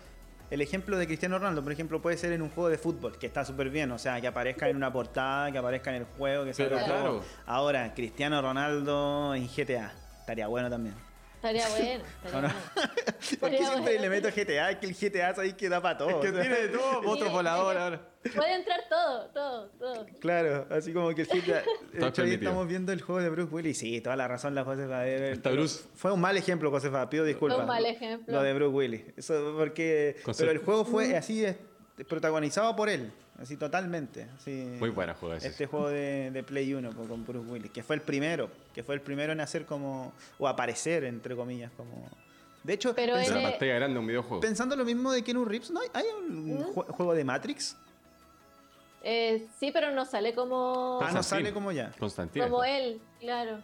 el 0.50 0.60
ejemplo 0.60 0.98
de 0.98 1.06
Cristiano 1.06 1.38
Ronaldo, 1.38 1.62
por 1.62 1.72
ejemplo, 1.72 2.00
puede 2.00 2.16
ser 2.16 2.32
en 2.32 2.42
un 2.42 2.50
juego 2.50 2.68
de 2.68 2.78
fútbol, 2.78 3.18
que 3.18 3.26
está 3.26 3.44
súper 3.44 3.70
bien, 3.70 3.90
o 3.90 3.98
sea, 3.98 4.20
que 4.20 4.26
aparezca 4.26 4.68
en 4.68 4.76
una 4.76 4.92
portada, 4.92 5.50
que 5.50 5.58
aparezca 5.58 5.90
en 5.90 6.02
el 6.02 6.04
juego, 6.04 6.44
que 6.44 6.54
sea 6.54 6.68
claro. 6.68 7.22
Ahora, 7.46 7.94
Cristiano 7.94 8.40
Ronaldo 8.40 9.34
en 9.34 9.48
GTA, 9.48 9.92
estaría 10.20 10.46
bueno 10.46 10.70
también. 10.70 10.94
Estaría 11.52 11.68
bueno. 11.68 12.04
Estaría 12.24 12.54
¿Por 13.40 13.50
qué 13.50 13.58
siempre 13.58 13.98
le 13.98 14.08
meto 14.08 14.28
GTA? 14.28 14.70
Es 14.70 14.78
que 14.78 14.86
el 14.86 14.94
GTA 14.94 15.30
es 15.30 15.38
ahí 15.38 15.52
que 15.52 15.68
da 15.68 15.82
para 15.82 15.98
todo. 15.98 16.08
Es 16.08 16.16
que 16.16 16.32
tiene 16.32 16.48
de 16.48 16.68
todo, 16.68 17.02
otro 17.04 17.28
volador 17.30 17.76
ahora. 17.76 18.00
Puede 18.34 18.54
entrar 18.54 18.80
todo, 18.88 19.26
todo, 19.26 19.68
todo. 19.78 20.06
Claro, 20.20 20.66
así 20.70 20.94
como 20.94 21.14
que 21.14 21.22
el 21.22 21.28
GTA. 21.28 21.62
De 21.92 22.08
hecho, 22.08 22.22
ahí 22.22 22.32
estamos 22.32 22.66
viendo 22.66 22.92
el 22.92 23.02
juego 23.02 23.20
de 23.20 23.28
Bruce 23.28 23.54
Willis. 23.54 23.76
Sí, 23.76 24.00
toda 24.00 24.16
la 24.16 24.26
razón 24.26 24.54
la 24.54 24.64
Josefa. 24.64 25.06
Está 25.06 25.50
Bruce. 25.50 25.84
Fue 25.94 26.12
un 26.12 26.20
mal 26.22 26.34
ejemplo, 26.38 26.70
Josefa. 26.70 27.10
Pido 27.10 27.24
disculpas. 27.24 27.56
Fue 27.56 27.64
un 27.64 27.68
mal 27.68 27.84
ejemplo. 27.84 28.34
Lo 28.34 28.42
de 28.42 28.54
Bruce 28.54 28.74
Willis. 28.74 29.02
Eso 29.18 29.54
porque. 29.58 30.16
Pero 30.38 30.50
el 30.50 30.58
juego 30.58 30.86
fue 30.86 31.14
así, 31.14 31.44
protagonizado 32.08 32.74
por 32.74 32.88
él. 32.88 33.12
Así 33.40 33.56
totalmente. 33.56 34.28
Muy 34.78 34.90
buena 34.90 35.14
juego 35.14 35.34
ese. 35.34 35.48
Este 35.48 35.66
juego 35.66 35.88
de, 35.88 36.44
Play 36.46 36.72
1 36.72 36.92
con 36.94 37.26
Bruce 37.26 37.50
Willis, 37.50 37.70
que 37.70 37.82
fue 37.82 37.96
el 37.96 38.02
primero, 38.02 38.48
que 38.72 38.82
fue 38.84 38.94
el 38.94 39.00
primero 39.00 39.32
en 39.32 39.40
hacer 39.40 39.66
como, 39.66 40.12
o 40.38 40.46
aparecer, 40.46 41.04
entre 41.04 41.34
comillas, 41.34 41.72
como... 41.76 42.08
De 42.62 42.72
hecho, 42.72 42.94
pero 42.94 43.14
grande 43.58 43.98
un 43.98 44.06
videojuego. 44.06 44.40
Pensando 44.40 44.74
lo 44.74 44.84
mismo 44.84 45.12
de 45.12 45.22
Keanu 45.22 45.44
Reeves, 45.44 45.70
¿no? 45.70 45.80
¿Hay 45.92 46.04
un 46.18 46.60
¿Mm? 46.60 46.64
juego 46.72 47.12
de 47.12 47.24
Matrix? 47.24 47.76
Eh, 49.02 49.46
sí, 49.58 49.70
pero 49.70 49.90
no 49.90 50.06
sale 50.06 50.34
como... 50.34 50.98
Ah, 51.02 51.12
no 51.12 51.22
sale 51.22 51.52
como 51.52 51.72
ya. 51.72 51.92
Constantine. 51.98 52.48
Como 52.48 52.64
él, 52.64 53.00
claro. 53.20 53.58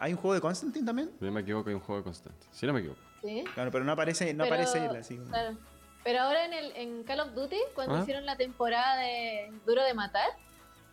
¿Hay 0.00 0.12
un 0.12 0.18
juego 0.18 0.34
de 0.34 0.40
Constantine 0.40 0.86
también? 0.86 1.10
Si 1.18 1.24
no 1.24 1.32
me 1.32 1.42
equivoco, 1.42 1.68
hay 1.68 1.74
un 1.74 1.82
juego 1.82 2.00
de 2.00 2.04
Constantine. 2.04 2.50
Si 2.50 2.66
no 2.66 2.72
me 2.72 2.80
equivoco. 2.80 3.00
Sí. 3.22 3.44
Claro, 3.52 3.70
pero 3.70 3.84
no 3.84 3.92
aparece, 3.92 4.32
no 4.32 4.44
aparece 4.44 4.78
él 4.86 4.96
así. 4.96 5.18
Claro. 5.18 5.58
Pero 6.04 6.20
ahora 6.20 6.44
en, 6.44 6.52
el, 6.52 6.76
en 6.76 7.02
Call 7.04 7.20
of 7.20 7.34
Duty, 7.34 7.56
cuando 7.74 7.96
¿Ah? 7.96 8.00
hicieron 8.02 8.26
la 8.26 8.36
temporada 8.36 8.96
de 8.98 9.50
Duro 9.66 9.82
de 9.82 9.94
Matar, 9.94 10.28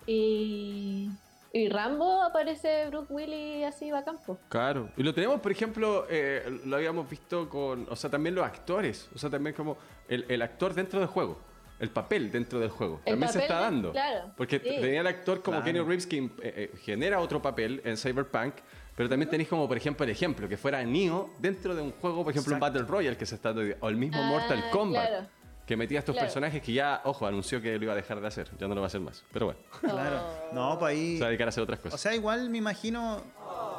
y, 0.07 1.09
y 1.53 1.69
Rambo 1.69 2.23
aparece 2.23 2.87
Bruce 2.87 3.11
Willis 3.13 3.65
así 3.65 3.91
va 3.91 3.99
a 3.99 4.03
campo. 4.05 4.39
Claro. 4.49 4.89
Y 4.97 5.03
lo 5.03 5.13
tenemos, 5.13 5.39
por 5.41 5.51
ejemplo, 5.51 6.07
eh, 6.09 6.61
lo 6.65 6.77
habíamos 6.77 7.09
visto 7.09 7.49
con, 7.49 7.87
o 7.89 7.95
sea, 7.95 8.09
también 8.09 8.35
los 8.35 8.45
actores, 8.45 9.09
o 9.13 9.19
sea, 9.19 9.29
también 9.29 9.55
como 9.55 9.77
el, 10.07 10.25
el 10.29 10.41
actor 10.41 10.73
dentro 10.73 10.99
del 10.99 11.09
juego. 11.09 11.37
El 11.79 11.89
papel 11.89 12.31
dentro 12.31 12.59
del 12.59 12.69
juego. 12.69 13.01
también 13.03 13.31
se 13.31 13.39
está 13.39 13.61
dando. 13.61 13.91
Claro, 13.91 14.31
porque 14.37 14.59
tenía 14.59 15.01
el 15.01 15.07
actor 15.07 15.41
como 15.41 15.63
Kenny 15.63 15.79
Reeves 15.79 16.05
que 16.05 16.17
eh, 16.17 16.29
eh, 16.41 16.71
genera 16.79 17.19
otro 17.19 17.41
papel 17.41 17.81
en 17.83 17.97
Cyberpunk 17.97 18.53
pero 18.95 19.09
también 19.09 19.29
tenéis 19.29 19.49
como, 19.49 19.67
por 19.67 19.77
ejemplo, 19.77 20.03
el 20.03 20.11
ejemplo, 20.11 20.47
que 20.47 20.57
fuera 20.57 20.83
Neo 20.83 21.29
dentro 21.39 21.75
de 21.75 21.81
un 21.81 21.91
juego, 21.91 22.23
por 22.23 22.31
ejemplo, 22.31 22.53
un 22.53 22.59
Battle 22.59 22.83
Royale 22.83 23.17
que 23.17 23.25
se 23.25 23.35
está 23.35 23.53
o 23.79 23.89
el 23.89 23.95
mismo 23.95 24.21
Mortal 24.23 24.63
ah, 24.67 24.71
Kombat. 24.71 25.29
Que 25.65 25.77
metía 25.77 25.99
estos 25.99 26.17
personajes 26.17 26.61
que 26.61 26.73
ya, 26.73 27.01
ojo, 27.05 27.25
anunció 27.25 27.61
que 27.61 27.77
lo 27.77 27.83
iba 27.83 27.93
a 27.93 27.95
dejar 27.95 28.19
de 28.19 28.27
hacer. 28.27 28.49
Ya 28.59 28.67
no 28.67 28.75
lo 28.75 28.81
va 28.81 28.87
a 28.87 28.89
hacer 28.89 28.99
más. 28.99 29.23
Pero 29.31 29.45
bueno. 29.45 29.59
Claro. 29.79 30.21
No, 30.51 30.77
pues 30.77 30.91
ahí. 30.91 31.13
Se 31.15 31.21
va 31.21 31.27
a 31.27 31.29
dedicar 31.29 31.47
a 31.47 31.49
hacer 31.49 31.63
otras 31.63 31.79
cosas. 31.79 31.93
O 31.93 31.97
sea, 31.97 32.13
igual 32.13 32.49
me 32.49 32.57
imagino 32.57 33.21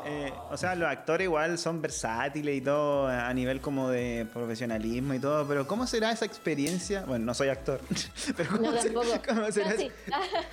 eh, 0.04 0.32
o 0.50 0.56
sea, 0.56 0.74
los 0.74 0.88
actores 0.88 1.24
igual 1.26 1.58
son 1.58 1.80
versátiles 1.80 2.56
y 2.56 2.60
todo 2.60 3.06
a 3.06 3.32
nivel 3.34 3.60
como 3.60 3.88
de 3.88 4.26
profesionalismo 4.32 5.14
y 5.14 5.18
todo, 5.18 5.46
pero 5.46 5.66
¿cómo 5.66 5.86
será 5.86 6.12
esa 6.12 6.24
experiencia? 6.24 7.04
Bueno, 7.06 7.24
no 7.26 7.34
soy 7.34 7.48
actor, 7.48 7.80
pero 8.36 8.50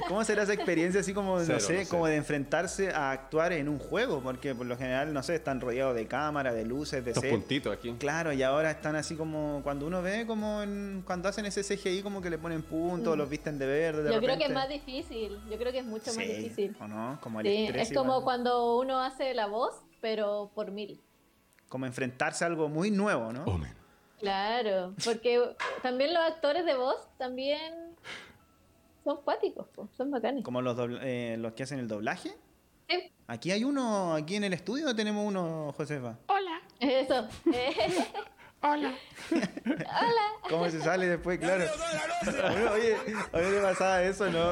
¿cómo, 0.07 0.23
será, 0.23 0.43
esa 0.43 0.53
experiencia 0.53 1.01
así 1.01 1.13
como, 1.13 1.39
no 1.39 1.59
sé, 1.59 1.87
como 1.87 2.07
de 2.07 2.15
enfrentarse 2.15 2.91
a 2.91 3.11
actuar 3.11 3.53
en 3.53 3.69
un 3.69 3.79
juego? 3.79 4.21
Porque 4.21 4.53
por 4.53 4.65
lo 4.65 4.77
general, 4.77 5.13
no 5.13 5.23
sé, 5.23 5.35
están 5.35 5.61
rodeados 5.61 5.95
de 5.95 6.07
cámara, 6.07 6.53
de 6.53 6.65
luces, 6.65 7.03
de 7.03 7.11
Estos 7.11 7.25
puntitos 7.25 7.73
aquí. 7.73 7.93
Claro, 7.99 8.33
y 8.33 8.43
ahora 8.43 8.71
están 8.71 8.95
así 8.95 9.15
como, 9.15 9.61
cuando 9.63 9.87
uno 9.87 10.01
ve 10.01 10.25
como 10.25 10.63
cuando 11.05 11.29
hacen 11.29 11.45
ese 11.45 11.63
CGI 11.63 12.01
como 12.01 12.21
que 12.21 12.29
le 12.29 12.37
ponen 12.37 12.61
puntos, 12.61 13.15
mm. 13.15 13.17
los 13.17 13.29
visten 13.29 13.57
de 13.57 13.65
verde. 13.65 14.13
Yo 14.13 14.19
creo 14.19 14.37
que 14.37 14.45
es 14.45 14.53
más 14.53 14.69
difícil, 14.69 15.39
yo 15.49 15.57
creo 15.57 15.71
que 15.71 15.79
es 15.79 15.85
mucho 15.85 16.13
más 16.13 16.27
difícil. 16.27 16.75
¿O 16.79 16.87
no? 16.87 17.17
Como 17.21 17.39
el 17.41 17.47
es 17.47 17.93
como 17.93 18.23
cuando 18.23 18.77
uno 18.77 19.01
hace 19.01 19.33
la 19.39 19.47
voz, 19.47 19.73
pero 20.01 20.51
por 20.53 20.71
mil. 20.71 20.99
Como 21.69 21.85
enfrentarse 21.85 22.43
a 22.43 22.47
algo 22.47 22.67
muy 22.67 22.91
nuevo, 22.91 23.31
¿no? 23.31 23.45
Claro, 24.19 24.93
porque 25.05 25.55
también 25.81 26.13
los 26.13 26.21
actores 26.23 26.65
de 26.65 26.75
voz 26.75 27.07
también 27.17 27.95
son 29.05 29.21
cuáticos, 29.21 29.67
son 29.95 30.11
bacanes. 30.11 30.43
Como 30.43 30.61
los, 30.61 30.77
eh, 31.01 31.37
los 31.39 31.53
que 31.53 31.63
hacen 31.63 31.79
el 31.79 31.87
doblaje. 31.87 32.35
Sí. 32.89 33.13
Aquí 33.27 33.51
hay 33.51 33.63
uno, 33.63 34.13
aquí 34.13 34.35
en 34.35 34.43
el 34.43 34.51
estudio 34.51 34.93
tenemos 34.93 35.25
uno, 35.25 35.73
Josefa. 35.77 36.17
Hola. 36.27 36.61
Eso. 36.81 37.27
Hola. 38.61 38.93
Hola. 39.31 40.25
¿Cómo 40.49 40.69
se 40.69 40.81
sale 40.81 41.07
después? 41.07 41.39
Claro. 41.39 41.63
oye, 42.73 42.97
oye, 43.31 43.51
le 43.51 43.61
pasaba 43.61 44.03
eso, 44.03 44.29
¿no? 44.29 44.51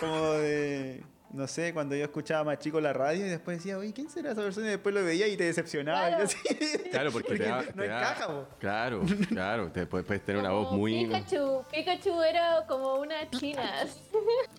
Como 0.00 0.22
de 0.32 1.04
no 1.34 1.48
sé, 1.48 1.74
cuando 1.74 1.96
yo 1.96 2.04
escuchaba 2.04 2.44
más 2.44 2.60
chico 2.60 2.80
la 2.80 2.92
radio 2.92 3.26
y 3.26 3.28
después 3.28 3.58
decía, 3.58 3.76
oye, 3.76 3.92
¿quién 3.92 4.08
será 4.08 4.30
esa 4.30 4.42
persona? 4.42 4.68
Y 4.68 4.70
después 4.70 4.94
lo 4.94 5.04
veía 5.04 5.26
y 5.26 5.36
te 5.36 5.44
decepcionaba. 5.44 6.06
Claro, 6.06 6.26
claro 6.92 7.12
porque, 7.12 7.36
te 7.36 7.48
no 7.74 7.82
encaja, 7.82 8.26
vos. 8.28 8.46
Claro, 8.60 9.02
claro, 9.28 9.72
te 9.72 9.84
puedes, 9.86 10.24
tener 10.24 10.40
una 10.40 10.52
voz 10.52 10.70
muy... 10.72 11.06
Pikachu, 11.06 11.64
Pikachu 11.72 12.22
era 12.22 12.64
como 12.68 12.94
una 12.94 13.28
china. 13.30 13.62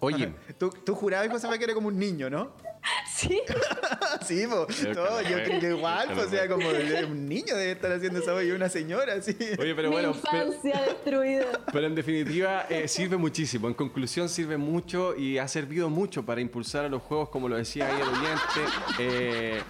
Oye. 0.02 0.34
tú, 0.60 0.70
tú 0.70 0.96
jurabas 0.96 1.30
que 1.58 1.64
era 1.64 1.74
como 1.74 1.88
un 1.88 1.98
niño, 1.98 2.30
¿no? 2.30 2.52
Sí. 3.16 3.40
sí, 4.26 4.46
pues. 4.50 4.82
yo 4.82 4.92
creo 4.92 5.60
que 5.60 5.70
igual, 5.70 6.18
o 6.18 6.30
sea, 6.30 6.48
como 6.48 6.68
un 6.68 7.28
niño 7.28 7.56
debe 7.56 7.72
estar 7.72 7.92
haciendo 7.92 8.20
esa 8.20 8.34
voz 8.34 8.44
y 8.44 8.52
una 8.52 8.70
señora, 8.70 9.22
sí. 9.22 9.36
Oye, 9.58 9.74
pero 9.74 9.92
bueno. 9.92 10.10
infancia 10.10 10.82
destruida. 10.88 11.46
Pero 11.72 11.88
en 11.88 11.96
definitiva, 11.96 12.66
eh, 12.70 12.88
sirve 12.88 13.18
muchísimo. 13.18 13.68
En 13.68 13.74
conclusión, 13.74 14.30
sirve 14.30 14.58
mucho 14.58 15.16
y 15.16 15.38
ha 15.38 15.48
servido 15.48 15.90
mucho 15.90 16.26
para 16.26 16.42
impulsar 16.42 16.86
a 16.86 16.90
los 16.90 17.02
juegos, 17.02 17.30
como 17.30 17.48
lo 17.48 17.56
decía 17.56 17.88
ahí 17.88 18.02
el 18.02 18.08
oyente. 18.08 18.74
Eh, 19.00 19.62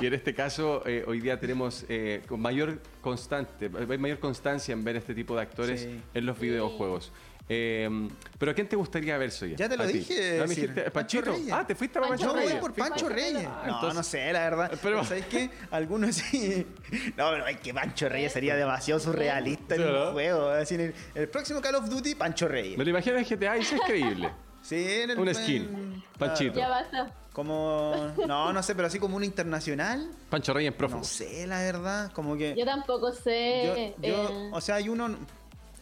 y 0.00 0.06
en 0.06 0.14
este 0.14 0.34
caso, 0.34 0.82
eh, 0.86 1.04
hoy 1.06 1.20
día 1.20 1.38
tenemos 1.38 1.84
con 2.26 2.40
mayor 2.40 2.80
constante, 3.00 3.68
mayor 3.68 4.18
constancia 4.18 4.72
en 4.72 4.84
ver 4.84 4.96
este 4.96 5.14
tipo 5.14 5.36
de 5.36 5.42
actores 5.42 5.86
en 6.14 6.26
los 6.26 6.38
videojuegos. 6.38 7.12
Eh, 7.48 8.08
¿Pero 8.38 8.52
a 8.52 8.54
quién 8.54 8.68
te 8.68 8.76
gustaría 8.76 9.18
ver, 9.18 9.30
Soya? 9.30 9.56
Ya 9.56 9.68
te 9.68 9.76
lo 9.76 9.86
dije. 9.86 10.38
¿No 10.38 10.46
me 10.46 10.54
dijiste? 10.54 10.90
¿Panchito? 10.90 11.36
Ah, 11.52 11.66
te 11.66 11.74
fuiste 11.74 11.98
a 11.98 12.02
Pancho, 12.02 12.32
Reyes. 12.32 12.50
Yo 12.50 12.54
voy 12.54 12.60
por 12.60 12.72
Pancho 12.74 13.08
Reyes. 13.08 13.48
no, 13.66 13.92
no 13.92 14.02
sé, 14.02 14.32
la 14.32 14.40
verdad. 14.40 14.78
Pero, 14.82 15.04
¿sabes 15.04 15.26
qué? 15.26 15.50
Algunos 15.70 16.16
sí. 16.16 16.66
No, 17.16 17.30
pero 17.30 17.46
es 17.46 17.58
que 17.58 17.74
Pancho 17.74 18.08
Reyes 18.08 18.32
sería 18.32 18.56
demasiado 18.56 19.00
surrealista 19.00 19.74
en 19.74 19.82
un 19.82 20.12
juego. 20.12 20.50
decir, 20.50 20.94
el, 21.14 21.28
próximo 21.28 21.60
Call 21.60 21.74
of 21.74 21.88
Duty, 21.88 22.14
Pancho 22.14 22.46
Reyes. 22.48 22.78
Me 22.78 22.84
lo 22.84 22.90
imagino 22.90 23.16
en 23.16 23.24
GTA 23.24 23.56
y 23.58 23.60
es 23.60 23.74
creíble. 23.86 24.30
Sí, 24.64 24.76
en 25.02 25.10
el. 25.10 25.18
Un 25.18 25.34
skin. 25.34 26.02
Panchito. 26.18 26.58
Ya 26.58 26.70
basta. 26.70 27.12
Como. 27.34 28.14
No, 28.26 28.50
no 28.50 28.62
sé, 28.62 28.74
pero 28.74 28.86
así 28.86 28.98
como 28.98 29.16
un 29.16 29.24
internacional. 29.24 30.08
Pancho 30.30 30.54
Reyes 30.54 30.72
en 30.72 30.78
prófugo. 30.78 31.00
No 31.00 31.04
sé, 31.04 31.46
la 31.46 31.58
verdad. 31.58 32.10
Como 32.12 32.34
que. 32.34 32.54
Yo 32.56 32.64
tampoco 32.64 33.12
sé. 33.12 33.94
Yo, 34.00 34.08
eh. 34.08 34.50
O 34.52 34.62
sea, 34.62 34.76
hay 34.76 34.88
uno 34.88 35.18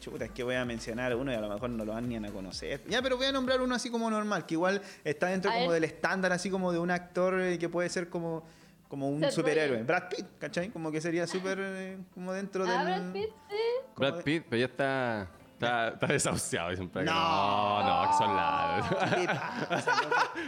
chuta, 0.03 0.25
es 0.25 0.33
que 0.33 0.43
voy 0.43 0.57
a 0.57 0.65
mencionar 0.65 1.15
uno 1.15 1.33
y 1.33 1.35
a 1.37 1.41
lo 1.41 1.49
mejor 1.49 1.71
no 1.71 1.85
lo 1.85 1.93
van 1.93 2.09
ni 2.09 2.17
a 2.17 2.33
conocer. 2.33 2.83
Ya, 2.89 3.01
pero 3.01 3.17
voy 3.17 3.27
a 3.27 3.33
nombrar 3.33 3.61
uno 3.61 3.75
así 3.75 3.89
como 3.89 4.11
normal, 4.11 4.45
que 4.45 4.55
igual 4.55 4.83
está 5.05 5.29
dentro 5.29 5.53
como 5.53 5.73
del 5.73 5.85
estándar, 5.85 6.33
así 6.33 6.51
como 6.51 6.73
de 6.73 6.79
un 6.81 6.91
actor 6.91 7.41
eh, 7.41 7.59
que 7.59 7.69
puede 7.69 7.89
ser 7.89 8.09
como 8.09 8.43
como 8.89 9.09
un 9.09 9.31
superhéroe. 9.31 9.85
Brad 9.85 10.11
Pitt, 10.11 10.27
¿cachai? 10.39 10.69
Como 10.69 10.93
que 10.93 11.01
sería 11.01 11.27
súper 11.27 11.59
eh, 11.59 11.99
como 12.13 12.35
dentro 12.35 12.65
ah, 12.69 12.85
del... 12.85 12.85
Brad 12.85 13.13
Pitt, 13.13 13.31
sí. 13.49 13.57
Brad 13.97 14.23
Pitt, 14.23 14.45
pero 14.51 14.61
ya 14.61 14.67
está... 14.67 15.29
Está, 15.55 15.89
está 15.91 16.07
desahuciado, 16.09 16.71
No, 16.73 17.83
no, 17.85 18.11
que 18.11 18.19
son 18.19 18.37
lados. 18.37 18.87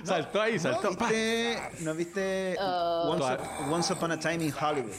saltó 0.05 0.43
ahí, 0.43 0.59
saltó. 0.59 0.91
¿No 0.91 0.97
viste, 0.99 1.63
¿no 1.81 1.95
viste 1.95 2.57
oh. 2.59 3.17
Once, 3.71 3.93
Upon 3.93 4.11
a 4.11 4.19
Time 4.19 4.45
in 4.45 4.53
Hollywood? 4.53 4.91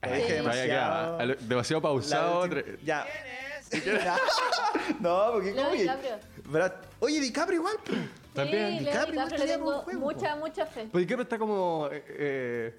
Te 0.00 0.14
dije 0.14 0.34
demasiado. 0.34 1.34
demasiado 1.40 1.82
pausado. 1.82 2.48
Ya. 2.84 3.06
no, 5.00 5.30
porque 5.32 5.54
como 5.54 5.70
Oye, 7.00 7.20
DiCaprio 7.20 7.60
igual. 7.60 7.76
También. 8.32 8.78
DiCaprio, 8.78 9.12
DiCaprio 9.12 9.38
le 9.38 9.46
tengo 9.46 9.84
mucha, 9.94 10.36
mucha 10.36 10.66
fe. 10.66 10.88
Pues 10.90 11.02
DiCaprio 11.02 11.22
está 11.22 11.38
como. 11.38 11.88
Eh, 11.90 12.04
eh, 12.08 12.74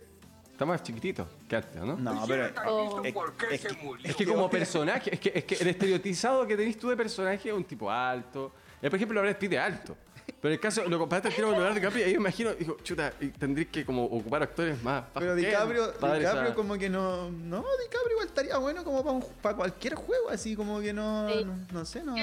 está 0.52 0.66
más 0.66 0.82
chiquitito 0.82 1.28
que 1.48 1.56
antes, 1.56 1.82
¿no? 1.82 1.98
No, 1.98 2.26
pero. 2.28 2.50
Oh. 2.68 3.04
Es, 3.04 4.16
que, 4.16 4.26
como 4.26 4.50
personaje, 4.50 5.14
es 5.14 5.20
que, 5.20 5.32
es 5.36 5.44
que 5.44 5.56
el 5.56 5.68
estereotizado 5.68 6.48
que 6.48 6.56
tenés 6.56 6.78
tú 6.78 6.90
de 6.90 6.98
personaje 6.98 7.50
es 7.50 7.56
un 7.56 7.64
tipo 7.64 7.92
alto. 7.92 8.54
Por 8.82 8.96
ejemplo, 8.96 9.20
ahora 9.20 9.32
es 9.32 9.58
alto. 9.58 9.98
Pero 10.42 10.54
el 10.54 10.60
caso, 10.60 10.84
lo 10.88 11.00
comparaste 11.00 11.30
al 11.30 11.36
con 11.36 11.52
Leonardo 11.54 11.76
DiCaprio 11.76 12.06
y 12.06 12.10
ahí 12.10 12.14
me 12.14 12.20
imagino, 12.20 12.54
dijo, 12.54 12.78
chuta, 12.84 13.14
y 13.20 13.30
tendrías 13.30 13.70
que 13.70 13.86
como 13.86 14.06
ocupar 14.06 14.44
actores 14.44 14.82
más. 14.84 15.06
Pero 15.14 15.36
DiCaprio, 15.36 15.92
DiCaprio 15.94 16.56
como 16.56 16.78
que 16.78 16.90
no. 16.90 17.32
No, 17.32 17.58
DiCaprio 17.58 18.12
igual 18.12 18.28
estaría 18.28 18.58
bueno 18.58 18.84
como 18.84 19.04
para, 19.04 19.20
para 19.42 19.56
cualquier 19.56 19.96
juego, 19.96 20.30
así 20.30 20.56
como 20.56 20.80
que 20.80 20.94
no. 20.94 21.28
No, 21.72 21.86
sé, 21.86 22.04
no. 22.04 22.16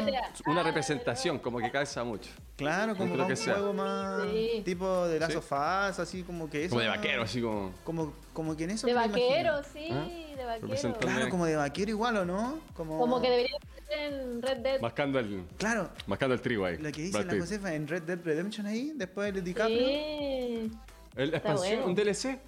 Una 0.46 0.62
representación, 0.62 1.38
como 1.38 1.59
que 1.59 1.70
calza 1.70 2.05
mucho. 2.05 2.30
Claro, 2.57 2.94
como 2.96 3.16
para 3.16 3.26
un 3.26 3.36
juego 3.36 3.72
más. 3.72 4.22
Tipo 4.64 5.07
de 5.09 5.18
las 5.18 5.32
sofás, 5.32 5.98
así 5.98 6.22
como 6.22 6.48
que 6.48 6.64
eso. 6.64 6.70
Como 6.70 6.82
de 6.82 6.88
vaquero, 6.88 7.22
así 7.22 7.40
como. 7.40 7.72
Como, 7.82 8.14
como 8.32 8.57
que 8.57 8.64
en 8.64 8.70
eso. 8.70 8.86
De 8.86 8.94
vaquero, 8.94 9.61
sí, 9.72 9.88
¿Ah? 9.90 10.07
De 10.37 10.45
vaquero. 10.45 10.95
Claro, 10.99 11.28
como 11.28 11.47
de 11.47 11.57
vaquero 11.57 11.91
igual, 11.91 12.16
¿o 12.18 12.24
no? 12.24 12.61
Como, 12.74 12.99
como 12.99 13.20
que 13.20 13.30
debería 13.30 13.59
en 13.91 14.43
Red 14.43 14.59
Dead. 14.59 14.80
Mascando 14.80 15.18
el, 15.18 15.45
claro. 15.57 15.91
mascando 16.07 16.35
el 16.35 16.41
trigo 16.41 16.64
ahí. 16.64 16.78
Lo 16.78 16.91
que 16.93 17.03
dice 17.03 17.24
la 17.24 17.39
Josefa 17.39 17.74
en 17.74 17.87
Red 17.87 18.03
Dead 18.03 18.18
Redemption 18.22 18.66
ahí, 18.66 18.93
después 18.95 19.32
de 19.35 19.43
DiCaprio. 19.43 19.78
Sí. 19.78 20.72
El 21.16 21.35
expansión, 21.35 21.82
un 21.85 21.95
DLC. 21.95 22.39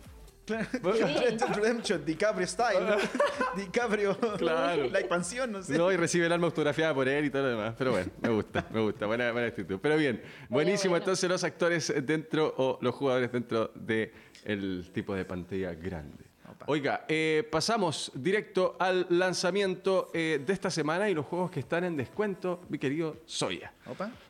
Claro. 0.45 0.67
Red 0.83 1.39
Dead 1.39 1.55
Redemption, 1.55 2.05
DiCaprio 2.05 2.47
style. 2.47 2.79
DiCaprio. 3.57 4.17
Claro. 4.39 4.87
La 4.91 5.01
expansión, 5.01 5.53
no 5.53 5.63
sé. 5.63 5.77
No, 5.77 5.91
y 5.91 5.97
recibe 5.97 6.27
el 6.27 6.33
alma 6.33 6.47
autografiada 6.47 6.95
por 6.95 7.09
él 7.09 7.25
y 7.25 7.31
todo 7.31 7.43
lo 7.43 7.49
demás. 7.49 7.75
Pero 7.77 7.93
bueno, 7.93 8.11
me 8.21 8.29
gusta, 8.29 8.67
me 8.71 8.81
gusta. 8.81 9.07
Buena, 9.07 9.33
buena 9.33 9.49
actitud. 9.49 9.79
Pero 9.83 9.97
bien, 9.97 10.23
buenísimo. 10.49 10.97
Entonces, 10.97 11.29
los 11.29 11.43
actores 11.43 11.93
dentro 12.05 12.55
o 12.57 12.79
los 12.81 12.95
jugadores 12.95 13.33
dentro 13.33 13.73
del 13.75 14.13
el 14.45 14.91
tipo 14.93 15.15
de 15.15 15.25
pantalla 15.25 15.75
grande. 15.75 16.26
Oiga, 16.67 17.05
eh, 17.09 17.47
pasamos 17.51 18.11
directo 18.15 18.77
al 18.79 19.07
lanzamiento 19.11 20.11
eh, 20.15 20.43
de 20.45 20.53
esta 20.53 20.71
semana 20.71 21.11
y 21.11 21.15
los 21.15 21.27
juegos 21.27 21.51
que 21.51 21.61
están 21.61 21.85
en 21.85 21.97
descuento, 21.97 22.61
mi 22.69 22.79
querido 22.79 23.19
Soya. 23.27 23.73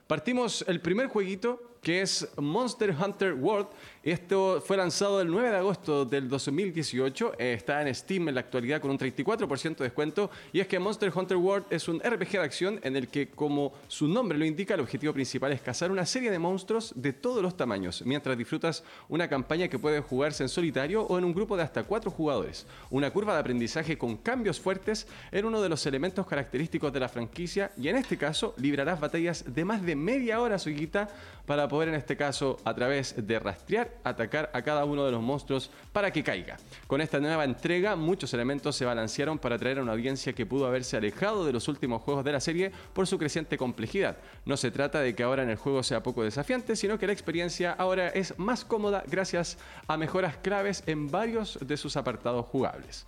Partimos 0.07 0.65
el 0.67 0.81
primer 0.81 1.07
jueguito 1.07 1.77
que 1.87 2.03
es 2.03 2.29
Monster 2.37 2.91
Hunter 2.91 3.35
World. 3.35 3.69
Esto 4.07 4.63
fue 4.65 4.77
lanzado 4.77 5.21
el 5.21 5.27
9 5.27 5.51
de 5.51 5.57
agosto 5.57 6.05
del 6.05 6.29
2018. 6.29 7.33
Eh, 7.41 7.55
está 7.55 7.83
en 7.83 7.93
Steam 7.93 8.29
en 8.29 8.37
la 8.37 8.41
actualidad 8.43 8.81
con 8.81 8.93
un 8.93 8.99
34% 9.01 9.79
de 9.79 9.85
descuento. 9.85 10.31
Y 10.53 10.61
es 10.61 10.69
que 10.69 10.79
Monster 10.79 11.11
Hunter 11.13 11.37
World 11.37 11.67
es 11.71 11.89
un 11.89 11.99
RPG 11.99 12.31
de 12.31 12.39
acción 12.39 12.81
en 12.85 12.95
el 12.95 13.09
que, 13.09 13.31
como 13.31 13.73
su 13.89 14.07
nombre 14.07 14.39
lo 14.39 14.45
indica, 14.45 14.75
el 14.75 14.81
objetivo 14.81 15.13
principal 15.13 15.51
es 15.51 15.61
cazar 15.61 15.91
una 15.91 16.07
serie 16.07 16.31
de 16.31 16.39
monstruos 16.39 16.93
de 16.95 17.13
todos 17.15 17.43
los 17.43 17.57
tamaños, 17.57 18.05
mientras 18.07 18.39
disfrutas 18.39 18.85
una 19.09 19.29
campaña 19.29 19.67
que 19.67 19.81
puede 19.81 19.99
jugarse 19.99 20.45
en 20.45 20.51
solitario 20.51 21.03
o 21.03 21.19
en 21.19 21.25
un 21.25 21.35
grupo 21.35 21.57
de 21.57 21.65
hasta 21.65 21.83
cuatro 21.83 22.13
jugadores. 22.13 22.65
Una 22.91 23.11
curva 23.11 23.35
de 23.35 23.41
aprendizaje 23.41 23.99
con 23.99 24.19
cambios 24.19 24.61
fuertes 24.61 25.09
era 25.33 25.49
uno 25.49 25.61
de 25.61 25.69
los 25.69 25.85
elementos 25.85 26.29
característicos 26.29 26.93
de 26.93 27.01
la 27.01 27.09
franquicia 27.09 27.73
y 27.77 27.89
en 27.89 27.97
este 27.97 28.17
caso 28.17 28.55
librarás 28.57 29.01
batallas 29.01 29.53
de 29.53 29.65
más 29.65 29.83
de 29.83 29.97
media 29.97 30.41
hora, 30.41 30.61
Suiguita, 30.61 31.09
para 31.45 31.67
poder 31.67 31.89
en 31.89 31.97
este 31.97 32.17
caso 32.17 32.59
a 32.65 32.73
través 32.73 33.27
de 33.27 33.39
rastrear 33.41 33.96
atacar 34.05 34.51
a 34.53 34.63
cada 34.63 34.85
uno 34.85 35.05
de 35.05 35.13
los 35.13 35.23
monstruos 35.23 35.71
para 35.93 36.11
que 36.11 36.23
caiga. 36.23 36.57
Con 36.87 37.01
esta 37.01 37.21
nueva 37.21 37.45
entrega 37.45 37.97
muchos 37.97 38.33
elementos 38.35 38.77
se 38.77 38.85
balancearon 38.85 39.39
para 39.39 39.57
atraer 39.57 39.79
a 39.79 39.83
una 39.83 39.93
audiencia 39.93 40.33
que 40.33 40.47
pudo 40.47 40.67
haberse 40.67 40.97
alejado 40.97 41.45
de 41.45 41.53
los 41.53 41.69
últimos 41.69 42.03
juegos 42.03 42.25
de 42.25 42.33
la 42.33 42.41
serie 42.41 42.73
por 42.93 43.07
su 43.07 43.19
creciente 43.19 43.59
complejidad. 43.59 44.17
No 44.45 44.57
se 44.57 44.71
trata 44.71 45.01
de 45.01 45.15
que 45.15 45.23
ahora 45.23 45.43
en 45.43 45.51
el 45.51 45.57
juego 45.57 45.83
sea 45.83 46.03
poco 46.03 46.23
desafiante, 46.23 46.77
sino 46.77 46.99
que 46.99 47.07
la 47.07 47.13
experiencia 47.13 47.73
ahora 47.73 48.09
es 48.09 48.39
más 48.39 48.65
cómoda 48.65 49.05
gracias 49.07 49.59
a 49.87 49.97
mejoras 49.97 50.37
claves 50.37 50.83
en 50.87 51.11
varios 51.11 51.59
de 51.61 51.77
sus 51.77 51.97
apartados 51.97 52.47
jugables. 52.47 53.07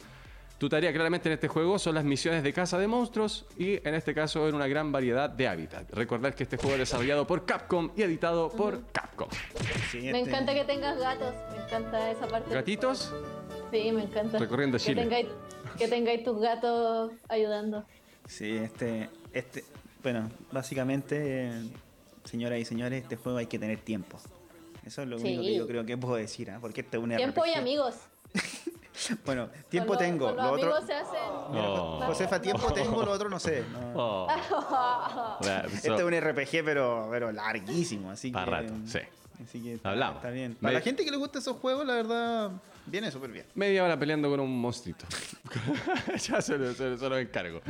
Tu 0.59 0.69
tarea 0.69 0.93
claramente 0.93 1.29
en 1.29 1.35
este 1.35 1.47
juego 1.47 1.79
son 1.79 1.95
las 1.95 2.03
misiones 2.03 2.43
de 2.43 2.53
caza 2.53 2.79
de 2.79 2.89
monstruos 2.89 3.47
y 3.57 3.77
en 3.87 3.95
este 3.95 4.13
caso 4.13 4.49
en 4.49 4.57
una 4.57 4.67
gran 4.67 4.91
variedad 4.91 5.31
de 5.31 5.47
hábitat. 5.47 5.89
Recordad 5.93 6.35
que 6.35 6.43
este 6.43 6.57
juego 6.57 6.73
es 6.73 6.81
desarrollado 6.81 7.29
por 7.29 7.47
Capcom 7.47 7.93
y 7.97 8.03
editado 8.03 8.51
por 8.51 8.83
Capcom. 8.91 9.29
Me 9.95 9.99
este- 9.99 10.19
encanta 10.19 10.55
que 10.55 10.65
tengas 10.65 10.99
gatos, 10.99 11.33
me 11.57 11.63
encanta 11.65 12.11
esa 12.11 12.27
parte. 12.27 12.53
¿Gatitos? 12.53 13.15
Sí, 13.71 13.93
me 13.93 14.03
encanta. 14.03 14.39
Recorriendo 14.39 14.79
Chile. 14.79 15.27
Que 15.79 15.87
tengáis, 15.87 16.25
tus 16.25 16.41
gatos 16.41 17.13
ayudando. 17.29 17.85
Sí, 18.27 18.57
este, 18.57 19.09
este, 19.33 19.65
bueno, 20.03 20.29
básicamente, 20.51 21.53
señoras 22.25 22.59
y 22.59 22.65
señores, 22.65 23.03
este 23.05 23.15
juego 23.15 23.39
hay 23.39 23.47
que 23.47 23.61
tener 23.61 23.79
tiempo. 23.79 24.19
Eso 24.85 25.03
es 25.03 25.09
lo 25.09 25.19
único 25.19 25.43
que 25.43 25.55
yo 25.55 25.67
creo 25.69 25.87
que 25.87 25.97
puedo 25.97 26.17
decir, 26.17 26.49
¿eh? 26.49 26.57
porque 26.61 26.81
este 26.81 26.97
es 26.97 27.03
un 27.03 27.15
Tiempo 27.15 27.47
y 27.47 27.55
amigos. 27.55 27.95
Bueno, 29.25 29.49
tiempo 29.69 29.97
tengo. 29.97 30.33
lo 30.33 30.53
otro... 30.53 30.87
se 30.87 30.95
hacen... 30.95 31.21
Josefa, 32.07 32.41
tiempo 32.41 32.73
tengo, 32.73 33.05
lo 33.05 33.13
otro 33.13 33.29
no 33.29 33.39
sé. 33.39 33.65
Oh. 33.95 34.29
este 35.73 35.95
es 35.95 36.03
un 36.03 36.21
RPG, 36.21 36.65
pero, 36.65 37.09
pero 37.11 37.33
larguísimo, 37.33 38.11
así 38.11 38.31
que. 38.31 38.45
rato, 38.45 38.73
sí. 38.87 39.01
Así 39.43 39.63
que 39.63 39.79
Hablamos. 39.83 40.17
Está 40.17 40.31
bien. 40.31 40.57
Para 40.61 40.75
la 40.75 40.81
gente 40.81 41.05
que 41.05 41.11
le 41.11 41.17
gusta 41.17 41.39
esos 41.39 41.57
juegos, 41.57 41.87
la 41.87 41.95
verdad, 41.95 42.51
viene 42.91 43.11
súper 43.11 43.31
bien. 43.31 43.47
Media 43.55 43.85
hora 43.85 43.99
peleando 43.99 44.31
con 44.31 44.41
un 44.41 44.61
monstruito. 44.61 45.05
ya 46.29 46.41
se 46.41 46.59
lo, 46.59 46.73
se, 46.75 47.21
encargo. 47.21 47.61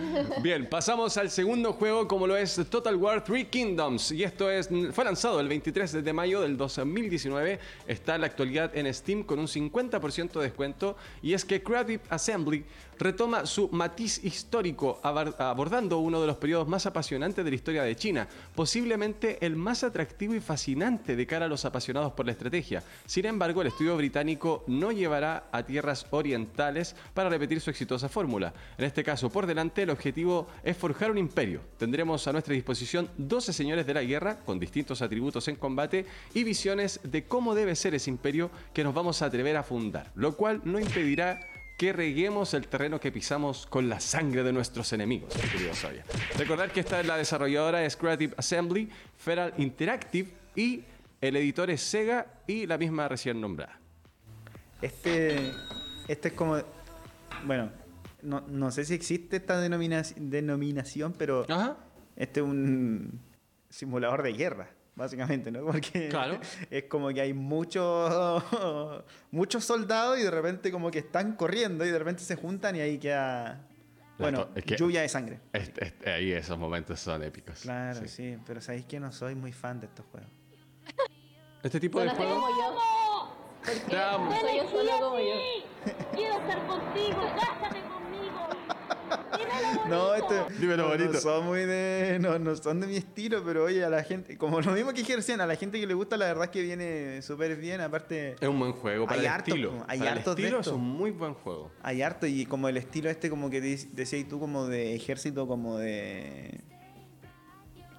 Bien, 0.42 0.68
pasamos 0.68 1.16
al 1.16 1.30
segundo 1.30 1.72
juego, 1.72 2.06
como 2.08 2.26
lo 2.26 2.36
es 2.36 2.60
Total 2.70 2.96
War 2.96 3.24
3 3.24 3.46
Kingdoms. 3.48 4.12
Y 4.12 4.24
esto 4.24 4.50
es 4.50 4.68
fue 4.92 5.04
lanzado 5.04 5.40
el 5.40 5.48
23 5.48 6.04
de 6.04 6.12
mayo 6.12 6.40
del 6.40 6.56
2019. 6.56 7.58
Está 7.86 8.14
en 8.14 8.20
la 8.22 8.26
actualidad 8.26 8.76
en 8.76 8.92
Steam 8.92 9.22
con 9.24 9.38
un 9.38 9.46
50% 9.46 10.32
de 10.32 10.42
descuento. 10.42 10.96
Y 11.22 11.34
es 11.34 11.44
que 11.44 11.62
Creative 11.62 12.02
Assembly 12.08 12.64
retoma 12.98 13.46
su 13.46 13.68
matiz 13.70 14.24
histórico 14.24 15.00
abordando 15.02 15.98
uno 15.98 16.20
de 16.20 16.26
los 16.26 16.36
periodos 16.36 16.68
más 16.68 16.86
apasionantes 16.86 17.44
de 17.44 17.50
la 17.50 17.54
historia 17.54 17.82
de 17.82 17.96
China, 17.96 18.28
posiblemente 18.54 19.44
el 19.44 19.56
más 19.56 19.84
atractivo 19.84 20.34
y 20.34 20.40
fascinante 20.40 21.16
de 21.16 21.26
cara 21.26 21.46
a 21.46 21.48
los 21.48 21.64
apasionados 21.64 22.12
por 22.12 22.26
la 22.26 22.32
estrategia. 22.32 22.82
Sin 23.06 23.26
embargo, 23.26 23.62
el 23.62 23.68
estudio 23.68 23.96
británico 23.96 24.64
no 24.66 24.92
llevará 24.92 25.48
a 25.52 25.62
tierras 25.62 26.06
orientales 26.10 26.94
para 27.14 27.28
repetir 27.28 27.60
su 27.60 27.70
exitosa 27.70 28.08
fórmula. 28.08 28.52
En 28.76 28.84
este 28.84 29.04
caso, 29.04 29.30
por 29.30 29.46
delante, 29.46 29.82
el 29.82 29.90
objetivo 29.90 30.48
es 30.62 30.76
forjar 30.76 31.10
un 31.10 31.18
imperio. 31.18 31.60
Tendremos 31.78 32.26
a 32.26 32.32
nuestra 32.32 32.54
disposición 32.54 33.08
12 33.16 33.52
señores 33.52 33.86
de 33.86 33.94
la 33.94 34.02
guerra 34.02 34.40
con 34.40 34.58
distintos 34.58 35.02
atributos 35.02 35.48
en 35.48 35.56
combate 35.56 36.06
y 36.34 36.44
visiones 36.44 37.00
de 37.02 37.24
cómo 37.24 37.54
debe 37.54 37.76
ser 37.76 37.94
ese 37.94 38.10
imperio 38.10 38.50
que 38.72 38.84
nos 38.84 38.94
vamos 38.94 39.22
a 39.22 39.26
atrever 39.26 39.56
a 39.56 39.62
fundar, 39.62 40.10
lo 40.14 40.36
cual 40.36 40.60
no 40.64 40.78
impedirá 40.80 41.40
que 41.78 41.92
reguemos 41.92 42.54
el 42.54 42.66
terreno 42.66 42.98
que 42.98 43.12
pisamos 43.12 43.64
con 43.66 43.88
la 43.88 44.00
sangre 44.00 44.42
de 44.42 44.52
nuestros 44.52 44.92
enemigos, 44.92 45.32
querido 45.34 45.72
Soya. 45.74 46.04
Recordar 46.36 46.72
que 46.72 46.80
esta 46.80 47.00
es 47.00 47.06
la 47.06 47.16
desarrolladora 47.16 47.84
es 47.84 47.96
Creative 47.96 48.34
Assembly, 48.36 48.90
Feral 49.16 49.54
Interactive 49.58 50.28
y 50.56 50.82
el 51.20 51.36
editor 51.36 51.70
es 51.70 51.80
Sega 51.80 52.26
y 52.48 52.66
la 52.66 52.78
misma 52.78 53.06
recién 53.06 53.40
nombrada. 53.40 53.78
Este, 54.82 55.52
este 56.08 56.28
es 56.28 56.34
como, 56.34 56.58
bueno, 57.44 57.70
no, 58.22 58.70
sé 58.72 58.84
si 58.84 58.94
existe 58.94 59.36
esta 59.36 59.60
denominación, 59.60 61.14
pero 61.16 61.46
este 62.16 62.40
es 62.40 62.46
un 62.46 63.20
simulador 63.70 64.24
de 64.24 64.32
guerra 64.32 64.77
básicamente, 64.98 65.50
¿no? 65.50 65.64
Porque 65.64 66.10
es 66.70 66.84
como 66.84 67.08
que 67.08 67.22
hay 67.22 67.32
muchos 67.32 68.42
muchos 69.30 69.64
soldados 69.64 70.18
y 70.18 70.22
de 70.24 70.30
repente 70.30 70.70
como 70.70 70.90
que 70.90 70.98
están 70.98 71.36
corriendo 71.36 71.86
y 71.86 71.90
de 71.90 71.98
repente 71.98 72.22
se 72.22 72.36
juntan 72.36 72.76
y 72.76 72.80
ahí 72.80 72.98
queda 72.98 73.66
bueno, 74.18 74.48
lluvia 74.76 75.02
de 75.02 75.08
sangre. 75.08 75.40
ahí 76.04 76.32
esos 76.32 76.58
momentos 76.58 76.98
son 76.98 77.22
épicos. 77.22 77.60
Claro, 77.60 78.06
sí, 78.06 78.36
pero 78.44 78.60
sabéis 78.60 78.84
que 78.84 78.98
no 78.98 79.12
soy 79.12 79.36
muy 79.36 79.52
fan 79.52 79.78
de 79.80 79.86
estos 79.86 80.04
juegos. 80.06 80.30
Este 81.62 81.78
tipo 81.78 82.00
de 82.00 82.08
juegos. 82.08 82.34
como 82.34 82.48
yo. 82.48 83.36
¿Por 83.64 83.74
qué? 83.74 84.40
Soy 84.40 84.56
yo 84.56 84.70
solo 84.70 84.90
como 85.00 85.18
yo. 85.20 85.34
Quiero 86.14 86.38
estar 86.38 86.66
contigo, 86.66 87.20
cásate 87.38 87.87
no, 89.88 90.16
no, 90.16 91.14
son 91.20 91.46
muy 91.46 91.60
de. 91.60 92.18
No, 92.20 92.56
son 92.56 92.80
de 92.80 92.86
mi 92.86 92.96
estilo, 92.96 93.42
pero 93.44 93.64
oye, 93.64 93.84
a 93.84 93.90
la 93.90 94.02
gente. 94.02 94.36
Como 94.36 94.60
lo 94.60 94.72
mismo 94.72 94.92
que 94.92 95.00
ejercían, 95.00 95.40
a 95.40 95.46
la 95.46 95.56
gente 95.56 95.80
que 95.80 95.86
le 95.86 95.94
gusta, 95.94 96.16
la 96.16 96.26
verdad 96.26 96.44
es 96.44 96.50
que 96.50 96.62
viene 96.62 97.22
súper 97.22 97.56
bien. 97.56 97.80
Aparte. 97.80 98.36
Es 98.40 98.48
un 98.48 98.58
buen 98.58 98.72
juego 98.72 99.06
para 99.06 99.20
hay 99.20 99.26
el 99.26 99.32
estilo. 99.32 99.84
Hay 99.88 100.00
harto 100.00 100.32
el 100.32 100.38
estilo 100.38 100.60
es 100.60 100.66
un 100.68 100.80
muy 100.82 101.10
buen 101.10 101.34
juego. 101.34 101.70
Hay 101.82 102.02
harto, 102.02 102.26
y 102.26 102.46
como 102.46 102.68
el 102.68 102.76
estilo 102.76 103.10
este, 103.10 103.30
como 103.30 103.50
que 103.50 103.60
decías 103.60 104.28
tú, 104.28 104.40
como 104.40 104.66
de 104.66 104.94
ejército, 104.94 105.46
como 105.46 105.78
de. 105.78 106.60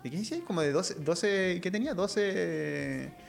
¿De 0.04 0.10
qué 0.10 0.18
decías? 0.18 0.42
Como 0.46 0.62
de 0.62 0.72
12. 0.72 0.96
12 0.96 1.60
¿Qué 1.62 1.72
tenía? 1.72 1.94
12 1.94 3.29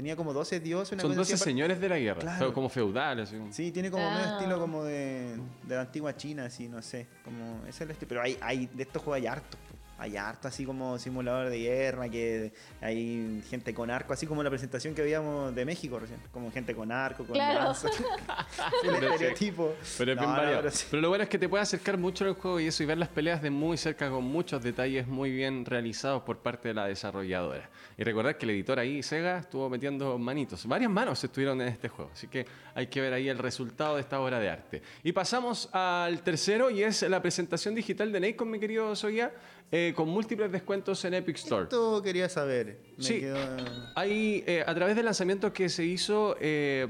tenía 0.00 0.16
como 0.16 0.32
12 0.32 0.60
dioses. 0.60 0.98
Son 0.98 1.14
12 1.14 1.36
señores 1.36 1.78
de 1.78 1.88
la 1.90 1.98
guerra, 1.98 2.38
como 2.54 2.70
feudales. 2.70 3.34
Sí, 3.50 3.70
tiene 3.70 3.90
como 3.90 4.02
un 4.02 4.14
ah. 4.14 4.38
estilo 4.38 4.58
como 4.58 4.82
de, 4.82 5.36
de, 5.62 5.74
la 5.74 5.82
antigua 5.82 6.16
China, 6.16 6.46
así, 6.46 6.68
no 6.68 6.80
sé. 6.80 7.06
Como, 7.22 7.60
ese 7.66 7.68
es 7.68 7.80
el 7.82 7.90
estilo. 7.90 8.08
Pero 8.08 8.22
hay, 8.22 8.38
hay, 8.40 8.66
de 8.66 8.82
estos 8.82 9.02
juegos 9.02 9.20
hay 9.20 9.26
harto 9.26 9.58
hay 10.00 10.16
harto 10.16 10.48
así 10.48 10.64
como 10.64 10.98
simulador 10.98 11.50
de 11.50 11.58
guerra, 11.58 12.08
que 12.08 12.52
hay 12.80 13.42
gente 13.50 13.74
con 13.74 13.90
arco, 13.90 14.14
así 14.14 14.26
como 14.26 14.42
la 14.42 14.48
presentación 14.48 14.94
que 14.94 15.02
veíamos 15.02 15.54
de 15.54 15.64
México 15.66 15.98
recién, 15.98 16.18
como 16.32 16.50
gente 16.50 16.74
con 16.74 16.90
arco, 16.90 17.24
con 17.24 17.34
claro. 17.34 17.72
el 18.82 18.94
estereotipo. 18.94 19.74
Pero 19.98 20.12
es 20.12 20.18
bien 20.18 20.30
variado. 20.30 20.70
Pero, 20.90 21.02
lo 21.02 21.08
bueno 21.10 21.24
es 21.24 21.28
que 21.28 21.38
te 21.38 21.50
puede 21.50 21.62
acercar 21.62 21.98
mucho 21.98 22.24
al 22.24 22.32
juego 22.32 22.58
y 22.58 22.66
eso 22.66 22.82
y 22.82 22.86
ver 22.86 22.96
las 22.96 23.10
peleas 23.10 23.42
de 23.42 23.50
muy 23.50 23.76
cerca 23.76 24.08
con 24.08 24.24
muchos 24.24 24.62
detalles 24.62 25.06
muy 25.06 25.30
bien 25.30 25.66
realizados 25.66 26.22
por 26.22 26.38
parte 26.38 26.68
de 26.68 26.74
la 26.74 26.86
desarrolladora. 26.86 27.68
Y 27.98 28.02
recordar 28.02 28.38
que 28.38 28.46
el 28.46 28.52
editor 28.52 28.78
ahí, 28.78 29.02
Sega, 29.02 29.40
estuvo 29.40 29.68
metiendo 29.68 30.18
manitos. 30.18 30.64
Varias 30.66 30.90
manos 30.90 31.22
estuvieron 31.22 31.60
en 31.60 31.68
este 31.68 31.90
juego, 31.90 32.10
así 32.14 32.26
que 32.26 32.46
hay 32.74 32.86
que 32.86 33.02
ver 33.02 33.12
ahí 33.12 33.28
el 33.28 33.36
resultado 33.36 33.96
de 33.96 34.00
esta 34.00 34.18
obra 34.18 34.38
de 34.38 34.48
arte. 34.48 34.82
Y 35.02 35.12
pasamos 35.12 35.68
al 35.74 36.22
tercero 36.22 36.70
y 36.70 36.82
es 36.82 37.02
la 37.02 37.20
presentación 37.20 37.74
digital 37.74 38.10
de 38.10 38.20
Nacon, 38.20 38.50
mi 38.50 38.58
querido 38.58 38.96
Soya. 38.96 39.30
Eh, 39.72 39.92
con 39.94 40.08
múltiples 40.08 40.50
descuentos 40.50 41.04
en 41.04 41.14
Epic 41.14 41.36
Store. 41.36 41.62
Esto 41.62 42.02
quería 42.02 42.28
saber. 42.28 42.80
sí, 42.98 43.22
hay, 43.94 44.42
eh, 44.44 44.64
a 44.66 44.74
través 44.74 44.96
del 44.96 45.04
lanzamiento 45.04 45.52
que 45.52 45.68
se 45.68 45.84
hizo 45.84 46.36
eh, 46.40 46.88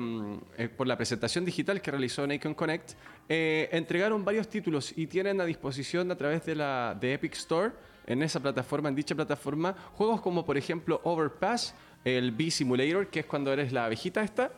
por 0.79 0.87
la 0.87 0.97
presentación 0.97 1.45
digital 1.45 1.83
que 1.83 1.91
realizó 1.91 2.27
Nacon 2.27 2.55
Connect, 2.55 2.93
entregaron 3.29 4.25
varios 4.25 4.49
títulos 4.49 4.97
y 4.97 5.07
tienen 5.07 5.43
a 5.43 5.45
disposición 5.45 6.11
a 6.11 6.17
través 6.17 6.47
de, 6.47 6.55
la, 6.55 6.97
de 6.99 7.13
Epic 7.13 7.35
Store, 7.35 7.73
en 8.07 8.23
esa 8.23 8.41
plataforma, 8.41 8.89
en 8.89 8.95
dicha 8.95 9.15
plataforma, 9.15 9.77
juegos 9.93 10.23
como 10.23 10.47
por 10.47 10.57
ejemplo 10.57 11.03
Overpass, 11.05 11.75
el 12.03 12.33
B 12.33 12.51
Simulator, 12.51 13.09
que 13.09 13.21
es 13.21 13.27
cuando 13.27 13.53
eres 13.53 13.73
la 13.73 13.85
abejita 13.85 14.23
esta, 14.23 14.53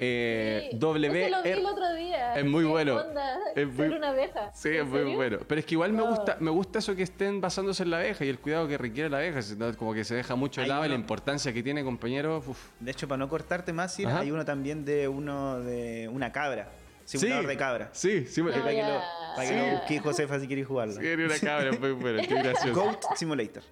eh, 0.00 0.70
w 0.72 0.98
lo 0.98 1.42
vi 1.42 1.50
el 1.50 1.66
otro 1.66 1.94
día. 1.94 2.34
Es 2.34 2.44
muy 2.44 2.64
bueno. 2.64 3.02
es 3.54 3.68
muy, 3.68 3.88
una 3.88 4.08
abeja. 4.08 4.50
Sí, 4.54 4.70
es 4.70 4.86
muy 4.86 5.14
bueno. 5.14 5.38
Pero 5.46 5.58
es 5.58 5.66
que 5.66 5.74
igual 5.74 5.92
me 5.92 6.02
gusta 6.02 6.36
me 6.40 6.50
gusta 6.50 6.78
eso 6.78 6.94
que 6.94 7.02
estén 7.02 7.40
basándose 7.40 7.82
en 7.82 7.90
la 7.90 7.98
abeja 7.98 8.24
y 8.24 8.28
el 8.28 8.38
cuidado 8.38 8.68
que 8.68 8.78
requiere 8.78 9.08
la 9.08 9.18
abeja. 9.18 9.40
Como 9.76 9.94
que 9.94 10.04
se 10.04 10.14
deja 10.14 10.34
mucho 10.34 10.60
de 10.60 10.66
lado 10.66 10.84
y 10.86 10.88
la 10.88 10.94
importancia 10.94 11.52
que 11.52 11.62
tiene, 11.62 11.84
compañero. 11.84 12.42
De 12.80 12.90
hecho, 12.90 13.08
para 13.08 13.18
no 13.18 13.28
cortarte 13.28 13.72
más, 13.72 13.98
hay 13.98 14.30
uno 14.30 14.44
también 14.44 14.84
de 14.84 15.08
uno 15.08 15.60
de 15.60 16.08
una 16.12 16.32
cabra. 16.32 16.68
Simulador 17.04 17.46
de 17.46 17.56
cabra. 17.56 17.90
Sí, 17.92 18.26
sí. 18.26 18.42
para, 18.42 18.70
que 18.70 18.82
lo, 18.82 19.00
para 19.36 19.48
que 19.48 19.56
lo 19.56 19.76
busque 19.76 19.98
Josefa 19.98 20.40
si 20.40 20.46
quieres 20.46 20.66
jugarlo. 20.66 20.94
Sí, 20.94 21.06
una 21.06 21.38
cabra, 21.38 21.72
muy 21.72 21.92
bueno, 21.92 22.22
qué 22.26 22.34
gracioso. 22.42 22.80
Goat 22.80 23.02
Simulator. 23.16 23.62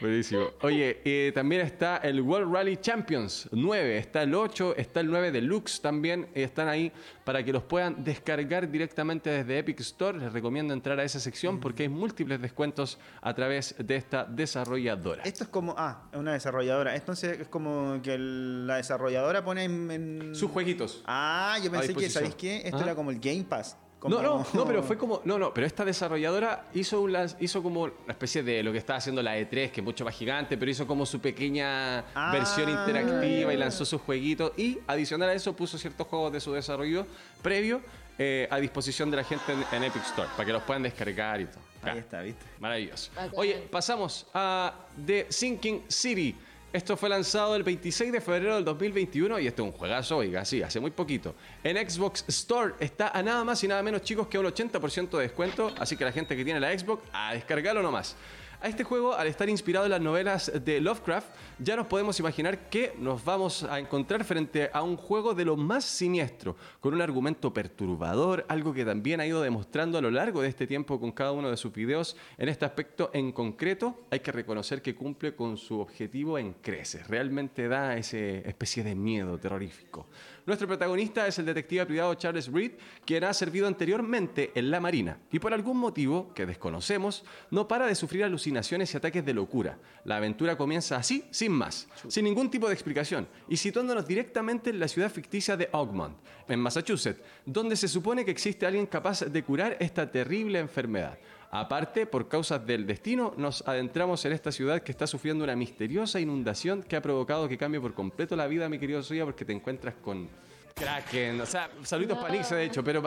Buenísimo. 0.00 0.50
Oye, 0.62 1.00
eh, 1.04 1.32
también 1.34 1.62
está 1.62 1.98
el 1.98 2.20
World 2.20 2.52
Rally 2.52 2.76
Champions 2.76 3.48
9, 3.52 3.98
está 3.98 4.22
el 4.22 4.34
8, 4.34 4.76
está 4.76 5.00
el 5.00 5.08
9 5.08 5.32
Deluxe 5.32 5.80
también, 5.80 6.28
eh, 6.34 6.44
están 6.44 6.68
ahí 6.68 6.92
para 7.24 7.44
que 7.44 7.52
los 7.52 7.62
puedan 7.62 8.02
descargar 8.04 8.70
directamente 8.70 9.30
desde 9.30 9.58
Epic 9.58 9.80
Store. 9.80 10.18
Les 10.18 10.32
recomiendo 10.32 10.74
entrar 10.74 10.98
a 10.98 11.04
esa 11.04 11.20
sección 11.20 11.60
porque 11.60 11.84
hay 11.84 11.88
múltiples 11.88 12.40
descuentos 12.40 12.98
a 13.20 13.34
través 13.34 13.74
de 13.78 13.96
esta 13.96 14.24
desarrolladora. 14.24 15.22
Esto 15.22 15.44
es 15.44 15.50
como, 15.50 15.74
ah, 15.76 16.08
es 16.12 16.18
una 16.18 16.32
desarrolladora. 16.32 16.94
Entonces 16.94 17.40
es 17.40 17.48
como 17.48 18.00
que 18.02 18.16
la 18.18 18.76
desarrolladora 18.76 19.44
pone 19.44 19.64
en, 19.64 20.34
sus 20.34 20.50
jueguitos. 20.50 21.02
Ah, 21.06 21.58
yo 21.62 21.70
pensé 21.70 21.94
que, 21.94 22.10
¿sabéis 22.10 22.34
qué? 22.34 22.62
Esto 22.64 22.82
era 22.82 22.94
como 22.94 23.10
el 23.10 23.18
Game 23.18 23.44
Pass. 23.44 23.76
No, 24.08 24.22
no, 24.22 24.46
no, 24.52 24.66
pero 24.66 24.82
fue 24.82 24.96
como. 24.96 25.20
No, 25.24 25.38
no, 25.38 25.54
pero 25.54 25.66
esta 25.66 25.84
desarrolladora 25.84 26.66
hizo, 26.74 27.06
hizo 27.40 27.62
como 27.62 27.82
una 27.82 27.92
especie 28.08 28.42
de 28.42 28.62
lo 28.62 28.72
que 28.72 28.78
estaba 28.78 28.98
haciendo 28.98 29.22
la 29.22 29.38
E3, 29.38 29.70
que 29.70 29.80
es 29.80 29.84
mucho 29.84 30.04
más 30.04 30.14
gigante, 30.14 30.56
pero 30.56 30.70
hizo 30.70 30.86
como 30.86 31.06
su 31.06 31.20
pequeña 31.20 32.04
versión 32.32 32.68
ah. 32.68 32.80
interactiva 32.80 33.52
y 33.52 33.56
lanzó 33.56 33.84
sus 33.84 34.00
jueguitos. 34.00 34.52
Y 34.56 34.78
adicional 34.86 35.28
a 35.28 35.34
eso 35.34 35.54
puso 35.54 35.78
ciertos 35.78 36.06
juegos 36.06 36.32
de 36.32 36.40
su 36.40 36.52
desarrollo 36.52 37.06
previo 37.42 37.80
eh, 38.18 38.46
a 38.50 38.58
disposición 38.58 39.10
de 39.10 39.16
la 39.16 39.24
gente 39.24 39.52
en, 39.72 39.84
Epic 39.84 40.02
Store, 40.04 40.28
para 40.36 40.44
que 40.44 40.52
los 40.52 40.62
puedan 40.62 40.82
descargar 40.82 41.40
y 41.40 41.46
todo. 41.46 41.60
Ahí 41.82 41.98
está, 41.98 42.20
¿viste? 42.20 42.44
Maravilloso. 42.60 43.10
Oye, 43.32 43.66
pasamos 43.70 44.26
a 44.34 44.74
The 45.04 45.26
Sinking 45.30 45.84
City. 45.88 46.36
Esto 46.72 46.96
fue 46.96 47.10
lanzado 47.10 47.54
el 47.54 47.64
26 47.64 48.12
de 48.12 48.20
febrero 48.22 48.54
del 48.54 48.64
2021 48.64 49.38
y 49.40 49.46
esto 49.46 49.62
es 49.62 49.72
un 49.72 49.78
juegazo, 49.78 50.16
oiga, 50.16 50.42
sí, 50.42 50.62
hace 50.62 50.80
muy 50.80 50.90
poquito. 50.90 51.34
En 51.62 51.76
Xbox 51.76 52.24
Store 52.28 52.72
está 52.80 53.08
a 53.08 53.22
nada 53.22 53.44
más 53.44 53.62
y 53.62 53.68
nada 53.68 53.82
menos, 53.82 54.00
chicos, 54.00 54.26
que 54.26 54.38
un 54.38 54.46
80% 54.46 55.10
de 55.10 55.22
descuento, 55.22 55.70
así 55.78 55.98
que 55.98 56.04
la 56.06 56.12
gente 56.12 56.34
que 56.34 56.46
tiene 56.46 56.60
la 56.60 56.76
Xbox, 56.76 57.02
a 57.12 57.34
descargarlo 57.34 57.82
nomás. 57.82 58.16
A 58.62 58.68
este 58.68 58.84
juego, 58.84 59.12
al 59.14 59.26
estar 59.26 59.48
inspirado 59.48 59.86
en 59.86 59.90
las 59.90 60.00
novelas 60.00 60.52
de 60.64 60.80
Lovecraft, 60.80 61.26
ya 61.58 61.74
nos 61.74 61.88
podemos 61.88 62.20
imaginar 62.20 62.70
que 62.70 62.94
nos 62.96 63.24
vamos 63.24 63.64
a 63.64 63.80
encontrar 63.80 64.22
frente 64.22 64.70
a 64.72 64.84
un 64.84 64.96
juego 64.96 65.34
de 65.34 65.44
lo 65.44 65.56
más 65.56 65.84
siniestro, 65.84 66.54
con 66.78 66.94
un 66.94 67.02
argumento 67.02 67.52
perturbador, 67.52 68.46
algo 68.46 68.72
que 68.72 68.84
también 68.84 69.18
ha 69.18 69.26
ido 69.26 69.42
demostrando 69.42 69.98
a 69.98 70.00
lo 70.00 70.12
largo 70.12 70.42
de 70.42 70.48
este 70.48 70.68
tiempo 70.68 71.00
con 71.00 71.10
cada 71.10 71.32
uno 71.32 71.50
de 71.50 71.56
sus 71.56 71.72
videos. 71.72 72.16
En 72.38 72.48
este 72.48 72.64
aspecto 72.64 73.10
en 73.12 73.32
concreto, 73.32 74.06
hay 74.12 74.20
que 74.20 74.30
reconocer 74.30 74.80
que 74.80 74.94
cumple 74.94 75.34
con 75.34 75.56
su 75.56 75.80
objetivo 75.80 76.38
en 76.38 76.52
creces. 76.52 77.08
Realmente 77.08 77.66
da 77.66 77.96
esa 77.96 78.18
especie 78.18 78.84
de 78.84 78.94
miedo 78.94 79.38
terrorífico. 79.38 80.06
Nuestro 80.44 80.66
protagonista 80.66 81.24
es 81.28 81.38
el 81.38 81.46
detective 81.46 81.86
privado 81.86 82.14
Charles 82.16 82.50
Reed, 82.50 82.72
quien 83.04 83.22
ha 83.22 83.32
servido 83.32 83.68
anteriormente 83.68 84.50
en 84.56 84.72
la 84.72 84.80
Marina 84.80 85.18
y 85.30 85.38
por 85.38 85.54
algún 85.54 85.76
motivo 85.76 86.34
que 86.34 86.46
desconocemos 86.46 87.24
no 87.52 87.68
para 87.68 87.86
de 87.86 87.94
sufrir 87.94 88.24
alucinaciones 88.24 88.92
y 88.92 88.96
ataques 88.96 89.24
de 89.24 89.34
locura. 89.34 89.78
La 90.04 90.16
aventura 90.16 90.56
comienza 90.56 90.96
así, 90.96 91.24
sin 91.30 91.52
más, 91.52 91.86
sin 92.08 92.24
ningún 92.24 92.50
tipo 92.50 92.66
de 92.66 92.74
explicación 92.74 93.28
y 93.48 93.56
situándonos 93.56 94.08
directamente 94.08 94.70
en 94.70 94.80
la 94.80 94.88
ciudad 94.88 95.12
ficticia 95.12 95.56
de 95.56 95.68
Ogmont, 95.70 96.16
en 96.48 96.58
Massachusetts, 96.58 97.22
donde 97.46 97.76
se 97.76 97.86
supone 97.86 98.24
que 98.24 98.32
existe 98.32 98.66
alguien 98.66 98.86
capaz 98.86 99.20
de 99.20 99.44
curar 99.44 99.76
esta 99.78 100.10
terrible 100.10 100.58
enfermedad. 100.58 101.18
Aparte, 101.54 102.06
por 102.06 102.28
causas 102.28 102.66
del 102.66 102.86
destino, 102.86 103.34
nos 103.36 103.62
adentramos 103.68 104.24
en 104.24 104.32
esta 104.32 104.50
ciudad 104.50 104.80
que 104.80 104.90
está 104.90 105.06
sufriendo 105.06 105.44
una 105.44 105.54
misteriosa 105.54 106.18
inundación 106.18 106.82
que 106.82 106.96
ha 106.96 107.02
provocado 107.02 107.46
que 107.46 107.58
cambie 107.58 107.78
por 107.78 107.92
completo 107.92 108.34
la 108.36 108.46
vida, 108.46 108.70
mi 108.70 108.78
querido 108.78 109.02
Soya, 109.02 109.26
porque 109.26 109.44
te 109.44 109.52
encuentras 109.52 109.96
con 109.96 110.30
Kraken, 110.74 111.42
o 111.42 111.44
sea, 111.44 111.68
saludos 111.82 112.16
no. 112.16 112.22
para 112.22 112.34
de 112.34 112.64
hecho, 112.64 112.82
pero 112.82 113.02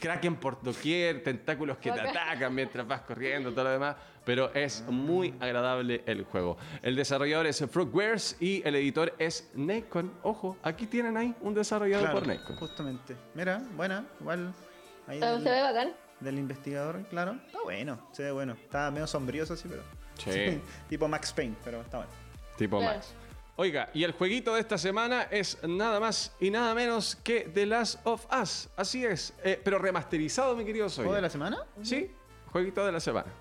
Kraken 0.00 0.36
por 0.36 0.62
doquier, 0.62 1.22
tentáculos 1.22 1.76
que 1.76 1.92
te 1.92 2.00
atacan 2.00 2.54
mientras 2.54 2.88
vas 2.88 3.02
corriendo, 3.02 3.52
todo 3.52 3.64
lo 3.64 3.70
demás, 3.72 3.96
pero 4.24 4.50
es 4.54 4.82
muy 4.88 5.34
agradable 5.38 6.02
el 6.06 6.24
juego. 6.24 6.56
El 6.80 6.96
desarrollador 6.96 7.46
es 7.46 7.62
Frogwares 7.70 8.38
y 8.40 8.66
el 8.66 8.76
editor 8.76 9.12
es 9.18 9.50
Nacon. 9.52 10.10
Ojo, 10.22 10.56
aquí 10.62 10.86
tienen 10.86 11.18
ahí 11.18 11.34
un 11.42 11.52
desarrollador 11.52 12.12
por 12.12 12.26
Nacon. 12.26 12.56
Justamente. 12.56 13.14
Mira, 13.34 13.62
buena, 13.76 14.06
igual. 14.20 14.54
Ahí 15.06 15.20
se 15.20 15.50
ve 15.50 15.60
bacán 15.60 16.03
del 16.24 16.38
investigador, 16.38 17.02
claro. 17.08 17.38
Está 17.46 17.62
bueno, 17.62 18.08
se 18.12 18.24
ve 18.24 18.32
bueno. 18.32 18.54
Está 18.54 18.90
medio 18.90 19.06
sombrío, 19.06 19.46
sí, 19.46 19.66
pero. 19.68 19.82
Sí. 20.16 20.60
tipo 20.88 21.08
Max 21.08 21.32
Payne, 21.32 21.56
pero 21.64 21.80
está 21.80 21.98
bueno. 21.98 22.12
Tipo 22.56 22.80
Max. 22.80 23.12
Oiga, 23.56 23.88
y 23.94 24.04
el 24.04 24.12
jueguito 24.12 24.54
de 24.54 24.60
esta 24.60 24.78
semana 24.78 25.22
es 25.30 25.58
nada 25.62 26.00
más 26.00 26.34
y 26.40 26.50
nada 26.50 26.74
menos 26.74 27.16
que 27.16 27.42
The 27.52 27.66
Last 27.66 28.00
of 28.04 28.26
Us. 28.32 28.68
Así 28.76 29.04
es, 29.04 29.32
eh, 29.44 29.60
pero 29.62 29.78
remasterizado, 29.78 30.56
mi 30.56 30.64
querido 30.64 30.88
Soy. 30.88 31.04
¿Juego 31.04 31.16
de 31.16 31.22
la 31.22 31.30
semana? 31.30 31.58
Sí, 31.82 32.10
jueguito 32.50 32.84
de 32.84 32.92
la 32.92 33.00
semana. 33.00 33.32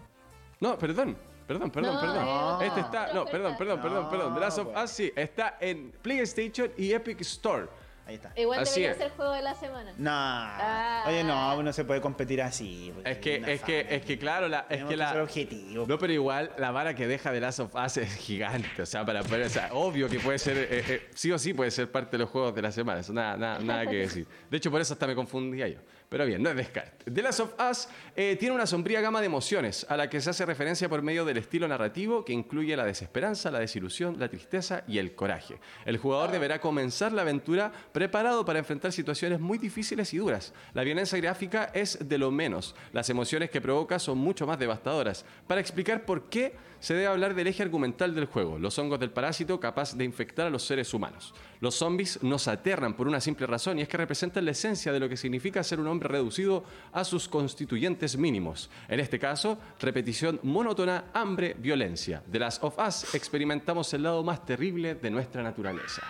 No, 0.59 0.77
perdón. 0.77 1.17
Perdón, 1.47 1.71
perdón, 1.71 1.99
perdón. 1.99 2.61
Este 2.63 2.79
está. 2.79 3.13
No, 3.13 3.25
perdón, 3.25 3.55
perdón, 3.57 3.81
perdón, 3.81 4.09
perdón. 4.09 4.33
The 4.35 4.39
Last 4.39 4.57
of 4.59 4.67
Us 4.81 4.91
sí, 4.91 5.11
está 5.15 5.57
en 5.59 5.91
PlayStation 6.01 6.71
y 6.77 6.93
Epic 6.93 7.19
Store. 7.21 7.67
Ahí 8.05 8.15
está. 8.15 8.33
Igual 8.35 8.59
así 8.59 8.81
debería 8.81 8.91
es. 8.91 8.97
ser 8.97 9.11
juego 9.11 9.31
de 9.31 9.41
la 9.41 9.55
semana. 9.55 9.93
No. 9.97 10.11
Ah. 10.11 11.05
Oye, 11.07 11.23
no, 11.23 11.63
no 11.63 11.73
se 11.73 11.85
puede 11.85 12.01
competir 12.01 12.41
así. 12.41 12.93
Es 13.05 13.17
que, 13.19 13.35
es 13.47 13.61
que, 13.61 13.87
es 13.89 14.01
que, 14.03 14.19
claro, 14.19 14.49
la, 14.49 14.65
es 14.69 14.83
que, 14.83 14.97
la. 14.97 15.23
objetivo. 15.23 15.85
No, 15.87 15.97
pero 15.97 16.11
igual 16.11 16.51
la 16.57 16.71
vara 16.71 16.95
que 16.95 17.07
deja 17.07 17.31
de 17.31 17.39
Last 17.39 17.59
of 17.59 17.73
Us 17.73 17.97
es 17.97 18.13
gigante. 18.15 18.81
O 18.81 18.85
sea, 18.85 19.05
para 19.05 19.23
poder, 19.23 19.43
o 19.43 19.49
sea, 19.49 19.69
obvio 19.73 20.09
que 20.09 20.19
puede 20.19 20.37
ser, 20.37 20.57
eh, 20.57 20.67
eh, 20.69 21.09
sí 21.13 21.31
o 21.31 21.39
sí 21.39 21.53
puede 21.53 21.71
ser 21.71 21.89
parte 21.91 22.17
de 22.17 22.23
los 22.23 22.29
juegos 22.29 22.53
de 22.53 22.61
la 22.61 22.71
semana. 22.71 22.99
Eso 22.99 23.13
nada, 23.13 23.37
nada, 23.37 23.59
nada 23.59 23.85
que 23.85 23.95
decir. 23.99 24.27
De 24.49 24.57
hecho, 24.57 24.69
por 24.69 24.81
eso 24.81 24.93
hasta 24.93 25.07
me 25.07 25.15
confundía 25.15 25.67
yo. 25.69 25.79
Pero 26.13 26.27
bien, 26.27 26.43
no 26.43 26.51
es 26.51 26.55
descarte. 26.55 27.09
The 27.11 27.23
Last 27.23 27.39
of 27.39 27.55
Us 27.59 27.87
eh, 28.15 28.35
tiene 28.39 28.53
una 28.53 28.67
sombría 28.67 29.01
gama 29.01 29.19
de 29.19 29.25
emociones 29.25 29.83
a 29.89 29.97
la 29.97 30.11
que 30.11 30.21
se 30.21 30.29
hace 30.29 30.45
referencia 30.45 30.87
por 30.87 31.01
medio 31.01 31.25
del 31.25 31.37
estilo 31.37 31.67
narrativo 31.67 32.23
que 32.23 32.33
incluye 32.33 32.77
la 32.77 32.85
desesperanza, 32.85 33.49
la 33.49 33.57
desilusión, 33.57 34.19
la 34.19 34.29
tristeza 34.29 34.83
y 34.87 34.99
el 34.99 35.15
coraje. 35.15 35.59
El 35.85 35.97
jugador 35.97 36.29
deberá 36.29 36.61
comenzar 36.61 37.13
la 37.13 37.23
aventura 37.23 37.71
preparado 37.93 38.43
para 38.43 38.59
enfrentar 38.59 38.91
situaciones 38.91 39.39
muy 39.39 39.57
difíciles 39.57 40.13
y 40.13 40.17
duras. 40.17 40.51
La 40.73 40.83
violencia 40.83 41.17
gráfica 41.19 41.71
es 41.73 41.97
de 42.01 42.17
lo 42.17 42.31
menos. 42.31 42.75
Las 42.91 43.09
emociones 43.09 43.49
que 43.49 43.61
provoca 43.61 43.99
son 43.99 44.17
mucho 44.17 44.45
más 44.45 44.59
devastadoras. 44.59 45.23
Para 45.47 45.61
explicar 45.61 46.03
por 46.03 46.23
qué 46.23 46.55
se 46.79 46.95
debe 46.95 47.07
hablar 47.07 47.33
del 47.33 47.47
eje 47.47 47.63
argumental 47.63 48.13
del 48.13 48.25
juego, 48.25 48.59
los 48.59 48.77
hongos 48.77 48.99
del 48.99 49.11
parásito 49.11 49.57
capaz 49.57 49.95
de 49.95 50.03
infectar 50.03 50.47
a 50.47 50.49
los 50.49 50.65
seres 50.65 50.93
humanos. 50.93 51.33
Los 51.61 51.75
zombies 51.75 52.21
nos 52.23 52.49
aterran 52.49 52.95
por 52.95 53.07
una 53.07 53.21
simple 53.21 53.47
razón 53.47 53.79
y 53.79 53.83
es 53.83 53.87
que 53.87 53.95
representan 53.95 54.43
la 54.43 54.51
esencia 54.51 54.91
de 54.91 54.99
lo 54.99 55.07
que 55.07 55.15
significa 55.15 55.63
ser 55.63 55.79
un 55.79 55.87
hombre 55.87 56.09
reducido 56.09 56.65
a 56.91 57.05
sus 57.05 57.29
constituyentes 57.29 58.17
mínimos. 58.17 58.69
En 58.89 58.99
este 58.99 59.17
caso, 59.17 59.57
repetición 59.79 60.41
monótona, 60.43 61.05
hambre, 61.13 61.55
violencia. 61.57 62.21
De 62.27 62.39
las 62.39 62.61
of 62.61 62.77
Us 62.77 63.15
experimentamos 63.15 63.93
el 63.93 64.03
lado 64.03 64.23
más 64.23 64.45
terrible 64.45 64.95
de 64.95 65.09
nuestra 65.09 65.41
naturaleza. 65.41 66.01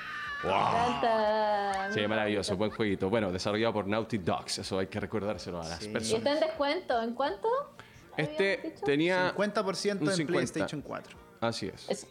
¡Wow! 0.43 1.93
Sí, 1.93 2.07
maravilloso, 2.07 2.57
buen 2.57 2.71
jueguito. 2.71 3.09
Bueno, 3.09 3.31
desarrollado 3.31 3.73
por 3.73 3.87
Naughty 3.87 4.17
Dogs, 4.17 4.59
eso 4.59 4.79
hay 4.79 4.87
que 4.87 4.99
recordárselo 4.99 5.61
a 5.61 5.67
las 5.67 5.79
personas. 5.85 6.09
¿Y 6.11 6.15
está 6.15 6.33
en 6.33 6.39
descuento? 6.39 7.01
¿En 7.01 7.13
cuánto? 7.13 7.47
Este 8.17 8.75
tenía 8.85 9.33
50% 9.35 10.19
en 10.19 10.27
PlayStation 10.27 10.81
4. 10.81 11.17
Así 11.41 11.67
es. 11.67 12.07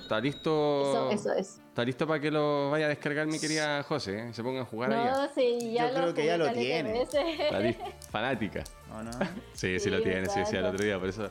¿Está 0.00 0.20
listo? 0.20 1.10
Eso, 1.10 1.10
eso 1.10 1.32
es. 1.32 1.60
¿Está 1.68 1.84
listo 1.84 2.06
para 2.06 2.20
que 2.20 2.30
lo 2.30 2.70
vaya 2.70 2.86
a 2.86 2.88
descargar 2.88 3.26
mi 3.26 3.38
querida 3.38 3.82
José? 3.82 4.28
Eh? 4.28 4.34
Se 4.34 4.42
pongan 4.42 4.62
a 4.62 4.64
jugar 4.64 4.90
no, 4.90 5.02
allá. 5.02 5.30
Sí, 5.34 5.72
ya 5.72 5.88
Yo 5.88 5.94
creo 5.94 6.14
que 6.14 6.26
ya 6.26 6.38
lo 6.38 6.52
tiene. 6.52 7.02
Está 7.02 7.58
listo. 7.58 7.84
Fanática. 8.10 8.64
¿O 8.94 9.02
no? 9.02 9.12
Sí, 9.12 9.18
sí, 9.52 9.80
sí 9.80 9.90
lo 9.90 10.00
tiene, 10.02 10.26
sí, 10.28 10.40
sí, 10.46 10.56
el 10.56 10.64
otro 10.64 10.84
día, 10.84 10.98
por 10.98 11.08
eso. 11.08 11.28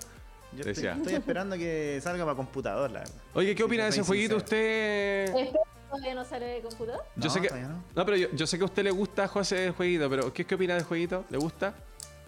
Yo 0.54 0.70
estoy, 0.70 0.88
estoy, 0.88 1.14
esperando 1.14 1.58
que 1.58 2.00
salga 2.02 2.24
para 2.24 2.38
computador, 2.38 2.90
la 2.90 3.00
verdad. 3.00 3.16
Oye, 3.34 3.56
¿qué 3.56 3.64
opina 3.64 3.84
de 3.84 3.90
ese 3.90 4.04
jueguito 4.04 4.38
usted? 4.38 5.52
¿Todavía 5.96 6.16
no 6.16 6.26
sale 6.26 6.46
de 6.46 6.62
computador? 6.62 7.04
Yo 7.16 7.30
sé 7.30 7.42
que, 7.42 7.50
no. 7.50 7.84
no. 7.96 8.06
pero 8.06 8.18
yo, 8.18 8.28
yo, 8.34 8.46
sé 8.46 8.58
que 8.58 8.64
a 8.64 8.66
usted 8.66 8.84
le 8.84 8.92
gusta, 8.92 9.28
José, 9.28 9.68
el 9.68 9.72
jueguito, 9.72 10.10
pero 10.10 10.34
¿qué, 10.34 10.46
qué 10.46 10.56
opina 10.56 10.76
del 10.76 10.84
jueguito? 10.84 11.24
¿Le 11.30 11.38
gusta? 11.38 11.74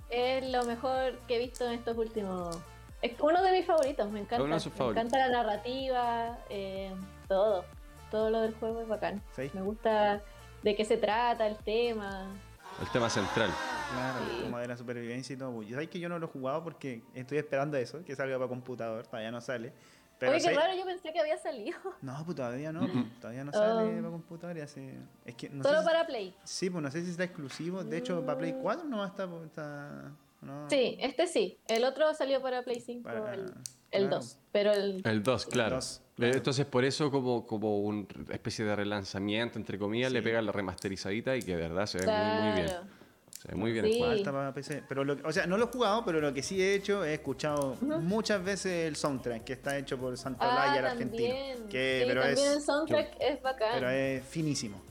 Es 0.09 0.49
lo 0.49 0.63
mejor 0.63 1.19
que 1.27 1.35
he 1.35 1.39
visto 1.39 1.65
en 1.65 1.73
estos 1.73 1.97
últimos. 1.97 2.57
Es 3.01 3.13
uno 3.19 3.43
de 3.43 3.51
mis 3.51 3.65
favoritos, 3.65 4.09
me 4.09 4.21
encanta. 4.21 4.43
Uno 4.43 4.55
de 4.55 4.59
sus 4.59 4.77
me 4.79 4.85
encanta 4.87 5.17
la 5.17 5.29
narrativa, 5.29 6.37
eh, 6.49 6.93
todo. 7.27 7.65
Todo 8.09 8.29
lo 8.29 8.41
del 8.41 8.55
juego 8.55 8.81
es 8.81 8.87
bacán. 8.87 9.21
¿Sí? 9.35 9.51
Me 9.53 9.61
gusta 9.61 10.21
de 10.63 10.75
qué 10.75 10.85
se 10.85 10.97
trata, 10.97 11.45
el 11.45 11.57
tema. 11.57 12.31
El 12.81 12.89
tema 12.89 13.09
central. 13.09 13.49
Claro, 13.93 14.19
sí. 14.29 14.43
como 14.43 14.59
de 14.59 14.67
la 14.67 14.77
supervivencia 14.77 15.33
y 15.33 15.37
todo. 15.37 15.63
¿Sabes 15.69 15.89
que 15.89 15.99
yo 15.99 16.09
no 16.09 16.19
lo 16.19 16.27
he 16.27 16.29
jugado 16.29 16.63
porque 16.63 17.03
estoy 17.13 17.37
esperando 17.37 17.77
eso, 17.77 18.03
que 18.05 18.15
salga 18.15 18.37
para 18.37 18.47
computador, 18.47 19.05
todavía 19.07 19.31
no 19.31 19.41
sale. 19.41 19.73
Pero 20.19 20.31
Oye, 20.31 20.41
qué 20.41 20.53
raro, 20.53 20.75
yo 20.75 20.85
pensé 20.85 21.13
que 21.13 21.19
había 21.19 21.37
salido. 21.37 21.77
No, 22.01 22.23
pues 22.25 22.35
todavía 22.35 22.71
no, 22.71 22.81
-mm. 22.81 23.19
todavía 23.19 23.43
no 23.43 23.51
sale 23.51 23.97
para 23.97 24.09
computador. 24.09 24.59
Hace... 24.59 24.95
Es 25.25 25.35
que 25.35 25.49
no 25.49 25.63
Solo 25.63 25.79
sé 25.79 25.85
para. 25.85 26.07
Play. 26.07 26.35
Sí, 26.43 26.69
pues 26.69 26.83
no 26.83 26.89
sé 26.91 27.03
si 27.03 27.11
está 27.11 27.23
exclusivo. 27.23 27.83
De 27.83 27.97
hecho, 27.97 28.25
para 28.25 28.37
Play 28.37 28.55
4 28.61 28.85
no 28.85 29.05
está... 29.05 29.29
está... 29.45 30.11
No. 30.41 30.69
Sí, 30.69 30.97
este 30.99 31.27
sí. 31.27 31.57
El 31.67 31.83
otro 31.83 32.13
salió 32.13 32.41
para 32.41 32.61
Play 32.63 32.79
5, 32.79 33.03
para... 33.03 33.33
el, 33.33 33.53
el 33.91 34.07
claro. 34.07 34.17
2. 34.17 34.39
Pero 34.51 34.71
el... 34.71 35.01
El 35.03 35.23
2, 35.23 35.45
claro. 35.47 35.75
El 35.75 35.81
2, 35.81 36.01
claro. 36.15 36.33
Entonces, 36.35 36.65
por 36.65 36.85
eso, 36.85 37.11
como, 37.11 37.45
como 37.45 37.79
una 37.79 38.05
especie 38.29 38.63
de 38.63 38.75
relanzamiento, 38.75 39.57
entre 39.57 39.79
comillas, 39.79 40.09
sí. 40.09 40.13
le 40.13 40.21
pega 40.21 40.41
la 40.41 40.51
remasterizadita 40.51 41.35
y 41.35 41.41
que 41.41 41.55
de 41.55 41.61
verdad 41.67 41.85
se 41.87 41.99
ve 41.99 42.03
claro. 42.05 42.43
muy, 42.43 42.51
muy 42.51 42.61
bien. 42.61 42.96
Muy 43.55 43.71
bien. 43.71 43.85
Sí. 43.85 43.99
Falta 43.99 44.31
para 44.31 44.53
PC. 44.53 44.83
Pero 44.87 45.03
lo, 45.03 45.17
o 45.27 45.31
sea, 45.31 45.47
no 45.47 45.57
lo 45.57 45.65
he 45.65 45.67
jugado, 45.67 46.03
pero 46.03 46.19
lo 46.19 46.33
que 46.33 46.43
sí 46.43 46.61
he 46.61 46.75
hecho, 46.75 47.05
he 47.05 47.13
escuchado 47.13 47.77
uh 47.81 47.85
-huh. 47.85 47.99
muchas 47.99 48.43
veces 48.43 48.87
el 48.87 48.95
soundtrack 48.95 49.43
que 49.43 49.53
está 49.53 49.77
hecho 49.77 49.97
por 49.97 50.17
Santolaya, 50.17 50.83
ah, 50.85 50.91
argentino. 50.91 51.33
Que, 51.69 52.01
sí, 52.01 52.05
pero 52.07 52.21
también 52.21 52.47
es, 52.47 52.55
el 52.57 52.61
soundtrack 52.61 53.11
yo, 53.13 53.25
es 53.25 53.41
bacán. 53.41 53.69
Pero 53.73 53.89
es 53.89 54.23
finísimo. 54.25 54.81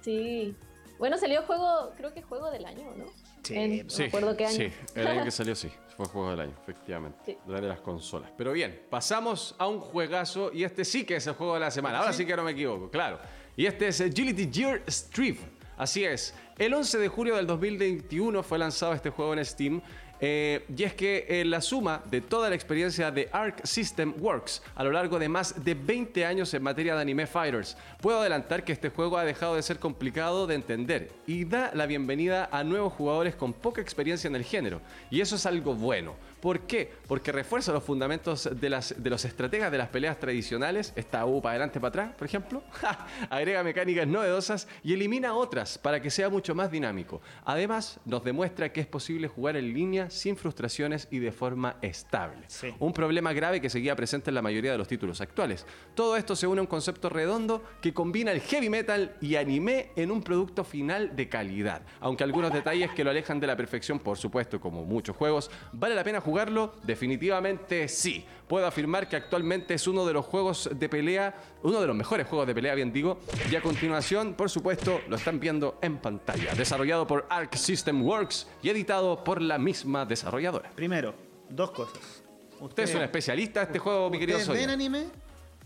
Sí. 0.00 0.56
Bueno, 0.98 1.16
salió 1.18 1.42
juego, 1.42 1.92
creo 1.96 2.12
que 2.12 2.22
juego 2.22 2.50
del 2.50 2.64
año, 2.64 2.92
¿no? 2.96 3.06
Sí, 3.42 3.54
en, 3.56 3.90
sí, 3.90 3.98
no 3.98 4.04
recuerdo 4.06 4.36
qué 4.36 4.46
año. 4.46 4.56
Sí, 4.56 4.72
el 4.94 5.06
año 5.06 5.24
que 5.24 5.30
salió 5.32 5.54
sí, 5.54 5.70
fue 5.96 6.06
juego 6.06 6.30
del 6.30 6.40
año, 6.40 6.54
efectivamente. 6.62 7.18
Sí. 7.44 7.52
De 7.52 7.62
las 7.62 7.80
consolas. 7.80 8.30
Pero 8.36 8.52
bien, 8.52 8.82
pasamos 8.90 9.54
a 9.58 9.66
un 9.66 9.80
juegazo 9.80 10.52
y 10.52 10.64
este 10.64 10.84
sí 10.84 11.04
que 11.04 11.16
es 11.16 11.26
el 11.26 11.34
juego 11.34 11.54
de 11.54 11.60
la 11.60 11.70
semana. 11.70 11.98
Ahora 11.98 12.12
sí 12.12 12.26
que 12.26 12.36
no 12.36 12.42
me 12.42 12.52
equivoco, 12.52 12.90
claro. 12.90 13.18
Y 13.56 13.66
este 13.66 13.88
es 13.88 14.00
Agility 14.00 14.48
Gear 14.52 14.82
Strive. 14.88 15.40
Así 15.76 16.04
es. 16.04 16.34
El 16.58 16.74
11 16.74 16.98
de 16.98 17.08
julio 17.08 17.36
del 17.36 17.46
2021 17.46 18.42
fue 18.42 18.58
lanzado 18.58 18.92
este 18.92 19.08
juego 19.10 19.32
en 19.32 19.44
Steam 19.44 19.82
Eh, 20.24 20.64
y 20.76 20.84
es 20.84 20.94
que 20.94 21.26
eh, 21.28 21.44
la 21.44 21.60
suma 21.60 22.00
de 22.08 22.20
toda 22.20 22.48
la 22.48 22.54
experiencia 22.54 23.10
de 23.10 23.28
Arc 23.32 23.66
System 23.66 24.14
Works 24.20 24.62
a 24.76 24.84
lo 24.84 24.92
largo 24.92 25.18
de 25.18 25.28
más 25.28 25.64
de 25.64 25.74
20 25.74 26.24
años 26.24 26.54
en 26.54 26.62
materia 26.62 26.94
de 26.94 27.02
anime 27.02 27.26
fighters, 27.26 27.76
puedo 28.00 28.20
adelantar 28.20 28.62
que 28.62 28.70
este 28.70 28.90
juego 28.90 29.18
ha 29.18 29.24
dejado 29.24 29.56
de 29.56 29.62
ser 29.64 29.80
complicado 29.80 30.46
de 30.46 30.54
entender 30.54 31.10
y 31.26 31.44
da 31.44 31.72
la 31.74 31.86
bienvenida 31.86 32.48
a 32.52 32.62
nuevos 32.62 32.92
jugadores 32.92 33.34
con 33.34 33.52
poca 33.52 33.80
experiencia 33.80 34.28
en 34.28 34.36
el 34.36 34.44
género. 34.44 34.80
Y 35.10 35.20
eso 35.20 35.34
es 35.34 35.44
algo 35.44 35.74
bueno. 35.74 36.14
¿Por 36.40 36.60
qué? 36.60 36.92
Porque 37.06 37.30
refuerza 37.30 37.72
los 37.72 37.84
fundamentos 37.84 38.48
de, 38.60 38.68
las, 38.68 39.00
de 39.00 39.10
los 39.10 39.24
estrategas 39.24 39.70
de 39.70 39.78
las 39.78 39.88
peleas 39.88 40.18
tradicionales, 40.18 40.92
esta 40.94 41.24
U 41.24 41.40
para 41.40 41.52
adelante 41.52 41.80
para 41.80 41.88
atrás, 41.88 42.14
por 42.16 42.26
ejemplo, 42.26 42.62
agrega 43.30 43.62
mecánicas 43.64 44.06
novedosas 44.06 44.68
y 44.84 44.92
elimina 44.92 45.34
otras 45.34 45.78
para 45.78 46.02
que 46.02 46.10
sea 46.10 46.28
mucho 46.28 46.41
más 46.54 46.70
dinámico. 46.70 47.20
Además, 47.44 48.00
nos 48.04 48.24
demuestra 48.24 48.72
que 48.72 48.80
es 48.80 48.86
posible 48.88 49.28
jugar 49.28 49.56
en 49.56 49.72
línea 49.72 50.10
sin 50.10 50.36
frustraciones 50.36 51.06
y 51.10 51.20
de 51.20 51.30
forma 51.30 51.76
estable. 51.82 52.48
Un 52.80 52.92
problema 52.92 53.32
grave 53.32 53.60
que 53.60 53.70
seguía 53.70 53.94
presente 53.94 54.30
en 54.30 54.34
la 54.34 54.42
mayoría 54.42 54.72
de 54.72 54.78
los 54.78 54.88
títulos 54.88 55.20
actuales. 55.20 55.64
Todo 55.94 56.16
esto 56.16 56.34
se 56.34 56.48
une 56.48 56.58
a 56.58 56.62
un 56.62 56.66
concepto 56.66 57.08
redondo 57.08 57.62
que 57.80 57.94
combina 57.94 58.32
el 58.32 58.40
heavy 58.40 58.68
metal 58.68 59.16
y 59.20 59.36
anime 59.36 59.90
en 59.94 60.10
un 60.10 60.22
producto 60.22 60.64
final 60.64 61.14
de 61.14 61.28
calidad. 61.28 61.82
Aunque 62.00 62.24
algunos 62.24 62.52
detalles 62.52 62.90
que 62.90 63.04
lo 63.04 63.10
alejan 63.10 63.38
de 63.38 63.46
la 63.46 63.56
perfección, 63.56 64.00
por 64.00 64.18
supuesto, 64.18 64.60
como 64.60 64.84
muchos 64.84 65.16
juegos, 65.16 65.50
vale 65.72 65.94
la 65.94 66.02
pena 66.02 66.20
jugar 66.20 66.32
jugarlo? 66.32 66.72
Definitivamente 66.82 67.88
sí. 67.88 68.24
Puedo 68.48 68.66
afirmar 68.66 69.06
que 69.06 69.16
actualmente 69.16 69.74
es 69.74 69.86
uno 69.86 70.06
de 70.06 70.14
los 70.14 70.24
juegos 70.24 70.70
de 70.72 70.88
pelea, 70.88 71.34
uno 71.62 71.78
de 71.78 71.86
los 71.86 71.94
mejores 71.94 72.26
juegos 72.26 72.46
de 72.46 72.54
pelea, 72.54 72.74
bien 72.74 72.90
digo. 72.90 73.18
Y 73.50 73.54
a 73.54 73.60
continuación, 73.60 74.32
por 74.32 74.48
supuesto, 74.48 75.02
lo 75.08 75.16
están 75.16 75.38
viendo 75.38 75.78
en 75.82 75.98
pantalla. 75.98 76.31
Desarrollado 76.56 77.06
por 77.06 77.26
Arc 77.28 77.54
System 77.54 78.02
Works 78.02 78.46
y 78.62 78.70
editado 78.70 79.22
por 79.22 79.40
la 79.42 79.58
misma 79.58 80.04
desarrolladora. 80.06 80.70
Primero, 80.70 81.14
dos 81.48 81.70
cosas. 81.72 82.22
Usted 82.60 82.84
es 82.84 82.94
un 82.94 83.02
especialista 83.02 83.60
de 83.60 83.66
este 83.66 83.78
juego, 83.78 84.08
mi 84.08 84.18
querido 84.18 84.38
Soy. 84.40 84.56
ven 84.58 84.70
anime? 84.70 85.06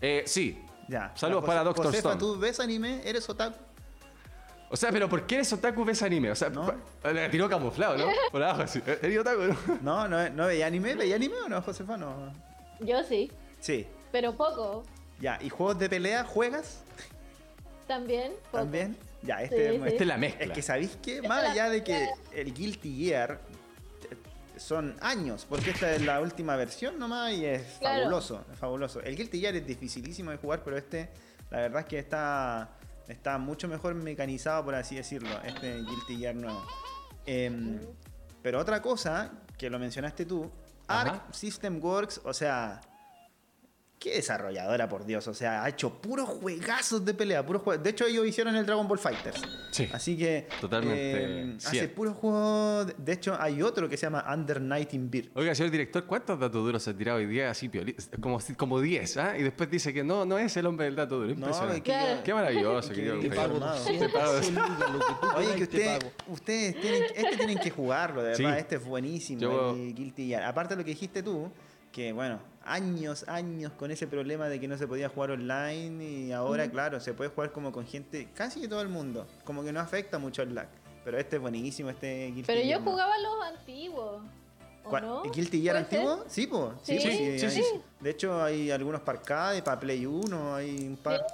Eh, 0.01 0.23
sí. 0.25 0.61
Ya. 0.87 1.11
Saludos 1.15 1.43
para 1.45 1.63
Doctor 1.63 1.93
Stone. 1.93 2.17
¿tú 2.17 2.37
ves 2.39 2.59
anime? 2.59 3.01
¿Eres 3.05 3.29
otaku? 3.29 3.55
O 4.69 4.75
sea, 4.75 4.91
pero 4.91 5.07
¿por 5.07 5.25
qué 5.25 5.35
eres 5.35 5.53
otaku 5.53 5.85
ves 5.85 6.01
anime? 6.01 6.31
O 6.31 6.35
sea, 6.35 6.49
¿No? 6.49 6.73
le 7.03 7.29
tiró 7.29 7.47
camuflado, 7.47 7.97
¿no? 7.97 8.07
Por 8.31 8.43
abajo 8.43 8.63
así. 8.63 8.81
¿Eres 8.85 9.19
otaku, 9.19 9.41
no? 9.81 10.07
No, 10.07 10.29
no, 10.29 10.45
veía 10.47 10.65
anime, 10.67 10.95
veía 10.95 11.15
anime 11.15 11.35
o 11.45 11.47
no, 11.49 11.61
Josefa? 11.61 11.95
No. 11.95 12.33
Yo 12.81 13.01
sí. 13.03 13.31
Sí. 13.61 13.87
Pero 14.11 14.35
poco. 14.35 14.83
Ya, 15.19 15.39
¿y 15.41 15.49
juegos 15.49 15.79
de 15.79 15.87
pelea 15.89 16.23
juegas? 16.25 16.81
También. 17.87 18.33
Poco. 18.51 18.57
También. 18.57 18.97
Ya, 19.27 19.43
este, 19.43 19.75
este 19.75 20.03
es 20.03 20.07
la 20.07 20.17
mezcla. 20.17 20.45
Es 20.45 20.51
que 20.51 20.61
sabéis 20.61 20.97
que, 21.01 21.21
más 21.21 21.43
allá 21.43 21.69
de 21.69 21.83
que 21.83 22.09
el 22.33 22.53
Guilty 22.53 23.05
Gear 23.05 23.39
son 24.55 24.95
años, 25.01 25.45
porque 25.47 25.69
esta 25.69 25.93
es 25.93 26.01
la 26.01 26.19
última 26.19 26.55
versión 26.55 26.97
nomás 26.97 27.33
y 27.33 27.45
es 27.45 27.61
fabuloso, 27.81 28.43
es 28.51 28.57
fabuloso. 28.57 29.01
El 29.01 29.15
Guilty 29.15 29.39
Gear 29.39 29.55
es 29.55 29.67
dificilísimo 29.67 30.31
de 30.31 30.37
jugar, 30.37 30.63
pero 30.63 30.77
este, 30.77 31.09
la 31.51 31.59
verdad 31.59 31.81
es 31.81 31.85
que 31.85 31.99
está 31.99 32.71
Está 33.07 33.37
mucho 33.37 33.67
mejor 33.67 33.95
mecanizado, 33.95 34.65
por 34.65 34.75
así 34.75 34.95
decirlo, 34.95 35.29
este 35.43 35.77
Guilty 35.77 36.17
Gear 36.17 36.35
nuevo. 36.35 36.61
Em, 37.25 37.79
pero 38.41 38.59
otra 38.59 38.81
cosa, 38.81 39.31
que 39.57 39.69
lo 39.69 39.79
mencionaste 39.79 40.25
tú, 40.25 40.51
Arc 40.87 41.33
System 41.33 41.81
Works, 41.81 42.21
o 42.25 42.33
sea, 42.33 42.81
Qué 43.99 44.13
desarrolladora, 44.13 44.87
por 44.87 45.05
Dios. 45.05 45.27
O 45.27 45.33
sea, 45.33 45.63
ha 45.63 45.69
hecho 45.69 45.99
puros 45.99 46.29
juegazos 46.29 47.03
de 47.03 47.15
pelea. 47.15 47.43
Puros 47.43 47.63
De 47.81 47.89
hecho, 47.89 48.05
ellos 48.05 48.27
hicieron 48.27 48.55
el 48.55 48.63
Dragon 48.63 48.87
Ball 48.87 48.99
Fighters. 48.99 49.41
Sí. 49.71 49.89
Así 49.91 50.15
que. 50.15 50.47
Totalmente. 50.61 51.23
Eh, 51.23 51.57
hace 51.57 51.87
puros 51.87 52.15
juegos. 52.15 52.93
De 52.95 53.13
hecho, 53.13 53.35
hay 53.39 53.63
otro 53.63 53.89
que 53.89 53.97
se 53.97 54.05
llama 54.05 54.23
Under 54.31 54.61
Night 54.61 54.93
in 54.93 55.09
Beer. 55.09 55.31
Oiga, 55.33 55.55
señor 55.55 55.71
director, 55.71 56.05
¿cuántos 56.05 56.39
datos 56.39 56.63
duros 56.63 56.83
se 56.83 56.91
ha 56.91 56.93
tirado 56.93 57.17
hoy 57.17 57.25
día? 57.25 57.49
Así, 57.49 57.71
como, 58.21 58.39
como 58.55 58.79
10, 58.79 59.17
¿ah? 59.17 59.35
Y 59.35 59.41
después 59.41 59.67
dice 59.71 59.91
que 59.91 60.03
no, 60.03 60.25
no 60.25 60.37
es 60.37 60.55
el 60.57 60.67
hombre 60.67 60.85
del 60.85 60.95
dato 60.95 61.17
duro. 61.17 61.31
Impresionante. 61.31 61.91
No, 61.91 62.23
qué, 62.23 62.33
maravilloso, 62.35 62.89
querido. 62.93 63.19
Te 63.19 63.29
pago, 63.31 63.59
Oye, 65.37 65.55
que 65.55 65.63
usted, 65.63 65.99
ustedes 66.27 66.79
tienen, 66.79 67.03
este 67.15 67.37
tienen 67.37 67.57
que 67.57 67.71
jugarlo, 67.71 68.21
de 68.21 68.29
verdad. 68.37 68.59
Este 68.59 68.75
es 68.75 68.85
buenísimo. 68.85 69.71
El 69.71 69.95
Guilty 69.95 70.27
Gear. 70.27 70.43
Aparte 70.43 70.75
de 70.75 70.81
lo 70.81 70.85
que 70.85 70.91
dijiste 70.91 71.23
tú 71.23 71.51
que 71.97 72.13
bueno, 72.13 72.39
años, 72.67 73.25
años 73.27 73.71
con 73.73 73.91
ese 73.91 74.07
problema 74.07 74.49
de 74.49 74.59
que 74.59 74.67
no 74.67 74.77
se 74.77 74.87
podía 74.87 75.09
jugar 75.09 75.31
online 75.31 76.03
y 76.03 76.31
ahora, 76.31 76.69
claro, 76.69 76.99
se 76.99 77.13
puede 77.13 77.29
jugar 77.29 77.51
como 77.51 77.71
con 77.71 77.87
gente, 77.87 78.27
casi 78.33 78.61
de 78.61 78.67
todo 78.67 78.81
el 78.81 78.89
mundo, 78.89 79.25
como 79.43 79.63
que 79.63 79.71
no 79.71 79.79
afecta 79.79 80.19
mucho 80.19 80.41
el 80.41 80.53
lag. 80.53 80.67
Pero 81.03 81.17
este 81.17 81.37
es 81.37 81.41
buenísimo, 81.41 81.89
este 81.89 82.27
Guilty 82.27 82.43
Pero 82.43 82.61
yo 82.61 82.81
jugaba 82.81 83.17
los 83.17 83.57
antiguos. 83.57 84.21
¿o 84.83 84.99
no? 84.99 85.23
¿Guilty 85.23 85.61
Gear 85.61 85.77
antiguo? 85.77 86.25
Sí, 86.27 86.47
pues. 86.47 86.71
Sí, 86.83 86.99
sí, 86.99 87.49
sí, 87.49 87.63
De 87.99 88.09
hecho, 88.09 88.43
hay 88.43 88.71
algunos 88.71 89.01
para 89.01 89.19
arcade, 89.19 89.61
para 89.61 89.79
Play 89.79 90.05
1, 90.05 90.55
hay 90.55 90.87
un 90.87 90.97
par. 90.97 91.25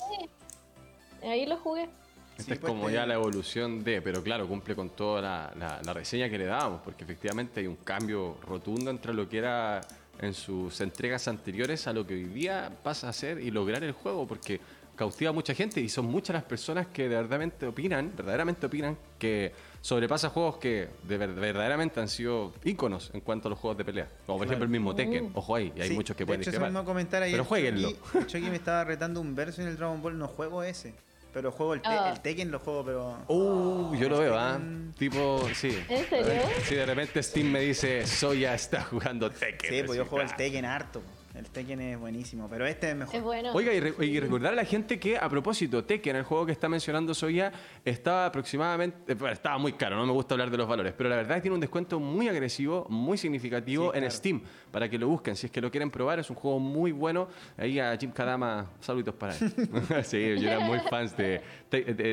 Ahí 1.23 1.45
lo 1.45 1.57
jugué. 1.57 1.89
Esta 2.37 2.53
es 2.55 2.59
pues, 2.59 2.71
como 2.71 2.89
ya 2.89 3.05
la 3.05 3.13
evolución 3.13 3.83
de, 3.83 4.01
pero 4.01 4.23
claro, 4.23 4.47
cumple 4.47 4.75
con 4.75 4.89
toda 4.89 5.21
la, 5.21 5.81
la, 5.83 5.93
reseña 5.93 6.29
que 6.29 6.37
le 6.37 6.45
dábamos, 6.45 6.81
porque 6.83 7.03
efectivamente 7.03 7.59
hay 7.59 7.67
un 7.67 7.75
cambio 7.75 8.37
rotundo 8.41 8.89
entre 8.89 9.13
lo 9.13 9.29
que 9.29 9.37
era 9.37 9.81
en 10.19 10.33
sus 10.33 10.79
entregas 10.81 11.27
anteriores 11.27 11.87
a 11.87 11.93
lo 11.93 12.05
que 12.05 12.13
hoy 12.13 12.25
día 12.25 12.71
pasa 12.83 13.09
a 13.09 13.13
ser 13.13 13.39
y 13.39 13.51
lograr 13.51 13.83
el 13.83 13.91
juego, 13.91 14.27
porque 14.27 14.59
cautiva 14.95 15.31
a 15.31 15.33
mucha 15.33 15.53
gente 15.53 15.81
y 15.81 15.89
son 15.89 16.05
muchas 16.05 16.35
las 16.35 16.43
personas 16.43 16.87
que 16.87 17.07
verdaderamente 17.07 17.65
opinan, 17.65 18.13
verdaderamente 18.15 18.65
opinan 18.65 18.97
que 19.17 19.51
sobrepasa 19.81 20.29
juegos 20.29 20.57
que 20.57 20.87
de 21.03 21.17
verdaderamente 21.17 21.99
han 21.99 22.07
sido 22.07 22.53
íconos 22.63 23.09
en 23.13 23.21
cuanto 23.21 23.47
a 23.47 23.49
los 23.49 23.59
juegos 23.59 23.77
de 23.77 23.85
pelea. 23.85 24.07
Como 24.25 24.37
por 24.37 24.47
ejemplo 24.47 24.65
el 24.65 24.71
mismo 24.71 24.95
Tekken. 24.95 25.25
Uh. 25.25 25.31
Ojo 25.33 25.55
ahí, 25.55 25.73
y 25.75 25.81
hay 25.81 25.89
muchos 25.91 26.15
que 26.15 26.25
pueden 26.25 26.43
comentar 26.85 27.23
Pero 27.23 27.43
jueguenlo. 27.43 27.91
Chucky 28.27 28.49
me 28.49 28.55
estaba 28.55 28.83
retando 28.83 29.19
un 29.19 29.35
verso 29.35 29.61
en 29.61 29.67
el 29.67 29.77
Dragon 29.77 30.01
Ball, 30.01 30.17
no 30.17 30.27
juego 30.27 30.63
ese. 30.63 30.93
Pero 31.33 31.51
juego 31.51 31.73
el, 31.73 31.81
ah. 31.83 32.11
el, 32.13 32.21
Tekken, 32.21 32.51
lo 32.51 32.59
juego, 32.59 32.85
pero. 32.85 33.17
Uh, 33.27 33.95
yo 33.95 34.07
lo 34.07 34.19
veo, 34.19 34.37
¿ah? 34.37 34.59
Tipo, 34.97 35.49
sí. 35.55 35.83
¿En 35.89 36.07
serio? 36.07 36.41
Sí, 36.63 36.75
de 36.75 36.85
repente 36.85 37.23
Steam 37.23 37.47
me 37.47 37.59
dice, 37.61 38.05
Soya 38.05 38.53
está 38.53 38.83
jugando 38.83 39.31
Tekken. 39.31 39.69
Sí, 39.69 39.83
pues 39.83 39.97
yo 39.97 40.05
juego 40.05 40.23
el 40.23 40.35
Tekken 40.35 40.65
harto. 40.65 41.01
El 41.35 41.49
Tekken 41.49 41.81
es 41.81 41.99
buenísimo, 41.99 42.47
pero 42.47 42.67
este 42.67 42.91
es 42.91 42.95
mejor. 42.95 43.15
Es 43.15 43.23
bueno. 43.23 43.53
Oiga, 43.53 43.73
y, 43.73 44.19
recordar 44.19 44.53
a 44.53 44.55
la 44.55 44.65
gente 44.65 44.99
que, 44.99 45.17
a 45.17 45.27
propósito, 45.27 45.83
Tekken, 45.83 46.15
el 46.17 46.23
juego 46.23 46.45
que 46.45 46.51
está 46.51 46.69
mencionando 46.69 47.15
Soya, 47.15 47.51
estaba 47.83 48.27
aproximadamente. 48.27 49.15
Bueno, 49.15 49.33
estaba 49.33 49.57
muy 49.57 49.73
caro, 49.73 49.95
no 49.95 50.05
me 50.05 50.11
gusta 50.11 50.35
hablar 50.35 50.51
de 50.51 50.57
los 50.57 50.67
valores, 50.67 50.93
pero 50.95 51.09
la 51.09 51.15
verdad 51.15 51.31
es 51.31 51.37
que 51.37 51.41
tiene 51.43 51.55
un 51.55 51.61
descuento 51.61 51.99
muy 51.99 52.27
agresivo, 52.27 52.85
muy 52.87 53.17
significativo 53.17 53.95
en 53.95 54.09
Steam, 54.11 54.43
para 54.69 54.87
que 54.87 54.99
lo 54.99 55.07
busquen. 55.07 55.35
Si 55.35 55.47
es 55.47 55.51
que 55.51 55.59
lo 55.59 55.71
quieren 55.71 55.89
probar, 55.89 56.19
es 56.19 56.29
un 56.29 56.35
juego 56.35 56.59
muy 56.59 56.91
bueno. 56.91 57.27
Ahí 57.57 57.79
a 57.79 57.97
Jim 57.97 58.11
Kadama, 58.11 58.69
saluditos 58.79 59.15
para 59.15 59.35
él. 59.35 59.39
sí, 60.03 60.39
yo 60.39 60.49
era 60.49 60.59
muy 60.59 60.79
fans 60.81 61.17
de, 61.17 61.41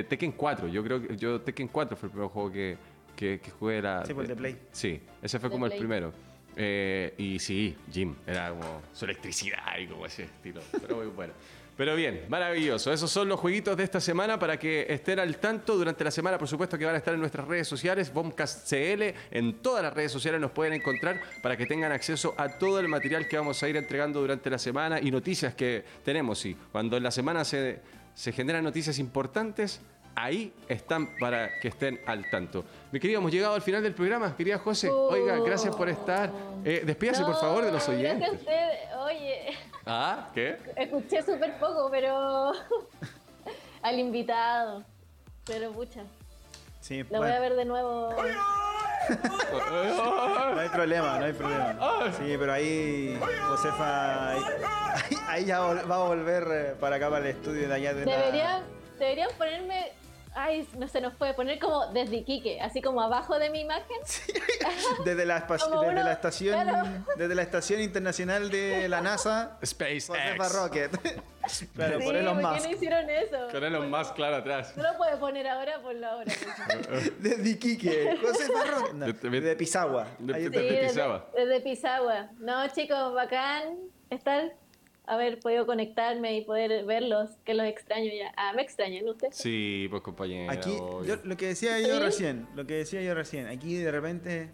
Tekken 0.09 0.33
4. 0.33 0.69
Yo 0.69 0.83
creo 0.83 1.07
que 1.07 1.17
yo 1.19 1.43
Tekken 1.43 1.69
4 1.69 1.95
fue 1.95 2.07
el 2.07 2.11
primer 2.11 2.31
juego 2.31 2.51
que, 2.51 2.79
que, 3.15 3.39
jugué. 3.59 3.77
Era, 3.77 4.07
sí, 4.07 4.15
por 4.15 4.25
el 4.25 4.29
de 4.29 4.37
Play. 4.37 4.59
Sí, 4.73 4.99
ese 5.21 5.39
fue 5.39 5.51
como 5.51 5.67
el 5.67 5.73
primero. 5.73 6.30
Eh, 6.62 7.15
y 7.16 7.39
sí, 7.39 7.74
Jim, 7.91 8.15
era 8.27 8.51
como 8.51 8.82
su 8.93 9.07
electricidad 9.07 9.78
y 9.78 9.87
como 9.87 10.05
ese 10.05 10.24
estilo. 10.24 10.61
Pero 10.78 11.11
bueno. 11.12 11.32
Pero 11.74 11.97
bien, 11.97 12.27
maravilloso. 12.28 12.93
Esos 12.93 13.11
son 13.11 13.31
los 13.31 13.41
jueguitos 13.41 13.74
de 13.78 13.85
esta 13.85 13.99
semana 13.99 14.39
para 14.39 14.59
que 14.59 14.85
estén 14.91 15.19
al 15.19 15.39
tanto 15.39 15.74
durante 15.78 16.05
la 16.05 16.11
semana. 16.11 16.37
Por 16.37 16.49
supuesto 16.49 16.77
que 16.77 16.85
van 16.85 16.97
a 16.97 16.99
estar 16.99 17.15
en 17.15 17.20
nuestras 17.20 17.49
redes 17.49 17.66
sociales, 17.66 18.12
Bombcast 18.12 18.69
CL. 18.69 19.15
En 19.31 19.62
todas 19.62 19.82
las 19.82 19.95
redes 19.95 20.12
sociales 20.12 20.39
nos 20.39 20.51
pueden 20.51 20.74
encontrar 20.74 21.19
para 21.41 21.57
que 21.57 21.65
tengan 21.65 21.93
acceso 21.93 22.35
a 22.37 22.59
todo 22.59 22.78
el 22.78 22.89
material 22.89 23.27
que 23.27 23.39
vamos 23.39 23.62
a 23.62 23.69
ir 23.70 23.77
entregando 23.78 24.20
durante 24.20 24.51
la 24.51 24.59
semana 24.59 25.01
y 25.01 25.11
noticias 25.11 25.55
que 25.55 25.82
tenemos. 26.05 26.45
Y 26.45 26.55
cuando 26.73 26.99
en 26.99 27.03
la 27.03 27.11
semana 27.11 27.43
se, 27.47 27.81
se 28.12 28.32
generan 28.32 28.62
noticias 28.62 28.99
importantes, 28.99 29.81
ahí 30.15 30.53
están 30.69 31.16
para 31.19 31.59
que 31.61 31.69
estén 31.69 31.99
al 32.07 32.28
tanto. 32.31 32.62
Mi 32.93 33.01
querido, 33.01 33.20
hemos 33.20 33.32
llegado 33.32 33.55
al 33.55 33.62
final 33.62 33.82
del 33.82 33.95
programa. 33.95 34.37
Querida 34.37 34.59
José, 34.59 34.91
oiga, 34.91 35.39
gracias 35.39 35.74
por 35.74 35.89
estar. 35.89 36.31
Eh, 36.65 36.82
despídase, 36.85 37.24
por 37.24 37.41
favor, 37.41 37.65
de 37.65 37.73
los 37.73 37.89
oyentes. 37.89 38.19
Gracias 38.19 38.32
a 38.32 38.35
usted. 38.41 38.69
Oye. 38.99 39.57
¿Ah? 39.87 40.28
¿Qué? 40.35 40.59
Escuché 40.77 41.23
súper 41.23 41.59
poco, 41.59 41.89
pero. 41.91 42.53
al 43.82 43.99
invitado. 43.99 44.85
Pero 45.45 45.73
pucha. 45.73 46.03
Sí, 46.81 47.03
Lo 47.11 47.19
voy 47.19 47.31
a 47.31 47.41
ver 47.41 47.57
de 47.57 47.65
nuevo. 47.65 48.11
no 48.11 48.20
hay 50.61 50.69
problema, 50.69 51.19
no 51.19 51.24
hay 51.24 51.32
problema. 51.32 51.74
Sí, 52.19 52.37
pero 52.39 52.53
ahí 52.53 53.19
Josefa 53.49 54.35
ahí, 55.28 55.45
ya 55.45 55.61
va 55.61 55.97
a 55.97 56.09
volver 56.09 56.47
eh, 56.51 56.74
para 56.78 56.97
acá 56.97 57.11
para 57.11 57.28
el 57.28 57.37
estudio 57.37 57.69
de 57.69 57.74
allá 57.74 57.95
de 57.95 58.05
Deberían, 58.05 58.62
deberían 58.99 59.31
ponerme 59.37 59.93
Ay, 60.35 60.69
no 60.78 60.86
se 60.86 61.01
nos 61.01 61.15
puede 61.15 61.35
poner 61.35 61.59
como 61.59 61.86
desde 61.89 62.16
Iquique, 62.16 62.61
así 62.61 62.81
como 62.81 63.01
abajo 63.02 63.39
de 63.39 63.51
mi 63.51 63.61
imagen. 63.61 63.97
Desde, 65.05 65.27
la 65.27 65.40
desde 65.40 66.05
la 66.05 66.12
estación 66.12 67.05
desde 67.16 67.35
la 67.35 67.43
estación 67.43 67.81
internacional 67.81 68.51
de 68.51 68.89
la 68.89 69.01
NASA. 69.01 69.59
SpaceX. 69.65 70.11
Rocket. 70.55 70.90
claro, 71.74 71.98
sí, 71.98 72.05
por 72.05 72.16
Elon 72.16 72.36
Musk. 72.36 72.48
¿Por 72.48 72.59
qué 72.59 72.69
no 72.69 72.74
hicieron 72.74 73.11
eso? 73.11 73.48
Con 73.51 73.65
Elon 73.65 73.90
Musk, 73.90 74.15
claro, 74.15 74.36
atrás. 74.36 74.77
No 74.77 74.82
lo 74.82 74.97
puede 74.97 75.16
poner 75.16 75.48
ahora, 75.48 75.81
ponlo 75.82 76.07
ahora. 76.07 76.32
desde 77.19 77.51
Iquique. 77.51 78.19
Josefa 78.20 78.65
Rocket. 78.65 78.93
No, 78.94 79.07
desde 79.07 79.57
Pisagua. 79.57 80.07
Desde, 80.19 80.51
desde 80.51 80.89
Pisagua. 80.89 81.31
Desde 81.35 81.61
Pisagua. 81.61 82.31
No, 82.39 82.69
chicos, 82.69 83.15
bacán 83.15 83.78
estar 84.11 84.52
haber 85.11 85.41
podido 85.41 85.66
conectarme 85.66 86.37
y 86.37 86.45
poder 86.45 86.85
verlos, 86.85 87.31
que 87.45 87.55
los 87.55 87.66
extraño 87.66 88.11
ya. 88.16 88.32
Ah, 88.37 88.53
me 88.55 88.62
extrañan 88.62 89.09
ustedes. 89.09 89.37
Sí, 89.37 89.89
pues 89.91 90.03
compañero. 90.03 90.53
Aquí, 90.53 90.77
yo, 91.05 91.16
lo 91.24 91.37
que 91.37 91.49
decía 91.49 91.81
yo 91.81 91.99
recién, 91.99 92.49
lo 92.55 92.66
que 92.66 92.74
decía 92.74 93.03
yo 93.03 93.12
recién, 93.15 93.49
aquí 93.49 93.74
de 93.74 93.91
repente 93.91 94.51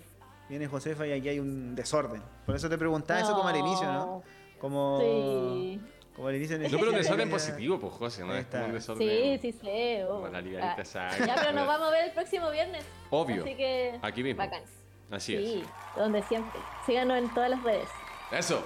viene 0.48 0.66
Josefa 0.66 1.06
y 1.06 1.12
aquí 1.12 1.28
hay 1.28 1.38
un 1.40 1.74
desorden. 1.74 2.22
Por 2.46 2.56
eso 2.56 2.70
te 2.70 2.78
preguntaba 2.78 3.20
eso 3.20 3.34
como 3.34 3.48
al 3.48 3.56
inicio, 3.56 3.86
¿no? 3.86 4.22
Como... 4.58 4.98
Sí. 5.00 5.80
Como 6.14 6.28
al 6.28 6.36
inicio. 6.36 6.58
No, 6.58 6.70
pero 6.70 6.90
un 6.90 6.96
desorden 6.96 7.28
positivo, 7.28 7.78
pues, 7.78 7.92
José, 7.92 8.24
¿no? 8.24 8.34
Es 8.34 8.46
como 8.46 8.64
un 8.64 8.72
desorden. 8.72 9.06
Sí, 9.06 9.38
sí 9.42 9.58
sé. 9.60 10.06
Oh. 10.06 10.26
la 10.26 10.38
ah, 10.38 11.16
ya, 11.18 11.34
pero 11.38 11.52
nos 11.52 11.66
vamos 11.66 11.88
a 11.88 11.90
ver 11.90 12.04
el 12.06 12.12
próximo 12.12 12.50
viernes. 12.50 12.82
Obvio. 13.10 13.42
Así 13.42 13.54
que. 13.54 13.98
Aquí 14.00 14.22
mismo. 14.22 14.38
Bacán. 14.38 14.62
Así 15.10 15.36
sí, 15.36 15.64
donde 15.94 16.22
siempre. 16.22 16.58
Síganos 16.86 17.18
en 17.18 17.34
todas 17.34 17.50
las 17.50 17.62
redes. 17.62 17.88
Eso. 18.32 18.64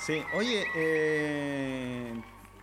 Sí, 0.00 0.22
oye, 0.34 0.66
eh, 0.74 2.12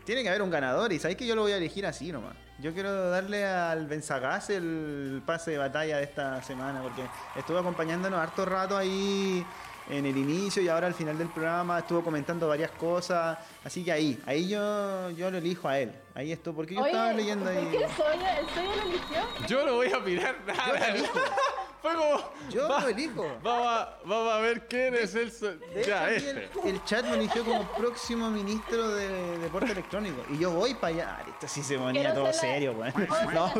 tiene 0.04 0.24
que 0.24 0.30
haber 0.30 0.42
un 0.42 0.50
ganador 0.50 0.92
y 0.92 1.00
sabéis 1.00 1.18
que 1.18 1.26
yo 1.26 1.36
lo 1.36 1.44
voy 1.44 1.54
a 1.54 1.58
elegir 1.58 1.86
así 1.86 2.12
nomás. 2.12 2.36
Yo 2.60 2.74
quiero 2.74 3.10
darle 3.10 3.46
al 3.46 3.88
Benzagás 3.88 4.50
el 4.50 5.24
pase 5.26 5.52
de 5.52 5.58
batalla 5.58 5.98
de 5.98 6.04
esta 6.04 6.44
semana 6.44 6.82
porque 6.82 7.02
estuvo 7.36 7.58
acompañándonos 7.58 8.20
harto 8.20 8.46
rato 8.46 8.78
ahí 8.78 9.44
en 9.90 10.06
el 10.06 10.16
inicio 10.16 10.62
y 10.62 10.68
ahora 10.68 10.88
al 10.88 10.94
final 10.94 11.18
del 11.18 11.30
programa 11.30 11.80
estuvo 11.80 12.04
comentando 12.04 12.48
varias 12.48 12.72
cosas. 12.72 13.38
Así 13.64 13.84
que 13.84 13.92
ahí, 13.92 14.22
ahí 14.26 14.48
yo, 14.48 15.10
yo 15.12 15.32
lo 15.32 15.38
elijo 15.38 15.68
a 15.68 15.80
él. 15.80 15.94
Ahí 16.14 16.32
esto, 16.32 16.54
porque 16.54 16.76
yo 16.76 16.86
estaba 16.86 17.14
leyendo 17.14 17.50
ahí. 17.50 17.66
¿Por 17.66 17.72
qué 17.72 17.88
soy, 17.96 18.18
lo 18.18 18.84
eligió? 18.84 19.48
Yo 19.48 19.66
no 19.66 19.76
voy 19.76 19.92
a 19.92 20.00
mirar 20.00 20.36
nada. 20.46 20.96
Yo 20.96 21.04
fue 21.82 21.95
como. 21.95 22.22
Yo 22.49 22.68
lo 22.68 22.88
elijo. 22.88 23.38
Vamos 23.41 23.68
a, 23.68 23.98
vamos 24.06 24.34
a 24.34 24.38
ver 24.40 24.68
quién 24.68 24.94
es 24.95 25.16
el. 25.16 25.32
ya, 25.86 26.12
este. 26.12 26.49
el, 26.64 26.84
chat 26.86 27.06
me 27.06 27.16
eligió 27.16 27.44
como 27.44 27.64
próximo 27.74 28.30
ministro 28.30 28.90
de 28.90 29.40
deporte 29.40 29.72
electrónico. 29.72 30.24
Y 30.30 30.38
yo 30.38 30.52
voy 30.52 30.74
para 30.76 30.94
allá. 30.94 31.26
Esto 31.28 31.48
sí 31.48 31.64
se 31.64 31.78
ponía 31.78 32.14
todo 32.14 32.32
serio, 32.34 32.74
weón. 32.74 32.94
No. 33.34 33.52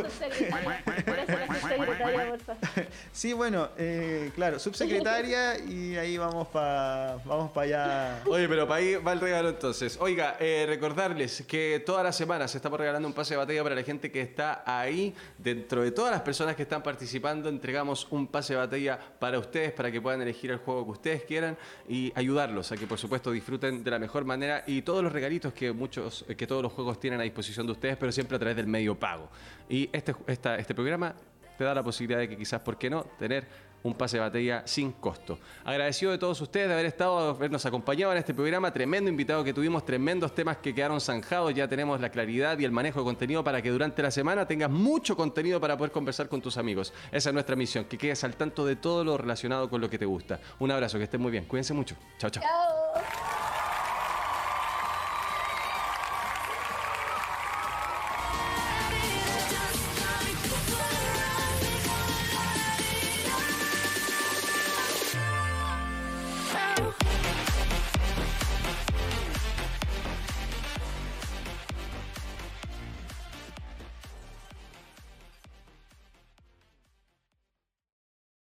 sí, 3.11 3.34
bueno, 3.34 3.69
eh, 3.77 4.31
claro, 4.35 4.60
subsecretaria 4.60 5.57
y 5.60 5.95
ahí 5.98 6.18
vamos 6.18 6.48
para 6.49 7.18
vamos 7.26 7.52
para 7.52 7.65
allá. 7.65 8.23
Oye, 8.27 8.48
pero 8.48 8.68
para 8.68 8.81
ahí 8.81 8.95
va 8.95 9.14
el 9.14 9.19
regalo 9.19 9.49
entonces. 9.49 9.98
Oiga, 9.99 10.38
eh, 10.39 10.65
recordarles 10.68 11.43
que 11.48 11.81
todas 11.85 12.03
las 12.03 12.15
semanas 12.15 12.53
estamos 12.53 12.80
regalando 12.80 13.07
un 13.07 13.14
pase 13.14 13.34
de 13.34 13.38
batalla 13.38 13.64
para 13.64 13.76
la 13.76 13.84
gente 13.84 14.11
que 14.11 14.22
está 14.22 14.64
ahí. 14.65 15.15
Dentro 15.38 15.81
de 15.81 15.91
todas 15.91 16.11
las 16.11 16.22
personas 16.22 16.56
que 16.56 16.64
están 16.64 16.84
participando, 16.84 17.49
entregamos 17.49 18.07
un 18.11 18.27
pase 18.27 18.53
de 18.53 18.59
batalla 18.59 18.99
para 19.19 19.39
ustedes, 19.39 19.71
para 19.71 19.91
que 19.91 19.99
puedan 19.99 20.21
elegir 20.21 20.51
el 20.51 20.57
juego 20.57 20.85
que 20.85 20.91
ustedes 20.91 21.23
quieran 21.23 21.57
y 21.89 22.11
ayudarlos 22.15 22.71
a 22.71 22.77
que 22.77 22.88
por 22.88 22.97
supuesto 22.97 23.31
disfruten 23.31 23.83
de 23.83 23.91
la 23.91 23.99
mejor 23.99 24.25
manera 24.25 24.63
y 24.67 24.81
todos 24.83 25.03
los 25.03 25.11
regalitos 25.11 25.53
que 25.53 25.71
muchos, 25.71 26.25
que 26.38 26.47
todos 26.47 26.61
los 26.61 26.71
juegos 26.71 26.99
tienen 26.99 27.19
a 27.19 27.23
disposición 27.23 27.65
de 27.65 27.71
ustedes, 27.73 27.97
pero 27.97 28.11
siempre 28.11 28.35
a 28.35 28.39
través 28.39 28.55
del 28.55 28.67
medio 28.67 28.97
pago. 28.97 29.29
Y 29.69 29.89
este, 29.91 30.13
este 30.27 30.75
programa 30.75 31.15
te 31.57 31.63
da 31.63 31.73
la 31.73 31.83
posibilidad 31.83 32.19
de 32.19 32.29
que 32.29 32.38
quizás, 32.38 32.61
¿por 32.61 32.77
qué 32.77 32.89
no?, 32.89 33.03
tener 33.19 33.70
un 33.84 33.94
pase 33.94 34.18
de 34.18 34.22
batalla 34.22 34.64
sin 34.66 34.91
costo. 34.94 35.40
Agradecido 35.64 36.12
de 36.12 36.18
todos 36.18 36.40
ustedes 36.41 36.68
de 36.68 36.74
haber 36.74 36.86
estado, 36.86 37.30
habernos 37.30 37.66
acompañado 37.66 38.12
en 38.12 38.18
este 38.18 38.34
programa, 38.34 38.72
tremendo 38.72 39.10
invitado 39.10 39.44
que 39.44 39.53
tuvimos, 39.53 39.86
tremendos 39.86 40.34
temas 40.36 40.58
que 40.58 40.74
quedaron 40.74 41.02
zanjados, 41.02 41.53
ya 41.53 41.68
tenemos 41.68 41.99
la 41.99 42.10
claridad 42.10 42.58
y 42.60 42.66
el 42.66 42.72
manejo 42.72 42.99
de 42.99 43.06
contenido 43.06 43.44
para 43.44 43.62
que 43.62 43.70
durante 43.70 44.02
la 44.02 44.12
semana 44.12 44.48
tengas 44.48 44.70
mucho 44.70 45.16
contenido 45.16 45.60
para 45.60 45.78
poder 45.78 45.91
conversar 45.91 46.30
con 46.30 46.41
tus 46.41 46.58
amigos. 46.58 46.94
Esa 47.12 47.30
es 47.30 47.34
nuestra 47.34 47.56
misión, 47.56 47.86
que 47.86 47.98
quedes 47.98 48.24
al 48.24 48.36
tanto 48.36 48.66
de 48.66 48.76
todo 48.76 49.03
lo 49.03 49.18
relacionado 49.18 49.70
con 49.70 49.82
lo 49.82 49.90
que 49.90 49.98
te 49.98 50.06
gusta. 50.06 50.40
Un 50.60 50.72
abrazo, 50.72 50.98
que 50.98 51.06
estén 51.06 51.22
muy 51.22 51.32
bien, 51.32 51.45
cuídense 51.45 51.74
mucho. 51.74 51.95
Chao, 52.18 52.30
chao. 52.30 52.44